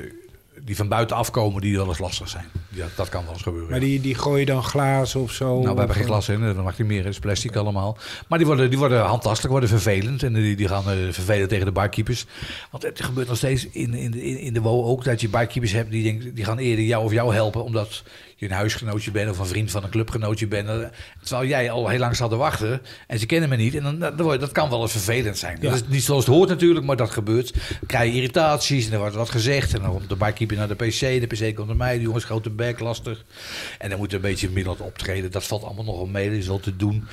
die 0.65 0.75
van 0.75 0.87
buiten 0.87 1.15
afkomen, 1.15 1.61
die 1.61 1.75
wel 1.77 1.87
eens 1.87 1.99
lastig 1.99 2.29
zijn. 2.29 2.45
Ja, 2.69 2.85
dat 2.95 3.09
kan 3.09 3.23
wel 3.23 3.33
eens 3.33 3.41
gebeuren. 3.41 3.69
Maar 3.69 3.79
ja. 3.79 3.85
die, 3.85 4.01
die 4.01 4.15
gooien 4.15 4.45
dan 4.45 4.63
glazen 4.63 5.21
of 5.21 5.31
zo? 5.31 5.45
Nou, 5.59 5.71
we 5.73 5.77
hebben 5.77 5.95
geen 5.95 6.05
glas 6.05 6.29
in, 6.29 6.41
dat 6.41 6.55
mag 6.63 6.77
niet 6.77 6.87
meer, 6.87 7.03
het 7.03 7.13
is 7.13 7.19
plastic 7.19 7.55
allemaal. 7.55 7.97
Maar 8.27 8.37
die 8.37 8.47
worden, 8.47 8.69
die 8.69 8.79
worden 8.79 9.01
handtastelijk, 9.01 9.51
worden 9.51 9.69
vervelend. 9.69 10.23
En 10.23 10.33
die, 10.33 10.55
die 10.55 10.67
gaan 10.67 10.83
eh, 10.89 10.95
vervelen 11.11 11.47
tegen 11.47 11.65
de 11.65 11.71
barkeepers. 11.71 12.25
Want 12.71 12.83
het 12.83 13.03
gebeurt 13.03 13.27
nog 13.27 13.37
steeds 13.37 13.67
in, 13.71 13.93
in, 13.93 14.11
de- 14.11 14.23
in, 14.23 14.37
in 14.37 14.53
de 14.53 14.61
WO 14.61 14.83
ook 14.85 15.03
dat 15.03 15.21
je 15.21 15.29
barkeepers 15.29 15.71
hebt 15.71 15.91
die, 15.91 16.03
denken, 16.03 16.33
die 16.35 16.45
gaan 16.45 16.57
eerder 16.57 16.85
jou 16.85 17.03
of 17.05 17.11
jou 17.11 17.33
helpen. 17.33 17.63
Omdat 17.63 18.03
je 18.43 18.49
een 18.49 18.55
huisgenootje 18.55 19.11
bent 19.11 19.29
of 19.29 19.39
een 19.39 19.45
vriend 19.45 19.71
van 19.71 19.83
een 19.83 19.89
clubgenootje 19.89 20.47
bent. 20.47 20.67
Terwijl 21.23 21.49
jij 21.49 21.71
al 21.71 21.87
heel 21.87 21.99
lang 21.99 22.15
staat 22.15 22.29
te 22.29 22.35
wachten 22.35 22.81
en 23.07 23.19
ze 23.19 23.25
kennen 23.25 23.49
me 23.49 23.55
niet. 23.55 23.75
En 23.75 23.99
dan, 23.99 24.31
je- 24.31 24.37
dat 24.37 24.51
kan 24.51 24.69
wel 24.69 24.81
eens 24.81 24.91
vervelend 24.91 25.37
zijn. 25.37 25.57
Ja. 25.61 25.69
Dat 25.69 25.73
is 25.81 25.87
niet 25.87 26.03
zoals 26.03 26.25
het 26.25 26.35
hoort 26.35 26.49
natuurlijk, 26.49 26.85
maar 26.85 26.95
dat 26.95 27.09
gebeurt. 27.11 27.53
Dan 27.53 27.61
krijg 27.87 28.09
je 28.09 28.15
irritaties 28.15 28.87
en 28.87 28.93
er 28.93 28.99
wordt 28.99 29.15
wat 29.15 29.29
gezegd. 29.29 29.73
En 29.73 29.81
dan 29.81 29.91
komt 29.91 30.09
de 30.09 30.15
barkeeper 30.15 30.57
naar 30.57 30.67
de 30.67 30.75
PC, 30.75 30.99
de 30.99 31.27
PC 31.27 31.55
komt 31.55 31.67
naar 31.67 31.75
mij. 31.77 31.95
De 31.97 32.01
jongens 32.03 32.23
grote 32.25 32.49
bek, 32.49 32.79
lastig. 32.79 33.23
En 33.79 33.89
dan 33.89 33.97
moet 33.99 34.13
een 34.13 34.21
beetje 34.21 34.49
middelend 34.49 34.81
optreden. 34.81 35.31
Dat 35.31 35.43
valt 35.43 35.63
allemaal 35.63 35.83
nog 35.83 35.95
wel 35.95 36.05
mee, 36.05 36.29
dat 36.29 36.37
is 36.37 36.47
wel 36.47 36.59
te 36.59 36.75
doen. 36.75 37.07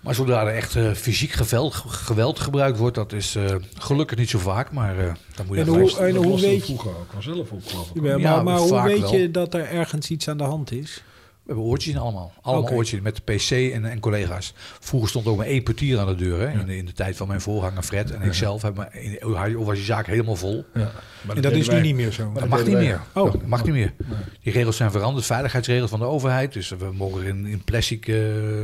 Maar 0.00 0.14
zodra 0.14 0.46
er 0.46 0.54
echt 0.54 0.76
eh, 0.76 0.92
fysiek 0.92 1.30
geweld, 1.30 1.74
geweld 1.86 2.38
gebruikt 2.38 2.78
wordt, 2.78 2.94
dat 2.94 3.12
is 3.12 3.34
eh, 3.34 3.54
gelukkig 3.78 4.18
niet 4.18 4.30
zo 4.30 4.38
vaak. 4.38 4.72
Maar 4.72 4.98
eh, 4.98 5.12
dan 5.36 5.46
moet 5.46 5.56
je 5.56 5.62
En 5.62 5.68
hoe, 5.68 5.98
en 5.98 6.14
hoe 6.14 6.40
weet 6.40 6.58
je... 6.58 6.64
vroeger 6.64 6.90
ook 6.90 7.10
vanzelf 7.12 7.50
opklappen. 7.50 8.02
Ja, 8.04 8.10
maar 8.10 8.20
Ja, 8.20 8.42
maar 8.42 8.58
hoe 8.58 8.82
weet 8.82 9.00
wel. 9.00 9.14
je 9.14 9.30
dat 9.30 9.54
er 9.54 9.68
ergens 9.68 10.10
iets 10.10 10.28
aan 10.28 10.38
de 10.38 10.44
hand 10.44 10.72
is? 10.72 11.02
We 11.48 11.54
hebben 11.54 11.72
oortjes 11.72 11.94
in 11.94 12.00
allemaal. 12.00 12.32
Allemaal 12.42 12.72
oortjes 12.72 13.00
met 13.00 13.16
de 13.16 13.34
PC 13.34 13.50
en, 13.50 13.84
en 13.84 14.00
collega's. 14.00 14.54
Vroeger 14.80 15.08
stond 15.08 15.26
ook 15.26 15.36
maar 15.36 15.46
één 15.46 15.62
portier 15.62 15.98
aan 15.98 16.06
de 16.06 16.14
deur. 16.14 16.40
Hè? 16.40 16.60
In, 16.60 16.66
de, 16.66 16.76
in 16.76 16.86
de 16.86 16.92
tijd 16.92 17.16
van 17.16 17.28
mijn 17.28 17.40
voorganger 17.40 17.82
Fred 17.82 18.10
en 18.10 18.22
ikzelf. 18.22 18.62
Hebben 18.62 18.88
we, 18.92 19.00
in, 19.00 19.64
was 19.64 19.74
die 19.74 19.84
zaak 19.84 20.06
helemaal 20.06 20.36
vol. 20.36 20.64
Ja. 20.74 20.92
En 21.34 21.42
dat 21.42 21.52
is 21.52 21.68
nu 21.68 21.80
niet 21.80 21.94
meer 21.94 22.12
zo. 22.12 22.32
Dat 22.34 22.48
mag 22.48 22.64
niet 22.64 22.76
meer. 22.76 23.00
Oh. 23.14 23.32
Dat 23.32 23.46
mag 23.46 23.64
niet 23.64 23.72
meer. 23.72 23.94
Die 24.42 24.52
regels 24.52 24.76
zijn 24.76 24.90
veranderd. 24.90 25.26
Veiligheidsregels 25.26 25.90
van 25.90 25.98
de 25.98 26.04
overheid. 26.04 26.52
Dus 26.52 26.68
we 26.68 26.90
mogen 26.92 27.24
in, 27.24 27.46
in 27.46 27.64
plastic 27.64 28.08
eh, 28.08 28.14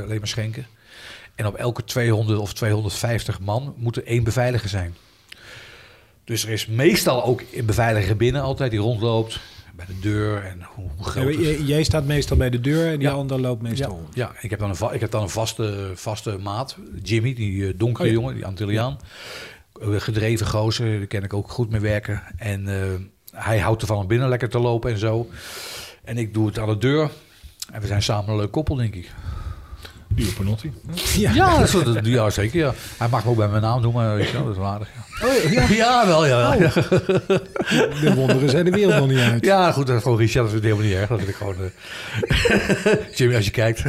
alleen 0.03 0.19
maar 0.19 0.29
schenken. 0.29 0.67
En 1.35 1.47
op 1.47 1.55
elke 1.55 1.85
200 1.85 2.39
of 2.39 2.53
250 2.53 3.41
man 3.41 3.75
moet 3.77 3.97
er 3.97 4.07
één 4.07 4.25
beveiliger 4.25 4.69
zijn. 4.69 4.95
Dus 6.25 6.45
er 6.45 6.51
is 6.51 6.67
meestal 6.67 7.25
ook 7.25 7.43
een 7.53 7.67
beveiliger 7.67 8.17
binnen 8.17 8.43
altijd 8.43 8.71
die 8.71 8.81
rondloopt. 8.81 9.41
Bij 9.77 9.87
de 9.87 10.01
deur 10.01 10.45
en 10.45 10.63
hoe, 10.75 10.89
groot 11.01 11.35
jij 11.67 11.83
staat 11.83 12.05
meestal 12.05 12.37
bij 12.37 12.51
de 12.51 12.61
deur 12.61 12.91
en 12.93 12.99
die 12.99 13.09
Ja. 13.09 13.15
ander 13.15 13.41
loopt 13.41 13.63
meestal 13.63 13.91
Ja, 13.91 13.97
om. 13.97 14.07
ja 14.13 14.33
ik, 14.41 14.51
heb 14.51 14.59
dan 14.59 14.69
een 14.69 14.77
va- 14.77 14.93
ik 14.93 15.01
heb 15.01 15.11
dan 15.11 15.23
een 15.23 15.29
vaste, 15.29 15.91
vaste 15.95 16.39
maat. 16.39 16.77
Jimmy, 17.03 17.35
die 17.35 17.67
eh, 17.67 17.73
donkere 17.77 18.09
Oh 18.09 18.15
jongen, 18.15 18.35
die 18.35 18.47
Antilliaan. 18.47 18.99
Eh, 19.81 19.89
gedreven 19.97 20.47
gozer, 20.47 20.99
daar 20.99 21.07
ken 21.07 21.23
ik 21.23 21.33
ook 21.35 21.51
goed 21.51 21.71
mee 21.71 21.81
werken. 21.81 22.23
En 22.37 22.69
eh, 22.69 22.91
hij 23.43 23.59
houdt 23.59 23.81
ervan 23.83 23.97
om 23.99 24.07
binnen 24.07 24.29
lekker 24.29 24.49
te 24.49 24.59
lopen 24.59 24.91
en 24.93 24.99
zo. 24.99 25.29
En 26.05 26.19
ik 26.19 26.35
doe 26.35 26.47
het 26.47 26.59
aan 26.59 26.69
de 26.69 26.79
deur. 26.79 27.11
En 27.73 27.81
we 27.81 27.87
zijn 27.87 28.03
samen 28.03 28.31
een 28.31 28.37
leuk 28.37 28.51
koppel, 28.51 28.75
denk 28.75 28.95
ik. 28.95 29.11
Duur 30.15 30.33
Panotti. 30.33 30.73
Ja. 31.17 31.33
Ja, 31.33 31.51
dat 31.59 31.75
is, 31.75 31.85
dat, 31.85 32.07
ja 32.07 32.31
zeker. 32.31 32.59
Ja. 32.59 32.75
Hij 32.99 33.09
mag 33.09 33.25
me 33.25 33.31
ook 33.31 33.37
bij 33.37 33.49
mijn 33.49 33.63
naam 33.63 33.81
noemen, 33.83 34.15
weet 34.17 34.27
je 34.27 34.33
wel, 34.33 34.43
dat 34.45 34.53
is 34.53 34.59
wel 34.59 34.67
aardig. 34.69 34.89
Ja, 34.95 35.03
Oh, 35.27 35.53
ja. 35.53 35.67
ja 35.85 36.07
wel, 36.07 36.27
ja. 36.27 36.37
wel, 36.59 36.61
ja. 36.63 36.71
De 38.01 38.13
wonderen 38.15 38.51
zijn 38.51 38.65
de 38.65 38.71
wereld 38.71 38.95
nog 38.99 39.09
niet 39.09 39.19
uit. 39.19 39.45
Ja, 39.45 39.73
goed, 39.73 39.87
dat 39.87 39.97
is 39.97 40.03
gewoon 40.03 40.19
Richard, 40.19 40.47
dat 40.47 40.55
is 40.55 40.61
helemaal 40.63 40.85
niet 40.85 40.95
erg. 40.95 41.09
Dat 41.09 41.19
vind 41.19 41.31
ik 41.31 41.37
gewoon... 41.37 41.55
eh, 41.57 43.17
Jimmy, 43.17 43.35
als 43.37 43.45
je 43.45 43.51
kijkt. 43.51 43.83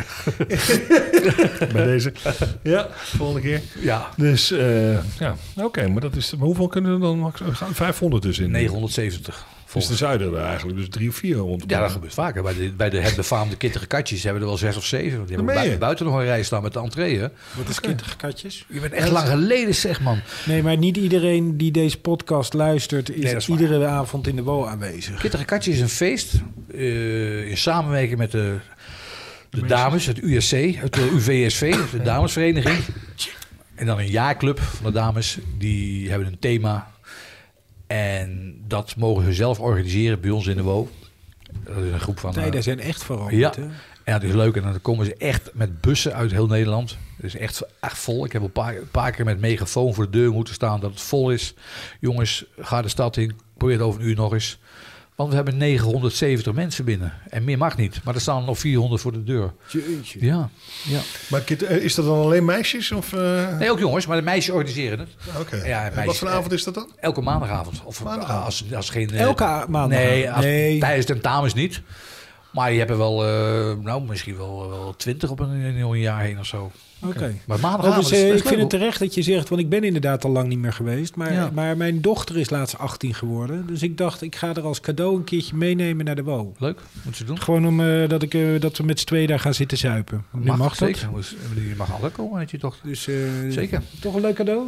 Bij 1.74 1.84
deze. 1.86 2.14
Ja, 2.62 2.88
volgende 2.94 3.42
keer. 3.42 3.62
Ja, 3.80 4.10
Dus, 4.18 4.52
eh, 4.52 4.94
ja, 5.20 5.36
oké. 5.56 5.88
maar 5.88 6.02
dat 6.02 6.16
is... 6.16 6.36
Maar 6.36 6.46
hoeveel 6.46 6.68
kunnen 6.68 6.94
er 6.94 7.00
dan 7.00 7.20
max? 7.20 7.40
er 7.40 7.56
gaan 7.56 7.74
500 7.74 8.24
dus 8.24 8.40
in. 8.40 8.52
970. 8.52 9.46
Dus 9.80 9.88
de 9.88 9.96
zuiden 9.96 10.34
er 10.38 10.44
eigenlijk 10.46 10.78
dus 10.78 10.90
drie 10.90 11.10
of 11.10 11.16
vier 11.16 11.36
rond. 11.36 11.64
Ja, 11.68 11.80
dat 11.80 11.92
gebeurt 11.92 12.14
vaker. 12.14 12.44
Bij 12.44 12.54
de, 12.54 12.72
bij 12.78 12.90
de 12.90 13.00
het 13.00 13.16
befaamde 13.16 13.56
kittige 13.58 13.86
katjes 13.88 14.24
hebben 14.24 14.42
er 14.42 14.48
wel 14.48 14.58
zes 14.58 14.78
of 14.78 14.86
zeven. 14.86 15.26
Die 15.26 15.36
hebben 15.36 15.56
bui- 15.56 15.78
buiten 15.78 16.06
nog 16.06 16.16
een 16.16 16.24
rij 16.24 16.44
staan 16.44 16.62
met 16.64 16.74
de 16.74 16.80
entree. 16.80 17.18
Hè? 17.20 17.28
Wat 17.54 17.70
is 17.70 17.80
kittige 17.80 18.16
katjes? 18.16 18.66
Je 18.70 18.80
bent 18.80 18.94
echt 18.94 19.12
lang 19.12 19.28
geleden, 19.28 19.76
zeg 19.76 20.02
man. 20.02 20.20
Nee, 20.46 20.64
maar 20.64 20.78
niet 20.78 20.98
iedereen 20.98 21.58
die 21.58 21.72
deze 21.72 22.00
podcast 22.00 22.54
luistert... 22.54 23.10
is, 23.10 23.24
Nee, 23.24 23.34
waar. 23.34 23.44
iedere 23.50 23.86
avond 23.86 24.28
in 24.28 24.36
de 24.36 24.44
WO 24.44 24.66
aanwezig. 24.66 25.20
Kittige 25.20 25.46
katje 25.46 25.72
is 25.72 25.80
een 25.80 25.90
feest 25.90 26.34
eh, 26.74 27.50
in 27.50 27.58
samenwerking 27.58 28.18
met 28.18 28.32
de, 28.32 28.58
de 29.50 29.66
dames, 29.66 30.06
het 30.06 30.22
USC, 30.24 30.52
het 30.76 30.98
eh, 30.98 31.14
UVSV, 31.14 31.76
de 31.92 32.02
damesvereniging. 32.02 32.78
En 33.76 33.86
dan 33.86 34.00
een 34.00 34.10
jaarclub 34.10 34.60
van 34.60 34.86
de 34.86 34.92
dames. 34.92 35.38
Die 35.58 36.10
hebben 36.10 36.28
een 36.28 36.40
thema. 36.40 36.94
En 37.88 38.62
dat 38.68 38.96
mogen 38.96 39.24
ze 39.24 39.34
zelf 39.34 39.60
organiseren 39.60 40.20
bij 40.20 40.30
ons 40.30 40.48
in 40.48 40.56
de 40.56 40.64
WO. 40.64 40.90
Dat 41.64 41.78
is 41.78 41.92
een 41.92 42.00
groep 42.00 42.20
van... 42.20 42.30
eh, 42.30 42.36
Tijden 42.36 42.64
zijn 42.64 42.80
echt 42.80 43.04
veranderd. 43.04 43.56
Ja. 43.56 43.62
hè? 43.62 43.68
En 44.04 44.14
het 44.14 44.24
is 44.24 44.34
leuk. 44.34 44.56
En 44.56 44.62
dan 44.64 44.82
komen 44.82 45.06
ze 45.06 45.16
echt 45.18 45.50
met 45.54 45.82
bussen 45.82 46.14
uit 46.14 46.32
heel 46.32 46.48
Nederland. 46.48 46.98
Het 47.16 47.26
is 47.26 47.36
echt, 47.36 47.62
echt 47.80 47.98
vol. 47.98 48.26
Ik 48.26 48.32
heb 48.32 48.42
een 48.42 48.52
paar, 48.52 48.76
een 48.76 48.90
paar 48.92 49.12
keer 49.12 49.26
met 49.26 49.40
megafoon 49.40 49.94
voor 49.94 50.04
de 50.04 50.18
deur 50.18 50.32
moeten 50.32 50.54
staan 50.54 50.80
dat 50.80 50.92
het 50.92 51.02
vol 51.02 51.32
is. 51.32 51.54
Jongens, 52.00 52.46
ga 52.60 52.82
de 52.82 52.88
stad 52.88 53.18
in. 53.18 53.40
Probeer 53.58 53.76
het 53.78 53.86
over 53.86 54.02
een 54.02 54.08
uur 54.08 54.16
nog 54.16 54.34
eens. 54.34 54.60
Want 55.16 55.30
we 55.30 55.36
hebben 55.36 55.58
970 55.58 56.54
mensen 56.54 56.86
binnen. 56.86 57.14
En 57.30 57.44
meer 57.44 57.58
mag 57.58 57.78
niet. 57.78 58.02
Maar 58.04 58.16
er 58.16 58.22
staan 58.22 58.40
er 58.40 58.46
nog 58.46 58.60
400 58.60 59.02
voor 59.02 59.12
de 59.12 59.24
deur. 59.24 59.54
Jeetje. 59.68 60.26
Ja. 60.26 60.50
ja. 60.84 61.00
Maar 61.30 61.44
eh, 61.44 61.84
is 61.84 61.96
dat 61.96 62.06
dan 62.06 62.18
alleen 62.20 62.46
meisjes? 62.46 62.92
Of, 62.92 63.14
eh, 63.14 63.58
Nee, 63.58 63.72
ook 63.72 63.80
jongens. 63.80 64.06
Maar 64.08 64.18
de 64.18 64.24
meisjes 64.24 64.54
organiseren 64.54 65.00
het. 65.00 65.10
Oké. 65.40 65.56
Ja, 65.56 65.86
En 65.86 65.94
meisjes- 65.96 66.06
Wat 66.06 66.18
voor 66.18 66.38
avond 66.38 66.52
is 66.52 66.64
dat 66.64 66.74
dan? 66.74 66.92
Elke 67.00 67.22
maandagavond. 67.22 67.82
Of 67.84 68.04
Maandagavond. 68.04 68.46
als, 68.46 68.64
als 68.74 68.90
geen... 68.90 69.10
eh, 69.10 69.20
Elke 69.22 69.44
a- 69.44 69.66
maandag? 69.70 70.00
Nee, 70.00 70.32
als, 70.32 70.46
Nee. 70.46 70.80
tijdens 70.80 71.06
tentamens 71.06 71.54
niet. 71.54 71.82
Maar 72.52 72.72
je 72.72 72.78
hebt 72.78 72.92
er 72.92 72.98
wel, 72.98 73.26
eh, 73.26 73.76
nou, 73.84 74.04
misschien 74.04 74.38
wel, 74.38 74.70
wel 74.70 74.96
20 74.98 75.30
op 75.30 75.40
een, 75.40 75.50
een 75.50 76.00
jaar 76.00 76.22
heen 76.22 76.40
of 76.40 76.46
zo. 76.46 76.72
Oké. 77.00 77.34
Maar 77.46 77.98
is 78.00 78.12
ik 78.12 78.48
vind 78.48 78.60
het 78.62 78.70
terecht 78.70 79.00
dat 79.00 79.14
je 79.14 79.22
zegt, 79.22 79.50
want 79.50 79.62
ik 79.62 79.70
ben 79.70 79.84
inderdaad 79.84 80.26
al 80.26 80.32
lang 80.32 80.48
niet 80.48 80.60
meer 80.60 80.74
geweest. 80.74 81.16
Maar, 81.16 81.34
Ja. 81.34 81.50
maar 81.54 81.78
mijn 81.78 82.02
dochter 82.02 82.38
is 82.38 82.50
laatst 82.50 82.78
18 82.78 83.14
geworden. 83.14 83.68
Dus 83.68 83.82
ik 83.84 83.98
dacht, 83.98 84.22
ik 84.22 84.36
ga 84.36 84.54
er 84.56 84.62
als 84.62 84.80
cadeau 84.80 85.16
een 85.16 85.24
keertje 85.24 85.56
meenemen 85.56 86.06
naar 86.06 86.16
de 86.16 86.24
WO. 86.24 86.54
Leuk, 86.58 86.80
moet 87.04 87.16
ze 87.16 87.24
doen. 87.24 87.42
Gewoon 87.42 87.66
om 87.68 87.82
eh, 87.82 88.10
dat, 88.10 88.24
ik, 88.24 88.34
eh, 88.34 88.42
dat 88.60 88.78
we 88.78 88.84
met 88.84 89.00
z'n 89.00 89.06
tweeën 89.06 89.28
daar 89.28 89.40
gaan 89.40 89.54
zitten 89.54 89.78
zuipen. 89.78 90.26
Nu 90.32 90.46
mag, 90.46 90.58
dat. 90.76 90.78
zeker. 90.78 91.10
Je 91.56 91.74
mag 91.78 91.94
altijd 91.94 92.12
komen 92.12 92.40
met 92.40 92.52
je 92.52 92.58
dochter. 92.58 92.88
Dus, 92.88 93.08
eh, 93.08 93.16
Zeker. 93.50 93.82
Toch 94.02 94.16
een 94.16 94.22
leuk 94.22 94.36
cadeau? 94.36 94.68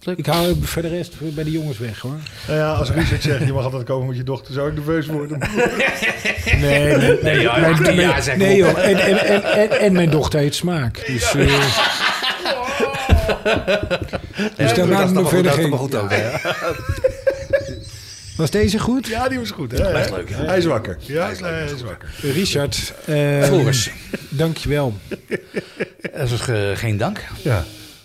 Leuk. 0.00 0.18
Ik 0.18 0.26
hou 0.26 0.56
voor 0.62 0.82
de 0.82 0.88
rest 0.88 1.14
bij 1.34 1.44
de 1.44 1.50
jongens 1.50 1.78
weg 1.78 1.98
hoor. 2.00 2.16
Nou 2.46 2.58
ja, 2.58 2.72
als 2.72 2.90
Richard 2.90 3.22
zegt, 3.22 3.46
je 3.46 3.52
mag 3.52 3.64
altijd 3.64 3.84
komen 3.84 4.06
met 4.06 4.16
je 4.16 4.22
dochter, 4.22 4.54
zou 4.54 4.68
ik 4.68 4.74
nerveus 4.74 5.06
worden. 5.06 5.38
Nee, 6.60 6.96
nee, 6.96 7.18
Nee, 7.22 7.40
ja, 7.40 7.58
mijn- 7.58 7.72
18 7.72 7.94
jaar 7.94 8.06
mijn- 8.10 8.22
zeg 8.22 8.36
nee 8.36 8.56
joh. 8.56 8.78
En, 8.78 8.98
en, 8.98 9.70
en, 9.80 9.92
mijn 9.92 10.10
dochter 10.10 10.40
heeft 10.40 10.54
smaak. 10.54 11.06
Dus, 11.06 11.34
eh, 11.34 11.46
dus 14.56 14.74
daar 14.74 14.88
maakt 14.88 15.12
me 15.12 15.26
verder 15.26 15.52
geen... 15.52 15.72
goed 15.72 15.92
hè? 15.92 16.30
Was 18.36 18.50
deze 18.50 18.78
goed? 18.78 19.06
Ja, 19.06 19.28
die 19.28 19.38
was 19.38 19.50
goed. 19.50 19.72
Hè? 19.72 19.92
Leuk, 20.10 20.30
hè? 20.30 20.44
Hij 20.44 20.58
is 20.58 20.64
wakker. 20.64 20.96
Ja, 21.00 21.24
hij 21.40 21.64
is 21.74 21.82
wakker. 21.82 22.08
Richard, 22.20 22.92
eh 23.04 23.42
Floris, 23.42 23.90
dankjewel. 24.28 24.94
dat 26.16 26.30
is 26.30 26.40
ge- 26.40 26.72
geen 26.76 26.96
dank. 26.96 27.24
Ja. 27.42 27.64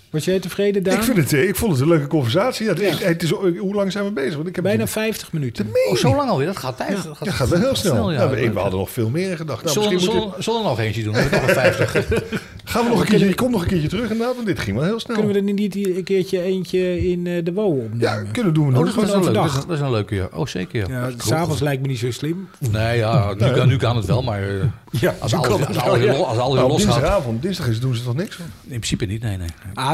Was 0.09 0.25
jij 0.25 0.39
tevreden, 0.39 0.83
Daan? 0.83 0.97
Ik, 0.97 1.03
vind 1.03 1.17
het, 1.17 1.33
eh, 1.33 1.47
ik 1.47 1.55
vond 1.55 1.71
het 1.71 1.81
een 1.81 1.87
leuke 1.87 2.07
conversatie. 2.07 2.65
Ja, 2.65 2.73
het, 2.73 3.03
het 3.03 3.23
is, 3.23 3.29
hoe 3.59 3.73
lang 3.73 3.91
zijn 3.91 4.05
we 4.05 4.11
bezig? 4.11 4.35
Want 4.35 4.47
ik 4.47 4.55
heb 4.55 4.63
Bijna 4.63 4.87
50 4.87 5.31
minuten. 5.33 5.67
Oh, 5.89 5.95
zo 5.95 6.15
lang 6.15 6.29
alweer, 6.29 6.45
dat 6.45 6.57
gaat 6.57 6.77
tijd. 6.77 7.03
Dat 7.03 7.17
gaat, 7.17 7.25
Ja, 7.27 7.31
gaat 7.31 7.49
wel 7.49 7.59
heel 7.59 7.75
snel. 7.75 8.11
ja. 8.11 8.21
Ja, 8.21 8.29
we, 8.29 8.51
we 8.53 8.59
hadden 8.59 8.79
nog 8.79 8.89
veel 8.89 9.09
meer 9.09 9.29
in 9.29 9.37
gedachten. 9.37 9.65
Nou, 9.65 9.77
Zullen, 9.79 9.93
misschien 9.93 10.11
zullen, 10.13 10.27
moeten, 10.27 10.43
zullen 10.43 10.61
we 10.61 10.67
nog 10.67 10.79
eentje 10.79 11.03
doen? 11.03 11.15
Ik 11.15 11.31
nog 11.31 11.41
een 11.47 11.53
50. 11.53 11.91
gaan 12.63 12.83
we 12.83 12.89
nog 12.89 12.99
een 12.99 13.05
keertje, 13.07 13.27
je 13.27 13.35
komt 13.35 13.51
nog 13.51 13.61
een 13.61 13.67
keertje 13.67 13.87
terug 13.87 14.09
inderdaad, 14.11 14.35
want 14.35 14.47
dit 14.47 14.59
ging 14.59 14.77
wel 14.77 14.85
heel 14.85 14.99
snel. 14.99 15.15
Kunnen 15.17 15.33
we 15.33 15.39
er 15.47 15.53
niet 15.53 15.75
een 15.75 16.03
keertje 16.03 16.41
eentje 16.41 17.09
in 17.09 17.27
eh, 17.27 17.43
de 17.45 17.53
WO 17.53 17.63
opnemen? 17.65 17.99
ja, 17.99 18.23
kunnen 18.31 18.53
doen 18.53 18.65
we 18.67 18.71
Oh, 18.71 18.77
nog. 18.77 18.85
dat, 18.85 18.93
gewoon 18.93 19.09
is 19.09 19.13
een 19.27 19.33
leuk, 19.33 19.33
dat, 19.33 19.45
is, 19.45 19.65
dat 19.65 19.69
is 19.75 19.79
een 19.79 19.91
leuke, 19.91 20.15
ja. 20.15 20.29
Oh, 20.33 20.45
zeker, 20.47 20.89
ja. 20.89 20.99
Ja, 21.07 21.09
s'avonds 21.17 21.61
lijkt 21.61 21.81
me 21.81 21.87
niet 21.87 21.99
zo 21.99 22.11
slim. 22.11 22.47
Nee, 22.71 22.97
ja, 22.97 23.33
nu, 23.37 23.51
kan, 23.51 23.67
nu 23.67 23.77
kan 23.77 23.95
het 23.95 24.05
wel, 24.05 24.23
maar 24.23 24.41
eh, 24.43 24.55
Ja, 24.91 25.15
als 25.19 25.33
alles, 25.33 25.47
wel, 25.47 25.95
ja. 25.95 25.97
weer 25.99 26.11
lo- 26.11 26.23
als 26.23 26.37
alles 26.37 26.53
weer 26.59 26.67
Nou, 26.67 26.67
los 26.71 26.83
gaat... 26.83 26.93
dinsdagavond, 26.93 27.41
dinsdag 27.41 27.67
is, 27.67 27.79
doen 27.79 27.95
ze 27.95 28.03
toch 28.03 28.15
niks 28.15 28.35
van? 28.35 28.45
In 28.63 28.69
principe 28.69 29.05
niet, 29.05 29.21
nee, 29.21 29.37
nee. 29.37 29.47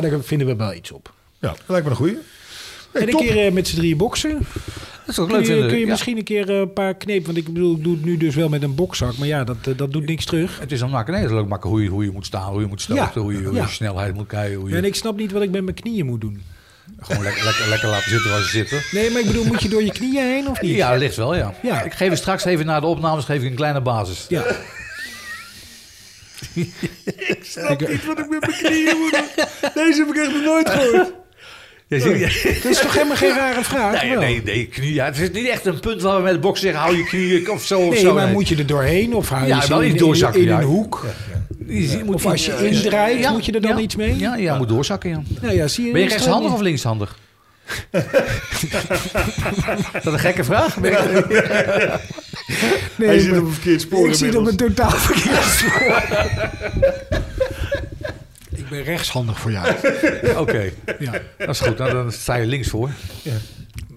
Daar 0.09 0.23
vinden 0.23 0.47
we 0.47 0.55
wel 0.55 0.73
iets 0.73 0.91
op. 0.91 1.13
Ja, 1.39 1.49
dat 1.49 1.59
lijkt 1.67 1.83
me 1.85 1.89
een 1.91 1.97
goeie. 1.97 2.17
Hey, 2.91 3.01
en 3.01 3.07
een 3.07 3.13
top. 3.13 3.21
keer 3.21 3.53
met 3.53 3.67
z'n 3.67 3.75
drieën 3.75 3.97
boksen. 3.97 4.31
Dat 5.05 5.07
is 5.07 5.19
ook 5.19 5.27
Kun 5.27 5.37
leuk 5.37 5.45
je, 5.45 5.51
vinden. 5.51 5.69
kun 5.69 5.77
je 5.79 5.85
ja. 5.85 5.91
misschien 5.91 6.17
een 6.17 6.23
keer 6.23 6.49
eh, 6.49 6.57
een 6.59 6.73
paar 6.73 6.95
knepen... 6.95 7.25
Want 7.25 7.37
ik 7.37 7.53
bedoel, 7.53 7.75
ik 7.75 7.83
doe 7.83 7.93
het 7.95 8.05
nu 8.05 8.17
dus 8.17 8.35
wel 8.35 8.49
met 8.49 8.63
een 8.63 8.75
bokzak. 8.75 9.17
Maar 9.17 9.27
ja, 9.27 9.43
dat, 9.43 9.55
eh, 9.67 9.77
dat 9.77 9.91
doet 9.91 10.05
niks 10.05 10.25
terug. 10.25 10.59
Het 10.59 10.71
is 10.71 10.79
dan 10.79 10.89
maken, 10.89 11.13
nee, 11.13 11.21
het 11.21 11.31
is 11.31 11.37
leuk 11.37 11.47
maken 11.47 11.69
hoe 11.69 11.83
je, 11.83 11.89
hoe 11.89 12.03
je 12.03 12.11
moet 12.11 12.25
staan, 12.25 12.51
hoe 12.51 12.61
je 12.61 12.67
moet 12.67 12.81
stoten, 12.81 13.03
Ja, 13.03 13.19
hoe, 13.21 13.33
je, 13.33 13.43
hoe 13.43 13.55
ja. 13.55 13.61
je 13.61 13.67
snelheid 13.69 14.13
moet 14.13 14.27
kijken, 14.27 14.57
hoe 14.59 14.69
je 14.69 14.75
En 14.75 14.85
ik 14.85 14.95
snap 14.95 15.17
niet 15.17 15.31
wat 15.31 15.41
ik 15.41 15.51
met 15.51 15.63
mijn 15.63 15.75
knieën 15.75 16.05
moet 16.05 16.21
doen. 16.21 16.41
gewoon 16.99 17.23
lekker, 17.23 17.43
lekker, 17.43 17.69
lekker 17.69 17.89
laten 17.89 18.09
zitten 18.09 18.29
waar 18.31 18.41
ze 18.41 18.49
zitten. 18.49 18.81
Nee, 18.91 19.11
maar 19.11 19.21
ik 19.21 19.27
bedoel, 19.27 19.45
moet 19.45 19.61
je 19.61 19.69
door 19.69 19.83
je 19.83 19.91
knieën 19.91 20.23
heen 20.23 20.47
of 20.47 20.61
niet? 20.61 20.75
Ja, 20.75 20.89
dat 20.91 20.99
ligt 20.99 21.15
wel, 21.15 21.35
ja. 21.35 21.53
Ja. 21.63 21.81
Ik 21.83 21.93
geef 21.93 22.09
je 22.09 22.15
straks 22.15 22.45
even 22.45 22.65
na 22.65 22.79
de 22.79 22.85
opnames 22.87 23.25
geef 23.25 23.41
ik 23.41 23.49
een 23.49 23.55
kleine 23.55 23.81
basis. 23.81 24.25
Ja. 24.29 24.43
snap 27.41 27.87
niet 27.89 28.05
wat 28.05 28.19
ik 28.19 28.29
met 28.29 28.39
mijn 28.39 28.53
knieën 28.63 28.97
moet 28.97 29.11
doen. 29.11 29.45
Deze 29.73 29.99
heb 30.05 30.15
ik 30.15 30.21
echt 30.21 30.31
nog 30.31 30.43
nooit 30.43 30.69
gehoord. 30.69 31.13
Ja, 31.87 31.99
zie 31.99 32.17
je? 32.17 32.59
Dat 32.63 32.71
is 32.71 32.79
toch 32.79 32.93
helemaal 32.93 33.15
geen 33.15 33.35
rare 33.35 33.63
vraag? 33.63 34.03
Nee, 34.03 34.15
nee, 34.17 34.41
nee, 34.43 34.65
knie. 34.67 34.93
Ja, 34.93 35.05
het 35.05 35.17
is 35.17 35.31
niet 35.31 35.47
echt 35.47 35.65
een 35.65 35.79
punt 35.79 36.01
waar 36.01 36.17
we 36.17 36.23
met 36.23 36.33
de 36.33 36.39
boksen 36.39 36.63
zeggen, 36.65 36.81
hou 36.81 36.97
je 36.97 37.03
knieën 37.03 37.49
of 37.49 37.63
zo. 37.65 37.79
Of 37.79 37.93
Nee, 37.93 37.99
zo. 37.99 38.13
maar 38.13 38.23
nee. 38.25 38.33
moet 38.33 38.47
je 38.47 38.55
er 38.55 38.65
doorheen 38.65 39.13
of 39.13 39.29
hou 39.29 39.41
je 39.41 39.47
Ja, 39.47 39.67
wel 39.67 39.81
in, 39.81 39.97
doorzakken, 39.97 40.41
in 40.41 40.49
een 40.49 40.63
hoek? 40.63 41.05
Of 42.05 42.25
als 42.25 42.45
je 42.45 42.67
indraait, 42.69 43.19
ja, 43.19 43.31
moet 43.31 43.45
je 43.45 43.51
er 43.51 43.61
dan 43.61 43.79
iets 43.79 43.95
mee? 43.95 44.17
Ja, 44.17 44.35
ja, 44.35 44.57
moet 44.57 44.67
doorzakken, 44.69 45.09
ja. 45.09 45.21
Nou 45.41 45.55
ja, 45.55 45.67
zie 45.67 45.85
je, 45.85 45.91
Ben 45.91 46.01
je 46.01 46.07
rechtshandig 46.07 46.53
of 46.53 46.61
linkshandig? 46.61 47.17
Is 49.93 50.03
dat 50.03 50.13
een 50.13 50.19
gekke 50.19 50.43
vraag? 50.43 50.75
Hij 50.75 51.99
Nee, 52.95 53.19
zit 53.19 53.29
maar- 53.31 53.39
op 53.39 53.45
een 53.45 53.51
verkeerd 53.53 53.81
spoor 53.81 54.07
ik 54.07 54.13
zit 54.13 54.35
op 54.35 54.47
een 54.47 54.55
totaal 54.57 54.89
verkeerd 54.91 55.43
spoor. 55.59 56.03
ik 58.55 58.69
ben 58.69 58.83
rechtshandig 58.83 59.39
voor 59.39 59.51
jou. 59.51 59.67
Oké, 60.37 60.69
Ja. 60.99 61.11
dat 61.37 61.49
is 61.49 61.59
goed. 61.59 61.77
Nou, 61.77 61.91
dan 61.91 62.11
sta 62.11 62.35
je 62.35 62.45
links 62.45 62.67
voor. 62.69 62.89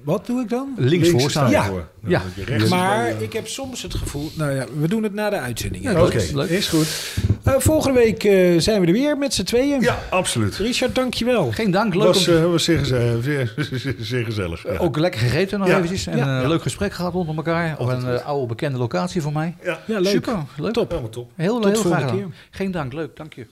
Wat 0.08 0.26
doe 0.26 0.40
ik 0.42 0.48
dan? 0.48 0.74
Links, 0.76 1.08
voor 1.08 1.30
staan. 1.30 1.50
Ja. 1.50 1.64
voor. 1.64 1.86
Ja. 2.06 2.22
Maar 2.68 3.22
ik 3.22 3.32
heb 3.32 3.46
soms 3.48 3.82
het 3.82 3.94
gevoel... 3.94 4.30
Nou 4.34 4.52
ja, 4.52 4.64
we 4.78 4.88
doen 4.88 5.02
het 5.02 5.12
na 5.14 5.30
de 5.30 5.36
uitzending. 5.38 5.84
Ja, 5.84 6.02
Oké, 6.02 6.22
Leuk. 6.34 6.48
is 6.48 6.68
goed. 6.68 7.12
Eh, 7.42 7.54
volgende 7.58 7.98
week 7.98 8.24
eh, 8.24 8.58
zijn 8.60 8.80
we 8.80 8.86
er 8.86 8.92
weer 8.92 9.18
met 9.18 9.34
z'n 9.34 9.42
tweeën. 9.42 9.80
Ja, 9.80 9.98
absoluut. 10.10 10.56
Richard, 10.56 10.94
dankjewel. 10.94 11.50
Geen 11.52 11.70
dank, 11.70 11.94
leuk 11.94 12.06
was, 12.06 12.28
om 12.28 12.34
eh, 12.34 12.44
was 12.44 12.64
zeer, 12.64 12.78
geze- 12.78 13.18
zeer, 13.22 13.54
zeer, 13.82 13.94
zeer 13.98 14.24
gezellig. 14.24 14.62
Ja. 14.62 14.76
Ook 14.78 14.98
lekker 14.98 15.20
gegeten 15.20 15.58
nog 15.58 15.68
Ja. 15.68 15.76
eventjes. 15.76 16.06
En 16.06 16.16
Ja. 16.16 16.42
een 16.42 16.48
leuk 16.48 16.62
gesprek 16.62 16.92
gehad 16.92 17.12
rondom 17.12 17.36
elkaar. 17.36 17.78
Op 17.78 17.88
een 17.88 18.22
oude 18.22 18.46
bekende 18.46 18.78
locatie 18.78 19.22
voor 19.22 19.32
mij. 19.32 19.56
Ja, 19.64 19.78
Ja, 19.86 19.98
leuk. 19.98 20.12
Super, 20.12 20.36
leuk. 20.56 20.72
Top. 20.72 20.88
helemaal 20.90 21.10
top. 21.10 21.30
Heel, 21.34 21.60
Tot 21.60 21.72
heel 21.72 21.82
graag. 21.82 22.12
Geen 22.50 22.70
dank, 22.70 22.92
leuk, 22.92 23.16
dank 23.16 23.32
je. 23.34 23.46